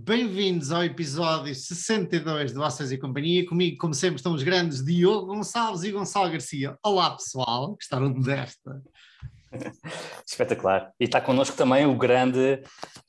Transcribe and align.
Bem-vindos 0.00 0.70
ao 0.70 0.84
episódio 0.84 1.52
62 1.52 2.52
de 2.52 2.56
Vocês 2.56 2.92
e 2.92 2.96
Companhia. 2.96 3.44
Comigo, 3.44 3.78
como 3.78 3.92
sempre, 3.92 4.14
estão 4.14 4.32
os 4.32 4.44
grandes 4.44 4.82
Diogo 4.84 5.26
Gonçalves 5.26 5.82
e 5.82 5.90
Gonçalo 5.90 6.30
Garcia. 6.30 6.78
Olá, 6.84 7.10
pessoal, 7.10 7.72
gostaram 7.72 8.12
desta? 8.12 8.80
Espetacular. 10.24 10.92
E 11.00 11.04
está 11.04 11.20
connosco 11.20 11.56
também 11.56 11.84
o 11.84 11.96
grande 11.96 12.62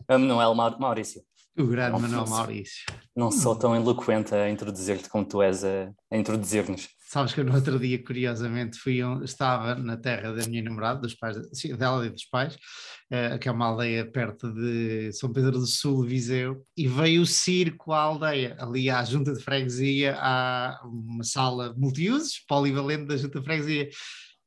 Manuel 0.10 0.56
Maurício. 0.56 1.22
O 1.56 1.68
grande 1.68 2.02
Manuel 2.02 2.28
Maurício. 2.28 2.86
Não 3.16 3.32
sou 3.32 3.56
tão 3.56 3.76
eloquente 3.76 4.34
a 4.34 4.50
introduzir-te 4.50 5.08
como 5.10 5.24
tu 5.24 5.44
és 5.44 5.64
a, 5.64 5.92
a 6.12 6.18
introduzir-nos. 6.18 6.90
Sabes 7.12 7.34
que 7.34 7.42
no 7.42 7.56
outro 7.56 7.80
dia, 7.80 7.98
curiosamente, 8.04 8.78
fui, 8.78 9.00
estava 9.24 9.74
na 9.74 9.98
terra 9.98 10.32
da 10.32 10.46
minha 10.46 10.62
namorada, 10.62 11.02
dos 11.02 11.16
pais, 11.16 11.38
dela 11.76 12.06
e 12.06 12.12
dos 12.12 12.26
pais, 12.26 12.54
uh, 12.54 13.40
que 13.40 13.50
é 13.50 13.52
uma 13.52 13.66
aldeia 13.66 14.06
perto 14.06 14.54
de 14.54 15.12
São 15.14 15.34
Pedro 15.34 15.54
do 15.54 15.66
Sul, 15.66 16.04
Viseu, 16.04 16.64
e 16.78 16.88
veio 16.88 17.24
o 17.24 17.26
circo 17.26 17.94
à 17.94 18.02
aldeia. 18.02 18.56
Ali 18.60 18.92
à 18.92 19.04
junta 19.04 19.34
de 19.34 19.42
freguesia, 19.42 20.18
há 20.20 20.80
uma 20.84 21.24
sala 21.24 21.74
multiusos, 21.76 22.44
polivalente 22.48 23.08
da 23.08 23.18
junta 23.18 23.40
de 23.40 23.46
freguesia. 23.46 23.90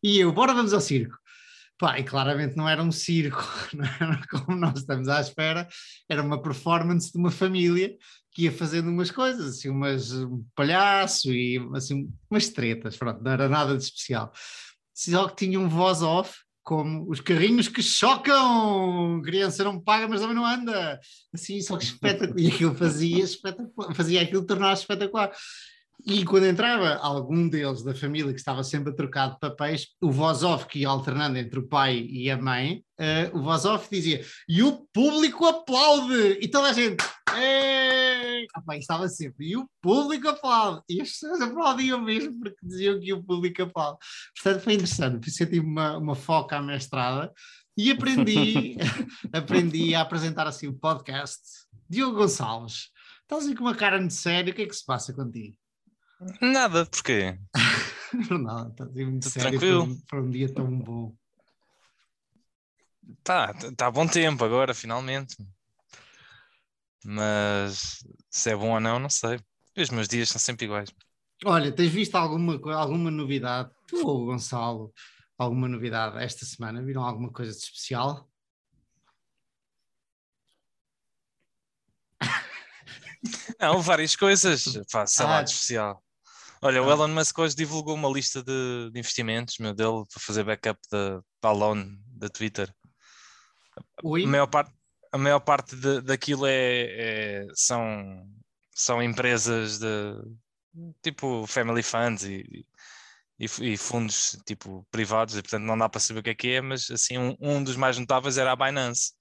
E 0.00 0.20
eu, 0.20 0.32
bora 0.32 0.54
vamos 0.54 0.72
ao 0.72 0.80
circo. 0.80 1.18
Pá, 1.76 1.98
e 1.98 2.04
claramente 2.04 2.56
não 2.56 2.68
era 2.68 2.80
um 2.80 2.92
circo, 2.92 3.42
não 3.74 3.84
era 3.84 4.24
como 4.28 4.56
nós 4.56 4.78
estamos 4.78 5.08
à 5.08 5.20
espera, 5.20 5.66
era 6.08 6.22
uma 6.22 6.40
performance 6.40 7.10
de 7.10 7.18
uma 7.18 7.32
família 7.32 7.92
que 8.32 8.44
ia 8.44 8.52
fazendo 8.52 8.88
umas 8.88 9.10
coisas, 9.10 9.58
assim, 9.58 9.68
umas, 9.68 10.12
um 10.12 10.44
palhaço 10.54 11.30
e 11.30 11.58
assim, 11.74 12.08
umas 12.30 12.48
tretas, 12.48 12.96
pronto, 12.96 13.22
não 13.22 13.30
era 13.30 13.48
nada 13.48 13.76
de 13.76 13.84
especial. 13.84 14.32
Só 14.94 15.28
que 15.28 15.44
tinha 15.44 15.60
um 15.60 15.68
voz 15.68 16.02
off, 16.02 16.38
como 16.62 17.10
os 17.10 17.20
carrinhos 17.20 17.68
que 17.68 17.82
chocam, 17.82 19.20
criança 19.22 19.64
não 19.64 19.80
paga, 19.80 20.08
mas 20.08 20.20
também 20.20 20.36
não 20.36 20.46
anda, 20.46 20.98
assim, 21.32 21.60
só 21.60 21.76
que 21.76 21.84
espetacular, 21.84 22.40
e 22.40 22.48
aquilo 22.48 22.74
fazia, 22.74 23.22
espetacular, 23.22 23.94
fazia 23.94 24.22
aquilo 24.22 24.46
tornar 24.46 24.72
espetacular. 24.72 25.32
E 26.04 26.24
quando 26.24 26.46
entrava 26.46 26.94
algum 26.96 27.48
deles 27.48 27.82
da 27.82 27.94
família 27.94 28.32
que 28.32 28.38
estava 28.38 28.64
sempre 28.64 28.92
a 28.92 28.94
trocar 28.94 29.30
de 29.30 29.38
papéis, 29.38 29.86
o 30.00 30.10
voz 30.10 30.42
off 30.42 30.66
que 30.66 30.80
ia 30.80 30.88
alternando 30.88 31.38
entre 31.38 31.60
o 31.60 31.68
pai 31.68 32.06
e 32.10 32.28
a 32.28 32.36
mãe, 32.36 32.82
uh, 32.98 33.38
o 33.38 33.42
voz 33.42 33.64
off 33.64 33.88
dizia 33.88 34.24
e 34.48 34.64
o 34.64 34.84
público 34.92 35.46
aplaude! 35.46 36.38
E 36.40 36.48
toda 36.48 36.70
a 36.70 36.72
gente, 36.72 36.96
ah, 37.28 38.76
estava 38.76 39.08
sempre, 39.08 39.50
e 39.50 39.56
o 39.56 39.68
público 39.80 40.28
aplaude! 40.28 40.82
E 40.88 41.00
as 41.00 41.10
pessoas 41.10 41.40
aplaudiam 41.40 42.00
mesmo 42.00 42.36
porque 42.40 42.56
diziam 42.64 42.98
que 42.98 43.12
o 43.12 43.22
público 43.22 43.62
aplaude. 43.62 43.98
Portanto, 44.34 44.64
foi 44.64 44.72
interessante, 44.72 45.20
por 45.20 45.28
isso 45.28 45.42
eu 45.44 45.50
tive 45.50 45.66
uma, 45.66 45.98
uma 45.98 46.14
foca 46.16 46.56
à 46.56 46.62
mestrada 46.62 47.32
e 47.76 47.92
aprendi, 47.92 48.76
aprendi 49.32 49.94
a 49.94 50.00
apresentar 50.00 50.48
assim 50.48 50.66
o 50.66 50.74
podcast. 50.74 51.40
Diogo 51.88 52.16
Gonçalves, 52.16 52.88
estás 53.20 53.46
aí 53.46 53.54
com 53.54 53.62
uma 53.62 53.74
cara 53.74 54.04
de 54.04 54.12
sério, 54.12 54.52
o 54.52 54.56
que 54.56 54.62
é 54.62 54.66
que 54.66 54.74
se 54.74 54.84
passa 54.84 55.12
contigo? 55.12 55.61
Nada, 56.40 56.86
porquê? 56.86 57.38
Nada, 58.30 58.70
está 58.70 58.84
muito 58.84 59.28
sério 59.28 59.58
tranquilo. 59.58 59.96
Para 60.08 60.20
um, 60.20 60.24
um, 60.24 60.30
dia 60.30 60.52
tão 60.52 60.78
bom. 60.78 61.16
Tá, 63.24 63.52
tá 63.76 63.90
bom 63.90 64.06
tempo 64.06 64.44
agora, 64.44 64.74
finalmente. 64.74 65.36
Mas 67.04 68.04
se 68.30 68.50
é 68.50 68.56
bom 68.56 68.72
ou 68.72 68.80
não, 68.80 68.98
não 68.98 69.10
sei. 69.10 69.40
Os 69.76 69.90
meus 69.90 70.06
dias 70.06 70.28
são 70.28 70.38
sempre 70.38 70.66
iguais. 70.66 70.90
Olha, 71.44 71.72
tens 71.72 71.90
visto 71.90 72.14
alguma, 72.14 72.54
alguma 72.74 73.10
novidade? 73.10 73.70
Tu 73.88 74.06
ou 74.06 74.26
Gonçalo, 74.26 74.92
alguma 75.36 75.66
novidade 75.66 76.22
esta 76.22 76.44
semana? 76.44 76.82
Viram 76.82 77.02
alguma 77.02 77.32
coisa 77.32 77.52
de 77.52 77.58
especial? 77.58 78.28
Não, 83.58 83.80
várias 83.80 84.14
coisas. 84.16 84.64
Faço 84.90 85.16
sei 85.16 85.26
ah, 85.26 85.42
especial. 85.42 86.01
Olha, 86.64 86.80
o 86.80 86.88
ah. 86.88 86.92
Elon 86.92 87.08
Musk 87.08 87.36
hoje 87.40 87.56
divulgou 87.56 87.94
uma 87.94 88.08
lista 88.08 88.40
de, 88.40 88.90
de 88.92 88.98
investimentos 89.00 89.58
meu, 89.58 89.74
dele 89.74 90.04
para 90.08 90.22
fazer 90.22 90.44
backup 90.44 90.80
da, 91.42 91.50
loan 91.50 91.96
da 92.06 92.28
Twitter. 92.28 92.72
A 94.28 94.28
maior 94.28 94.46
parte, 94.46 94.72
a 95.10 95.18
maior 95.18 95.40
parte 95.40 95.74
de, 95.74 96.00
daquilo 96.02 96.46
é, 96.46 96.52
é, 96.52 97.46
são, 97.52 98.24
são 98.72 99.02
empresas 99.02 99.80
de 99.80 100.14
tipo 101.02 101.44
family 101.48 101.82
funds 101.82 102.22
e, 102.24 102.64
e, 103.40 103.46
e, 103.72 103.76
fundos 103.76 104.38
tipo 104.46 104.86
privados, 104.88 105.36
e 105.36 105.42
portanto 105.42 105.64
não 105.64 105.76
dá 105.76 105.88
para 105.88 106.00
saber 106.00 106.20
o 106.20 106.22
que 106.22 106.30
é 106.30 106.34
que 106.34 106.48
é, 106.52 106.60
mas 106.60 106.90
assim 106.92 107.18
um, 107.18 107.36
um 107.40 107.64
dos 107.64 107.74
mais 107.74 107.98
notáveis 107.98 108.38
era 108.38 108.52
a 108.52 108.56
Binance, 108.56 109.14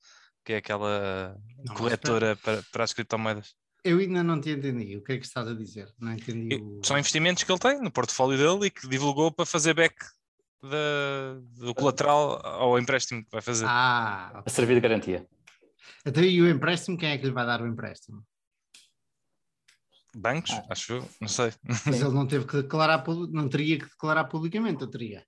que 0.46 0.53
é 0.53 0.57
aquela 0.57 1.35
não, 1.66 1.74
corretora 1.74 2.35
para, 2.35 2.62
para 2.72 2.84
as 2.84 2.94
criptomoedas. 2.94 3.56
Eu 3.84 3.97
ainda 3.97 4.24
não 4.24 4.40
te 4.40 4.52
entendi. 4.52 4.97
O 4.97 5.03
que 5.03 5.14
é 5.14 5.18
que 5.18 5.25
estás 5.25 5.47
a 5.47 5.53
dizer? 5.53 5.92
Não 6.00 6.14
entendi. 6.14 6.56
O... 6.56 6.81
São 6.84 6.97
investimentos 6.97 7.44
que 7.44 7.52
ele 7.52 7.59
tem 7.59 7.81
no 7.81 7.92
portfólio 7.92 8.38
dele 8.38 8.68
e 8.68 8.72
que 8.72 8.88
divulgou 8.88 9.31
para 9.31 9.46
fazer 9.46 9.74
back 9.74 9.96
do 10.62 11.74
colateral 11.74 12.40
ao 12.46 12.78
empréstimo 12.78 13.24
que 13.24 13.31
vai 13.31 13.42
fazer. 13.42 13.66
Ah, 13.68 14.30
okay. 14.30 14.44
a 14.46 14.50
servir 14.50 14.75
de 14.75 14.81
garantia. 14.81 15.28
Então, 16.06 16.24
e 16.24 16.42
o 16.42 16.50
empréstimo, 16.50 16.97
quem 16.97 17.09
é 17.09 17.18
que 17.18 17.25
lhe 17.25 17.31
vai 17.31 17.46
dar 17.46 17.62
o 17.62 17.68
empréstimo? 17.68 18.24
Bancos, 20.16 20.52
ah. 20.52 20.66
acho 20.69 20.94
eu, 20.94 21.09
não 21.19 21.28
sei. 21.28 21.53
Mas 21.63 21.88
ele 22.02 22.13
não 22.13 22.28
teve 22.28 22.46
que 22.46 22.62
declarar, 22.62 23.03
não 23.30 23.50
teria 23.50 23.80
que 23.80 23.86
declarar 23.86 24.25
publicamente, 24.25 24.84
ou 24.84 24.90
teria? 24.90 25.25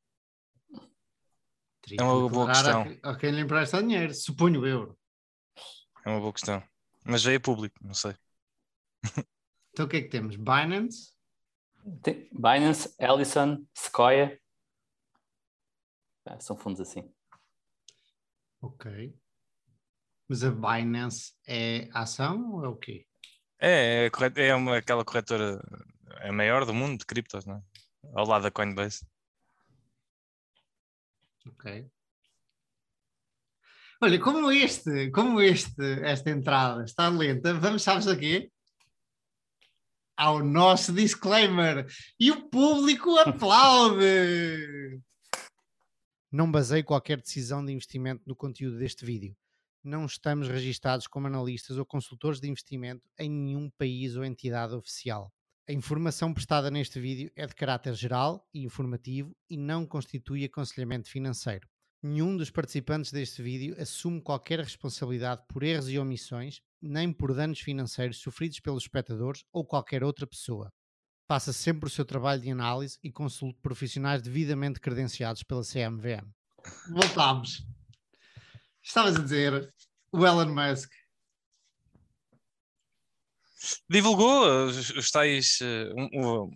teria 1.81 1.97
é 1.99 2.03
uma 2.03 2.29
boa 2.29 2.47
questão. 2.47 2.97
A, 3.01 3.11
a 3.11 3.15
quem 3.15 3.31
lhe 3.31 3.41
empresta 3.41 3.81
dinheiro, 3.81 4.13
suponho 4.13 4.61
o 4.61 4.67
euro. 4.67 4.97
É 6.05 6.09
uma 6.09 6.19
boa 6.19 6.33
questão. 6.33 6.61
Mas 7.05 7.21
já 7.21 7.31
é 7.31 7.39
público, 7.39 7.75
não 7.81 7.93
sei. 7.93 8.13
Então 9.73 9.87
o 9.87 9.89
que 9.89 9.97
é 9.97 10.01
que 10.03 10.09
temos? 10.09 10.35
Binance? 10.35 11.13
Tem 12.03 12.29
Binance, 12.31 12.95
Ellison, 12.99 13.65
Sequoia. 13.73 14.39
são 16.39 16.55
fundos 16.55 16.79
assim. 16.79 17.11
Ok. 18.61 19.17
Mas 20.29 20.43
a 20.43 20.51
Binance 20.51 21.33
é 21.47 21.89
ação 21.91 22.53
ou 22.53 22.65
é 22.65 22.67
o 22.67 22.75
quê? 22.75 23.07
É, 23.59 24.05
é, 24.07 24.47
é 24.47 24.55
uma, 24.55 24.77
aquela 24.77 25.03
corretora 25.03 25.59
é 26.21 26.29
a 26.29 26.33
maior 26.33 26.65
do 26.65 26.73
mundo 26.73 26.99
de 26.99 27.05
criptos, 27.05 27.45
não 27.45 27.55
é? 27.55 27.61
Ao 28.13 28.27
lado 28.27 28.43
da 28.43 28.51
Coinbase. 28.51 29.05
Ok. 31.47 31.89
Olha, 34.01 34.19
como 34.19 34.51
este, 34.51 35.11
como 35.11 35.41
este, 35.41 36.01
esta 36.03 36.29
entrada 36.29 36.83
está 36.83 37.07
lenta, 37.09 37.53
vamos, 37.53 37.83
sabes 37.83 38.07
aqui? 38.07 38.51
Ao 40.15 40.43
nosso 40.43 40.93
disclaimer. 40.93 41.87
E 42.19 42.31
o 42.31 42.49
público 42.49 43.17
aplaude! 43.17 45.01
Não 46.31 46.51
baseio 46.51 46.83
qualquer 46.83 47.21
decisão 47.21 47.63
de 47.63 47.71
investimento 47.71 48.23
no 48.25 48.35
conteúdo 48.35 48.79
deste 48.79 49.05
vídeo. 49.05 49.35
Não 49.83 50.05
estamos 50.05 50.47
registados 50.47 51.05
como 51.05 51.27
analistas 51.27 51.77
ou 51.77 51.85
consultores 51.85 52.39
de 52.39 52.49
investimento 52.49 53.07
em 53.19 53.29
nenhum 53.29 53.69
país 53.77 54.15
ou 54.15 54.25
entidade 54.25 54.73
oficial. 54.73 55.31
A 55.69 55.71
informação 55.71 56.33
prestada 56.33 56.71
neste 56.71 56.99
vídeo 56.99 57.31
é 57.35 57.45
de 57.45 57.53
caráter 57.53 57.93
geral 57.93 58.47
e 58.53 58.63
informativo 58.63 59.35
e 59.49 59.55
não 59.55 59.85
constitui 59.85 60.43
aconselhamento 60.43 61.09
financeiro. 61.09 61.67
Nenhum 62.01 62.35
dos 62.35 62.49
participantes 62.49 63.11
deste 63.11 63.41
vídeo 63.41 63.73
assume 63.79 64.21
qualquer 64.21 64.59
responsabilidade 64.59 65.43
por 65.47 65.63
erros 65.63 65.89
e 65.89 65.97
omissões, 65.97 66.61
nem 66.83 67.13
por 67.13 67.33
danos 67.33 67.59
financeiros 67.59 68.17
sofridos 68.17 68.59
pelos 68.59 68.83
espectadores 68.83 69.45
ou 69.51 69.65
qualquer 69.65 70.03
outra 70.03 70.27
pessoa. 70.27 70.71
Faça 71.27 71.53
sempre 71.53 71.87
o 71.87 71.89
seu 71.89 72.03
trabalho 72.03 72.41
de 72.41 72.51
análise 72.51 72.99
e 73.01 73.11
consulte 73.11 73.59
profissionais 73.61 74.21
devidamente 74.21 74.79
credenciados 74.79 75.41
pela 75.41 75.63
CMVM. 75.63 76.27
Voltámos. 76.91 77.65
Estavas 78.83 79.15
a 79.15 79.21
dizer, 79.21 79.73
o 80.11 80.25
Elon 80.25 80.53
Musk. 80.53 80.91
Divulgou 83.89 84.67
os, 84.67 84.89
os 84.89 85.09
tais, 85.09 85.59
uh, 85.61 85.93
um, 85.95 86.51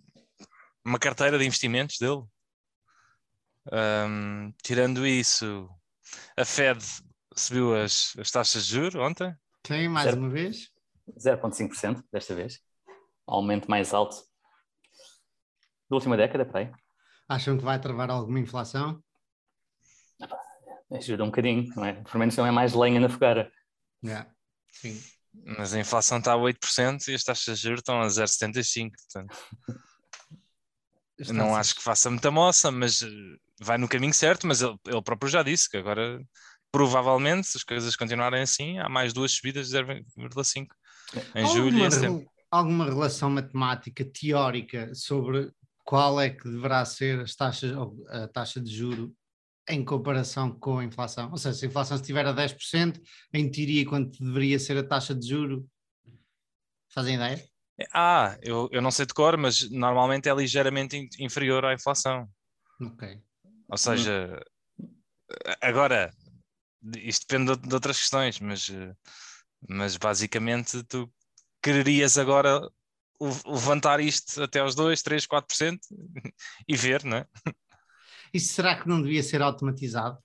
uma 0.85 0.99
carteira 0.99 1.39
de 1.39 1.45
investimentos 1.45 1.97
dele. 1.97 2.23
Um, 3.71 4.53
tirando 4.61 5.07
isso, 5.07 5.69
a 6.37 6.43
Fed 6.43 6.83
subiu 7.35 7.75
as, 7.75 8.13
as 8.17 8.29
taxas 8.29 8.65
de 8.65 8.73
juros 8.73 8.95
ontem. 8.95 9.33
Sim, 9.67 9.87
mais 9.89 10.05
0, 10.05 10.17
uma 10.17 10.29
vez. 10.29 10.69
0,5% 11.19 12.03
desta 12.11 12.33
vez. 12.33 12.59
Aumento 13.25 13.69
mais 13.69 13.93
alto 13.93 14.15
da 15.89 15.95
última 15.95 16.17
década, 16.17 16.45
pai. 16.45 16.71
Acham 17.27 17.57
que 17.57 17.63
vai 17.63 17.79
travar 17.79 18.09
alguma 18.09 18.39
inflação? 18.39 19.01
Ajuda 20.91 21.23
um 21.23 21.27
bocadinho, 21.27 21.73
não 21.75 21.83
é? 21.83 21.93
Pelo 21.93 22.19
menos 22.19 22.35
não 22.37 22.45
é 22.45 22.51
mais 22.51 22.73
lenha 22.73 22.99
na 22.99 23.09
fogueira. 23.09 23.51
Yeah. 24.03 24.29
Sim. 24.71 25.01
Mas 25.57 25.73
a 25.73 25.79
inflação 25.79 26.19
está 26.19 26.33
a 26.33 26.37
8% 26.37 27.07
e 27.09 27.13
as 27.13 27.23
taxas 27.23 27.59
de 27.59 27.63
juros 27.63 27.79
estão 27.79 28.01
a 28.01 28.07
0,75%. 28.07 28.91
Portanto... 28.91 29.37
não 31.33 31.55
acho 31.55 31.75
que 31.75 31.83
faça 31.83 32.09
muita 32.09 32.31
moça, 32.31 32.71
mas 32.71 33.05
vai 33.59 33.77
no 33.77 33.87
caminho 33.87 34.13
certo, 34.13 34.47
mas 34.47 34.61
ele, 34.61 34.77
ele 34.85 35.01
próprio 35.01 35.29
já 35.29 35.43
disse 35.43 35.69
que 35.69 35.77
agora 35.77 36.21
provavelmente, 36.71 37.47
se 37.47 37.57
as 37.57 37.63
coisas 37.63 37.95
continuarem 37.95 38.41
assim, 38.41 38.79
há 38.79 38.89
mais 38.89 39.13
duas 39.13 39.31
subidas 39.31 39.67
de 39.67 39.73
0,5 39.77 40.67
em 41.35 41.43
Alguma 41.43 41.47
julho 41.47 41.77
e 41.77 41.81
em 41.85 41.91
setembro. 41.91 42.31
Alguma 42.49 42.85
relação 42.85 43.29
matemática 43.29 44.05
teórica 44.05 44.93
sobre 44.95 45.51
qual 45.83 46.19
é 46.19 46.29
que 46.29 46.43
deverá 46.49 46.83
ser 46.85 47.19
as 47.19 47.35
taxas, 47.35 47.71
a 48.09 48.27
taxa 48.27 48.61
de 48.61 48.73
juro 48.73 49.13
em 49.69 49.83
comparação 49.83 50.51
com 50.57 50.79
a 50.79 50.83
inflação? 50.83 51.29
Ou 51.31 51.37
seja, 51.37 51.57
se 51.57 51.65
a 51.65 51.67
inflação 51.67 51.97
estiver 51.97 52.25
a 52.25 52.31
10%, 52.33 53.01
em 53.33 53.51
teoria, 53.51 53.85
quanto 53.85 54.23
deveria 54.23 54.57
ser 54.59 54.77
a 54.77 54.83
taxa 54.83 55.13
de 55.13 55.27
juro? 55.27 55.67
Fazem 56.89 57.15
ideia? 57.15 57.43
Ah, 57.93 58.37
eu, 58.41 58.69
eu 58.71 58.81
não 58.81 58.91
sei 58.91 59.05
de 59.05 59.13
cor, 59.13 59.37
mas 59.37 59.69
normalmente 59.69 60.27
é 60.29 60.33
ligeiramente 60.33 60.95
in- 60.97 61.09
inferior 61.19 61.63
à 61.65 61.73
inflação. 61.73 62.27
Ok. 62.81 63.21
Ou 63.69 63.77
seja, 63.77 64.41
agora, 65.61 66.13
isto 66.97 67.25
depende 67.27 67.55
de, 67.55 67.67
de 67.67 67.73
outras 67.73 67.97
questões, 67.99 68.39
mas, 68.39 68.69
eh, 68.69 68.93
mas 69.67 69.97
basicamente 69.97 70.83
tu 70.83 71.11
quererias 71.61 72.17
agora 72.17 72.59
le- 73.19 73.41
levantar 73.45 73.99
isto 73.99 74.41
até 74.43 74.59
aos 74.59 74.75
2, 74.75 75.01
3, 75.01 75.25
4% 75.25 75.79
e 76.67 76.75
ver, 76.75 77.03
não 77.03 77.17
é? 77.17 77.25
Isso 78.33 78.53
será 78.53 78.79
que 78.79 78.87
não 78.87 79.01
devia 79.01 79.23
ser 79.23 79.41
automatizado? 79.41 80.17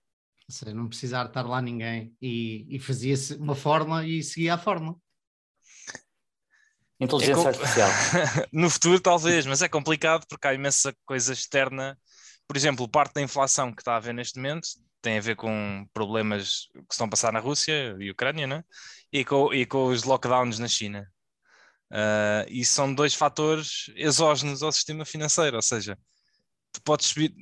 Ou 0.49 0.55
seja, 0.55 0.75
não 0.75 0.89
precisar 0.89 1.27
estar 1.27 1.43
lá 1.43 1.63
ninguém 1.63 2.15
e, 2.21 2.67
e 2.69 2.79
fazia-se 2.79 3.35
uma 3.37 3.55
fórmula 3.55 4.07
e 4.07 4.23
seguia 4.23 4.55
a 4.55 4.59
fórmula. 4.59 4.97
Inteligência 7.01 7.33
É 7.41 7.43
com- 7.43 7.49
artificial. 7.49 7.91
no 8.53 8.71
futuro 8.71 9.01
talvez, 9.01 9.47
mas 9.47 9.63
é 9.63 9.69
complicado 9.69 10.27
porque 10.29 10.47
há 10.47 10.55
imensa 10.55 10.95
coisa 11.05 11.33
externa. 11.33 11.99
Por 12.47 12.57
exemplo, 12.57 12.89
parte 12.89 13.15
da 13.15 13.23
inflação 13.23 13.73
que 13.73 13.81
está 13.81 13.95
a 13.95 13.97
haver 13.97 14.13
neste 14.15 14.37
momento 14.37 14.69
tem 15.03 15.19
a 15.19 15.21
ver 15.21 15.37
com 15.37 15.87
problemas 15.93 16.69
que 16.73 16.93
estão 16.93 17.07
a 17.07 17.11
passar 17.11 17.33
na 17.33 17.41
Rússia 17.41 17.97
e 17.99 18.11
Ucrânia, 18.11 18.47
né? 18.47 18.65
e, 19.13 19.25
com, 19.25 19.53
e 19.53 19.67
com 19.67 19.87
os 19.87 20.05
lockdowns 20.05 20.59
na 20.59 20.67
China. 20.69 21.07
Ah, 21.91 22.47
e 22.49 22.65
são 22.65 22.93
dois 22.95 23.15
fatores 23.15 23.91
exógenos 23.95 24.63
ao 24.63 24.73
sistema 24.73 25.05
financeiro, 25.05 25.57
ou 25.57 25.63
seja, 25.63 25.99
tu 26.73 26.81
podes 26.83 27.09
subir, 27.09 27.35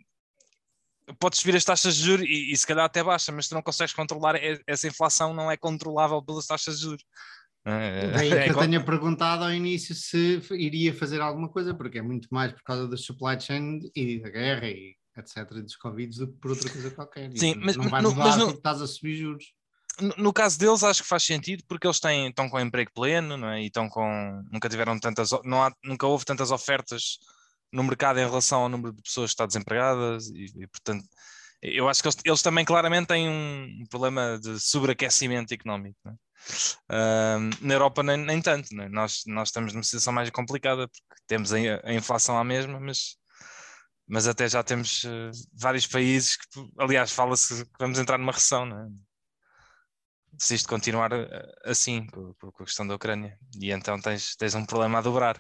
podes 1.21 1.39
subir 1.39 1.55
as 1.55 1.65
taxas 1.65 1.95
de 1.95 2.03
juros 2.03 2.27
e, 2.27 2.53
e 2.53 2.57
se 2.57 2.67
calhar 2.67 2.85
até 2.85 3.03
baixa, 3.03 3.31
mas 3.31 3.47
tu 3.47 3.55
não 3.55 3.63
consegues 3.63 3.95
controlar, 3.95 4.35
essa 4.67 4.89
inflação 4.89 5.33
não 5.33 5.51
é 5.51 5.57
controlável 5.57 6.21
pelas 6.21 6.47
taxas 6.47 6.79
de 6.79 6.83
juros. 6.83 7.05
É- 7.65 8.11
Daí 8.11 8.33
é 8.33 8.45
que 8.45 8.51
eu 8.51 8.59
tenha 8.59 8.83
perguntado 8.83 9.45
ao 9.45 9.53
início 9.53 9.95
se 9.95 10.41
iria 10.53 10.95
fazer 10.95 11.21
alguma 11.21 11.49
coisa, 11.49 11.73
porque 11.75 11.99
é 11.99 12.03
muito 12.03 12.27
mais 12.33 12.53
por 12.53 12.63
causa 12.63 12.89
da 12.89 12.97
supply 12.97 13.39
chain 13.41 13.79
e 13.95 14.19
da 14.19 14.31
guerra 14.31 14.67
e 14.67 14.97
etc. 15.17 15.45
dos 15.63 15.77
Covid 15.77 16.17
do 16.19 16.27
que 16.29 16.39
por 16.39 16.51
outra 16.53 16.71
coisa 16.71 16.91
qualquer. 16.91 17.31
Sim, 17.37 17.55
mas 17.57 17.77
não 17.77 17.89
vai 17.89 18.03
no- 18.03 18.11
mudar 18.11 18.25
mas 18.25 18.37
no- 18.37 18.45
porque 18.47 18.59
estás 18.59 18.81
a 18.83 18.87
subir 18.87 19.17
juros. 19.17 19.45
No, 20.01 20.15
no 20.17 20.33
caso 20.33 20.59
deles, 20.59 20.83
acho 20.83 21.03
que 21.03 21.09
faz 21.09 21.23
sentido 21.25 21.63
porque 21.69 21.87
eles 21.87 22.01
têm, 22.01 22.29
estão 22.29 22.49
com 22.49 22.59
emprego 22.61 22.91
pleno 22.95 23.37
não 23.37 23.49
é? 23.51 23.63
e 23.63 23.67
estão 23.67 23.89
com. 23.89 24.43
Nunca 24.51 24.69
tiveram 24.69 24.99
tantas. 24.99 25.31
Não 25.45 25.63
há, 25.63 25.73
nunca 25.85 26.07
houve 26.07 26.25
tantas 26.25 26.51
ofertas 26.51 27.19
no 27.73 27.83
mercado 27.85 28.19
em 28.19 28.25
relação 28.25 28.63
ao 28.63 28.69
número 28.69 28.93
de 28.95 29.03
pessoas 29.03 29.31
que 29.31 29.35
estão 29.35 29.47
desempregadas 29.47 30.29
e, 30.29 30.47
e, 30.63 30.67
portanto. 30.67 31.05
Eu 31.63 31.91
acho 31.91 32.01
que 32.01 32.09
eles, 32.09 32.17
eles 32.25 32.41
também 32.41 32.65
claramente 32.65 33.09
têm 33.09 33.29
um 33.29 33.85
problema 33.91 34.39
de 34.41 34.59
sobreaquecimento 34.59 35.53
económico. 35.53 35.99
é? 36.09 36.15
Ahm, 36.89 37.51
na 37.61 37.75
Europa, 37.75 38.03
nem, 38.03 38.17
nem 38.17 38.41
tanto. 38.41 38.69
é? 38.81 38.89
Nós, 38.89 39.25
nós 39.27 39.49
estamos 39.49 39.75
numa 39.75 39.83
situação 39.83 40.11
mais 40.11 40.31
complicada 40.31 40.89
porque 40.89 41.23
temos 41.27 41.53
a, 41.53 41.59
a 41.85 41.93
inflação 41.93 42.39
à 42.39 42.43
mesma, 42.45 42.81
mas, 42.81 43.17
mas 44.11 44.27
até 44.27 44.49
já 44.49 44.63
temos 44.63 45.05
eh, 45.05 45.31
vários 45.55 45.87
países 45.87 46.37
que, 46.37 46.45
aliás, 46.79 47.13
fala-se 47.13 47.65
que 47.65 47.79
vamos 47.79 47.99
entrar 47.99 48.19
numa 48.19 48.33
recessão. 48.33 48.67
Não 48.67 48.81
é? 48.81 48.89
se 50.39 50.55
isto 50.55 50.69
continuar 50.69 51.13
eh, 51.13 51.53
assim, 51.65 52.07
com, 52.09 52.35
com 52.35 52.63
a 52.63 52.67
questão 52.67 52.87
da 52.87 52.95
Ucrânia. 52.95 53.39
E 53.61 53.71
então 53.71 54.01
tens, 54.01 54.35
tens 54.37 54.55
um 54.55 54.67
problema 54.67 54.99
a 54.99 55.03
dobrar, 55.03 55.39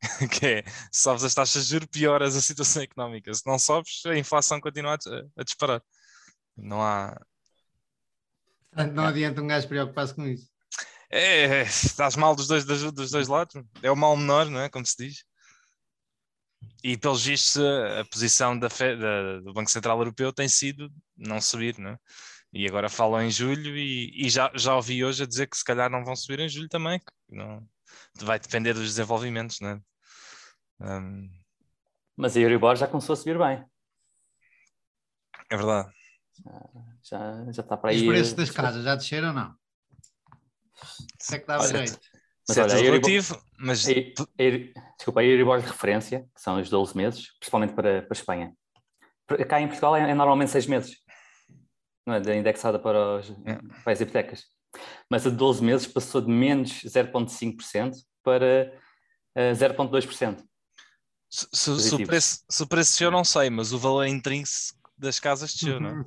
que 0.38 0.46
é, 0.46 0.62
se 0.92 1.02
sobes 1.02 1.24
as 1.24 1.34
taxas 1.34 1.64
de 1.64 1.70
juros, 1.70 1.88
pioras 1.90 2.36
a 2.36 2.40
situação 2.40 2.82
económica. 2.82 3.32
Se 3.32 3.46
não 3.46 3.58
sobes, 3.58 4.04
a 4.06 4.16
inflação 4.16 4.60
continua 4.60 4.94
a, 4.94 5.40
a 5.40 5.44
disparar. 5.44 5.82
Não 6.56 6.82
há... 6.82 7.18
Portanto, 8.72 8.94
não 8.94 9.06
adianta 9.06 9.40
um 9.40 9.46
gajo 9.46 9.68
preocupar-se 9.68 10.14
com 10.14 10.26
isso. 10.26 10.50
É, 11.10 11.44
é, 11.44 11.62
estás 11.62 12.14
mal 12.14 12.36
dos 12.36 12.46
dois, 12.46 12.64
dos, 12.64 12.92
dos 12.92 13.10
dois 13.10 13.26
lados. 13.26 13.54
É 13.82 13.90
o 13.90 13.96
mal 13.96 14.16
menor, 14.16 14.46
não 14.46 14.60
é? 14.60 14.68
Como 14.68 14.84
se 14.84 14.96
diz. 14.98 15.24
E 16.82 16.96
pelos 16.96 17.24
vistos, 17.24 17.58
a, 17.58 18.04
posição 18.04 18.58
da, 18.58 18.70
Fe- 18.70 18.96
da- 18.96 19.40
do 19.40 19.52
Banco 19.52 19.70
Central 19.70 19.98
Europeu 19.98 20.32
tem 20.32 20.48
sido 20.48 20.90
não 21.16 21.40
subir, 21.40 21.78
não 21.78 21.90
é? 21.90 21.98
E 22.52 22.66
agora 22.66 22.88
falam 22.88 23.22
em 23.22 23.30
julho 23.30 23.76
e, 23.76 24.26
e 24.26 24.30
já, 24.30 24.50
já 24.54 24.74
ouvi 24.74 25.04
hoje 25.04 25.22
a 25.22 25.26
dizer 25.26 25.46
que 25.46 25.56
se 25.56 25.64
calhar 25.64 25.90
não 25.90 26.04
vão 26.04 26.16
subir 26.16 26.40
em 26.40 26.48
julho 26.48 26.68
também, 26.68 26.98
que 26.98 27.36
não, 27.36 27.66
vai 28.20 28.38
depender 28.40 28.72
dos 28.74 28.84
desenvolvimentos, 28.84 29.60
não 29.60 29.70
é? 29.70 29.80
Hum, 30.80 31.30
Mas 32.16 32.36
a 32.36 32.40
Euribor 32.40 32.76
já 32.76 32.88
começou 32.88 33.12
a 33.12 33.16
subir 33.16 33.38
bem. 33.38 33.64
é 35.50 35.56
verdade. 35.56 35.90
Já, 37.02 37.52
já 37.52 37.62
está 37.62 37.76
para 37.76 37.92
E 37.92 37.96
aí. 37.96 38.02
os 38.02 38.06
preços 38.08 38.32
eh, 38.32 38.36
das 38.36 38.50
casas 38.50 38.84
já 38.84 38.94
desceram 38.96 39.28
ou 39.28 39.34
não? 39.34 39.54
Isso 41.20 41.34
é 41.34 41.38
que 41.38 41.46
dá 41.46 41.58
Olha, 41.58 41.86
jeito. 41.86 42.09
Mas 42.50 42.54
Certo, 42.54 42.70
olha, 42.72 42.80
a 42.80 42.84
Euribor- 42.84 43.10
relativo, 43.10 43.42
mas 43.58 43.88
a 43.88 43.92
Euri- 44.42 44.72
Desculpa, 44.96 45.20
a 45.20 45.24
Euribor 45.24 45.60
de 45.60 45.66
referência, 45.66 46.20
que 46.34 46.40
são 46.40 46.60
os 46.60 46.68
12 46.68 46.96
meses, 46.96 47.28
principalmente 47.38 47.72
para, 47.74 48.02
para 48.02 48.08
a 48.10 48.18
Espanha. 48.18 48.52
Cá 49.48 49.60
em 49.60 49.66
Portugal 49.68 49.96
é, 49.96 50.10
é 50.10 50.14
normalmente 50.14 50.50
6 50.50 50.66
meses. 50.66 50.96
Não 52.06 52.14
é? 52.14 52.20
De- 52.20 52.34
Indexada 52.36 52.78
para, 52.78 53.18
os, 53.18 53.30
É. 53.46 53.58
para 53.84 53.92
as 53.92 54.00
hipotecas. 54.00 54.44
Mas 55.10 55.26
a 55.26 55.30
de 55.30 55.36
12 55.36 55.62
meses 55.62 55.86
passou 55.86 56.20
de 56.20 56.28
menos 56.30 56.82
0,5% 56.84 57.92
para 58.22 58.72
eh, 59.36 59.52
0,2%. 59.54 60.42
se, 61.30 61.46
se- 61.46 61.48
se 61.52 61.70
o 61.70 61.74
positivos. 61.74 62.06
preço, 62.06 62.44
se 62.48 62.62
o 62.62 62.66
preço 62.66 62.90
desceu, 62.92 63.10
não 63.10 63.24
sei, 63.24 63.48
mas 63.50 63.72
o 63.72 63.78
valor 63.78 64.06
intrínseco 64.06 64.78
das 64.98 65.18
casas 65.20 65.52
desceu, 65.54 65.78
não 65.80 65.90
é? 65.90 66.04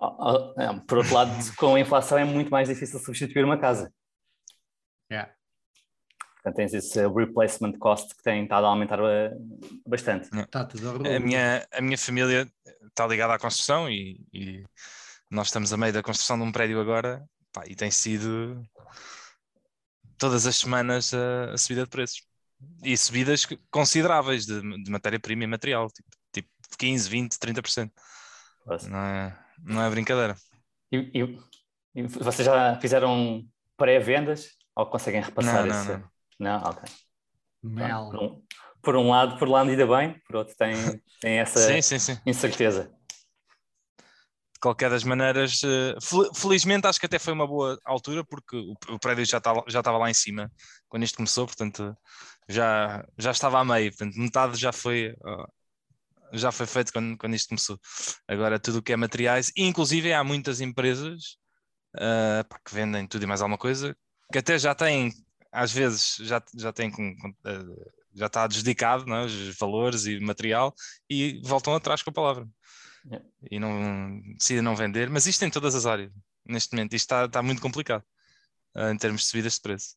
Ah, 0.00 0.06
ah, 0.20 0.54
é, 0.58 0.80
Por 0.86 0.98
outro 0.98 1.14
lado, 1.14 1.30
com 1.56 1.74
a 1.74 1.80
inflação 1.80 2.16
é 2.18 2.24
muito 2.24 2.50
mais 2.50 2.68
difícil 2.68 2.98
substituir 2.98 3.44
uma 3.44 3.58
casa. 3.58 3.92
Yeah. 5.10 5.32
Portanto, 6.36 6.56
tens 6.56 6.74
esse 6.74 7.06
replacement 7.08 7.72
cost 7.78 8.14
que 8.14 8.22
tem 8.22 8.42
estado 8.44 8.66
a 8.66 8.68
aumentar 8.68 8.98
eh, 9.00 9.32
bastante. 9.86 10.28
Está 10.34 10.64
tudo 10.64 11.06
a 11.06 11.20
minha, 11.20 11.66
a 11.72 11.80
minha 11.80 11.98
família 11.98 12.50
está 12.86 13.06
ligada 13.06 13.34
à 13.34 13.38
construção 13.38 13.90
e, 13.90 14.24
e 14.32 14.64
nós 15.30 15.48
estamos 15.48 15.72
a 15.72 15.76
meio 15.76 15.92
da 15.92 16.02
construção 16.02 16.38
de 16.38 16.44
um 16.44 16.52
prédio 16.52 16.80
agora 16.80 17.24
pá, 17.52 17.64
e 17.66 17.74
tem 17.74 17.90
sido 17.90 18.62
todas 20.16 20.46
as 20.46 20.56
semanas 20.56 21.12
a, 21.14 21.52
a 21.52 21.58
subida 21.58 21.84
de 21.84 21.90
preços. 21.90 22.22
E 22.82 22.96
subidas 22.96 23.46
consideráveis 23.70 24.44
de, 24.44 24.60
de 24.82 24.90
matéria-prima 24.90 25.44
e 25.44 25.46
material, 25.46 25.88
tipo, 25.90 26.08
tipo 26.32 26.48
15, 26.76 27.08
20, 27.08 27.32
30%. 27.34 27.90
Nossa. 28.66 28.88
Não 28.88 28.98
é, 28.98 29.38
não 29.62 29.82
é 29.82 29.90
brincadeira. 29.90 30.36
E, 30.90 30.98
e- 31.14 31.38
e 31.94 32.02
vocês 32.02 32.44
já 32.46 32.78
fizeram 32.80 33.44
pré-vendas 33.76 34.57
ou 34.78 34.86
conseguem 34.86 35.20
repassar 35.20 35.66
Não, 35.66 35.66
não, 35.66 35.80
esse? 35.80 35.88
não. 35.90 36.10
Não, 36.38 36.70
ok. 36.70 36.82
Mel. 37.64 38.08
Por 38.10 38.22
um, 38.22 38.42
por 38.80 38.96
um 38.96 39.08
lado, 39.10 39.36
por 39.36 39.48
um 39.48 39.50
lado 39.50 39.70
ainda 39.70 39.86
bem, 39.86 40.16
por 40.20 40.36
outro 40.36 40.54
tem, 40.56 41.02
tem 41.20 41.38
essa 41.40 41.58
Sim, 41.58 41.82
sim, 41.82 41.98
sim. 41.98 42.18
incerteza. 42.24 42.84
De 44.54 44.60
qualquer 44.60 44.88
das 44.88 45.02
maneiras, 45.02 45.60
eh, 45.64 45.96
fel- 46.00 46.32
felizmente 46.32 46.86
acho 46.86 47.00
que 47.00 47.06
até 47.06 47.18
foi 47.18 47.32
uma 47.32 47.46
boa 47.46 47.76
altura 47.84 48.24
porque 48.24 48.56
o, 48.56 48.98
prédio 49.00 49.24
já 49.24 49.38
estava, 49.38 49.64
já 49.68 49.80
estava 49.80 49.98
lá 49.98 50.08
em 50.08 50.14
cima 50.14 50.50
quando 50.88 51.02
isto 51.02 51.16
começou, 51.16 51.46
portanto 51.46 51.96
já, 52.48 53.04
já 53.18 53.32
estava 53.32 53.58
a 53.58 53.64
meio, 53.64 53.90
portanto 53.90 54.14
metade 54.16 54.56
já 54.56 54.72
foi, 54.72 55.14
já 56.32 56.50
foi 56.52 56.66
feito 56.66 56.92
quando, 56.92 57.16
quando 57.18 57.34
isto 57.34 57.48
começou. 57.48 57.78
Agora 58.28 58.58
tudo 58.60 58.78
o 58.78 58.82
que 58.82 58.92
é 58.92 58.96
materiais, 58.96 59.52
inclusive 59.56 60.12
há 60.12 60.22
muitas 60.24 60.60
empresas 60.60 61.36
ah, 61.96 62.44
pá, 62.48 62.58
que 62.64 62.74
vendem 62.74 63.06
tudo 63.06 63.22
e 63.24 63.26
mais 63.26 63.40
alguma 63.42 63.58
coisa, 63.58 63.96
que 64.32 64.38
até 64.38 64.58
já 64.58 64.74
têm, 64.74 65.12
às 65.52 65.72
vezes 65.72 66.16
já, 66.20 66.42
já 66.54 66.72
têm 66.72 66.90
com- 66.90 67.16
com- 67.16 67.34
ah, 67.44 67.98
já 68.14 68.26
está 68.26 68.44
adjudicado 68.44 69.06
não 69.06 69.16
é, 69.16 69.24
os 69.24 69.56
valores 69.58 70.06
e 70.06 70.18
material 70.20 70.74
e 71.08 71.40
voltam 71.44 71.74
atrás 71.74 72.02
com 72.02 72.10
a 72.10 72.12
palavra 72.12 72.48
Yeah. 73.06 73.26
e 73.50 73.58
não 73.60 74.20
decidem 74.38 74.60
não 74.60 74.74
vender, 74.76 75.08
mas 75.08 75.24
isto 75.26 75.42
em 75.44 75.50
todas 75.50 75.74
as 75.74 75.86
áreas 75.86 76.12
neste 76.44 76.74
momento, 76.74 76.94
isto 76.94 77.04
está, 77.04 77.24
está 77.24 77.42
muito 77.42 77.62
complicado 77.62 78.04
ah, 78.74 78.90
em 78.90 78.98
termos 78.98 79.22
de 79.22 79.28
subidas 79.28 79.54
de 79.54 79.60
preço 79.62 79.96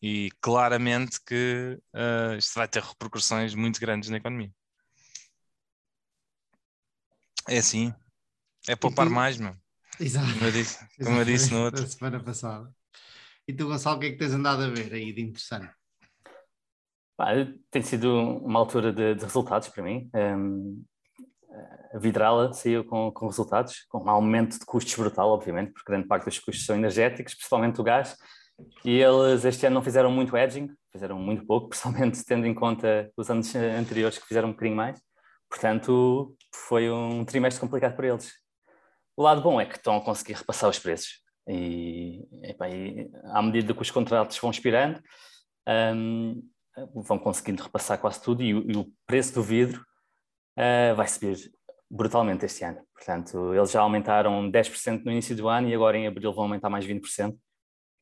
e 0.00 0.30
claramente 0.40 1.20
que 1.26 1.78
ah, 1.92 2.36
isto 2.38 2.54
vai 2.54 2.66
ter 2.68 2.82
repercussões 2.82 3.54
muito 3.54 3.78
grandes 3.80 4.08
na 4.08 4.16
economia 4.16 4.50
é 7.48 7.58
assim 7.58 7.92
é 8.68 8.76
poupar 8.76 9.10
mais 9.10 9.36
meu. 9.36 9.56
Exato. 9.98 10.32
como 10.32 10.44
eu 10.46 10.52
disse, 10.52 10.78
como 11.04 11.18
eu 11.18 11.24
disse 11.24 11.50
no 11.50 11.64
outro 11.64 11.82
Da 11.82 11.88
semana 11.88 12.22
passada. 12.22 12.74
E 13.50 13.52
tu, 13.52 13.66
Gonçalo, 13.66 13.96
o 13.96 13.98
que 13.98 14.06
é 14.06 14.10
que 14.12 14.16
tens 14.16 14.32
andado 14.32 14.62
a 14.62 14.68
ver 14.68 14.94
aí 14.94 15.12
de 15.12 15.22
interessante? 15.22 15.68
Pá, 17.16 17.30
tem 17.68 17.82
sido 17.82 18.08
uma 18.44 18.60
altura 18.60 18.92
de, 18.92 19.16
de 19.16 19.24
resultados 19.24 19.68
para 19.70 19.82
mim. 19.82 20.08
Um, 20.14 20.84
a 21.92 21.98
Vidrala 21.98 22.52
saiu 22.52 22.84
com, 22.84 23.10
com 23.10 23.26
resultados, 23.26 23.84
com 23.88 24.04
um 24.04 24.08
aumento 24.08 24.56
de 24.56 24.64
custos 24.64 24.94
brutal, 24.94 25.30
obviamente, 25.30 25.72
porque 25.72 25.90
grande 25.90 26.06
parte 26.06 26.26
dos 26.26 26.38
custos 26.38 26.64
são 26.64 26.76
energéticos, 26.76 27.34
principalmente 27.34 27.80
o 27.80 27.82
gás, 27.82 28.16
e 28.84 29.00
eles 29.00 29.44
este 29.44 29.66
ano 29.66 29.74
não 29.74 29.82
fizeram 29.82 30.12
muito 30.12 30.36
edging, 30.36 30.70
fizeram 30.92 31.18
muito 31.18 31.44
pouco, 31.44 31.70
principalmente 31.70 32.24
tendo 32.24 32.46
em 32.46 32.54
conta 32.54 33.10
os 33.16 33.28
anos 33.28 33.52
anteriores 33.56 34.16
que 34.16 34.28
fizeram 34.28 34.50
um 34.50 34.52
bocadinho 34.52 34.76
mais. 34.76 35.02
Portanto, 35.48 36.36
foi 36.54 36.88
um 36.88 37.24
trimestre 37.24 37.60
complicado 37.60 37.96
para 37.96 38.06
eles. 38.06 38.32
O 39.16 39.24
lado 39.24 39.42
bom 39.42 39.60
é 39.60 39.66
que 39.66 39.74
estão 39.74 39.96
a 39.96 40.04
conseguir 40.04 40.34
repassar 40.34 40.70
os 40.70 40.78
preços. 40.78 41.19
E, 41.48 42.28
e 42.42 43.10
à 43.24 43.42
medida 43.42 43.74
que 43.74 43.82
os 43.82 43.90
contratos 43.90 44.38
vão 44.38 44.50
expirando, 44.50 45.00
um, 45.68 46.42
vão 46.94 47.18
conseguindo 47.18 47.62
repassar 47.62 47.98
quase 47.98 48.22
tudo 48.22 48.42
e, 48.42 48.50
e 48.50 48.76
o 48.76 48.86
preço 49.06 49.34
do 49.34 49.42
vidro 49.42 49.84
uh, 50.58 50.94
vai 50.94 51.08
subir 51.08 51.50
brutalmente 51.90 52.44
este 52.44 52.64
ano. 52.64 52.80
Portanto, 52.94 53.52
eles 53.54 53.70
já 53.70 53.80
aumentaram 53.80 54.50
10% 54.50 55.04
no 55.04 55.10
início 55.10 55.34
do 55.34 55.48
ano 55.48 55.68
e 55.68 55.74
agora 55.74 55.96
em 55.96 56.06
abril 56.06 56.32
vão 56.32 56.44
aumentar 56.44 56.70
mais 56.70 56.86
20%, 56.86 57.36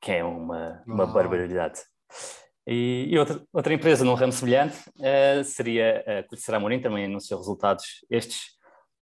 que 0.00 0.12
é 0.12 0.24
uma, 0.24 0.82
uma 0.86 1.06
barbaridade. 1.06 1.80
E, 2.66 3.06
e, 3.08 3.18
outra, 3.18 3.42
outra 3.50 3.72
empresa 3.72 4.04
num 4.04 4.12
ramo 4.12 4.32
semelhante 4.32 4.76
uh, 4.98 5.42
seria 5.42 6.04
a 6.06 6.22
Curticeira 6.24 6.58
Amorim, 6.58 6.80
também 6.80 7.06
anunciou 7.06 7.40
resultados 7.40 8.04
estes 8.10 8.57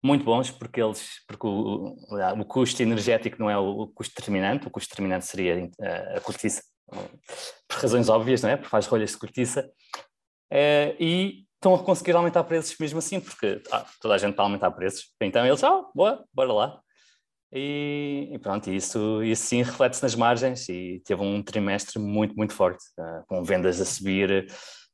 muito 0.03 0.23
bons, 0.23 0.49
porque 0.49 0.81
eles 0.81 1.23
porque 1.27 1.45
o, 1.45 1.95
o 2.39 2.45
custo 2.45 2.81
energético 2.81 3.37
não 3.39 3.49
é 3.49 3.57
o, 3.57 3.87
custo 3.87 4.15
determinante, 4.15 4.67
o 4.67 4.71
custo 4.71 4.89
determinante 4.89 5.25
seria 5.25 5.65
uh, 5.65 6.17
a 6.17 6.21
cortiça, 6.21 6.61
por 7.67 7.77
razões 7.81 8.09
óbvias, 8.09 8.41
não 8.41 8.49
é? 8.49 8.55
Porque 8.55 8.69
faz 8.69 8.87
rolhas 8.87 9.11
de 9.11 9.17
cortiça. 9.17 9.69
Uh, 10.51 10.95
e 10.99 11.45
estão 11.55 11.75
a 11.75 11.83
conseguir 11.83 12.15
aumentar 12.15 12.43
preços 12.45 12.75
mesmo 12.79 12.99
assim, 12.99 13.19
porque 13.19 13.61
ah, 13.71 13.85
toda 14.01 14.15
a 14.15 14.17
gente 14.17 14.31
está 14.31 14.43
a 14.43 14.45
aumentar 14.45 14.71
preços. 14.71 15.13
Então 15.21 15.45
eles, 15.45 15.63
ah, 15.63 15.83
boa, 15.93 16.25
bora 16.33 16.53
lá. 16.53 16.81
E, 17.51 18.29
e 18.31 18.39
pronto, 18.39 18.69
isso, 18.69 19.23
isso 19.23 19.43
sim 19.43 19.61
reflete-se 19.61 20.03
nas 20.03 20.15
margens 20.15 20.69
e 20.69 21.01
teve 21.03 21.21
um 21.21 21.41
trimestre 21.41 21.99
muito, 21.99 22.35
muito 22.35 22.53
forte, 22.53 22.83
uh, 22.97 23.25
com 23.27 23.43
vendas 23.43 23.81
a 23.81 23.85
subir 23.85 24.47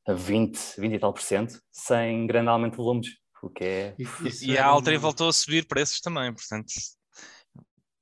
a 0.08 0.12
20, 0.12 0.58
20 0.78 0.94
e 0.94 0.98
tal 0.98 1.12
por 1.12 1.22
cento, 1.22 1.60
sem 1.70 2.26
grande 2.26 2.48
aumento 2.48 2.72
de 2.72 2.76
volumes, 2.78 3.08
o 3.46 3.50
que 3.50 3.64
é... 3.64 3.94
E, 3.98 4.52
e 4.52 4.58
a 4.58 4.66
Altri 4.66 4.96
voltou 4.96 5.28
a 5.28 5.32
subir 5.32 5.66
preços 5.66 6.00
também, 6.00 6.32
portanto... 6.32 6.72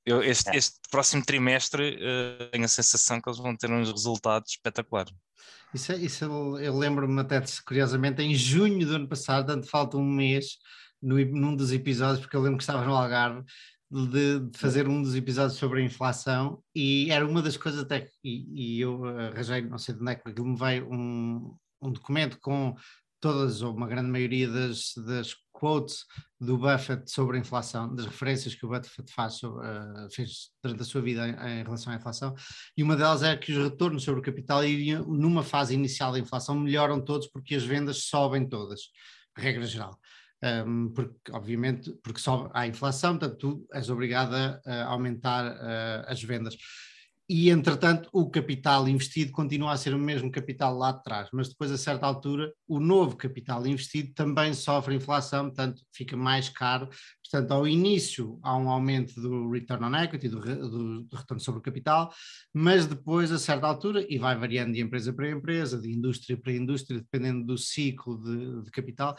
Eu, 0.05 0.21
este, 0.21 0.49
é. 0.51 0.55
este, 0.55 0.79
próximo 0.91 1.25
trimestre 1.25 1.95
uh, 1.95 2.51
tenho 2.51 2.65
a 2.65 2.67
sensação 2.67 3.19
que 3.19 3.27
eles 3.27 3.39
vão 3.39 3.57
ter 3.57 3.71
uns 3.71 3.91
resultados 3.91 4.51
espetaculares. 4.51 5.11
Isso, 5.73 5.91
é, 5.91 5.97
isso 5.97 6.23
eu, 6.23 6.59
eu 6.59 6.77
lembro-me 6.77 7.19
até, 7.21 7.41
curiosamente, 7.65 8.21
em 8.21 8.35
junho 8.35 8.85
do 8.85 8.95
ano 8.95 9.07
passado, 9.07 9.47
tanto 9.47 9.67
falta 9.67 9.97
um 9.97 10.05
mês, 10.05 10.57
no, 11.01 11.17
num 11.25 11.55
dos 11.55 11.71
episódios, 11.71 12.19
porque 12.19 12.35
eu 12.35 12.41
lembro 12.41 12.57
que 12.57 12.63
estava 12.63 12.85
no 12.85 12.95
Algarve, 12.95 13.43
de, 13.91 14.39
de, 14.39 14.57
fazer 14.57 14.87
um 14.87 15.01
dos 15.01 15.15
episódios 15.15 15.57
sobre 15.57 15.81
a 15.81 15.85
inflação 15.85 16.61
e 16.73 17.09
era 17.11 17.25
uma 17.25 17.41
das 17.41 17.55
coisas 17.55 17.81
até 17.81 18.07
e, 18.23 18.77
e 18.77 18.81
eu 18.81 19.05
arranjei, 19.05 19.61
não 19.61 19.77
sei 19.77 19.93
de 19.93 20.01
onde 20.01 20.11
é 20.11 20.15
que 20.15 20.41
me 20.41 20.57
veio 20.57 20.91
um, 20.91 21.55
um 21.81 21.91
documento 21.91 22.39
com 22.39 22.75
todas 23.25 23.63
ou 23.63 23.73
uma 23.73 23.87
grande 23.87 24.07
maioria 24.07 24.47
das, 24.47 24.93
das 24.97 25.33
quotes 25.51 26.05
do 26.39 26.59
Buffett 26.59 27.09
sobre 27.09 27.37
a 27.37 27.39
inflação, 27.39 27.95
das 27.95 28.05
referências 28.05 28.53
que 28.53 28.63
o 28.63 28.69
Buffett 28.69 29.11
faz, 29.11 29.41
uh, 29.41 30.07
fez 30.11 30.51
durante 30.61 30.83
a 30.83 30.85
sua 30.85 31.01
vida 31.01 31.27
em, 31.27 31.31
em, 31.31 31.63
relação 31.63 31.91
à 31.91 31.95
inflação, 31.95 32.35
e 32.77 32.83
uma 32.83 32.95
delas 32.95 33.23
é 33.23 33.35
que 33.35 33.51
os 33.51 33.57
retornos 33.57 34.03
sobre 34.03 34.19
o 34.19 34.23
capital 34.23 34.63
iriam, 34.63 35.03
numa 35.07 35.41
fase 35.41 35.73
inicial 35.73 36.11
da 36.11 36.19
inflação, 36.19 36.53
melhoram 36.53 37.03
todos 37.03 37.25
porque 37.25 37.55
as 37.55 37.63
vendas 37.63 38.03
sobem 38.03 38.47
todas, 38.47 38.91
regra 39.35 39.65
geral. 39.65 39.99
Um, 40.43 40.93
porque, 40.93 41.31
obviamente, 41.31 41.91
porque 42.03 42.19
sobe 42.19 42.51
a 42.53 42.67
inflação, 42.67 43.17
portanto, 43.17 43.39
tu 43.39 43.67
és 43.73 43.89
obrigada 43.89 44.61
a 44.63 44.85
aumentar 44.85 45.51
uh, 45.51 46.05
as 46.05 46.21
vendas 46.21 46.55
e 47.27 47.49
entretanto 47.49 48.07
o 48.13 48.29
capital 48.29 48.87
investido 48.87 49.31
continua 49.31 49.71
a 49.71 49.77
ser 49.77 49.95
o 49.95 49.99
mesmo 49.99 50.31
capital 50.31 50.77
lá 50.77 50.91
de 50.91 51.01
trás, 51.03 51.27
mas 51.33 51.49
depois 51.49 51.71
a 51.71 51.77
certa 51.77 52.05
altura 52.05 52.53
o 52.67 52.79
novo 52.79 53.17
capital 53.17 53.65
investido 53.65 54.13
também 54.13 54.53
sofre 54.53 54.95
inflação, 54.95 55.45
portanto 55.45 55.81
fica 55.91 56.15
mais 56.15 56.49
caro, 56.49 56.87
portanto 57.23 57.51
ao 57.51 57.67
início 57.67 58.39
há 58.43 58.55
um 58.55 58.69
aumento 58.69 59.19
do 59.19 59.49
return 59.49 59.85
on 59.85 59.95
equity, 59.95 60.29
do, 60.29 60.39
do, 60.39 61.01
do 61.01 61.15
retorno 61.15 61.41
sobre 61.41 61.59
o 61.59 61.63
capital, 61.63 62.13
mas 62.53 62.85
depois 62.85 63.31
a 63.31 63.39
certa 63.39 63.65
altura, 63.65 64.05
e 64.07 64.19
vai 64.19 64.37
variando 64.37 64.73
de 64.73 64.81
empresa 64.81 65.11
para 65.11 65.29
empresa, 65.29 65.81
de 65.81 65.91
indústria 65.91 66.37
para 66.37 66.53
indústria, 66.53 66.99
dependendo 66.99 67.43
do 67.43 67.57
ciclo 67.57 68.21
de, 68.21 68.63
de 68.63 68.71
capital, 68.71 69.17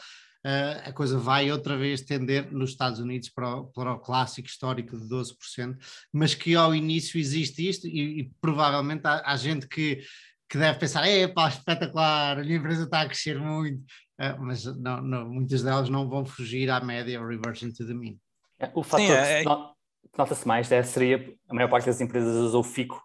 a 0.85 0.93
coisa 0.93 1.19
vai 1.19 1.51
outra 1.51 1.77
vez 1.77 2.03
tender 2.03 2.53
nos 2.53 2.71
Estados 2.71 3.01
Unidos 3.01 3.29
para 3.29 3.57
o, 3.57 3.65
para 3.67 3.93
o 3.93 3.99
clássico 3.99 4.47
histórico 4.47 4.97
de 4.97 5.05
12%, 5.09 5.77
mas 6.13 6.35
que 6.35 6.55
ao 6.55 6.75
início 6.75 7.19
existe 7.19 7.69
isto 7.69 7.87
e, 7.89 8.21
e 8.21 8.31
provavelmente 8.41 9.07
há, 9.07 9.23
há, 9.25 9.37
gente 9.37 9.67
que, 9.67 10.03
que 10.49 10.57
deve 10.57 10.79
pensar, 10.79 11.07
é 11.09 11.27
pá, 11.27 11.49
espetacular, 11.49 12.39
a 12.39 12.45
minha 12.45 12.59
empresa 12.59 12.85
está 12.85 13.01
a 13.01 13.07
crescer 13.07 13.41
muito, 13.41 13.81
uh, 14.21 14.41
mas 14.41 14.65
não, 14.65 15.03
não, 15.03 15.29
muitas 15.29 15.63
delas 15.63 15.89
não 15.89 16.09
vão 16.09 16.25
fugir 16.25 16.71
à 16.71 16.81
média 16.81 17.21
ou 17.21 17.27
reversion 17.27 17.71
to 17.71 17.85
the 17.85 17.95
mean. 17.95 18.17
É, 18.59 18.71
o 18.73 18.85
fator 18.85 19.07
Sim, 19.07 19.13
é, 19.13 19.41
é... 19.41 19.45
que 19.45 20.19
nota-se 20.19 20.47
mais 20.47 20.71
é, 20.71 20.83
seria 20.83 21.35
a 21.49 21.55
maior 21.55 21.69
parte 21.69 21.87
das 21.87 22.01
empresas 22.01 22.37
usou 22.37 22.63
FICO, 22.63 23.03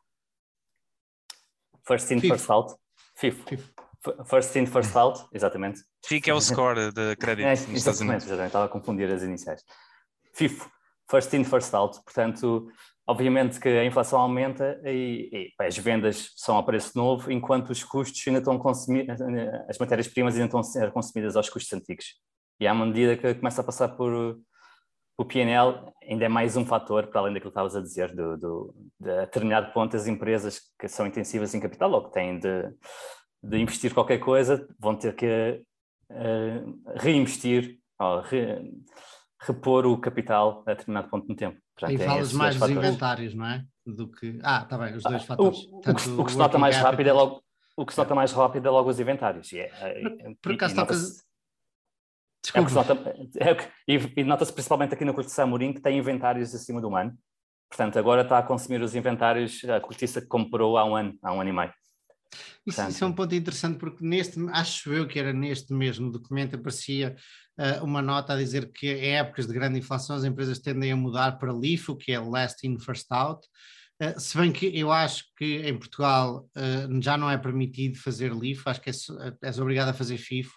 First 1.87 2.11
In, 2.11 2.19
FIFO. 2.19 2.35
First 2.35 2.49
Out, 2.51 2.75
FIFO. 3.15 3.49
FIFO. 3.49 3.80
First 4.25 4.55
in, 4.55 4.65
first 4.65 4.95
out, 4.95 5.25
exatamente. 5.33 5.81
FIC 6.05 6.29
é 6.29 6.33
o 6.33 6.41
score 6.41 6.91
de 6.91 7.15
crédito 7.17 7.45
é, 7.45 7.51
nos 7.51 7.79
Estados 7.79 8.01
Unidos. 8.01 8.25
Exatamente, 8.25 8.47
estava 8.47 8.65
a 8.65 8.69
confundir 8.69 9.11
as 9.11 9.21
iniciais. 9.21 9.63
FIFO, 10.33 10.69
first 11.09 11.33
in, 11.33 11.43
first 11.43 11.73
out. 11.73 12.01
Portanto, 12.03 12.67
obviamente 13.05 13.59
que 13.59 13.69
a 13.69 13.85
inflação 13.85 14.19
aumenta 14.19 14.81
e, 14.85 15.29
e 15.59 15.63
as 15.63 15.77
vendas 15.77 16.31
são 16.35 16.57
a 16.57 16.63
preço 16.63 16.97
novo, 16.97 17.31
enquanto 17.31 17.69
os 17.69 17.83
custos 17.83 18.23
ainda 18.25 18.39
estão 18.39 18.57
consumidos, 18.57 19.21
as 19.69 19.77
matérias-primas 19.77 20.33
ainda 20.33 20.45
estão 20.45 20.59
a 20.59 20.63
ser 20.63 20.91
consumidas 20.91 21.35
aos 21.35 21.49
custos 21.49 21.71
antigos. 21.73 22.15
E 22.59 22.67
à 22.67 22.73
medida 22.73 23.17
que 23.17 23.35
começa 23.35 23.61
a 23.61 23.63
passar 23.63 23.89
por 23.89 24.39
o 25.17 25.25
PNL, 25.25 25.93
ainda 26.09 26.25
é 26.25 26.29
mais 26.29 26.57
um 26.57 26.65
fator, 26.65 27.07
para 27.07 27.21
além 27.21 27.33
daquilo 27.33 27.51
que 27.51 27.59
estavas 27.59 27.75
a 27.75 27.81
dizer, 27.81 28.15
do, 28.15 28.37
do, 28.37 28.75
de 28.99 29.11
a 29.11 29.21
determinado 29.21 29.71
ponto 29.71 29.95
as 29.95 30.07
empresas 30.07 30.61
que 30.79 30.87
são 30.87 31.05
intensivas 31.05 31.53
em 31.53 31.59
capital 31.59 31.91
ou 31.91 32.05
que 32.05 32.13
têm 32.13 32.39
de 32.39 32.63
de 33.43 33.57
investir 33.57 33.93
qualquer 33.93 34.19
coisa, 34.19 34.67
vão 34.79 34.95
ter 34.95 35.15
que 35.15 35.63
uh, 36.09 36.81
reinvestir, 36.95 37.79
ou 37.99 38.21
re, 38.21 38.71
repor 39.41 39.85
o 39.85 39.97
capital 39.97 40.63
a 40.67 40.73
determinado 40.73 41.09
ponto 41.09 41.27
no 41.27 41.35
tempo. 41.35 41.59
Portanto, 41.75 41.99
e 41.99 42.05
falas 42.05 42.33
mais 42.33 42.59
dos 42.59 42.69
inventários, 42.69 43.33
não 43.33 43.45
é? 43.45 43.65
Do 43.85 44.07
que... 44.11 44.39
Ah, 44.43 44.61
está 44.63 44.77
bem, 44.77 44.95
os 44.95 45.03
dois 45.03 45.23
ah, 45.23 45.25
fatores. 45.25 45.59
O, 45.71 45.77
o, 45.77 45.81
que, 45.81 46.09
o 46.09 46.25
que 46.25 46.31
se 46.31 46.37
nota 46.37 46.57
mais 46.57 46.77
rápido 46.77 47.07
é 47.07 47.13
logo 47.13 47.41
o 47.75 47.85
que 47.85 47.93
se 47.93 47.99
nota 47.99 48.13
mais 48.13 48.31
rápido 48.31 48.67
é 48.67 48.69
logo 48.69 48.89
os 48.89 48.99
inventários. 48.99 49.51
E, 49.51 49.59
é, 49.59 49.71
é 49.81 50.35
por 50.41 50.51
acaso 50.51 50.75
nota-se. 50.75 51.23
Desculpa. 52.43 52.69
É 52.69 52.73
nota, 52.73 52.93
é, 53.39 53.69
e, 53.87 54.21
e 54.21 54.23
nota-se 54.23 54.53
principalmente 54.53 54.93
aqui 54.93 55.05
no 55.05 55.13
Cortiça 55.13 55.43
Amorim 55.43 55.73
que 55.73 55.81
tem 55.81 55.97
inventários 55.97 56.53
acima 56.53 56.81
do 56.81 56.95
ano. 56.95 57.17
Portanto, 57.69 57.97
agora 57.97 58.23
está 58.23 58.37
a 58.37 58.43
consumir 58.43 58.81
os 58.81 58.95
inventários 58.95 59.63
a 59.63 59.79
cortiça 59.79 60.19
que 60.19 60.27
comprou 60.27 60.77
há 60.77 60.83
um 60.83 60.95
ano, 60.95 61.17
há 61.23 61.31
um 61.31 61.39
ano 61.39 61.49
e 61.49 61.53
meio. 61.53 61.73
Isso, 62.65 62.81
isso, 62.87 63.03
é 63.03 63.07
um 63.07 63.13
ponto 63.13 63.33
interessante 63.35 63.77
porque 63.77 64.05
neste, 64.05 64.39
acho 64.51 64.93
eu 64.93 65.07
que 65.07 65.19
era 65.19 65.33
neste 65.33 65.73
mesmo 65.73 66.11
documento, 66.11 66.55
aparecia 66.55 67.15
uh, 67.57 67.83
uma 67.83 68.01
nota 68.01 68.33
a 68.33 68.37
dizer 68.37 68.71
que 68.71 68.87
em 68.87 69.15
épocas 69.17 69.47
de 69.47 69.53
grande 69.53 69.79
inflação 69.79 70.15
as 70.15 70.23
empresas 70.23 70.59
tendem 70.59 70.91
a 70.91 70.95
mudar 70.95 71.33
para 71.37 71.53
LIFO, 71.53 71.95
que 71.95 72.11
é 72.11 72.19
Last 72.19 72.65
In, 72.65 72.79
First 72.79 73.07
Out, 73.11 73.45
uh, 74.01 74.19
se 74.19 74.37
bem 74.37 74.51
que 74.51 74.67
eu 74.77 74.91
acho 74.91 75.25
que 75.35 75.57
em 75.67 75.77
Portugal 75.77 76.47
uh, 76.55 77.01
já 77.01 77.17
não 77.17 77.29
é 77.29 77.37
permitido 77.37 77.97
fazer 77.97 78.33
LIFO, 78.33 78.69
acho 78.69 78.81
que 78.81 78.89
és, 78.89 79.07
és 79.41 79.59
obrigado 79.59 79.89
a 79.89 79.93
fazer 79.93 80.17
FIFO, 80.17 80.53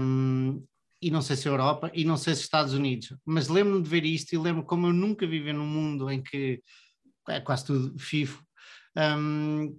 um, 0.00 0.64
e 1.00 1.10
não 1.10 1.22
sei 1.22 1.36
se 1.36 1.48
a 1.48 1.52
Europa, 1.52 1.90
e 1.94 2.04
não 2.04 2.16
sei 2.16 2.34
se 2.34 2.42
Estados 2.42 2.72
Unidos, 2.72 3.14
mas 3.24 3.48
lembro-me 3.48 3.82
de 3.82 3.88
ver 3.88 4.04
isto 4.04 4.32
e 4.32 4.38
lembro 4.38 4.64
como 4.64 4.86
eu 4.86 4.92
nunca 4.92 5.26
vivi 5.26 5.52
num 5.52 5.66
mundo 5.66 6.10
em 6.10 6.22
que 6.22 6.60
é 7.28 7.40
quase 7.40 7.66
tudo 7.66 7.98
FIFO, 7.98 8.42
um, 8.96 9.78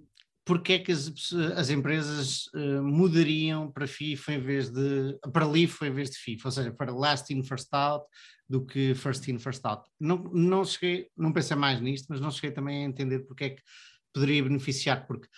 porque 0.50 0.72
é 0.72 0.78
que 0.80 0.90
as, 0.90 1.12
as 1.56 1.70
empresas 1.70 2.46
uh, 2.46 2.82
mudariam 2.82 3.70
para 3.70 3.86
FIFA 3.86 4.32
em 4.32 4.40
vez 4.40 4.68
de 4.68 5.16
para 5.32 5.46
LIFO 5.46 5.84
em 5.86 5.92
vez 5.92 6.10
de 6.10 6.18
FIFA, 6.18 6.48
ou 6.48 6.50
seja, 6.50 6.72
para 6.72 6.92
last 6.92 7.32
in 7.32 7.40
first 7.44 7.72
out 7.72 8.04
do 8.48 8.66
que 8.66 8.92
first 8.96 9.28
in 9.28 9.38
first 9.38 9.64
out. 9.64 9.88
Não, 10.00 10.16
não 10.16 10.64
cheguei, 10.64 11.08
não 11.16 11.32
pensei 11.32 11.56
mais 11.56 11.80
nisto, 11.80 12.06
mas 12.08 12.20
não 12.20 12.32
cheguei 12.32 12.50
também 12.50 12.82
a 12.82 12.88
entender 12.88 13.20
porque 13.20 13.44
é 13.44 13.50
que 13.50 13.62
poderia 14.12 14.42
beneficiar, 14.42 15.06
porque 15.06 15.28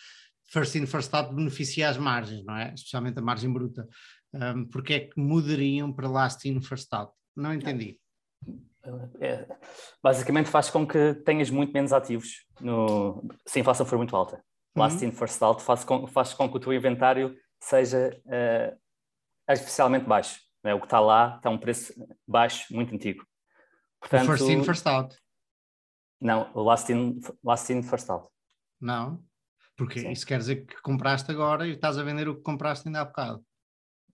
first 0.50 0.76
in 0.76 0.87
first 0.87 1.12
out 1.12 1.35
beneficia 1.35 1.90
as 1.90 1.99
margens, 1.99 2.42
não 2.42 2.57
é? 2.57 2.73
Especialmente 2.73 3.19
a 3.19 3.23
margem 3.23 3.52
bruta. 3.52 3.87
Um, 4.33 4.64
porque 4.64 4.95
é 4.95 5.00
que 5.00 5.21
mudariam 5.21 5.92
para 5.92 6.09
last 6.09 6.49
in 6.49 6.59
first 6.62 6.90
out? 6.90 7.12
Não 7.37 7.52
entendi. 7.52 8.00
É, 9.21 9.47
basicamente 10.02 10.49
faz 10.49 10.71
com 10.71 10.87
que 10.87 11.12
tenhas 11.16 11.50
muito 11.50 11.71
menos 11.71 11.92
ativos 11.92 12.47
no, 12.62 13.23
se 13.47 13.59
a 13.59 13.61
inflação 13.61 13.85
for 13.85 13.99
muito 13.99 14.16
alta 14.16 14.42
last 14.76 15.02
uhum. 15.02 15.11
in 15.11 15.12
first 15.12 15.43
out 15.43 15.62
faz 15.62 15.85
com, 15.85 16.07
faz 16.07 16.35
com 16.35 16.49
que 16.49 16.57
o 16.57 16.61
teu 16.61 16.73
inventário 16.73 17.37
seja 17.61 18.19
uh, 18.26 18.79
artificialmente 19.47 20.07
baixo. 20.07 20.41
é? 20.64 20.75
o 20.75 20.81
que 20.81 20.87
está 20.87 21.00
lá 21.00 21.37
está 21.37 21.49
a 21.49 21.52
um 21.52 21.59
preço 21.59 21.93
baixo, 22.26 22.73
muito 22.75 22.95
antigo. 22.95 23.25
Portanto, 24.00 24.26
first 24.26 24.49
in, 24.49 24.64
first 24.64 24.87
out. 24.87 25.17
Não, 26.21 26.50
last 26.55 26.93
in, 26.93 27.21
last 27.43 27.73
in, 27.73 27.83
first 27.83 28.11
out. 28.11 28.29
Não, 28.81 29.23
porque 29.76 30.00
Sim. 30.00 30.11
isso 30.11 30.26
quer 30.26 30.38
dizer 30.38 30.67
que 30.67 30.81
compraste 30.83 31.31
agora 31.31 31.67
e 31.67 31.73
estás 31.73 31.99
a 31.99 32.02
vender 32.02 32.29
o 32.29 32.37
que 32.37 32.43
compraste 32.43 32.88
ainda 32.88 33.00
há 33.00 33.05
bocado. 33.05 33.45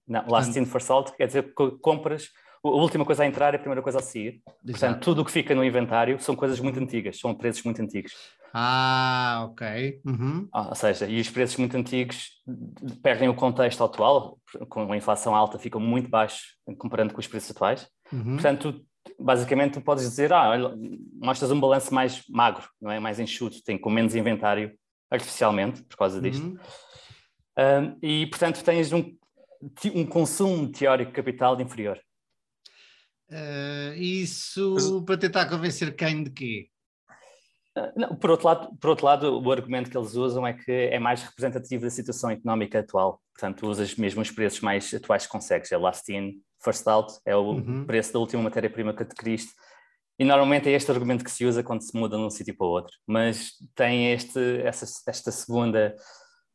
Não, 0.07 0.21
Portanto, 0.21 0.33
last 0.33 0.59
in, 0.59 0.65
first 0.67 0.91
out 0.91 1.13
quer 1.17 1.27
dizer 1.27 1.55
que 1.55 1.71
compras 1.81 2.31
a 2.65 2.69
última 2.69 3.05
coisa 3.05 3.23
a 3.23 3.27
entrar 3.27 3.55
é 3.55 3.57
a 3.57 3.61
primeira 3.61 3.83
coisa 3.83 3.99
a 3.99 4.03
sair. 4.03 4.43
Exato. 4.47 4.63
Portanto, 4.65 5.05
tudo 5.05 5.23
o 5.23 5.25
que 5.25 5.31
fica 5.31 5.55
no 5.55 5.65
inventário 5.65 6.21
são 6.21 6.35
coisas 6.35 6.59
muito 6.61 6.79
antigas, 6.79 7.19
são 7.19 7.35
preços 7.35 7.63
muito 7.63 7.81
antigos. 7.81 8.13
Ah, 8.53 9.47
ok. 9.51 10.01
Uhum. 10.07 10.49
Ah, 10.53 10.69
ou 10.69 10.75
seja, 10.75 11.07
e 11.07 11.21
os 11.21 11.31
preços 11.31 11.57
muito 11.57 11.77
antigos 11.77 12.31
perdem 13.03 13.29
o 13.29 13.35
contexto 13.35 13.85
atual, 13.85 14.39
com 14.69 14.91
a 14.93 14.97
inflação 14.97 15.35
alta 15.35 15.59
ficam 15.59 15.81
muito 15.81 16.09
baixos 16.09 16.57
comparando 16.79 17.13
com 17.13 17.21
os 17.21 17.27
preços 17.27 17.51
atuais. 17.51 17.89
Uhum. 18.13 18.35
Portanto, 18.35 18.85
basicamente 19.19 19.75
tu 19.75 19.81
podes 19.81 20.05
dizer, 20.05 20.33
ah, 20.33 20.51
olha, 20.51 20.75
mostras 21.15 21.51
um 21.51 21.61
balanço 21.61 21.93
mais 21.93 22.23
magro, 22.29 22.69
não 22.81 22.91
é? 22.91 22.99
mais 22.99 23.21
enxuto, 23.21 23.63
tem 23.63 23.79
com 23.79 23.91
menos 23.91 24.15
inventário 24.15 24.73
artificialmente, 25.11 25.83
por 25.85 25.97
causa 25.97 26.21
disto. 26.21 26.45
Uhum. 26.45 26.59
Um, 27.59 27.99
e, 28.03 28.27
portanto, 28.27 28.63
tens 28.63 28.93
um, 28.93 29.17
um 29.95 30.07
consumo 30.07 30.71
teórico 30.71 31.11
de 31.11 31.17
capital 31.17 31.61
inferior. 31.61 31.99
Uh, 33.31 33.95
isso 33.97 34.75
Mas... 34.75 35.05
para 35.05 35.19
tentar 35.19 35.47
convencer 35.47 35.95
quem 35.95 36.23
de 36.23 36.31
quê? 36.31 36.69
Não, 37.97 38.17
por, 38.17 38.31
outro 38.31 38.47
lado, 38.47 38.77
por 38.81 38.91
outro 38.91 39.07
lado, 39.07 39.41
o 39.41 39.53
argumento 39.53 39.91
que 39.91 39.97
eles 39.97 40.15
usam 40.15 40.47
é 40.47 40.53
que 40.53 40.71
é 40.71 40.99
mais 40.99 41.23
representativo 41.23 41.85
da 41.85 41.91
situação 41.91 42.31
económica 42.31 42.81
atual. 42.81 43.21
Portanto, 43.33 43.67
usas 43.67 43.95
mesmo 43.97 44.23
os 44.23 44.31
preços 44.31 44.61
mais 44.61 44.93
atuais 44.93 45.27
que 45.27 45.33
consegues. 45.33 45.71
É 45.73 45.77
last 45.77 46.13
in, 46.13 46.41
first 46.63 46.87
out, 46.87 47.13
é 47.25 47.37
o 47.37 47.53
uhum. 47.53 47.85
preço 47.85 48.13
da 48.13 48.19
última 48.19 48.43
matéria-prima 48.43 48.93
que 48.93 49.03
adquiriste. 49.03 49.53
E 50.19 50.25
normalmente 50.25 50.69
é 50.69 50.73
este 50.73 50.91
argumento 50.91 51.25
que 51.25 51.31
se 51.31 51.45
usa 51.45 51.63
quando 51.63 51.83
se 51.83 51.97
muda 51.97 52.17
de 52.17 52.23
um 52.23 52.31
sítio 52.31 52.57
para 52.57 52.67
o 52.67 52.71
outro. 52.71 52.93
Mas 53.07 53.53
tem 53.75 54.13
este, 54.13 54.61
essa, 54.63 54.85
esta 55.09 55.31
segunda 55.31 55.95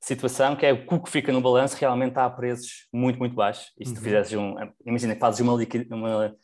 situação, 0.02 0.56
que 0.56 0.66
é 0.66 0.74
o 0.74 1.02
que 1.02 1.10
fica 1.10 1.32
no 1.32 1.40
balanço 1.40 1.78
realmente 1.78 2.10
está 2.10 2.26
a 2.26 2.30
preços 2.30 2.88
muito, 2.92 3.18
muito 3.18 3.36
baixos. 3.36 3.72
E 3.80 3.86
se 3.86 3.92
uhum. 3.92 3.98
tu 3.98 4.04
fizeres 4.04 4.34
um... 4.34 4.56
Imagina 4.86 5.14
que 5.14 5.20
fazes 5.22 5.40
uma, 5.40 5.54
uma 5.54 6.36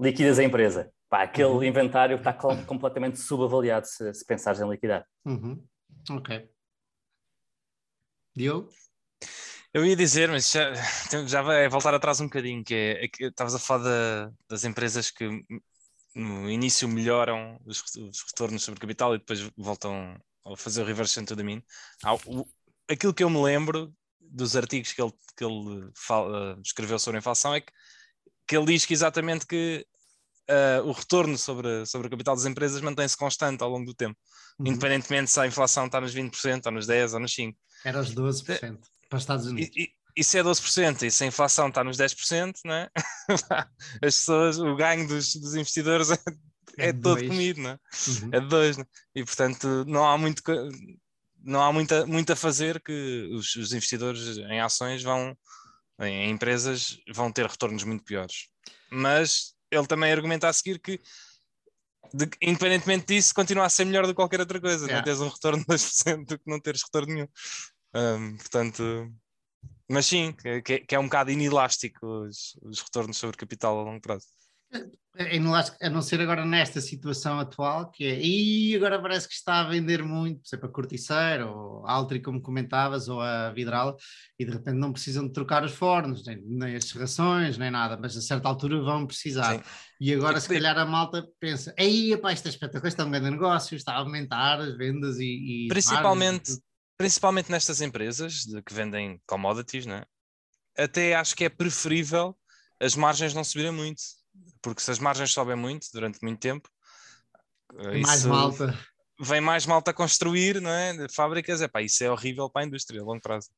liquidas 0.00 0.38
a 0.38 0.44
empresa. 0.44 0.92
Pá, 1.08 1.22
aquele 1.22 1.48
uhum. 1.48 1.62
inventário 1.62 2.16
está 2.16 2.32
completamente 2.32 3.18
subavaliado 3.18 3.86
se, 3.86 4.12
se 4.12 4.24
pensares 4.24 4.60
em 4.60 4.68
liquidar. 4.68 5.06
Uhum. 5.24 5.64
Ok. 6.10 6.48
Diogo? 8.34 8.68
Eu 9.72 9.84
ia 9.84 9.94
dizer, 9.94 10.28
mas 10.30 10.50
já, 10.50 10.72
já 11.26 11.42
vai 11.42 11.68
voltar 11.68 11.94
atrás 11.94 12.20
um 12.20 12.24
bocadinho, 12.24 12.64
que 12.64 12.74
é, 12.74 13.04
é 13.04 13.08
que 13.08 13.24
estavas 13.24 13.54
a 13.54 13.58
falar 13.58 13.84
da, 13.84 14.32
das 14.48 14.64
empresas 14.64 15.10
que 15.10 15.28
no 16.14 16.50
início 16.50 16.88
melhoram 16.88 17.60
os, 17.64 17.82
os, 17.96 18.22
retornos 18.22 18.64
sobre 18.64 18.80
capital 18.80 19.14
e 19.14 19.18
depois 19.18 19.40
voltam 19.56 20.18
a 20.46 20.56
fazer 20.56 20.82
o 20.82 20.84
reverse 20.86 21.22
to 21.24 21.36
the 21.36 21.42
mean. 21.42 21.62
aquilo 22.88 23.12
que 23.12 23.22
eu 23.22 23.30
me 23.30 23.42
lembro 23.42 23.94
dos 24.18 24.56
artigos 24.56 24.92
que 24.92 25.02
ele, 25.02 25.12
que 25.36 25.44
ele 25.44 25.90
fala, 25.94 26.58
escreveu 26.64 26.98
sobre 26.98 27.18
a 27.18 27.20
inflação 27.20 27.54
é 27.54 27.60
que 27.60 27.72
que 28.46 28.56
ele 28.56 28.66
diz 28.66 28.86
que 28.86 28.94
exatamente 28.94 29.46
que 29.46 29.86
uh, 30.50 30.86
o 30.86 30.92
retorno 30.92 31.36
sobre, 31.36 31.84
sobre 31.86 32.06
o 32.06 32.10
capital 32.10 32.34
das 32.34 32.44
empresas 32.44 32.80
mantém-se 32.80 33.16
constante 33.16 33.62
ao 33.62 33.70
longo 33.70 33.86
do 33.86 33.94
tempo, 33.94 34.18
uhum. 34.58 34.68
independentemente 34.68 35.30
se 35.30 35.40
a 35.40 35.46
inflação 35.46 35.86
está 35.86 36.00
nos 36.00 36.14
20%, 36.14 36.66
ou 36.66 36.72
nos 36.72 36.86
10%, 36.86 37.14
ou 37.14 37.20
nos 37.20 37.34
5%. 37.34 37.54
Era 37.84 38.00
os 38.00 38.14
12% 38.14 38.78
para 39.08 39.16
os 39.16 39.22
Estados 39.22 39.46
Unidos. 39.46 39.76
E, 39.76 39.92
e, 40.16 40.24
se 40.24 40.38
é 40.38 40.42
12% 40.42 41.02
e 41.02 41.10
se 41.10 41.24
a 41.24 41.26
inflação 41.26 41.68
está 41.68 41.84
nos 41.84 41.96
10%, 41.96 42.54
né? 42.64 42.88
as 44.02 44.16
pessoas, 44.16 44.58
o 44.58 44.74
ganho 44.74 45.06
dos, 45.06 45.34
dos 45.36 45.54
investidores 45.54 46.10
é, 46.10 46.16
é, 46.78 46.88
é 46.88 46.92
todo 46.92 47.26
comido, 47.26 47.60
né? 47.60 47.78
Uhum. 48.08 48.30
é 48.32 48.40
de 48.40 48.48
dois. 48.48 48.76
Né? 48.76 48.84
E 49.14 49.24
portanto 49.24 49.84
não 49.86 50.08
há 50.08 50.16
muito 50.16 50.42
não 51.42 51.62
há 51.62 51.72
muita, 51.72 52.04
muito 52.06 52.32
a 52.32 52.36
fazer 52.36 52.82
que 52.82 53.30
os, 53.32 53.54
os 53.54 53.72
investidores 53.72 54.36
em 54.36 54.60
ações 54.60 55.02
vão 55.02 55.36
em 56.00 56.30
empresas 56.30 56.98
vão 57.14 57.30
ter 57.30 57.46
retornos 57.46 57.84
muito 57.84 58.04
piores. 58.04 58.48
Mas 58.90 59.55
ele 59.76 59.86
também 59.86 60.12
argumenta 60.12 60.48
a 60.48 60.52
seguir 60.52 60.78
que, 60.78 61.00
de, 62.12 62.28
independentemente 62.40 63.06
disso, 63.06 63.34
continua 63.34 63.66
a 63.66 63.68
ser 63.68 63.84
melhor 63.84 64.04
do 64.04 64.10
que 64.10 64.16
qualquer 64.16 64.40
outra 64.40 64.60
coisa. 64.60 64.86
Yeah. 64.86 64.96
Não 64.96 65.04
teres 65.04 65.20
um 65.20 65.28
retorno 65.28 65.58
de 65.58 65.66
2% 65.66 66.26
do 66.26 66.38
que 66.38 66.50
não 66.50 66.60
teres 66.60 66.82
retorno 66.82 67.14
nenhum. 67.14 67.28
Um, 67.94 68.36
portanto, 68.36 69.12
mas 69.88 70.06
sim, 70.06 70.32
que, 70.62 70.80
que, 70.80 70.94
é 70.94 70.98
um 70.98 71.04
bocado 71.04 71.30
inelástico 71.30 72.06
os, 72.06 72.56
os 72.62 72.80
retornos 72.80 73.16
sobre 73.16 73.36
capital 73.36 73.78
a 73.78 73.82
longo 73.82 74.00
prazo. 74.00 74.26
A 75.80 75.88
não 75.88 76.02
ser 76.02 76.20
agora 76.20 76.44
nesta 76.44 76.78
situação 76.78 77.40
atual, 77.40 77.90
que 77.90 78.04
é, 78.04 78.20
e 78.20 78.76
agora 78.76 79.00
parece 79.00 79.26
que 79.26 79.32
está 79.32 79.60
a 79.60 79.68
vender 79.68 80.02
muito, 80.02 80.42
por 80.42 80.46
exemplo, 80.46 80.68
a 80.68 80.72
Corticeira, 80.72 81.46
ou 81.46 81.86
a 81.86 81.92
Altri, 81.92 82.20
como 82.20 82.42
comentavas, 82.42 83.08
ou 83.08 83.22
a 83.22 83.50
Vidral, 83.50 83.96
e 84.38 84.44
de 84.44 84.52
repente 84.52 84.76
não 84.76 84.92
precisam 84.92 85.26
de 85.26 85.32
trocar 85.32 85.64
os 85.64 85.72
fornos, 85.72 86.22
nem, 86.26 86.42
nem 86.44 86.76
as 86.76 86.84
serrações, 86.84 87.56
nem 87.56 87.70
nada, 87.70 87.96
mas 87.96 88.14
a 88.14 88.20
certa 88.20 88.46
altura 88.46 88.82
vão 88.82 89.06
precisar. 89.06 89.54
Sim. 89.54 89.62
E 89.98 90.12
agora, 90.12 90.38
se 90.38 90.48
calhar, 90.48 90.76
a 90.76 90.84
malta 90.84 91.26
pensa, 91.40 91.74
aí, 91.78 92.12
epá, 92.12 92.34
isto 92.34 92.46
é 92.46 92.50
espetacular, 92.50 92.88
isto 92.88 93.00
é 93.00 93.04
um 93.06 93.10
grande 93.10 93.30
negócio, 93.30 93.74
está 93.74 93.94
a 93.94 94.00
aumentar 94.00 94.60
as 94.60 94.76
vendas 94.76 95.18
e... 95.18 95.64
e 95.64 95.68
principalmente, 95.68 96.58
principalmente 96.98 97.50
nestas 97.50 97.80
empresas 97.80 98.42
de, 98.42 98.60
que 98.60 98.74
vendem 98.74 99.18
commodities, 99.26 99.86
né? 99.86 100.02
até 100.76 101.14
acho 101.14 101.34
que 101.34 101.44
é 101.44 101.48
preferível 101.48 102.36
as 102.80 102.94
margens 102.94 103.32
não 103.32 103.42
subirem 103.42 103.72
muito 103.72 104.02
porque 104.62 104.80
se 104.80 104.90
as 104.90 104.98
margens 104.98 105.32
sobem 105.32 105.56
muito 105.56 105.86
durante 105.92 106.18
muito 106.22 106.40
tempo, 106.40 106.68
eh, 107.78 107.98
mais 107.98 108.24
malta. 108.24 108.78
Vem 109.18 109.40
mais 109.40 109.64
malta 109.64 109.92
a 109.92 109.94
construir, 109.94 110.60
não 110.60 110.70
é? 110.70 111.08
Fábricas, 111.10 111.62
é 111.62 111.68
pá, 111.68 111.80
isso 111.80 112.04
é 112.04 112.10
horrível 112.10 112.50
para 112.50 112.62
a 112.62 112.66
indústria 112.66 113.00
a 113.00 113.04
longo 113.04 113.20
prazo. 113.20 113.48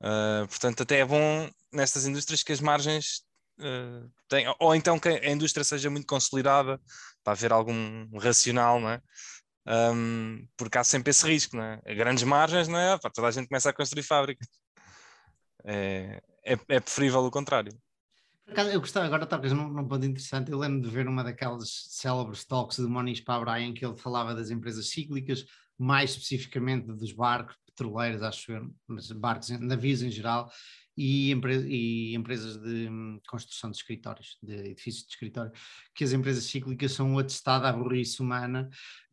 Uh, 0.00 0.46
portanto, 0.48 0.82
até 0.82 1.00
é 1.00 1.04
bom 1.04 1.50
nestas 1.72 2.06
indústrias 2.06 2.42
que 2.42 2.52
as 2.52 2.60
margens 2.60 3.22
uh, 3.58 4.10
tenham, 4.28 4.54
ou 4.58 4.74
então 4.74 4.98
que 4.98 5.08
a 5.08 5.30
indústria 5.30 5.64
seja 5.64 5.90
muito 5.90 6.06
consolidada 6.06 6.80
para 7.22 7.32
haver 7.34 7.52
algum 7.52 8.08
racional, 8.18 8.80
não 8.80 8.90
é? 8.90 9.02
Um, 9.66 10.48
porque 10.56 10.78
há 10.78 10.84
sempre 10.84 11.10
esse 11.10 11.26
risco, 11.26 11.56
não 11.56 11.62
é? 11.62 11.94
Grandes 11.94 12.24
margens, 12.24 12.68
não 12.68 12.78
é? 12.78 12.98
Pá, 12.98 13.10
toda 13.10 13.28
a 13.28 13.30
gente 13.30 13.48
começa 13.48 13.68
a 13.68 13.74
construir 13.74 14.02
fábricas. 14.02 14.48
É, 15.66 16.22
é, 16.44 16.52
é 16.68 16.80
preferível 16.80 17.20
o 17.20 17.30
contrário. 17.30 17.72
Eu 18.56 18.80
gostava 18.80 19.06
agora, 19.06 19.26
talvez 19.26 19.52
num, 19.52 19.68
num 19.68 19.86
ponto 19.86 20.04
interessante, 20.06 20.50
eu 20.50 20.58
lembro 20.58 20.80
de 20.80 20.88
ver 20.88 21.06
uma 21.06 21.22
daquelas 21.22 21.68
célebres 21.90 22.44
talks 22.44 22.78
de 22.78 22.86
Moniz 22.86 23.20
Pabra 23.20 23.60
em 23.60 23.74
que 23.74 23.84
ele 23.84 23.96
falava 23.96 24.34
das 24.34 24.50
empresas 24.50 24.88
cíclicas, 24.88 25.44
mais 25.78 26.10
especificamente 26.10 26.86
dos 26.86 27.12
barcos 27.12 27.56
petroleiros, 27.66 28.22
acho 28.22 28.52
eu, 28.52 28.74
mas 28.86 29.12
barcos, 29.12 29.50
navios 29.50 30.02
em 30.02 30.10
geral, 30.10 30.50
e, 30.98 31.32
e, 31.68 32.14
empresas 32.14 32.56
de 32.58 32.88
hum, 32.88 33.20
construção 33.28 33.70
de 33.70 33.76
escritórios, 33.76 34.36
de 34.42 34.54
edifícios 34.54 35.04
de 35.04 35.12
escritório, 35.12 35.52
que 35.94 36.02
as 36.02 36.12
empresas 36.12 36.44
cíclicas 36.44 36.92
são 36.92 37.14
o 37.14 37.18
atestado 37.18 37.66
à 37.66 37.72
burrice 37.72 38.20
humana 38.20 38.68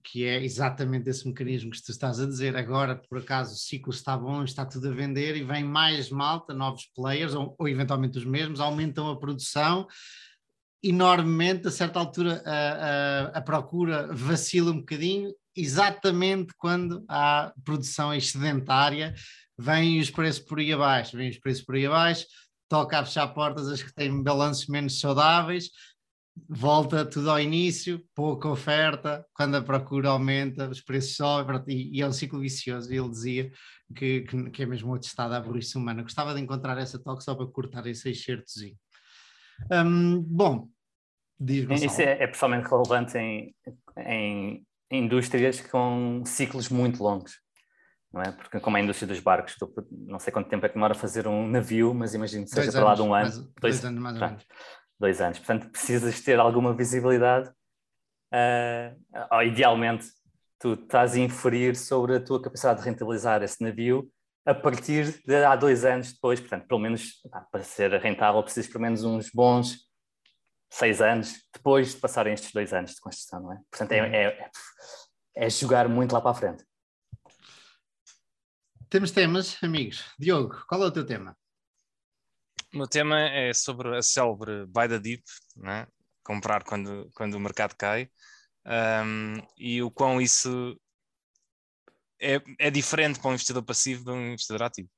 que 0.08 0.24
é 0.24 0.44
exatamente 0.44 1.10
esse 1.10 1.28
mecanismo 1.28 1.72
que 1.72 1.82
tu 1.82 1.90
estás 1.90 2.20
a 2.20 2.28
dizer. 2.28 2.56
Agora, 2.56 2.96
por 2.96 3.18
acaso, 3.18 3.56
o 3.56 3.58
ciclo 3.58 3.92
está 3.92 4.16
bom, 4.16 4.44
está 4.44 4.64
tudo 4.64 4.90
a 4.90 4.92
vender 4.92 5.36
e 5.36 5.44
vem 5.44 5.64
mais 5.64 6.12
malta, 6.12 6.54
novos 6.54 6.86
players, 6.96 7.34
ou, 7.34 7.56
ou 7.58 7.68
eventualmente 7.68 8.20
os 8.20 8.24
mesmos, 8.26 8.60
aumentam 8.60 9.10
a 9.10 9.18
produção 9.18 9.88
enormemente, 10.84 11.68
a 11.68 11.72
certa 11.72 11.98
altura 11.98 12.44
a, 12.46 12.52
a, 12.52 13.38
a, 13.40 13.42
procura 13.42 14.08
vacila 14.14 14.72
um 14.72 14.78
bocadinho, 14.78 15.34
exatamente 15.56 16.54
quando 16.56 17.04
há 17.10 17.52
produção 17.64 18.14
excedentária, 18.14 19.16
vêm 19.58 20.00
os 20.00 20.10
preços 20.10 20.44
por 20.44 20.60
aí 20.60 20.72
abaixo, 20.74 21.18
vêm 21.18 21.30
os 21.30 21.40
preços 21.40 21.64
por 21.64 21.76
aí 21.76 21.86
abaixo, 21.86 22.26
toca 22.70 23.00
a 23.00 23.06
fechar 23.06 23.28
portas 23.28 23.68
as 23.68 23.82
que 23.82 23.94
têm 23.94 24.24
balanços 24.24 24.68
menos 24.68 25.00
saudáveis, 25.00 25.70
volta 26.50 27.06
tudo 27.06 27.32
ao 27.32 27.40
início, 27.40 28.04
pouca 28.14 28.50
oferta, 28.50 29.26
quando 29.34 29.56
a 29.56 29.62
procura 29.62 30.10
aumenta, 30.10 30.70
os 30.70 30.82
preços 30.82 31.16
sobem, 31.16 31.62
e, 31.68 31.98
e 31.98 32.02
é 32.02 32.08
um 32.08 32.12
ciclo 32.12 32.40
vicioso. 32.40 32.92
Ele 32.92 33.10
dizia 33.10 33.52
que, 33.96 34.22
que, 34.22 34.50
que 34.50 34.64
é 34.64 34.66
mesmo 34.66 34.92
o 34.92 34.98
estado 34.98 35.32
da 35.32 35.40
burrice 35.40 35.78
humana. 35.78 36.04
Gostava 36.04 36.34
de 36.34 36.42
encontrar 36.42 36.78
essa 36.78 37.02
toque 37.02 37.24
só 37.24 37.36
para 37.36 37.48
cortar 37.48 37.88
esse 37.88 38.10
excertozinho. 38.10 38.76
Um, 39.72 40.22
bom, 40.22 40.68
diz 41.40 41.70
Isso 41.82 42.02
é, 42.02 42.24
é 42.24 42.28
pessoalmente 42.28 42.68
relevante 42.70 43.18
em, 43.18 43.56
em 43.98 44.66
indústrias 44.92 45.62
com 45.62 46.24
ciclos 46.26 46.70
muito 46.70 47.02
longos. 47.02 47.40
Não 48.16 48.22
é? 48.22 48.32
Porque, 48.32 48.62
como 48.62 48.78
a 48.78 48.80
indústria 48.80 49.10
dos 49.10 49.20
barcos, 49.20 49.58
não 49.92 50.20
sei 50.20 50.32
quanto 50.32 50.48
tempo 50.48 50.66
é 50.66 50.70
que 50.70 50.76
demora 50.76 50.94
a 50.94 50.98
fazer 50.98 51.28
um 51.28 51.46
navio, 51.46 51.94
mas 51.94 52.14
imagino 52.14 52.46
que 52.46 52.50
seja 52.52 52.72
para 52.72 52.86
lá 52.86 52.96
de 52.96 53.02
um 53.02 53.14
ano. 53.14 53.26
Mais, 53.26 53.38
dois, 53.38 53.54
dois 53.60 53.86
anos 53.86 54.02
mais 54.02 54.16
ou 54.16 54.28
menos 54.28 54.46
dois 54.98 55.22
anos. 55.22 55.40
Portanto, 55.40 55.70
precisas 55.70 56.22
ter 56.22 56.40
alguma 56.40 56.74
visibilidade, 56.74 57.50
uh, 58.34 59.42
idealmente 59.44 60.08
tu 60.58 60.74
estás 60.74 61.16
a 61.16 61.20
inferir 61.20 61.76
sobre 61.76 62.16
a 62.16 62.20
tua 62.22 62.42
capacidade 62.42 62.80
de 62.80 62.86
rentabilizar 62.86 63.44
esse 63.44 63.62
navio 63.62 64.10
a 64.46 64.54
partir 64.54 65.22
de 65.26 65.44
há 65.44 65.56
dois 65.56 65.84
anos 65.84 66.14
depois, 66.14 66.40
portanto, 66.40 66.68
pelo 66.68 66.80
menos 66.80 67.16
para 67.52 67.64
ser 67.64 67.92
rentável, 68.00 68.42
precisa 68.44 68.70
pelo 68.70 68.82
menos 68.82 69.04
uns 69.04 69.30
bons 69.30 69.80
seis 70.70 71.02
anos 71.02 71.34
depois 71.54 71.94
de 71.94 71.98
passarem 71.98 72.34
estes 72.34 72.54
dois 72.54 72.72
anos 72.72 72.92
de 72.92 73.02
construção, 73.02 73.42
não 73.42 73.54
é? 73.54 73.60
Portanto, 73.70 73.92
é, 73.92 74.02
uhum. 74.02 74.14
é, 74.14 74.50
é 75.36 75.50
jogar 75.50 75.90
muito 75.90 76.14
lá 76.14 76.22
para 76.22 76.32
a 76.32 76.36
frente. 76.36 76.64
Temos 78.96 79.12
temas, 79.12 79.62
amigos. 79.62 80.06
Diogo, 80.18 80.56
qual 80.70 80.82
é 80.82 80.86
o 80.86 80.92
teu 80.92 81.06
tema? 81.06 81.38
O 82.74 82.78
meu 82.78 82.88
tema 82.88 83.20
é 83.20 83.54
sobre 83.54 83.98
a 83.98 84.02
célebre 84.02 84.66
buy 84.68 84.88
the 84.88 84.98
dip, 84.98 85.22
né? 85.58 85.86
comprar 86.24 86.64
quando, 86.64 87.12
quando 87.14 87.34
o 87.34 87.40
mercado 87.42 87.76
cai, 87.76 88.10
um, 88.66 89.34
e 89.58 89.84
o 89.84 89.92
quão 89.92 90.22
isso 90.22 90.80
é, 92.22 92.42
é 92.58 92.72
diferente 92.72 93.20
para 93.20 93.32
um 93.32 93.34
investidor 93.34 93.64
passivo 93.64 94.06
de 94.06 94.12
um 94.12 94.28
investidor 94.28 94.64
ativo. 94.64 94.90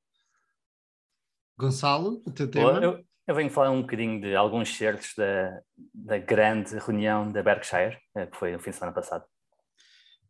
Gonçalo, 1.57 2.21
o 2.23 2.31
teu 2.31 2.51
tema? 2.51 2.79
Eu, 2.79 3.03
eu 3.25 3.33
venho 3.33 3.49
falar 3.49 3.71
um 3.71 3.81
bocadinho 3.81 4.21
de 4.21 4.35
alguns 4.35 4.77
certos 4.77 5.15
da, 5.17 5.59
da 5.91 6.19
grande 6.19 6.77
reunião 6.77 7.31
da 7.31 7.41
Berkshire, 7.41 7.97
eh, 8.15 8.27
que 8.27 8.37
foi 8.37 8.51
no 8.51 8.59
fim 8.59 8.69
de 8.69 8.75
semana 8.75 8.93
passado. 8.93 9.25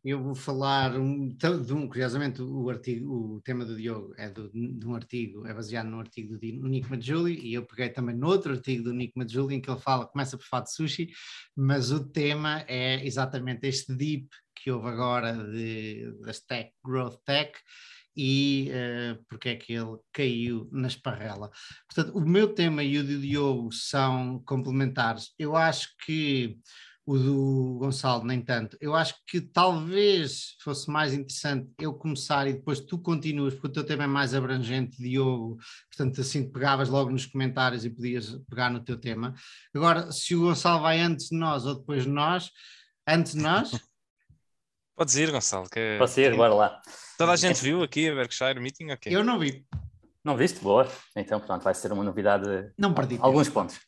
Eu 0.08 0.22
vou 0.22 0.34
falar 0.34 0.98
um, 0.98 1.28
de 1.28 1.74
um, 1.74 1.86
curiosamente, 1.86 2.40
o 2.40 2.70
artigo, 2.70 3.36
o 3.36 3.40
tema 3.42 3.62
do 3.62 3.76
Diogo 3.76 4.14
é 4.16 4.30
do, 4.30 4.50
de 4.50 4.86
um 4.86 4.94
artigo, 4.94 5.46
é 5.46 5.52
baseado 5.52 5.84
num 5.84 6.00
artigo 6.00 6.38
do 6.38 6.66
Nick 6.66 6.88
Majuli 6.88 7.38
e 7.46 7.52
eu 7.52 7.66
peguei 7.66 7.90
também 7.90 8.16
no 8.16 8.26
outro 8.26 8.54
artigo 8.54 8.84
do 8.84 8.94
Nick 8.94 9.12
Majuli 9.14 9.56
em 9.56 9.60
que 9.60 9.70
ele 9.70 9.78
fala, 9.78 10.06
começa 10.06 10.38
por 10.38 10.46
falar 10.46 10.62
de 10.62 10.72
sushi, 10.72 11.10
mas 11.54 11.90
o 11.90 12.08
tema 12.08 12.64
é 12.66 13.06
exatamente 13.06 13.66
este 13.66 13.94
deep 13.94 14.26
que 14.56 14.70
houve 14.70 14.88
agora 14.88 15.34
de, 15.34 16.10
das 16.22 16.40
tech, 16.40 16.72
growth 16.82 17.18
tech, 17.26 17.52
e 18.16 18.70
uh, 18.70 19.22
porque 19.28 19.50
é 19.50 19.56
que 19.56 19.74
ele 19.74 19.98
caiu 20.10 20.70
na 20.72 20.88
esparrela. 20.88 21.50
Portanto, 21.86 22.16
o 22.16 22.20
meu 22.26 22.54
tema 22.54 22.82
e 22.82 22.96
o 22.96 23.04
do 23.04 23.20
Diogo 23.20 23.70
são 23.72 24.42
complementares. 24.46 25.34
Eu 25.38 25.54
acho 25.54 25.90
que 26.06 26.58
o 27.08 27.16
do 27.16 27.78
Gonçalo 27.78 28.22
nem 28.22 28.42
tanto. 28.42 28.76
Eu 28.82 28.94
acho 28.94 29.14
que 29.26 29.40
talvez 29.40 30.54
fosse 30.60 30.90
mais 30.90 31.14
interessante 31.14 31.66
eu 31.80 31.94
começar 31.94 32.46
e 32.46 32.52
depois 32.52 32.80
tu 32.80 32.98
continuas, 32.98 33.54
porque 33.54 33.68
o 33.68 33.72
teu 33.72 33.82
tema 33.82 34.04
é 34.04 34.06
mais 34.06 34.34
abrangente, 34.34 34.98
Diogo, 34.98 35.56
portanto 35.90 36.20
assim 36.20 36.52
pegavas 36.52 36.90
logo 36.90 37.10
nos 37.10 37.24
comentários 37.24 37.86
e 37.86 37.88
podias 37.88 38.38
pegar 38.50 38.68
no 38.68 38.84
teu 38.84 39.00
tema. 39.00 39.32
Agora, 39.74 40.12
se 40.12 40.36
o 40.36 40.42
Gonçalo 40.42 40.82
vai 40.82 41.00
antes 41.00 41.30
de 41.30 41.36
nós 41.38 41.64
ou 41.64 41.76
depois 41.76 42.02
de 42.02 42.10
nós, 42.10 42.50
antes 43.08 43.32
de 43.32 43.40
nós... 43.40 43.70
Podes 44.94 45.14
ir, 45.14 45.30
Gonçalo. 45.30 45.66
Que... 45.70 45.96
Posso 45.98 46.20
ir, 46.20 46.36
bora 46.36 46.52
lá. 46.52 46.82
Toda 47.16 47.32
a 47.32 47.36
gente 47.36 47.62
viu 47.62 47.82
aqui 47.82 48.10
a 48.10 48.14
Berkshire 48.14 48.60
Meeting? 48.60 48.90
Okay. 48.90 49.16
Eu 49.16 49.24
não 49.24 49.38
vi. 49.38 49.64
Não 50.22 50.36
viste? 50.36 50.60
Boa. 50.60 50.86
Então, 51.16 51.40
pronto, 51.40 51.62
vai 51.62 51.74
ser 51.74 51.90
uma 51.90 52.04
novidade. 52.04 52.70
Não 52.76 52.92
perdi. 52.92 53.16
Alguns 53.18 53.48
pontos. 53.48 53.78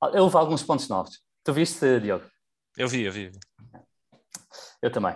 Houve 0.00 0.36
alguns 0.36 0.62
pontos 0.64 0.88
novos. 0.88 1.20
Tu 1.44 1.52
viste, 1.52 2.00
Diogo? 2.00 2.31
Eu 2.76 2.88
vi, 2.88 3.02
eu 3.02 3.12
vi. 3.12 3.30
Eu 4.80 4.90
também. 4.90 5.14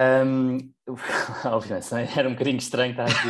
Um, 0.00 0.58
obviamente, 1.46 1.86
era 2.16 2.28
um 2.28 2.32
bocadinho 2.32 2.58
estranho 2.58 2.90
estar 2.90 3.04
aqui 3.04 3.14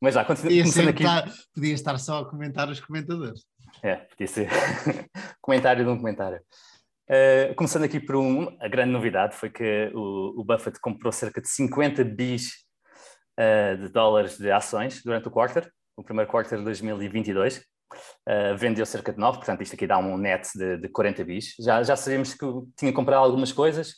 Mas 0.00 0.14
já, 0.14 0.24
continua, 0.24 0.64
podia, 0.64 0.90
aqui... 0.90 1.02
estar, 1.02 1.28
podia 1.54 1.74
estar 1.74 1.98
só 1.98 2.20
a 2.20 2.30
comentar 2.30 2.70
os 2.70 2.80
comentadores. 2.80 3.44
É, 3.82 3.96
podia 3.96 4.26
ser 4.26 4.48
comentário 5.42 5.84
de 5.84 5.90
um 5.90 5.98
comentário. 5.98 6.40
Uh, 7.10 7.54
começando 7.56 7.82
aqui 7.82 8.00
por 8.00 8.16
um, 8.16 8.56
a 8.60 8.68
grande 8.68 8.92
novidade 8.92 9.34
foi 9.34 9.50
que 9.50 9.90
o, 9.92 10.40
o 10.40 10.44
Buffett 10.44 10.80
comprou 10.80 11.12
cerca 11.12 11.40
de 11.40 11.48
50 11.48 12.04
bis 12.04 12.52
uh, 13.38 13.76
de 13.76 13.88
dólares 13.88 14.38
de 14.38 14.50
ações 14.50 15.02
durante 15.02 15.28
o 15.28 15.30
quarter, 15.30 15.70
o 15.96 16.04
primeiro 16.04 16.30
quarter 16.30 16.58
de 16.58 16.64
2022. 16.64 17.62
Uh, 18.28 18.56
vendeu 18.56 18.86
cerca 18.86 19.12
de 19.12 19.18
9, 19.18 19.38
portanto 19.38 19.62
isto 19.62 19.74
aqui 19.74 19.86
dá 19.86 19.98
um 19.98 20.16
net 20.16 20.48
de, 20.56 20.76
de 20.76 20.88
40 20.88 21.24
bis. 21.24 21.54
Já, 21.58 21.82
já 21.82 21.96
sabíamos 21.96 22.34
que 22.34 22.46
tinha 22.76 22.92
comprado 22.92 23.24
algumas 23.24 23.52
coisas, 23.52 23.94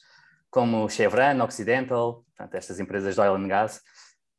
como 0.51 0.89
Chevron, 0.89 1.43
Occidental, 1.43 2.25
portanto, 2.25 2.55
estas 2.55 2.79
empresas 2.81 3.15
de 3.15 3.21
oil 3.21 3.35
and 3.35 3.49
gas. 3.49 3.77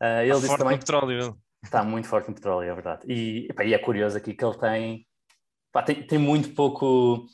Uh, 0.02 0.22
ele 0.22 0.32
está 0.32 0.36
disse 0.36 0.48
forte 0.48 0.60
também, 0.60 0.76
no 0.76 0.80
petróleo. 0.80 1.38
Está 1.64 1.84
muito 1.84 2.08
forte 2.08 2.30
no 2.30 2.36
petróleo, 2.36 2.70
é 2.70 2.74
verdade. 2.74 3.06
E, 3.08 3.48
epá, 3.50 3.64
e 3.64 3.74
é 3.74 3.80
curioso 3.80 4.18
aqui 4.18 4.34
que 4.34 4.44
ele 4.44 4.58
tem, 4.58 5.08
tem, 5.86 6.08
tem, 6.08 6.20
muito 6.20 6.54
pouco 6.54 7.26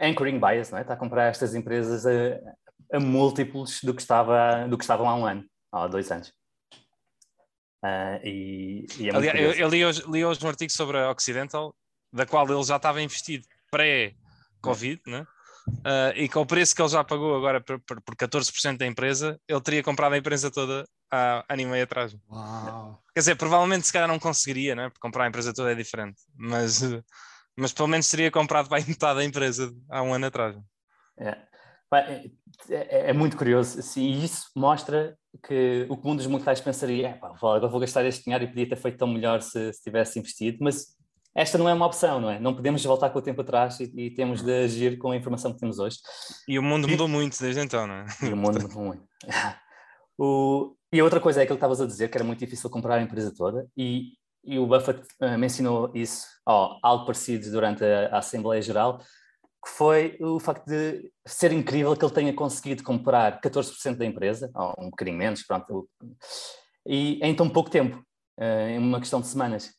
anchoring 0.00 0.40
bias, 0.40 0.70
não 0.70 0.78
é? 0.78 0.82
está 0.82 0.94
a 0.94 0.96
comprar 0.96 1.24
estas 1.24 1.54
empresas 1.54 2.06
a, 2.06 2.96
a 2.96 3.00
múltiplos 3.00 3.80
do 3.82 3.94
que, 3.94 4.00
estava, 4.00 4.66
do 4.68 4.78
que 4.78 4.84
estavam 4.84 5.08
há 5.08 5.14
um 5.14 5.26
ano, 5.26 5.44
há 5.70 5.86
dois 5.86 6.10
anos. 6.10 6.32
Uh, 7.84 8.26
e, 8.26 8.86
e 8.98 9.10
é 9.10 9.14
Aliás, 9.14 9.38
eu, 9.38 9.52
eu, 9.52 9.68
li, 9.68 9.84
hoje, 9.84 10.02
li 10.08 10.24
hoje 10.24 10.42
um 10.42 10.48
artigo 10.48 10.72
sobre 10.72 10.96
a 10.96 11.10
Occidental, 11.10 11.76
da 12.10 12.24
qual 12.24 12.48
ele 12.50 12.62
já 12.62 12.76
estava 12.76 13.02
investido 13.02 13.46
pré-Covid, 13.70 15.02
né? 15.06 15.26
Uh, 15.68 16.16
e 16.16 16.28
com 16.28 16.40
o 16.40 16.46
preço 16.46 16.74
que 16.74 16.80
ele 16.80 16.88
já 16.88 17.04
pagou 17.04 17.36
agora 17.36 17.60
por, 17.60 17.78
por, 17.80 18.00
por 18.00 18.16
14% 18.16 18.78
da 18.78 18.86
empresa, 18.86 19.38
ele 19.46 19.60
teria 19.60 19.82
comprado 19.82 20.14
a 20.14 20.18
empresa 20.18 20.50
toda 20.50 20.88
há 21.10 21.44
ano 21.46 21.60
e 21.60 21.66
meio 21.66 21.84
atrás. 21.84 22.16
Uau. 22.30 23.02
Quer 23.14 23.20
dizer, 23.20 23.36
provavelmente 23.36 23.86
se 23.86 23.92
calhar 23.92 24.08
não 24.08 24.18
conseguiria, 24.18 24.74
né? 24.74 24.88
porque 24.88 25.00
comprar 25.00 25.24
a 25.24 25.28
empresa 25.28 25.52
toda 25.52 25.72
é 25.72 25.74
diferente, 25.74 26.22
mas, 26.34 26.80
mas 27.54 27.72
pelo 27.72 27.88
menos 27.88 28.08
teria 28.08 28.30
comprado 28.30 28.68
bem 28.70 28.84
metade 28.88 29.18
da 29.18 29.24
empresa 29.24 29.70
há 29.90 30.02
um 30.02 30.14
ano 30.14 30.26
atrás. 30.26 30.56
É. 31.18 31.36
É, 32.68 32.74
é, 32.74 33.10
é, 33.10 33.12
muito 33.12 33.36
curioso, 33.36 33.78
assim, 33.78 34.02
e 34.02 34.24
isso 34.24 34.46
mostra 34.54 35.16
que 35.46 35.86
o 35.88 35.96
comum 35.96 36.16
dos 36.16 36.26
mortais 36.26 36.60
pensaria: 36.60 37.18
agora 37.20 37.68
vou 37.68 37.80
gastar 37.80 38.04
este 38.04 38.24
dinheiro 38.24 38.44
e 38.44 38.48
podia 38.48 38.68
ter 38.68 38.76
feito 38.76 38.98
tão 38.98 39.08
melhor 39.08 39.42
se, 39.42 39.72
se, 39.72 39.82
tivesse 39.82 40.18
investido, 40.18 40.58
mas 40.60 40.96
esta 41.34 41.58
não 41.58 41.68
é 41.68 41.74
uma 41.74 41.86
opção, 41.86 42.20
não 42.20 42.30
é? 42.30 42.38
Não 42.38 42.54
podemos 42.54 42.84
voltar 42.84 43.10
com 43.10 43.18
o 43.18 43.22
tempo 43.22 43.40
atrás 43.40 43.80
e, 43.80 43.92
e 43.96 44.10
temos 44.10 44.42
de 44.42 44.52
agir 44.52 44.98
com 44.98 45.10
a 45.10 45.16
informação 45.16 45.52
que 45.52 45.58
temos 45.58 45.78
hoje. 45.78 45.98
E 46.48 46.58
o 46.58 46.62
mundo 46.62 46.88
mudou 46.88 47.08
muito 47.08 47.38
desde 47.40 47.60
então, 47.60 47.86
não 47.86 47.94
é? 47.94 48.06
E 48.22 48.32
o 48.32 48.36
mundo 48.36 48.60
mudou 48.62 48.82
muito. 48.82 49.04
o, 50.18 50.76
e 50.92 51.00
a 51.00 51.04
outra 51.04 51.20
coisa 51.20 51.42
é 51.42 51.46
que 51.46 51.52
ele 51.52 51.56
estavas 51.56 51.80
a 51.80 51.86
dizer 51.86 52.08
que 52.08 52.16
era 52.16 52.24
muito 52.24 52.38
difícil 52.38 52.70
comprar 52.70 52.96
a 52.96 53.02
empresa 53.02 53.34
toda, 53.34 53.66
e, 53.76 54.12
e 54.44 54.58
o 54.58 54.66
Buffett 54.66 55.02
uh, 55.20 55.36
mencionou 55.36 55.90
isso, 55.92 56.26
oh, 56.46 56.78
algo 56.82 57.04
parecido 57.04 57.50
durante 57.50 57.84
a, 57.84 58.08
a 58.08 58.18
Assembleia 58.18 58.62
Geral 58.62 59.00
que 59.64 59.70
foi 59.70 60.16
o 60.20 60.38
facto 60.38 60.66
de 60.66 61.10
ser 61.26 61.50
incrível 61.50 61.96
que 61.96 62.04
ele 62.04 62.12
tenha 62.12 62.34
conseguido 62.34 62.82
comprar 62.82 63.40
14% 63.40 63.96
da 63.96 64.04
empresa, 64.04 64.50
ou 64.54 64.74
um 64.78 64.90
bocadinho 64.90 65.16
menos, 65.16 65.42
pronto, 65.42 65.88
e 66.86 67.18
em 67.22 67.34
tão 67.34 67.48
pouco 67.48 67.70
tempo, 67.70 68.04
eh, 68.38 68.72
em 68.72 68.78
uma 68.78 69.00
questão 69.00 69.22
de 69.22 69.26
semanas. 69.26 69.72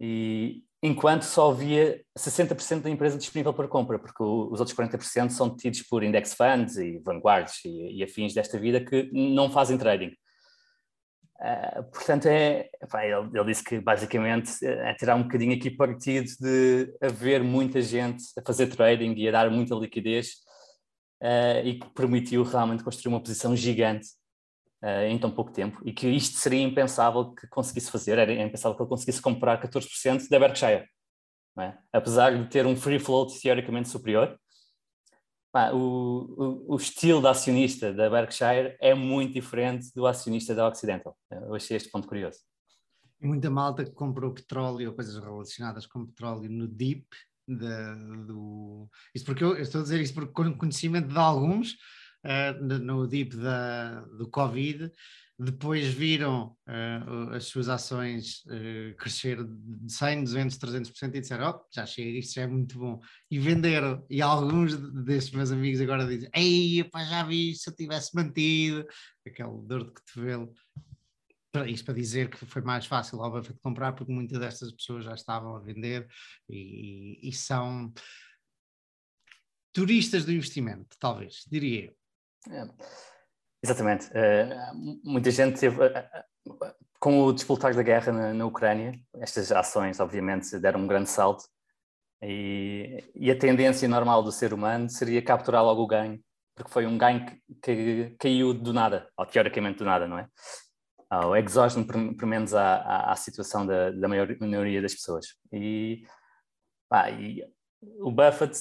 E 0.00 0.62
enquanto 0.80 1.22
só 1.22 1.50
havia 1.50 2.00
60% 2.16 2.82
da 2.82 2.90
empresa 2.90 3.18
disponível 3.18 3.52
para 3.52 3.66
compra, 3.66 3.98
porque 3.98 4.22
os 4.22 4.60
outros 4.60 4.76
40% 4.76 5.30
são 5.30 5.48
detidos 5.48 5.82
por 5.82 6.04
index 6.04 6.34
funds 6.34 6.76
e 6.76 6.98
vanguards 7.04 7.64
e, 7.64 7.98
e 7.98 8.04
afins 8.04 8.32
desta 8.32 8.58
vida 8.60 8.84
que 8.84 9.10
não 9.12 9.50
fazem 9.50 9.76
trading. 9.76 10.12
Uh, 11.38 11.82
portanto, 11.92 12.26
é, 12.26 12.70
ele, 12.94 13.38
ele, 13.38 13.44
disse 13.44 13.62
que 13.62 13.78
basicamente 13.78 14.52
é 14.64 14.94
tirar 14.94 15.16
um 15.16 15.24
bocadinho 15.24 15.54
aqui 15.54 15.70
partido 15.70 16.30
de 16.40 16.94
haver 17.00 17.42
muita 17.42 17.82
gente 17.82 18.24
a 18.38 18.42
fazer 18.42 18.68
trading 18.68 19.14
e 19.16 19.28
a 19.28 19.32
dar 19.32 19.50
muita 19.50 19.74
liquidez 19.74 20.28
uh, 21.22 21.60
e 21.62 21.78
que 21.78 21.90
permitiu 21.90 22.42
realmente 22.42 22.82
construir 22.82 23.12
uma 23.12 23.20
posição 23.20 23.54
gigante 23.54 24.08
uh, 24.82 25.04
em 25.06 25.18
tão 25.18 25.30
pouco 25.30 25.52
tempo 25.52 25.78
e 25.84 25.92
que 25.92 26.08
isto 26.08 26.38
seria 26.38 26.62
impensável 26.62 27.34
que 27.34 27.46
conseguisse 27.48 27.90
fazer, 27.90 28.18
era 28.18 28.32
impensável 28.32 28.74
que 28.74 28.82
ele 28.82 28.88
conseguisse 28.88 29.20
comprar 29.20 29.60
14% 29.60 30.30
da 30.30 30.38
Berkshire, 30.38 30.88
é? 31.58 31.74
apesar 31.92 32.34
de 32.34 32.48
ter 32.48 32.64
um 32.64 32.76
free 32.76 32.98
float 32.98 33.38
teoricamente 33.42 33.90
superior 33.90 34.38
o, 35.72 36.66
o, 36.68 36.74
o, 36.74 36.76
estilo 36.76 37.20
de 37.20 37.28
acionista 37.28 37.92
da 37.92 38.08
Berkshire 38.08 38.76
é 38.80 38.94
muito 38.94 39.34
diferente 39.34 39.92
do 39.94 40.06
acionista 40.06 40.54
da 40.54 40.68
Occidental. 40.68 41.16
Eu 41.30 41.54
achei 41.54 41.76
este 41.76 41.90
ponto 41.90 42.06
curioso. 42.06 42.38
Muita 43.20 43.50
malta 43.50 43.84
que 43.84 43.92
comprou 43.92 44.32
petróleo, 44.32 44.94
coisas 44.94 45.16
relacionadas 45.16 45.86
com 45.86 46.06
petróleo 46.06 46.50
no 46.50 46.68
DIP, 46.68 47.06
do... 47.48 48.88
Isso 49.14 49.24
porque 49.24 49.44
eu, 49.44 49.54
eu, 49.54 49.62
estou 49.62 49.80
a 49.80 49.84
dizer 49.84 50.00
isso 50.00 50.14
porque 50.14 50.32
com 50.32 50.56
conhecimento 50.56 51.08
de 51.08 51.18
alguns, 51.18 51.72
uh, 52.24 52.62
no 52.62 53.06
DIP 53.06 53.36
da, 53.36 54.00
do 54.02 54.28
Covid, 54.28 54.90
depois 55.38 55.86
viram 55.86 56.56
uh, 56.66 57.34
as 57.34 57.44
suas 57.44 57.68
ações 57.68 58.42
uh, 58.46 58.96
crescer 58.96 59.44
de 59.44 59.92
100, 59.92 60.24
200, 60.24 60.58
300% 60.58 61.14
e 61.14 61.20
disseram, 61.20 61.50
oh, 61.50 61.66
já 61.70 61.84
chega, 61.84 62.18
isto 62.18 62.34
já 62.34 62.42
é 62.42 62.46
muito 62.46 62.78
bom. 62.78 63.00
E 63.30 63.38
venderam. 63.38 64.04
E 64.08 64.22
alguns 64.22 64.76
destes 65.04 65.34
meus 65.34 65.52
amigos 65.52 65.80
agora 65.80 66.06
dizem, 66.06 66.30
ei, 66.34 66.84
pá, 66.84 67.04
já 67.04 67.22
vi, 67.22 67.54
se 67.54 67.68
eu 67.68 67.74
tivesse 67.74 68.14
mantido, 68.14 68.86
aquele 69.26 69.60
dor 69.62 69.84
de 69.84 69.92
cotovelo. 69.92 70.52
Isto 71.66 71.86
para 71.86 71.94
dizer 71.94 72.28
que 72.28 72.44
foi 72.44 72.62
mais 72.62 72.84
fácil 72.86 73.22
ao 73.22 73.30
Buffett 73.30 73.58
comprar, 73.60 73.92
porque 73.92 74.12
muitas 74.12 74.38
destas 74.38 74.72
pessoas 74.72 75.04
já 75.04 75.14
estavam 75.14 75.56
a 75.56 75.60
vender 75.60 76.06
e, 76.48 77.18
e 77.26 77.32
são 77.32 77.92
turistas 79.72 80.24
do 80.24 80.32
investimento, 80.32 80.96
talvez, 80.98 81.44
diria 81.50 81.94
eu. 82.46 82.52
É. 82.52 83.15
Exatamente. 83.66 84.06
Uh, 84.10 85.00
muita 85.04 85.30
gente 85.30 85.58
teve. 85.58 85.76
Uh, 85.84 86.76
com 87.00 87.24
o 87.24 87.32
despoltar 87.32 87.74
da 87.74 87.82
guerra 87.82 88.12
na, 88.12 88.32
na, 88.32 88.46
Ucrânia, 88.46 88.98
estas 89.18 89.52
ações, 89.52 90.00
obviamente, 90.00 90.58
deram 90.58 90.80
um 90.80 90.86
grande 90.86 91.10
salto. 91.10 91.44
E, 92.22 93.04
e 93.14 93.30
a 93.30 93.38
tendência 93.38 93.86
normal 93.86 94.22
do 94.22 94.32
ser 94.32 94.54
humano 94.54 94.88
seria 94.88 95.22
capturar 95.22 95.62
logo 95.62 95.82
o 95.82 95.86
ganho, 95.86 96.18
porque 96.54 96.70
foi 96.70 96.86
um 96.86 96.96
ganho 96.96 97.26
que, 97.26 97.40
que 97.62 98.16
caiu 98.18 98.54
do 98.54 98.72
nada, 98.72 99.08
ou 99.16 99.26
teoricamente 99.26 99.78
do 99.78 99.84
nada, 99.84 100.06
não 100.06 100.18
é? 100.18 100.26
Ao 101.10 101.36
exógeno, 101.36 101.86
pelo 101.86 102.26
menos 102.26 102.54
à, 102.54 102.76
à, 102.76 103.12
à 103.12 103.16
situação 103.16 103.66
da, 103.66 103.90
da 103.90 104.08
maioria 104.08 104.80
das 104.80 104.94
pessoas. 104.94 105.26
E, 105.52 106.02
pá, 106.88 107.10
e 107.10 107.44
o 108.00 108.10
Buffett 108.10 108.58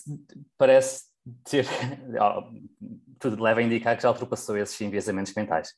parece 0.58 1.06
ter. 1.44 1.66
tudo 3.20 3.42
leva 3.42 3.60
a 3.60 3.64
indicar 3.64 3.96
que 3.96 4.04
já 4.04 4.10
ultrapassou 4.10 4.58
esses 4.58 4.80
enviesamentos 4.82 5.34
mentais. 5.34 5.74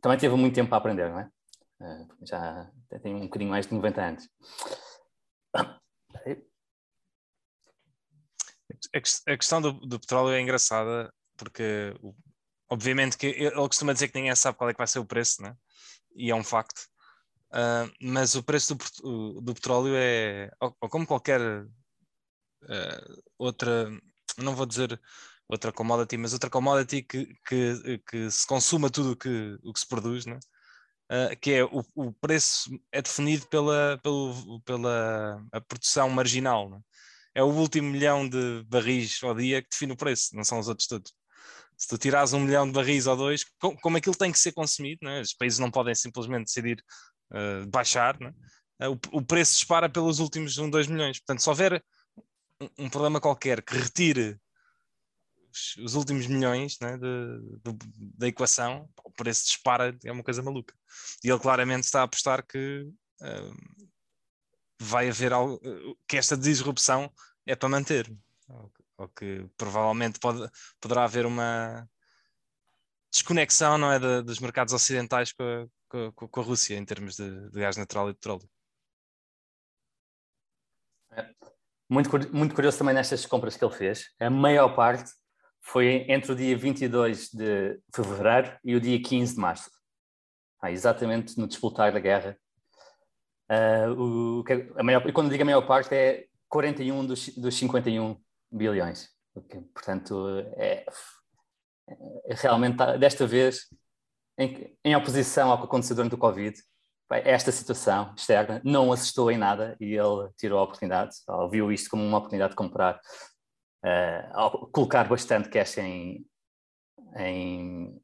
Também 0.00 0.18
teve 0.18 0.34
muito 0.34 0.54
tempo 0.54 0.68
para 0.68 0.78
aprender, 0.78 1.08
não 1.08 1.20
é? 1.20 1.30
Eh, 1.80 2.06
já 2.26 2.70
tem 3.02 3.14
um 3.14 3.20
bocadinho 3.20 3.50
mais 3.50 3.66
de 3.66 3.74
90 3.74 4.02
anos. 4.02 4.28
A 8.94 9.36
questão 9.36 9.60
do, 9.60 9.72
do 9.72 10.00
petróleo 10.00 10.34
é 10.34 10.40
engraçada 10.40 11.12
porque, 11.36 11.94
obviamente, 12.68 13.16
que 13.16 13.26
ele 13.26 13.54
costuma 13.54 13.92
dizer 13.92 14.08
que 14.08 14.18
ninguém 14.18 14.34
sabe 14.34 14.58
qual 14.58 14.68
é 14.68 14.72
que 14.72 14.78
vai 14.78 14.86
ser 14.86 14.98
o 14.98 15.06
preço, 15.06 15.40
né? 15.42 15.56
e 16.14 16.30
é 16.30 16.34
um 16.34 16.44
facto. 16.44 16.80
Uh, 17.50 17.92
mas 18.00 18.34
o 18.34 18.42
preço 18.42 18.74
do, 19.02 19.40
do 19.40 19.54
petróleo 19.54 19.94
é, 19.94 20.50
ou, 20.60 20.74
ou 20.80 20.88
como 20.88 21.06
qualquer 21.06 21.40
uh, 21.40 23.22
outra, 23.38 23.90
não 24.38 24.54
vou 24.54 24.66
dizer 24.66 25.00
outra 25.48 25.72
commodity, 25.72 26.16
mas 26.16 26.32
outra 26.32 26.50
commodity 26.50 27.02
que, 27.02 27.26
que, 27.46 27.98
que 28.08 28.30
se 28.30 28.46
consuma 28.46 28.90
tudo 28.90 29.16
que, 29.16 29.58
o 29.62 29.72
que 29.72 29.80
se 29.80 29.86
produz, 29.86 30.26
né? 30.26 30.38
Uh, 31.10 31.36
que 31.38 31.52
é 31.52 31.64
o, 31.64 31.84
o, 31.94 32.12
preço 32.12 32.70
é 32.90 33.02
definido 33.02 33.46
pela, 33.48 33.98
pelo, 34.02 34.62
pela 34.62 35.44
a 35.52 35.60
produção 35.60 36.08
marginal. 36.08 36.70
Né? 36.70 36.80
É 37.34 37.42
o 37.42 37.48
último 37.48 37.90
milhão 37.90 38.26
de 38.26 38.64
barris 38.64 39.22
ao 39.22 39.34
dia 39.34 39.60
que 39.60 39.68
define 39.70 39.92
o 39.92 39.96
preço, 39.96 40.34
não 40.34 40.42
são 40.42 40.58
os 40.58 40.68
outros 40.68 40.88
todos. 40.88 41.12
Se 41.76 41.86
tu 41.86 41.98
tirares 41.98 42.32
um 42.32 42.40
milhão 42.40 42.66
de 42.66 42.72
barris 42.72 43.06
ou 43.06 43.16
dois, 43.16 43.44
como, 43.58 43.78
como 43.80 43.96
aquilo 43.98 44.14
tem 44.14 44.32
que 44.32 44.38
ser 44.38 44.52
consumido, 44.52 45.00
né? 45.02 45.20
os 45.20 45.34
países 45.34 45.58
não 45.58 45.70
podem 45.70 45.94
simplesmente 45.94 46.46
decidir 46.46 46.82
uh, 47.30 47.66
baixar, 47.68 48.18
né? 48.18 48.32
uh, 48.82 48.92
o, 48.92 49.18
o, 49.18 49.22
preço 49.22 49.54
dispara 49.54 49.90
pelos 49.90 50.18
últimos 50.18 50.56
um, 50.56 50.70
dois 50.70 50.86
milhões. 50.86 51.18
Portanto, 51.18 51.42
se 51.42 51.48
houver 51.50 51.84
um, 52.78 52.90
problema 52.90 53.20
qualquer 53.20 53.62
que 53.62 53.74
retire 53.74 54.40
os, 55.50 55.76
os 55.76 55.94
últimos 55.94 56.26
milhões 56.26 56.78
né, 56.80 56.96
de, 56.96 57.58
de, 57.62 57.78
da 58.16 58.28
equação, 58.28 58.88
o 59.04 59.10
preço 59.10 59.44
dispara, 59.44 59.96
é 60.04 60.12
uma 60.12 60.22
coisa 60.22 60.42
maluca. 60.42 60.74
E 61.22 61.28
ele 61.28 61.38
claramente 61.38 61.84
está 61.84 62.00
a 62.00 62.04
apostar 62.04 62.46
que 62.46 62.82
uh, 63.20 63.88
vai 64.80 65.08
haver 65.08 65.32
algo, 65.32 65.60
que 66.08 66.16
esta 66.16 66.36
disrupção 66.36 67.12
é 67.46 67.54
para 67.54 67.68
manter, 67.68 68.12
ou, 68.48 68.72
ou 68.98 69.08
que 69.08 69.46
provavelmente 69.56 70.18
pode, 70.18 70.50
poderá 70.80 71.04
haver 71.04 71.26
uma 71.26 71.88
desconexão 73.10 73.76
não 73.76 73.92
é, 73.92 73.98
de, 73.98 74.22
dos 74.22 74.38
mercados 74.38 74.72
ocidentais 74.72 75.32
com 75.32 75.42
a, 75.42 76.12
com, 76.12 76.28
com 76.28 76.40
a 76.40 76.44
Rússia 76.44 76.76
em 76.76 76.84
termos 76.84 77.16
de, 77.16 77.50
de 77.50 77.60
gás 77.60 77.76
natural 77.76 78.08
e 78.08 78.14
petróleo. 78.14 78.48
É. 81.10 81.51
Muito, 81.92 82.34
muito 82.34 82.54
curioso 82.54 82.78
também 82.78 82.94
nestas 82.94 83.26
compras 83.26 83.54
que 83.54 83.62
ele 83.62 83.74
fez. 83.74 84.06
A 84.18 84.30
maior 84.30 84.74
parte 84.74 85.12
foi 85.60 86.06
entre 86.08 86.32
o 86.32 86.34
dia 86.34 86.56
22 86.56 87.28
de 87.28 87.78
fevereiro 87.94 88.58
e 88.64 88.74
o 88.74 88.80
dia 88.80 88.98
15 89.02 89.34
de 89.34 89.38
março. 89.38 89.70
Ah, 90.62 90.72
exatamente 90.72 91.38
no 91.38 91.46
disputar 91.46 91.92
da 91.92 92.00
guerra. 92.00 92.34
Uh, 93.50 94.40
o, 94.40 94.44
a 94.78 94.82
maior, 94.82 95.06
e 95.06 95.12
quando 95.12 95.28
digo 95.28 95.42
a 95.42 95.44
maior 95.44 95.66
parte 95.66 95.94
é 95.94 96.24
41 96.48 97.04
dos, 97.04 97.28
dos 97.36 97.58
51 97.58 98.18
bilhões. 98.50 99.10
Portanto, 99.74 100.38
é, 100.56 100.86
é 102.26 102.34
realmente 102.36 102.78
tá, 102.78 102.96
desta 102.96 103.26
vez 103.26 103.66
em, 104.38 104.74
em, 104.82 104.96
oposição 104.96 105.50
ao 105.50 105.58
que 105.58 105.64
aconteceu 105.64 105.94
durante 105.94 106.14
o 106.14 106.18
Covid, 106.18 106.58
esta 107.12 107.52
situação 107.52 108.14
externa 108.16 108.60
não 108.64 108.92
assistou 108.92 109.30
em 109.30 109.38
nada 109.38 109.76
e 109.80 109.94
ele 109.94 110.30
tirou 110.36 110.58
a 110.58 110.62
oportunidade, 110.62 111.16
ou 111.28 111.48
viu 111.48 111.72
isto 111.72 111.90
como 111.90 112.04
uma 112.04 112.18
oportunidade 112.18 112.50
de 112.50 112.56
comprar 112.56 113.00
uh, 113.84 114.66
colocar 114.68 115.08
bastante 115.08 115.48
cash 115.48 115.78
em, 115.78 116.24
em, 117.16 118.00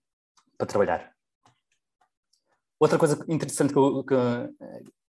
para 0.56 0.66
trabalhar. 0.66 1.12
Outra 2.80 2.98
coisa 2.98 3.24
interessante 3.28 3.74
que, 3.74 3.80
que, 4.04 4.14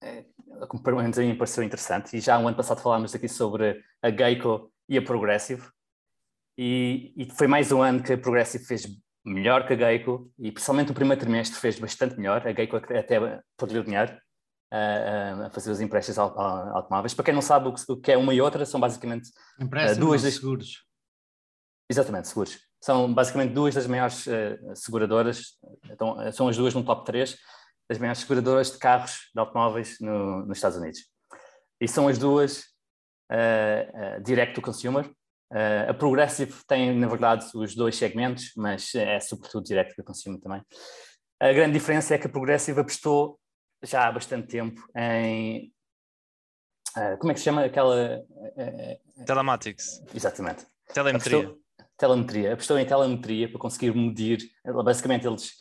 eh, 0.03 0.25
que 0.69 0.83
pelo 0.83 0.97
menos 0.97 1.17
a 1.17 1.21
mim 1.21 1.37
pareceu 1.37 1.63
interessante, 1.63 2.17
e 2.17 2.19
já 2.19 2.37
um 2.39 2.47
ano 2.47 2.57
passado 2.57 2.81
falámos 2.81 3.13
aqui 3.13 3.27
sobre 3.27 3.83
a 4.01 4.09
Geico 4.09 4.71
e 4.89 4.97
a 4.97 5.01
Progressive, 5.01 5.67
e, 6.57 7.13
e, 7.15 7.29
foi 7.31 7.47
mais 7.47 7.71
um 7.71 7.81
ano 7.81 8.03
que 8.03 8.13
a 8.13 8.17
Progressive 8.17 8.65
fez 8.65 8.87
melhor 9.23 9.65
que 9.65 9.73
a 9.73 9.75
Geico, 9.75 10.31
e 10.37 10.51
principalmente 10.51 10.91
o 10.91 10.95
primeiro 10.95 11.19
trimestre 11.19 11.59
fez 11.59 11.79
bastante 11.79 12.17
melhor, 12.17 12.45
a 12.45 12.51
Geico 12.51 12.77
até 12.77 13.41
perdeu 13.57 13.83
dinheiro, 13.83 14.17
a, 14.71 15.49
fazer 15.51 15.71
os 15.71 15.81
empréstimos 15.81 16.17
automóveis. 16.17 17.13
Para 17.13 17.25
quem 17.25 17.33
não 17.33 17.41
sabe 17.41 17.69
o 17.69 17.97
que, 17.97 18.11
é 18.11 18.17
uma 18.17 18.33
e 18.33 18.41
outra, 18.41 18.65
são 18.65 18.79
basicamente 18.79 19.29
uh, 19.59 19.99
duas 19.99 20.23
das... 20.23 20.35
seguros. 20.35 20.85
Exatamente, 21.89 22.29
seguros. 22.29 22.59
São 22.79 23.13
basicamente 23.13 23.53
duas 23.53 23.75
das 23.75 23.85
maiores 23.85 24.25
uh, 24.25 24.75
seguradoras, 24.75 25.57
então, 25.89 26.31
são 26.31 26.47
as 26.47 26.57
duas 26.57 26.73
no 26.73 26.83
top 26.83 27.05
3 27.05 27.37
das 27.89 27.97
maiores 27.97 28.19
seguradoras 28.19 28.71
de 28.71 28.77
carros, 28.77 29.29
de 29.33 29.39
automóveis 29.39 29.97
no, 29.99 30.45
nos 30.45 30.57
Estados 30.57 30.77
Unidos. 30.77 30.99
E 31.79 31.87
são 31.87 32.07
as 32.07 32.17
duas 32.17 32.63
uh, 33.29 34.21
direct 34.23 34.55
to 34.55 34.61
consumer. 34.61 35.11
A 35.89 35.93
Progressive 35.93 36.53
tem, 36.65 36.97
na 36.97 37.07
verdade, 37.07 37.45
os 37.53 37.75
dois 37.75 37.97
segmentos, 37.97 38.53
mas 38.55 38.95
é 38.95 39.19
sobretudo 39.19 39.65
direct 39.65 39.95
to 39.95 40.03
consumer 40.03 40.39
também. 40.39 40.61
A 41.41 41.51
grande 41.51 41.73
diferença 41.73 42.15
é 42.15 42.17
que 42.17 42.27
a 42.27 42.29
Progressive 42.29 42.79
apostou 42.79 43.39
já 43.83 44.07
há 44.07 44.11
bastante 44.11 44.47
tempo 44.47 44.81
em. 44.95 45.73
Uh, 46.95 47.17
como 47.17 47.31
é 47.31 47.33
que 47.33 47.39
se 47.39 47.45
chama 47.45 47.65
aquela. 47.65 48.19
Uh, 48.19 49.25
Telematics. 49.25 50.03
Exatamente. 50.13 50.65
Telemetria. 50.93 51.39
Apostou, 51.39 51.61
telemetria. 51.97 52.53
Apostou 52.53 52.79
em 52.79 52.85
telemetria 52.85 53.49
para 53.49 53.59
conseguir 53.59 53.95
medir. 53.95 54.39
Basicamente, 54.83 55.25
eles. 55.25 55.53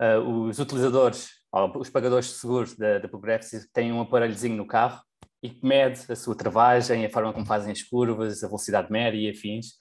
Uh, 0.00 0.46
os 0.46 0.58
utilizadores, 0.58 1.28
os 1.76 1.90
pagadores 1.90 2.28
de 2.28 2.34
seguros 2.34 2.76
da, 2.76 2.98
da 2.98 3.08
Progressive 3.08 3.66
têm 3.72 3.92
um 3.92 4.00
aparelhozinho 4.00 4.56
no 4.56 4.66
carro 4.66 5.02
e 5.42 5.50
que 5.50 5.64
mede 5.64 6.00
a 6.10 6.16
sua 6.16 6.36
travagem, 6.36 7.04
a 7.04 7.10
forma 7.10 7.32
como 7.32 7.46
fazem 7.46 7.72
as 7.72 7.82
curvas, 7.82 8.42
a 8.42 8.46
velocidade 8.46 8.90
média 8.90 9.18
e 9.18 9.30
afins, 9.30 9.74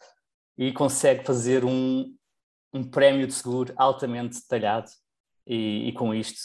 e 0.57 0.71
consegue 0.71 1.25
fazer 1.25 1.65
um, 1.65 2.13
um 2.73 2.83
prémio 2.83 3.25
de 3.27 3.33
seguro 3.33 3.73
altamente 3.75 4.39
detalhado 4.39 4.89
e, 5.45 5.89
e 5.89 5.93
com 5.93 6.13
isto 6.13 6.39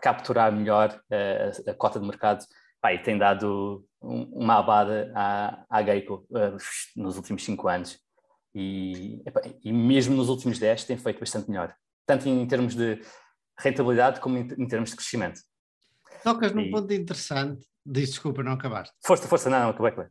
capturar 0.00 0.52
melhor 0.52 1.00
uh, 1.10 1.70
a 1.70 1.74
cota 1.74 1.98
de 1.98 2.06
mercado. 2.06 2.44
Pá, 2.80 2.92
e 2.92 2.98
tem 2.98 3.16
dado 3.16 3.86
um, 4.02 4.22
uma 4.42 4.58
abada 4.58 5.12
à, 5.14 5.64
à 5.70 5.82
Geico 5.82 6.26
uh, 6.30 6.56
nos 6.96 7.16
últimos 7.16 7.44
cinco 7.44 7.68
anos. 7.68 7.98
E, 8.54 9.22
epá, 9.24 9.40
e 9.62 9.72
mesmo 9.72 10.16
nos 10.16 10.28
últimos 10.28 10.58
dez 10.58 10.84
tem 10.84 10.98
feito 10.98 11.20
bastante 11.20 11.48
melhor, 11.48 11.74
tanto 12.04 12.28
em 12.28 12.46
termos 12.46 12.74
de 12.74 13.00
rentabilidade 13.58 14.20
como 14.20 14.36
em, 14.36 14.48
em 14.58 14.66
termos 14.66 14.90
de 14.90 14.96
crescimento. 14.96 15.40
Tocas 16.22 16.52
num 16.52 16.70
ponto 16.70 16.92
interessante. 16.92 17.64
Diz, 17.84 18.10
desculpa, 18.10 18.42
não 18.42 18.52
acabaste. 18.52 18.94
Força, 19.04 19.28
força, 19.28 19.50
não, 19.50 19.60
não 19.60 19.70
acabei, 19.70 19.92
acabei 19.92 20.10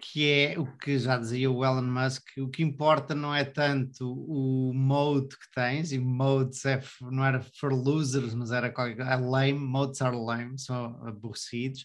que 0.00 0.28
é 0.28 0.58
o 0.58 0.66
que 0.78 0.98
já 0.98 1.18
dizia 1.18 1.50
o 1.50 1.64
Elon 1.64 1.82
Musk, 1.82 2.28
o 2.38 2.48
que 2.48 2.62
importa 2.62 3.14
não 3.14 3.34
é 3.34 3.44
tanto 3.44 4.10
o 4.10 4.72
mode 4.74 5.36
que 5.36 5.50
tens, 5.54 5.92
e 5.92 5.98
modes 5.98 6.64
é, 6.64 6.80
não 7.02 7.24
era 7.24 7.40
for 7.58 7.72
losers, 7.72 8.34
mas 8.34 8.50
era 8.50 8.68
é 8.68 9.16
lame, 9.16 9.58
modes 9.58 10.00
are 10.00 10.16
lame, 10.16 10.58
são 10.58 11.06
aborrecidos. 11.06 11.84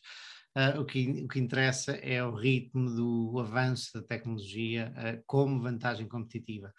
Uh, 0.57 0.79
o, 0.79 0.85
que, 0.85 1.23
o 1.25 1.27
que 1.27 1.39
interessa 1.39 1.91
é 1.97 2.23
o 2.23 2.33
ritmo 2.33 2.89
do 2.89 3.39
avanço 3.41 3.91
da 3.93 4.01
tecnologia 4.01 4.93
uh, 4.95 5.21
como 5.25 5.61
vantagem 5.61 6.07
competitiva. 6.07 6.73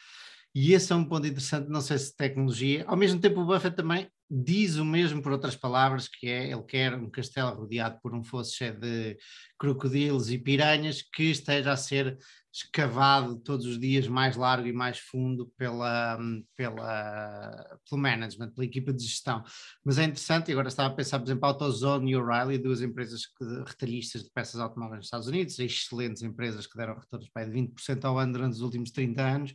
E 0.55 0.73
esse 0.73 0.91
é 0.91 0.97
um 0.97 1.05
ponto 1.05 1.27
interessante, 1.27 1.69
não 1.69 1.83
sei 1.83 1.99
se 1.99 2.17
tecnologia, 2.17 2.85
ao 2.87 2.97
mesmo 2.97 3.21
tempo 3.21 3.43
o 3.43 3.45
Buffett 3.45 3.77
também 3.77 4.09
diz 4.31 4.77
o 4.77 4.85
mesmo 4.85 5.23
por 5.23 5.33
outras 5.33 5.55
palavras, 5.55 6.09
que 6.09 6.29
é 6.29 6.51
ele 6.51 6.63
quer 6.63 6.95
um 6.95 7.09
castelo 7.09 7.55
rodeado 7.55 7.99
por 8.03 8.15
um 8.15 8.25
fosso 8.25 8.55
cheio 8.55 8.79
de 8.79 9.17
crocodilos 9.59 10.31
e 10.31 10.39
piranhas 10.39 11.03
que 11.03 11.25
esteja 11.25 11.73
a 11.73 11.77
ser 11.77 12.19
escavado 12.53 13.39
todos 13.39 13.67
os 13.67 13.79
dias 13.79 14.09
mais 14.09 14.35
largo 14.35 14.67
e 14.67 14.73
mais 14.73 14.99
fundo 14.99 15.53
pela, 15.59 16.19
pela, 16.57 17.79
pelo 17.89 18.01
management, 18.01 18.51
pela 18.51 18.65
equipa 18.65 18.93
de 18.95 19.05
gestão. 19.05 19.45
Mas 19.85 19.99
é 19.99 20.05
interessante, 20.05 20.49
e 20.49 20.53
agora 20.53 20.69
estava 20.69 20.89
a 20.89 20.97
pensar, 20.97 21.19
por 21.19 21.27
exemplo, 21.27 21.47
AutoZone 21.47 22.11
e 22.11 22.17
O'Reilly, 22.17 22.59
duas 22.59 22.81
empresas 22.81 23.23
retalhistas 23.67 24.25
de 24.25 24.31
peças 24.31 24.59
automóveis 24.59 24.99
nos 24.99 25.07
Estados 25.07 25.29
Unidos, 25.29 25.59
excelentes 25.59 26.23
empresas 26.23 26.67
que 26.67 26.79
deram 26.79 26.99
retornos 26.99 27.27
de 27.27 27.33
20% 27.33 28.05
ao 28.05 28.19
ano 28.19 28.33
durante 28.33 28.55
os 28.55 28.63
últimos 28.63 28.91
30 28.91 29.23
anos, 29.23 29.55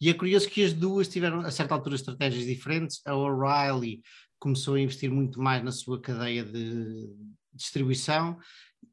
E 0.00 0.08
é 0.08 0.14
curioso 0.14 0.48
que 0.48 0.64
as 0.64 0.72
duas 0.72 1.08
tiveram, 1.08 1.40
a 1.40 1.50
certa 1.50 1.74
altura, 1.74 1.96
estratégias 1.96 2.46
diferentes. 2.46 3.00
A 3.06 3.14
O'Reilly 3.14 4.00
começou 4.38 4.74
a 4.74 4.80
investir 4.80 5.10
muito 5.10 5.40
mais 5.40 5.62
na 5.62 5.72
sua 5.72 6.00
cadeia 6.00 6.44
de 6.44 7.08
distribuição 7.52 8.38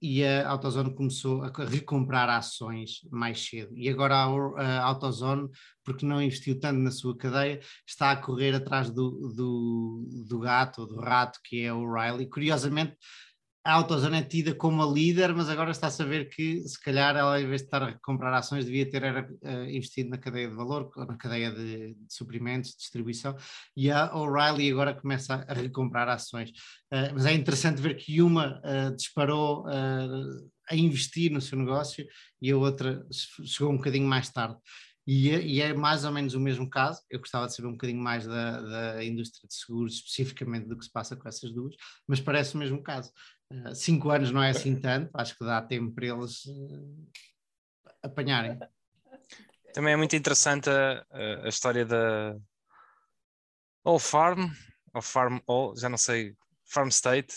e 0.01 0.23
a 0.23 0.49
AutoZone 0.49 0.93
começou 0.93 1.43
a 1.43 1.51
recomprar 1.65 2.29
ações 2.29 3.01
mais 3.11 3.45
cedo. 3.45 3.75
E 3.75 3.89
agora 3.89 4.15
a, 4.15 4.83
AutoZone, 4.83 5.49
porque 5.83 6.05
não 6.05 6.21
investiu 6.21 6.59
tanto 6.59 6.79
na 6.79 6.91
sua 6.91 7.15
cadeia, 7.15 7.59
está 7.87 8.11
a 8.11 8.17
correr 8.17 8.53
atrás 8.55 8.89
do, 8.89 9.33
do, 9.33 10.25
do 10.27 10.39
gato, 10.39 10.85
do 10.85 10.99
rato, 10.99 11.39
que 11.43 11.61
é 11.63 11.73
o 11.73 11.81
O'Reilly. 11.81 12.29
Curiosamente, 12.29 12.97
a 13.65 13.73
AutoZone 13.73 14.17
é 14.17 14.21
tida 14.21 14.53
como 14.53 14.83
a 14.83 14.85
líder, 14.85 15.33
mas 15.33 15.49
agora 15.49 15.71
está 15.71 15.87
a 15.87 15.91
saber 15.91 16.29
que 16.29 16.61
se 16.67 16.79
calhar 16.79 17.15
ela, 17.15 17.41
em 17.41 17.47
vez 17.47 17.61
de 17.61 17.65
estar 17.65 17.81
a 17.81 17.97
comprar 17.97 18.31
ações, 18.31 18.65
devia 18.65 18.87
ter 18.87 19.01
era, 19.01 19.27
uh, 19.27 19.69
investido 19.71 20.11
na 20.11 20.19
cadeia 20.19 20.47
de 20.47 20.55
valor, 20.55 20.91
na 20.95 21.17
cadeia 21.17 21.51
de, 21.51 21.95
de 21.95 22.13
suprimentos, 22.13 22.71
de 22.71 22.77
distribuição, 22.77 23.35
e 23.75 23.89
a 23.89 24.15
O'Reilly 24.15 24.71
agora 24.71 24.93
começa 24.93 25.43
a, 25.47 25.53
recomprar 25.55 26.07
ações. 26.07 26.51
Uh, 26.91 27.09
mas 27.11 27.25
é 27.25 27.33
interessante 27.33 27.81
ver 27.81 27.95
que 27.95 28.21
uma 28.21 28.61
uh, 28.63 28.95
disparou 28.95 29.65
a 29.67 30.75
investir 30.75 31.31
no 31.31 31.41
seu 31.41 31.57
negócio 31.57 32.05
e 32.39 32.51
a 32.51 32.57
outra 32.57 33.03
chegou 33.11 33.73
um 33.73 33.77
bocadinho 33.77 34.07
mais 34.07 34.29
tarde. 34.29 34.57
E 35.07 35.29
é, 35.29 35.41
e 35.41 35.61
é, 35.61 35.73
mais 35.73 36.03
ou 36.03 36.11
menos 36.11 36.33
o 36.33 36.39
mesmo 36.39 36.69
caso. 36.69 37.01
Eu 37.09 37.19
gostava 37.19 37.45
de 37.45 37.55
saber 37.55 37.67
um 37.67 37.73
bocadinho 37.73 38.01
mais 38.01 38.25
da, 38.25 38.61
da, 38.61 39.03
indústria 39.03 39.47
de 39.47 39.53
seguros, 39.53 39.95
especificamente 39.95 40.67
do 40.67 40.77
que 40.77 40.85
se 40.85 40.91
passa 40.91 41.15
com 41.15 41.27
essas 41.27 41.53
duas, 41.53 41.75
mas 42.07 42.19
parece 42.19 42.55
o 42.55 42.57
mesmo 42.57 42.81
caso. 42.81 43.11
Uh, 43.51 43.75
cinco 43.75 44.09
anos 44.09 44.31
não 44.31 44.41
é 44.41 44.49
assim 44.49 44.75
tanto, 44.81 45.11
acho 45.13 45.37
que 45.37 45.45
dá 45.45 45.61
tempo 45.61 45.93
para 45.93 46.07
eles 46.07 46.45
uh, 46.45 47.09
apanharem. 48.01 48.57
Também 49.73 49.93
é 49.93 49.97
muito 49.97 50.15
interessante 50.15 50.69
a, 50.69 51.05
a 51.43 51.49
história 51.49 51.85
da 51.85 52.35
All 53.83 53.99
Farm, 53.99 54.49
ou 54.93 55.01
Farm 55.01 55.37
All, 55.47 55.77
já 55.77 55.89
não 55.89 55.97
sei, 55.97 56.35
Farm 56.65 56.87
State, 56.87 57.35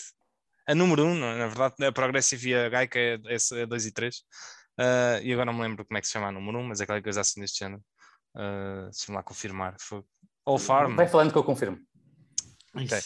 a 0.65 0.73
número 0.73 1.05
um, 1.05 1.15
na 1.15 1.47
verdade, 1.47 1.83
a 1.85 1.91
Progressive 1.91 2.49
e 2.49 2.55
a 2.55 2.69
Geica 2.69 2.99
é, 2.99 3.19
é 3.61 3.65
2 3.65 3.85
e 3.85 3.91
3 3.91 4.23
Uh, 4.79 5.19
e 5.21 5.33
agora 5.33 5.47
não 5.47 5.53
me 5.53 5.61
lembro 5.61 5.85
como 5.85 5.97
é 5.97 6.01
que 6.01 6.07
se 6.07 6.13
chama 6.13 6.27
a 6.27 6.31
número 6.31 6.57
1, 6.57 6.61
um, 6.61 6.67
mas 6.69 6.79
é 6.79 6.85
aquela 6.85 7.01
coisa 7.01 7.19
assim 7.19 7.41
deste 7.41 7.59
género. 7.59 7.83
Uh, 8.33 8.89
Deixa-me 8.89 9.17
lá 9.17 9.23
confirmar. 9.23 9.75
Foi... 9.77 10.01
All 10.45 10.57
Farm. 10.57 10.95
Vai 10.95 11.07
falando 11.07 11.33
que 11.33 11.37
eu 11.37 11.43
confirmo. 11.43 11.77
Okay. 12.73 13.01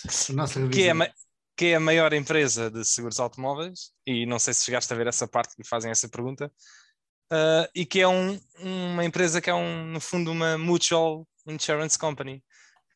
que, 0.69 0.83
é 0.83 0.91
a, 0.91 1.13
que 1.57 1.65
é 1.67 1.75
a 1.75 1.79
maior 1.79 2.13
empresa 2.13 2.69
de 2.69 2.86
seguros 2.86 3.19
automóveis, 3.19 3.91
e 4.05 4.25
não 4.25 4.38
sei 4.38 4.53
se 4.53 4.65
chegaste 4.65 4.93
a 4.93 4.95
ver 4.95 5.07
essa 5.07 5.27
parte 5.27 5.55
que 5.55 5.67
fazem 5.67 5.89
essa 5.89 6.07
pergunta, 6.07 6.51
uh, 7.31 7.67
e 7.73 7.86
que 7.86 8.01
é 8.01 8.07
um, 8.07 8.39
uma 8.59 9.03
empresa 9.03 9.41
que 9.41 9.49
é, 9.49 9.53
um, 9.53 9.88
no 9.88 9.99
fundo, 9.99 10.31
uma 10.31 10.57
mutual 10.57 11.25
insurance 11.47 11.97
company, 11.97 12.43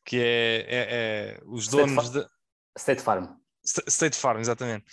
que 0.04 0.18
é, 0.18 0.66
é, 0.68 0.86
é 0.90 1.40
os 1.46 1.66
donos 1.66 2.04
State 2.04 2.12
de. 2.12 2.30
State 2.76 3.02
Farm. 3.02 3.26
State 3.64 4.16
Farm, 4.16 4.38
exatamente 4.38 4.84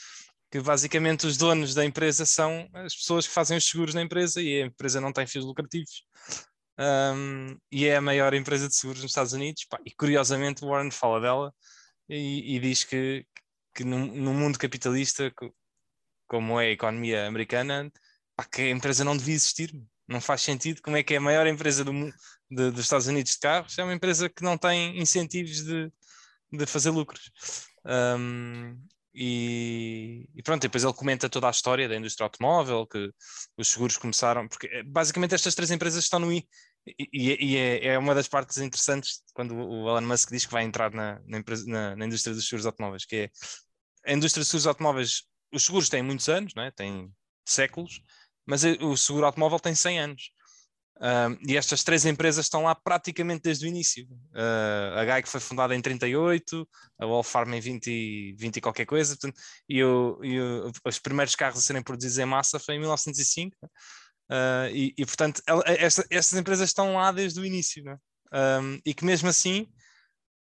que 0.56 0.62
basicamente 0.62 1.28
os 1.28 1.36
donos 1.36 1.74
da 1.74 1.84
empresa 1.84 2.26
são 2.26 2.70
as 2.74 2.96
pessoas 2.96 3.28
que 3.28 3.34
fazem 3.34 3.58
os 3.58 3.66
seguros 3.66 3.94
na 3.94 4.02
empresa 4.02 4.42
e 4.42 4.62
a 4.62 4.68
empresa 4.68 5.02
não 5.02 5.12
tem 5.12 5.28
fins 5.28 5.44
lucrativos. 5.44 6.06
Um, 6.80 7.58
e 7.70 7.86
é 7.86 7.98
a 7.98 8.02
maior 8.02 8.34
empresa 8.34 8.70
de 8.70 8.74
seguros 8.74 9.02
nos 9.02 9.12
Estados 9.12 9.34
Unidos. 9.34 9.66
Pá, 9.66 9.78
e 9.86 9.92
curiosamente, 9.92 10.64
Warren 10.64 10.92
fala 10.92 11.20
dela 11.20 11.54
e, 12.08 12.56
e 12.56 12.60
diz 12.62 12.86
que, 12.86 13.26
que 13.74 13.84
no, 13.84 14.34
mundo 14.34 14.58
capitalista, 14.58 15.30
como 16.26 16.58
é 16.58 16.68
a 16.68 16.72
economia 16.72 17.28
americana, 17.28 17.92
pá, 18.34 18.46
que 18.46 18.62
a 18.62 18.70
empresa 18.70 19.04
não 19.04 19.18
devia 19.18 19.36
existir. 19.36 19.74
Não 20.08 20.22
faz 20.22 20.42
sentido. 20.42 20.82
Como 20.82 20.96
é 20.96 21.04
que 21.04 21.16
é 21.16 21.18
a 21.18 21.22
maior 21.22 21.48
empresa 21.48 21.84
do, 21.84 21.92
de, 21.92 22.72
dos 22.72 22.86
Estados 22.86 23.08
Unidos 23.08 23.34
de 23.34 23.40
carros? 23.40 23.78
É 23.78 23.84
uma 23.84 23.94
empresa 23.94 24.30
que 24.30 24.42
não 24.42 24.58
tem 24.58 24.98
incentivos 25.02 25.66
de, 25.66 25.92
de 26.50 26.66
fazer 26.66 26.92
lucros. 26.92 27.30
Um, 27.86 28.80
e, 29.16 30.28
e, 30.36 30.44
pronto, 30.44 30.62
depois 30.62 30.84
ele 30.84 30.94
comenta 30.94 31.30
toda 31.30 31.48
a 31.48 31.52
história 31.52 31.88
da 31.88 31.96
indústria 31.96 32.26
automóvel, 32.26 32.86
que 32.86 33.12
os 33.58 33.70
seguros 33.70 33.98
começaram, 33.98 34.48
porque 34.48 34.68
eh, 34.68 34.84
basicamente 34.84 35.34
estas 35.34 35.56
três 35.56 35.72
empresas 35.72 36.04
estão 36.04 36.20
no 36.20 36.34
I, 36.34 36.46
e, 36.86 37.54
e 37.54 37.58
é, 37.58 37.88
é, 37.88 37.98
uma 37.98 38.14
das 38.14 38.28
partes 38.28 38.58
interessantes 38.58 39.24
quando 39.34 39.56
o 39.56 39.90
Elon 39.90 40.06
Musk 40.08 40.30
diz 40.30 40.46
que 40.46 40.52
vai 40.52 40.64
entrar 40.64 40.92
na, 40.92 41.20
na, 41.26 41.38
empresa, 41.40 41.66
na, 41.66 41.96
na 41.96 42.06
indústria 42.06 42.36
dos 42.36 42.46
seguros 42.46 42.66
automóveis, 42.66 43.06
que 43.06 43.16
é 43.16 43.32
a 44.06 44.14
indústria 44.14 44.42
dos 44.42 44.50
seguros 44.50 44.68
automóveis, 44.68 45.24
os 45.52 45.66
seguros 45.66 45.90
têm 45.90 46.04
muitos 46.04 46.28
anos, 46.30 46.54
não 46.54 46.64
é? 46.64 46.72
têm 46.72 47.10
séculos, 47.46 48.02
mas 48.46 48.64
o 48.64 48.96
seguro 48.98 49.26
automóvel 49.26 49.60
tem 49.60 49.74
100 49.74 50.00
anos 50.00 50.32
e 51.46 51.58
estas 51.58 51.84
três 51.84 52.06
empresas 52.06 52.46
estão 52.46 52.64
lá 52.64 52.74
praticamente 52.74 53.44
desde 53.44 53.66
o 53.66 53.68
início. 53.68 54.08
Uh, 54.34 54.98
a 54.98 55.06
Geico 55.06 55.28
foi 55.28 55.42
fundada 55.42 55.76
em 55.76 55.82
38, 55.82 56.68
a 57.00 57.06
Wolfarm 57.06 57.54
em 57.54 57.60
20, 57.60 58.36
20 58.38 58.58
e 58.58 58.62
qualquer 58.62 58.86
coisa, 58.86 59.16
portanto, 59.16 59.42
e, 59.68 59.84
o, 59.84 60.20
e 60.24 60.40
o, 60.40 60.72
os 60.86 61.00
primeiros 61.00 61.36
carros 61.36 61.60
a 61.60 61.62
serem 61.62 61.84
produzidos 61.84 62.18
em 62.18 62.26
massa 62.26 62.60
foi 62.60 62.76
em 62.76 62.80
1905. 62.80 63.56
Uh, 63.66 64.72
e, 64.72 64.94
e, 64.98 65.06
portanto, 65.06 65.42
esta, 65.66 66.06
estas 66.10 66.40
empresas 66.40 66.70
estão 66.70 66.96
lá 66.96 67.12
desde 67.12 67.40
o 67.40 67.46
início. 67.46 67.84
Um, 68.34 68.80
e 68.86 68.94
que 68.94 69.06
mesmo 69.06 69.28
assim, 69.28 69.68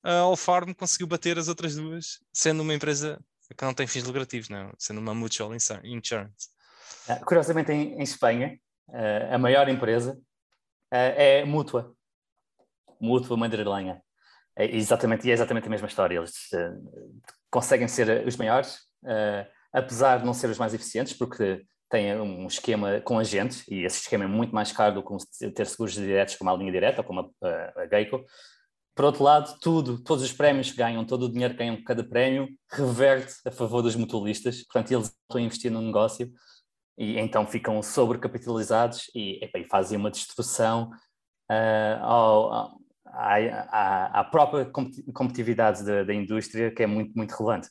a 0.04 0.20
Allfarm 0.20 0.74
conseguiu 0.74 1.08
bater 1.08 1.38
as 1.38 1.48
outras 1.48 1.76
duas, 1.76 2.20
sendo 2.34 2.62
uma 2.62 2.74
empresa 2.74 3.20
que 3.56 3.66
não 3.66 3.74
tem 3.74 3.88
fins 3.88 4.04
lucrativos, 4.04 4.50
não? 4.50 4.72
sendo 4.78 5.00
uma 5.00 5.14
mutual 5.14 5.54
insurance. 5.56 6.50
Uh, 7.08 7.24
curiosamente, 7.26 7.72
em, 7.72 7.94
em 7.94 8.04
Espanha, 8.04 8.60
a 9.32 9.38
maior 9.38 9.70
empresa 9.70 10.20
é 10.92 11.46
mútua. 11.46 11.94
Mútua 13.00 13.38
madrilenha. 13.38 14.02
É 14.56 14.66
exatamente, 14.76 15.26
e 15.28 15.32
é 15.32 15.34
exatamente 15.34 15.68
a 15.68 15.70
mesma 15.70 15.88
história. 15.88 16.18
Eles 16.18 16.52
uh, 16.54 17.22
conseguem 17.50 17.88
ser 17.88 18.28
os 18.28 18.36
maiores, 18.36 18.76
uh, 19.04 19.48
apesar 19.72 20.20
de 20.20 20.26
não 20.26 20.34
ser 20.34 20.50
os 20.50 20.58
mais 20.58 20.74
eficientes, 20.74 21.14
porque 21.14 21.66
têm 21.90 22.20
um 22.20 22.46
esquema 22.46 23.00
com 23.02 23.18
agentes, 23.18 23.66
e 23.68 23.86
esse 23.86 24.02
esquema 24.02 24.26
é 24.26 24.28
muito 24.28 24.54
mais 24.54 24.72
caro 24.72 24.96
do 24.96 25.04
que 25.04 25.52
ter 25.52 25.66
seguros 25.66 25.94
diretos 25.94 26.36
como 26.36 26.50
a 26.50 26.56
linha 26.56 26.72
direta, 26.72 27.04
como 27.04 27.34
a, 27.42 27.82
a 27.82 27.88
Geico. 27.88 28.24
Por 28.94 29.06
outro 29.06 29.24
lado, 29.24 29.58
tudo, 29.62 30.04
todos 30.04 30.24
os 30.24 30.34
prémios 30.34 30.72
que 30.72 30.78
ganham, 30.78 31.06
todo 31.06 31.24
o 31.24 31.32
dinheiro 31.32 31.54
que 31.54 31.60
ganham 31.60 31.82
cada 31.84 32.04
prémio, 32.04 32.50
reverte 32.70 33.36
a 33.46 33.52
favor 33.52 33.82
dos 33.82 33.96
mutualistas. 33.96 34.64
Portanto, 34.66 34.92
eles 34.92 35.08
estão 35.08 35.40
a 35.40 35.42
investir 35.42 35.72
no 35.72 35.82
negócio 35.82 36.30
e 37.00 37.18
então 37.18 37.48
ficam 37.48 37.82
sobrecapitalizados 37.82 39.10
e, 39.16 39.42
epa, 39.42 39.58
e 39.58 39.64
fazem 39.64 39.98
uma 39.98 40.12
destrução 40.12 40.92
uh, 41.50 42.04
ao, 42.04 42.52
à, 43.06 43.36
à, 43.72 44.20
à, 44.20 44.24
própria 44.26 44.66
competitividade 44.66 45.82
da, 45.86 46.04
da, 46.04 46.14
indústria, 46.14 46.70
que 46.70 46.84
é 46.84 46.88
muito, 46.88 47.16
muito 47.16 47.32
relevante. 47.32 47.70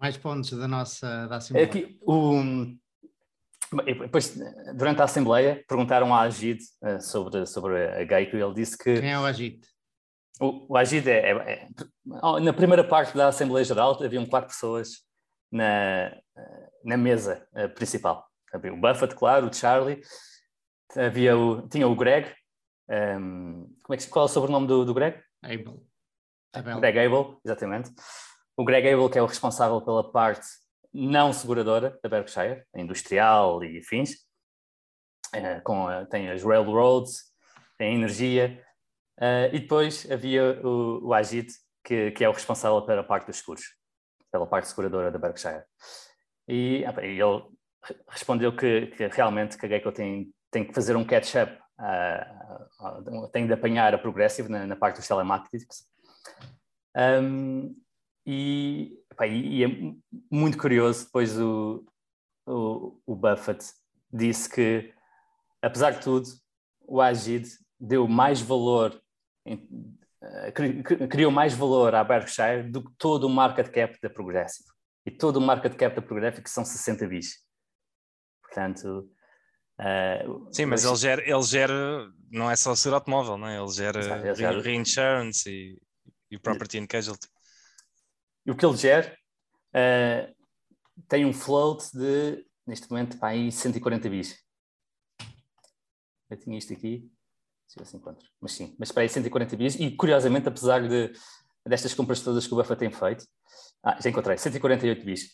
Mais 0.00 0.16
pontos 0.16 0.50
da 0.50 0.66
nossa 0.66 1.26
da 1.26 1.36
Assembleia. 1.36 1.66
Aqui, 1.66 1.98
o, 2.00 2.42
depois, 3.84 4.34
durante 4.74 5.02
a 5.02 5.04
Assembleia, 5.04 5.62
perguntaram 5.68 6.14
a 6.14 6.22
Agid 6.22 6.62
uh, 6.82 7.02
sobre, 7.02 7.44
sobre 7.44 7.86
a 7.86 8.04
Geico 8.06 8.34
e 8.34 8.40
ele 8.40 8.54
disse 8.54 8.78
que... 8.78 8.98
Quem 8.98 9.12
é 9.12 9.18
o 9.18 9.26
Agid? 9.26 9.60
O, 10.40 10.72
o 10.72 10.76
Agid 10.76 11.06
é, 11.10 11.32
é, 11.32 11.42
é, 11.42 12.40
Na 12.40 12.52
primeira 12.54 12.82
parte 12.82 13.14
da 13.14 13.28
Assembleia 13.28 13.64
Geral 13.64 14.02
haviam 14.02 14.24
quatro 14.24 14.48
pessoas 14.48 15.06
na, 15.50 16.16
na 16.84 16.96
mesa 16.96 17.46
uh, 17.52 17.68
principal. 17.68 18.26
Havia 18.52 18.72
o 18.72 18.76
Buffett, 18.76 19.14
claro, 19.14 19.46
o 19.46 19.52
Charlie, 19.52 20.00
havia 20.96 21.36
o, 21.36 21.68
tinha 21.68 21.86
o 21.86 21.94
Greg, 21.94 22.34
um, 22.88 22.94
ehm, 22.94 23.66
como 23.82 23.94
é 23.94 23.96
que, 23.96 24.08
qual 24.08 24.24
é 24.24 24.26
o 24.26 24.28
sobrenome 24.28 24.66
do, 24.66 24.84
do 24.84 24.94
Greg? 24.94 25.20
Abel. 25.42 25.84
Abel. 26.52 26.80
Greg 26.80 26.98
Abel, 26.98 27.40
exatamente. 27.44 27.90
O 28.56 28.64
Greg 28.64 28.88
Abel, 28.88 29.10
que 29.10 29.18
é 29.18 29.22
o 29.22 29.26
responsável 29.26 29.80
pela 29.82 30.10
parte 30.10 30.46
não 30.92 31.32
seguradora 31.32 31.98
da 32.02 32.08
Berkshire, 32.08 32.64
industrial 32.74 33.62
e 33.62 33.78
afins, 33.78 34.12
uh, 35.34 35.62
com, 35.62 35.86
uh, 35.86 36.06
tem 36.06 36.30
as 36.30 36.42
railroads, 36.42 37.24
tem 37.76 37.90
a 37.90 37.94
energia, 37.94 38.64
uh, 39.20 39.54
e 39.54 39.60
depois 39.60 40.10
havia 40.10 40.58
o, 40.66 41.08
o 41.08 41.14
Ajit, 41.14 41.52
que, 41.84 42.10
que 42.12 42.24
é 42.24 42.28
o 42.28 42.32
responsável 42.32 42.80
pela 42.82 43.04
parte 43.04 43.26
dos 43.26 43.36
seguros 43.36 43.77
pela 44.30 44.46
parte 44.46 44.68
seguradora 44.68 45.10
da 45.10 45.18
Berkshire. 45.18 45.64
E, 46.46 46.84
ele 47.02 47.22
respondeu 48.08 48.54
que, 48.54 48.88
que, 48.88 49.06
realmente 49.08 49.56
que 49.56 49.66
a 49.66 49.68
Geico 49.68 49.92
tem, 49.92 50.32
que 50.52 50.72
fazer 50.72 50.96
um 50.96 51.04
catch-up, 51.04 51.52
uh, 51.78 53.28
tem 53.28 53.46
de 53.46 53.52
apanhar 53.52 53.94
a 53.94 53.98
Progressive 53.98 54.48
na, 54.48 54.66
na 54.66 54.76
parte 54.76 54.96
dos 54.96 55.08
telemarketers. 55.08 55.86
Um, 56.96 57.76
e, 58.26 58.98
e, 59.30 59.64
é 59.64 59.68
muito 60.30 60.58
curioso, 60.58 61.06
depois 61.06 61.38
o, 61.38 61.84
o, 62.46 63.00
o 63.06 63.16
Buffett 63.16 63.64
disse 64.12 64.48
que, 64.48 64.92
apesar 65.62 65.92
de 65.92 66.00
tudo, 66.00 66.28
o 66.80 67.00
Agid 67.00 67.48
deu 67.78 68.08
mais 68.08 68.40
valor 68.40 69.00
criou 71.08 71.30
mais 71.30 71.54
valor 71.54 71.94
à 71.94 72.02
Berkshire 72.02 72.68
do 72.70 72.84
que 72.84 72.92
todo 72.98 73.24
o 73.24 73.30
market 73.30 73.68
cap 73.70 73.98
da 74.00 74.10
Progressive. 74.10 74.68
E 75.06 75.10
todo 75.10 75.36
o 75.36 75.40
market 75.40 75.74
cap 75.76 75.94
da 75.94 76.02
Progressive 76.02 76.42
que 76.42 76.50
são 76.50 76.64
60 76.64 77.06
bis. 77.06 77.44
Portanto, 78.42 79.08
Uh, 79.80 80.52
Sim, 80.52 80.66
mas, 80.66 80.82
mas, 80.82 80.84
ele 80.84 80.96
gera, 80.96 81.22
ele 81.22 81.42
gera, 81.42 82.12
não 82.32 82.50
é 82.50 82.56
só 82.56 82.74
ser 82.74 82.92
automóvel, 82.92 83.38
não 83.38 83.46
é? 83.46 83.60
ele 83.60 83.70
gera, 83.70 84.26
ele 84.26 84.34
gera... 84.34 84.60
reinsurance 84.60 85.48
e, 85.48 85.80
e 86.32 86.36
property 86.38 86.78
and 86.78 86.86
casualty. 86.88 87.28
E 88.44 88.50
o 88.50 88.56
que 88.56 88.66
ele 88.66 88.76
gera 88.76 89.16
uh, 89.72 90.34
tem 91.08 91.24
um 91.24 91.32
float 91.32 91.96
de, 91.96 92.44
neste 92.66 92.90
momento, 92.90 93.18
para 93.18 93.28
aí 93.28 93.52
140 93.52 94.10
bis. 94.10 94.36
Eu 96.28 96.36
tinha 96.36 96.58
isto 96.58 96.72
aqui, 96.72 97.08
se 97.68 98.00
mas 98.40 98.52
sim, 98.52 98.74
mas 98.78 98.90
para 98.90 99.02
aí 99.02 99.08
140 99.08 99.56
bis. 99.56 99.74
E 99.78 99.90
curiosamente, 99.90 100.48
apesar 100.48 100.88
de, 100.88 101.12
destas 101.66 101.94
compras 101.94 102.20
todas 102.20 102.46
que 102.46 102.54
o 102.54 102.56
Buffett 102.56 102.78
tem 102.78 102.90
feito, 102.90 103.24
ah, 103.84 103.98
já 104.00 104.08
encontrei, 104.10 104.38
148 104.38 105.04
bis. 105.04 105.24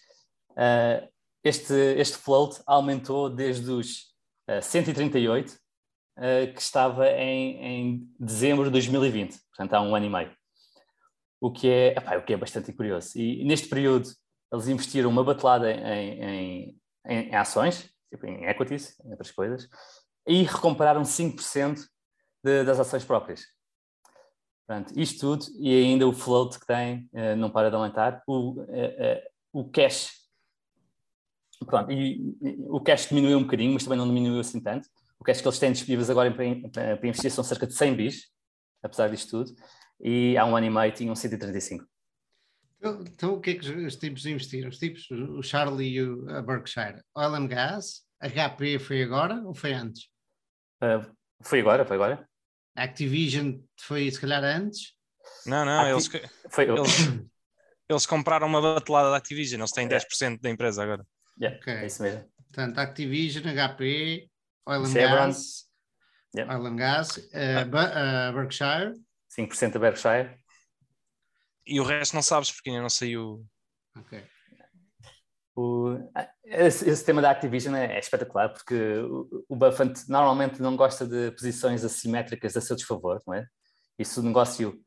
Uh, 0.50 1.08
este, 1.42 1.72
este 1.72 2.16
float 2.16 2.60
aumentou 2.66 3.30
desde 3.30 3.70
os 3.70 4.14
uh, 4.48 4.60
138 4.60 5.50
uh, 5.50 6.52
que 6.52 6.60
estava 6.60 7.08
em, 7.08 7.56
em 7.64 8.14
dezembro 8.18 8.64
de 8.64 8.70
2020, 8.70 9.38
portanto 9.48 9.74
há 9.74 9.80
um 9.80 9.94
ano 9.94 10.06
e 10.06 10.10
meio. 10.10 10.32
O 11.40 11.52
que 11.52 11.68
é, 11.68 11.88
epá, 11.88 12.16
o 12.16 12.24
que 12.24 12.32
é 12.32 12.36
bastante 12.36 12.72
curioso. 12.72 13.18
E 13.18 13.44
neste 13.44 13.68
período 13.68 14.08
eles 14.52 14.68
investiram 14.68 15.10
uma 15.10 15.24
batelada 15.24 15.70
em, 15.70 16.22
em, 16.22 16.80
em, 17.06 17.34
ações, 17.34 17.90
tipo 18.10 18.26
em 18.26 18.46
equities, 18.46 18.98
em 19.04 19.10
outras 19.10 19.30
coisas, 19.30 19.68
e 20.26 20.42
recuperaram 20.44 21.02
5% 21.02 21.84
de, 22.44 22.62
das 22.62 22.78
ações 22.78 23.04
próprias. 23.04 23.46
Isto 24.94 25.20
tudo 25.20 25.46
e 25.58 25.74
ainda 25.74 26.06
o 26.06 26.12
float 26.12 26.58
que 26.58 26.66
tem 26.66 27.08
uh, 27.12 27.36
não 27.36 27.50
para 27.50 27.70
de 27.70 27.76
aumentar. 27.76 28.22
O, 28.26 28.60
uh, 28.60 28.62
uh, 28.62 29.20
o 29.52 29.70
cash, 29.70 30.10
pronto, 31.66 31.90
e, 31.90 32.34
e, 32.42 32.56
o 32.68 32.80
cash 32.80 33.08
diminuiu 33.08 33.38
um 33.38 33.42
bocadinho, 33.42 33.72
mas 33.72 33.84
também 33.84 33.98
não 33.98 34.06
diminuiu 34.06 34.40
assim 34.40 34.60
tanto. 34.60 34.88
O 35.18 35.24
cash 35.24 35.40
que 35.40 35.48
eles 35.48 35.58
têm 35.58 35.72
disponíveis 35.72 36.10
agora 36.10 36.30
para, 36.32 36.44
para, 36.70 36.96
para 36.96 37.08
investir 37.08 37.30
são 37.30 37.44
cerca 37.44 37.66
de 37.66 37.74
100 37.74 37.94
bis, 37.94 38.30
apesar 38.82 39.08
disto 39.08 39.30
tudo, 39.30 39.54
e 40.00 40.36
há 40.36 40.44
um 40.44 40.56
ano 40.56 40.66
e 40.66 40.70
meio 40.70 40.92
tinham 40.92 41.14
135. 41.14 41.84
Então, 42.78 43.00
então 43.02 43.34
o 43.34 43.40
que 43.40 43.50
é 43.50 43.54
que 43.54 43.70
os 43.70 43.96
tipos 43.96 44.26
investiram? 44.26 44.68
Os 44.68 44.78
tipos, 44.78 45.10
o 45.10 45.42
Charlie 45.42 45.94
e 45.94 46.02
o, 46.02 46.28
a 46.30 46.42
Berkshire, 46.42 47.02
Oil 47.14 47.34
and 47.34 47.46
Gas, 47.48 48.02
HP 48.20 48.78
foi 48.78 49.02
agora 49.02 49.42
ou 49.44 49.54
foi 49.54 49.72
antes? 49.72 50.08
foi 51.42 51.60
agora, 51.60 51.84
foi 51.84 51.96
agora. 51.96 52.28
Activision 52.76 53.60
foi 53.78 54.10
se 54.10 54.20
calhar 54.20 54.42
antes? 54.42 54.94
Não, 55.46 55.64
não, 55.64 55.88
eles, 55.88 56.08
foi, 56.50 56.64
eles, 56.64 56.90
eles 57.88 58.06
compraram 58.06 58.46
uma 58.46 58.60
batelada 58.60 59.10
da 59.10 59.16
Activision, 59.16 59.60
eles 59.60 59.72
têm 59.72 59.88
10% 59.88 60.40
da 60.40 60.50
empresa 60.50 60.82
agora. 60.82 61.06
Yeah, 61.40 61.58
okay. 61.58 61.74
É 61.74 61.86
isso 61.86 62.02
mesmo. 62.02 62.24
Portanto, 62.36 62.78
Activision, 62.78 63.44
HP, 63.44 64.30
Oil 64.66 64.84
and 64.84 64.92
Gas, 64.92 65.68
yeah. 66.34 66.56
Oil 66.56 66.66
and 66.66 66.76
Gas, 66.76 67.16
uh, 67.16 67.64
uh, 67.68 68.32
Berkshire. 68.32 68.94
5% 69.38 69.72
da 69.72 69.78
Berkshire. 69.78 70.38
E 71.66 71.80
o 71.80 71.84
resto 71.84 72.14
não 72.14 72.22
sabes 72.22 72.52
porque 72.52 72.70
ainda 72.70 72.82
não 72.82 72.90
saiu. 72.90 73.44
Ok. 73.96 74.22
O, 75.56 75.96
esse, 76.44 76.88
esse, 76.88 77.04
tema 77.04 77.22
da 77.22 77.30
Activision 77.30 77.76
é, 77.76 77.94
é 77.94 77.98
espetacular 77.98 78.48
porque 78.52 78.74
o, 78.74 79.44
o, 79.48 79.54
Buffett 79.54 80.10
normalmente 80.10 80.60
não 80.60 80.76
gosta 80.76 81.06
de 81.06 81.30
posições 81.30 81.84
assimétricas 81.84 82.56
a 82.56 82.60
seu 82.60 82.74
desfavor, 82.74 83.22
não 83.24 83.34
é? 83.34 83.46
E 83.96 84.04
se 84.04 84.18
o 84.18 84.22
negócio 84.22 84.80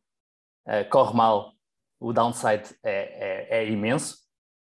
uh, 0.67 0.89
corre 0.89 1.15
mal, 1.15 1.53
o 1.99 2.11
downside 2.11 2.75
é, 2.83 3.59
é, 3.59 3.59
é 3.59 3.69
imenso, 3.69 4.17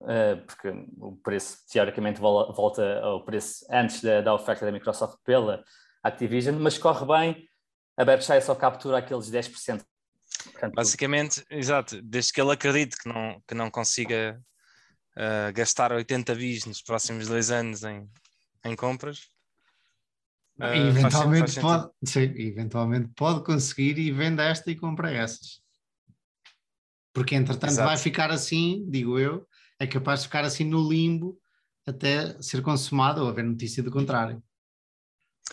uh, 0.02 0.46
porque 0.46 0.70
o 0.98 1.18
preço 1.18 1.58
teoricamente 1.70 2.22
volta 2.22 3.02
ao 3.02 3.26
preço 3.26 3.66
antes 3.70 4.02
da, 4.02 4.22
da 4.22 4.34
oferta 4.34 4.66
da 4.66 4.72
Microsoft 4.72 5.18
pela 5.26 5.62
Activision, 6.02 6.58
mas 6.58 6.78
corre 6.78 7.06
bem, 7.06 7.50
a 7.98 8.06
Berkshire 8.06 8.42
só 8.42 8.56
captura 8.56 9.00
aqueles 9.00 9.30
10%. 9.30 9.84
Portanto, 10.54 10.74
Basicamente, 10.74 11.46
exato, 11.50 12.02
desde 12.02 12.32
que 12.32 12.42
ele 12.42 12.52
acredite 12.52 12.96
que 12.98 13.10
não, 13.10 13.42
que 13.46 13.54
não 13.54 13.70
consiga 13.70 14.42
uh, 15.18 15.54
gastar 15.54 15.92
80 15.92 16.36
bis 16.36 16.66
nos 16.66 16.82
próximos 16.82 17.28
dois 17.28 17.52
anos 17.52 17.84
em, 17.84 18.10
em 18.66 18.76
compras. 18.76 19.30
Uh, 20.60 20.90
eventualmente, 20.90 21.54
faz, 21.54 21.56
faz 21.56 21.82
pode, 21.82 21.94
sim, 22.04 22.34
eventualmente 22.38 23.10
pode 23.16 23.44
conseguir 23.44 23.98
e 23.98 24.12
vende 24.12 24.42
esta 24.42 24.70
e 24.70 24.76
compra 24.76 25.12
essas. 25.12 25.62
Porque 27.14 27.36
entretanto 27.36 27.72
Exato. 27.72 27.88
vai 27.88 27.98
ficar 27.98 28.32
assim, 28.32 28.86
digo 28.90 29.20
eu, 29.20 29.48
é 29.80 29.88
capaz 29.88 30.22
de 30.22 30.28
ficar 30.28 30.46
assim 30.46 30.64
no 30.64 30.88
limbo 30.88 31.40
até 31.86 32.40
ser 32.42 32.62
consumado 32.62 33.22
ou 33.22 33.30
haver 33.30 33.44
notícia 33.44 33.82
do 33.82 33.92
contrário. 33.92 34.42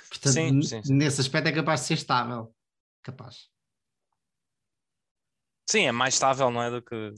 Portanto, 0.08 0.34
sim, 0.34 0.62
sim, 0.62 0.82
sim. 0.82 0.94
nesse 0.94 1.20
aspecto 1.20 1.48
é 1.48 1.52
capaz 1.52 1.80
de 1.80 1.86
ser 1.86 1.94
estável. 1.94 2.54
Capaz. 3.02 3.48
Sim, 5.68 5.86
é 5.86 5.92
mais 5.92 6.14
estável, 6.14 6.50
não 6.50 6.62
é? 6.62 6.70
Do 6.70 6.82
que, 6.82 7.14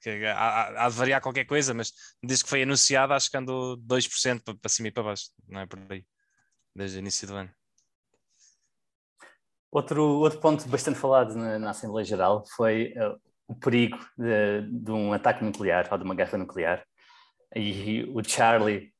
que 0.00 0.24
há, 0.26 0.84
há, 0.86 0.88
de 0.88 0.96
variar 0.96 1.20
qualquer 1.20 1.44
coisa, 1.44 1.74
mas 1.74 1.92
desde 2.22 2.44
que 2.44 2.50
foi 2.50 2.62
anunciado, 2.62 3.12
acho 3.12 3.30
que 3.30 3.36
andou 3.36 3.76
2% 3.76 4.42
para, 4.42 4.54
para 4.54 4.68
cima 4.68 4.88
e 4.88 4.90
para 4.90 5.02
baixo, 5.02 5.30
não 5.46 5.60
é 5.60 5.66
por 5.66 5.78
aí, 5.90 6.04
desde 6.74 6.98
o 6.98 7.00
início 7.00 7.28
do 7.28 7.34
ano. 7.34 7.50
Outro, 9.70 10.02
outro 10.02 10.40
ponto 10.40 10.68
bastante 10.68 10.98
falado 10.98 11.34
na, 11.36 11.58
na 11.58 11.70
Assembleia 11.70 12.04
Geral 12.04 12.44
foi 12.56 12.92
uh, 12.96 13.20
o 13.46 13.54
perigo 13.54 13.98
de, 14.18 14.62
de, 14.62 14.90
um 14.90 15.12
ataque 15.12 15.44
nuclear 15.44 15.86
ou 15.92 15.98
de 15.98 16.04
uma 16.04 16.14
guerra 16.14 16.38
nuclear. 16.38 16.84
E 17.54 18.04
o 18.12 18.22
Charlie, 18.24 18.92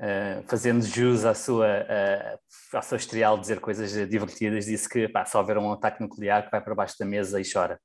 uh, 0.00 0.46
fazendo 0.46 0.84
jus 0.84 1.24
à 1.24 1.34
sua, 1.34 1.66
uh, 1.66 2.76
ao 2.76 2.82
seu 2.82 2.96
historial 2.96 3.36
de 3.36 3.42
dizer 3.42 3.60
coisas 3.60 4.08
divertidas, 4.08 4.66
disse 4.66 4.88
que 4.88 5.08
pá, 5.08 5.24
se 5.24 5.36
houver 5.36 5.58
um 5.58 5.72
ataque 5.72 6.00
nuclear 6.00 6.44
que 6.44 6.50
vai 6.50 6.60
para 6.60 6.74
baixo 6.74 6.94
da 6.98 7.06
mesa 7.06 7.40
e 7.40 7.44
chora. 7.50 7.80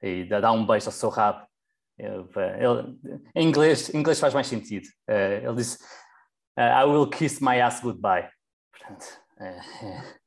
E 0.00 0.24
dá 0.24 0.52
um 0.52 0.64
beijo 0.64 0.86
ao 0.86 0.92
seu 0.92 1.08
rabo 1.08 1.47
ele, 1.98 2.98
em 3.34 3.48
inglês, 3.48 3.92
em 3.92 3.98
inglês 3.98 4.20
faz 4.20 4.32
mais 4.32 4.46
sentido. 4.46 4.86
Uh, 5.08 5.46
ele 5.46 5.56
disse: 5.56 5.82
uh, 6.56 6.80
I 6.80 6.84
will 6.84 7.08
kiss 7.10 7.42
my 7.42 7.60
ass 7.60 7.80
goodbye. 7.80 8.30
Portanto, 8.72 9.04
uh, 9.40 10.18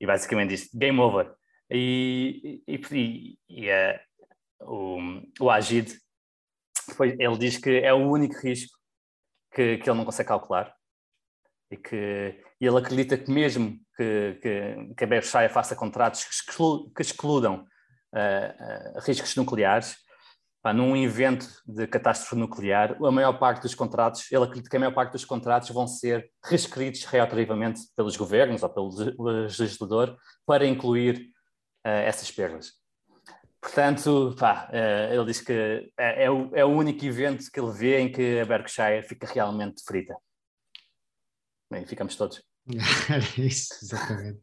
e 0.00 0.06
basicamente 0.06 0.50
disse: 0.50 0.78
Game 0.78 0.98
over. 1.00 1.34
E, 1.68 2.62
e, 2.68 2.80
e, 2.92 3.38
e 3.48 3.68
o, 4.60 4.98
o 5.40 5.50
Agid, 5.50 5.98
depois, 6.88 7.14
ele 7.18 7.38
diz 7.38 7.58
que 7.58 7.80
é 7.80 7.92
o 7.92 8.08
único 8.08 8.38
risco 8.38 8.78
que, 9.52 9.78
que 9.78 9.90
ele 9.90 9.98
não 9.98 10.04
consegue 10.04 10.28
calcular 10.28 10.72
e 11.68 11.76
que 11.76 12.40
e 12.60 12.66
ele 12.66 12.78
acredita 12.78 13.18
que 13.18 13.30
mesmo 13.30 13.78
que, 13.96 14.38
que, 14.40 14.94
que 14.96 15.04
a 15.04 15.06
Berkshire 15.06 15.52
faça 15.52 15.74
contratos 15.74 16.24
que, 16.24 16.30
exclu, 16.32 16.90
que 16.90 17.02
excludam 17.02 17.66
riscos 19.04 19.36
nucleares, 19.36 19.96
pá, 20.66 20.72
num 20.72 20.96
evento 20.96 21.46
de 21.64 21.86
catástrofe 21.86 22.34
nuclear, 22.34 22.96
a 23.00 23.12
maior 23.12 23.38
parte 23.38 23.62
dos 23.62 23.72
contratos, 23.72 24.32
ele 24.32 24.42
acredita 24.42 24.68
que 24.68 24.76
a 24.76 24.80
maior 24.80 24.92
parte 24.92 25.12
dos 25.12 25.24
contratos 25.24 25.68
vão 25.70 25.86
ser 25.86 26.28
reescritos 26.44 27.04
retroativamente 27.04 27.82
pelos 27.94 28.16
governos 28.16 28.64
ou 28.64 28.68
pelo 28.68 29.46
legislador 29.46 30.18
para 30.44 30.66
incluir 30.66 31.30
uh, 31.86 32.02
essas 32.04 32.32
perdas. 32.32 32.72
Portanto, 33.60 34.34
pá, 34.36 34.68
uh, 34.72 35.14
ele 35.14 35.26
diz 35.26 35.40
que 35.40 35.52
é, 35.96 36.24
é, 36.24 36.30
o, 36.32 36.50
é 36.52 36.64
o 36.64 36.68
único 36.68 37.04
evento 37.04 37.48
que 37.48 37.60
ele 37.60 37.70
vê 37.70 38.00
em 38.00 38.10
que 38.10 38.40
a 38.40 38.44
Berkshire 38.44 39.06
fica 39.06 39.24
realmente 39.24 39.84
frita. 39.84 40.16
Bem, 41.70 41.86
ficamos 41.86 42.16
todos. 42.16 42.42
Era 43.08 43.24
isso, 43.40 43.72
exatamente. 43.84 44.40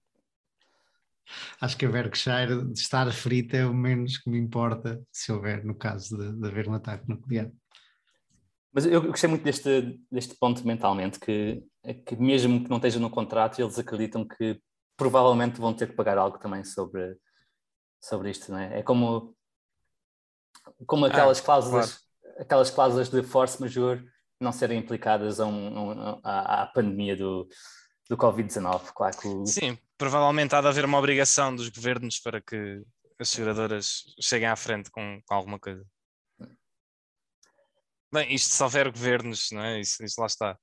Acho 1.59 1.77
que 1.77 1.85
a 1.85 1.89
Berkshire 1.89 2.65
de 2.65 2.79
estar 2.79 3.11
frita 3.11 3.57
é 3.57 3.65
o 3.65 3.73
menos 3.73 4.17
que 4.17 4.29
me 4.29 4.37
importa 4.37 5.01
se 5.11 5.31
houver, 5.31 5.63
no 5.63 5.75
caso 5.75 6.17
de, 6.17 6.33
de 6.33 6.47
haver 6.47 6.67
um 6.67 6.73
ataque 6.73 7.07
nuclear. 7.07 7.49
Mas 8.73 8.85
eu 8.85 9.01
gostei 9.03 9.29
muito 9.29 9.43
deste, 9.43 9.99
deste 10.11 10.35
ponto 10.35 10.65
mentalmente, 10.65 11.19
que, 11.19 11.63
que 12.05 12.15
mesmo 12.15 12.63
que 12.63 12.69
não 12.69 12.77
esteja 12.77 12.99
no 12.99 13.09
contrato, 13.09 13.61
eles 13.61 13.77
acreditam 13.77 14.27
que 14.27 14.59
provavelmente 14.97 15.59
vão 15.59 15.73
ter 15.73 15.89
que 15.89 15.95
pagar 15.95 16.17
algo 16.17 16.39
também 16.39 16.63
sobre, 16.63 17.15
sobre 18.01 18.31
isto, 18.31 18.51
não 18.51 18.57
é? 18.57 18.79
É 18.79 18.83
como, 18.83 19.35
como 20.87 21.05
aquelas 21.05 21.39
ah, 21.39 21.43
cláusulas, 21.43 22.07
claro. 22.19 22.41
aquelas 22.41 22.69
cláusulas 22.71 23.09
de 23.09 23.21
force 23.21 23.61
majeure 23.61 24.03
não 24.39 24.51
serem 24.51 24.79
implicadas 24.79 25.39
a 25.39 25.45
um, 25.45 25.91
um, 25.91 26.19
à, 26.23 26.65
pandemia 26.73 27.15
do, 27.15 27.47
do 28.09 28.17
Covid-19. 28.17 28.91
Claro 28.93 29.17
que. 29.17 29.45
Sim, 29.45 29.77
provavelmente 29.97 30.55
há 30.55 30.61
de 30.61 30.67
haver 30.67 30.85
uma 30.85 30.97
obrigação 30.97 31.55
dos 31.55 31.69
governos 31.69 32.19
para 32.19 32.41
que 32.41 32.83
as 33.19 33.29
seguradoras 33.29 34.03
cheguem 34.19 34.47
à 34.47 34.55
frente 34.55 34.89
com, 34.91 35.21
com 35.25 35.33
alguma 35.33 35.59
coisa. 35.59 35.85
Bem, 38.11 38.33
isto 38.33 38.53
se 38.53 38.61
houver 38.61 38.91
governos, 38.91 39.49
não 39.51 39.63
é? 39.63 39.79
Isso, 39.79 40.03
isso 40.03 40.19
lá 40.19 40.27
está. 40.27 40.57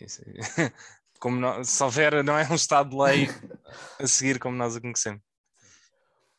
Isso, 0.00 0.22
como 1.20 1.36
não, 1.36 1.62
se 1.62 1.82
houver, 1.82 2.24
não 2.24 2.36
é 2.36 2.48
um 2.50 2.54
Estado 2.54 2.90
de 2.90 2.96
lei 2.96 3.28
a 4.00 4.06
seguir 4.06 4.38
como 4.38 4.56
nós 4.56 4.74
o 4.74 4.80
conhecemos. 4.80 5.22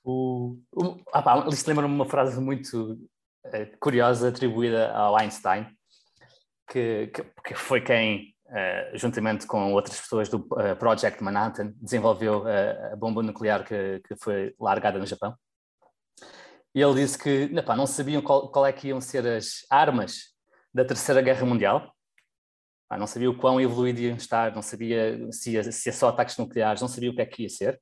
O, 0.03 0.59
o, 0.73 0.99
ah 1.13 1.21
pá, 1.21 1.47
isto 1.49 1.67
lembra-me 1.67 1.93
uma 1.93 2.09
frase 2.09 2.39
muito 2.41 2.93
uh, 3.45 3.77
curiosa 3.79 4.29
atribuída 4.29 4.91
ao 4.91 5.15
Einstein, 5.15 5.67
que, 6.67 7.07
que, 7.07 7.23
que 7.45 7.53
foi 7.53 7.81
quem 7.81 8.30
uh, 8.51 8.97
juntamente 8.97 9.47
com 9.47 9.73
outras 9.73 9.99
pessoas 9.99 10.29
do 10.29 10.37
uh, 10.37 10.75
Project 10.77 11.23
Manhattan, 11.23 11.73
desenvolveu 11.81 12.43
a 12.91 12.95
bomba 12.95 13.23
nuclear 13.23 13.63
que, 13.63 14.01
que, 14.07 14.15
foi 14.15 14.53
largada 14.59 14.99
no 14.99 15.05
Japão. 15.05 15.35
E 16.73 16.81
ele 16.81 16.95
disse 16.95 17.17
que 17.17 17.49
não, 17.49 17.75
não 17.75 17.87
sabiam 17.87 18.21
qual, 18.21 18.51
qual, 18.51 18.65
é 18.65 18.71
que 18.71 18.89
iam 18.89 19.01
ser 19.01 19.25
as 19.27 19.65
armas 19.69 20.31
da 20.73 20.85
Terceira 20.85 21.21
Guerra 21.21 21.45
Mundial, 21.45 21.93
não 22.97 23.07
sabia 23.07 23.29
o 23.29 23.37
quão 23.37 23.59
evoluído 23.59 24.01
iam 24.01 24.17
estar, 24.17 24.53
não 24.53 24.61
sabia 24.61 25.31
se 25.31 25.51
ia, 25.51 25.71
se 25.71 25.89
ia 25.89 25.93
só 25.93 26.09
ataques 26.09 26.37
nucleares, 26.37 26.81
não 26.81 26.89
sabia 26.89 27.09
o 27.09 27.15
que 27.15 27.21
é 27.21 27.25
que 27.25 27.43
ia 27.43 27.49
ser, 27.49 27.81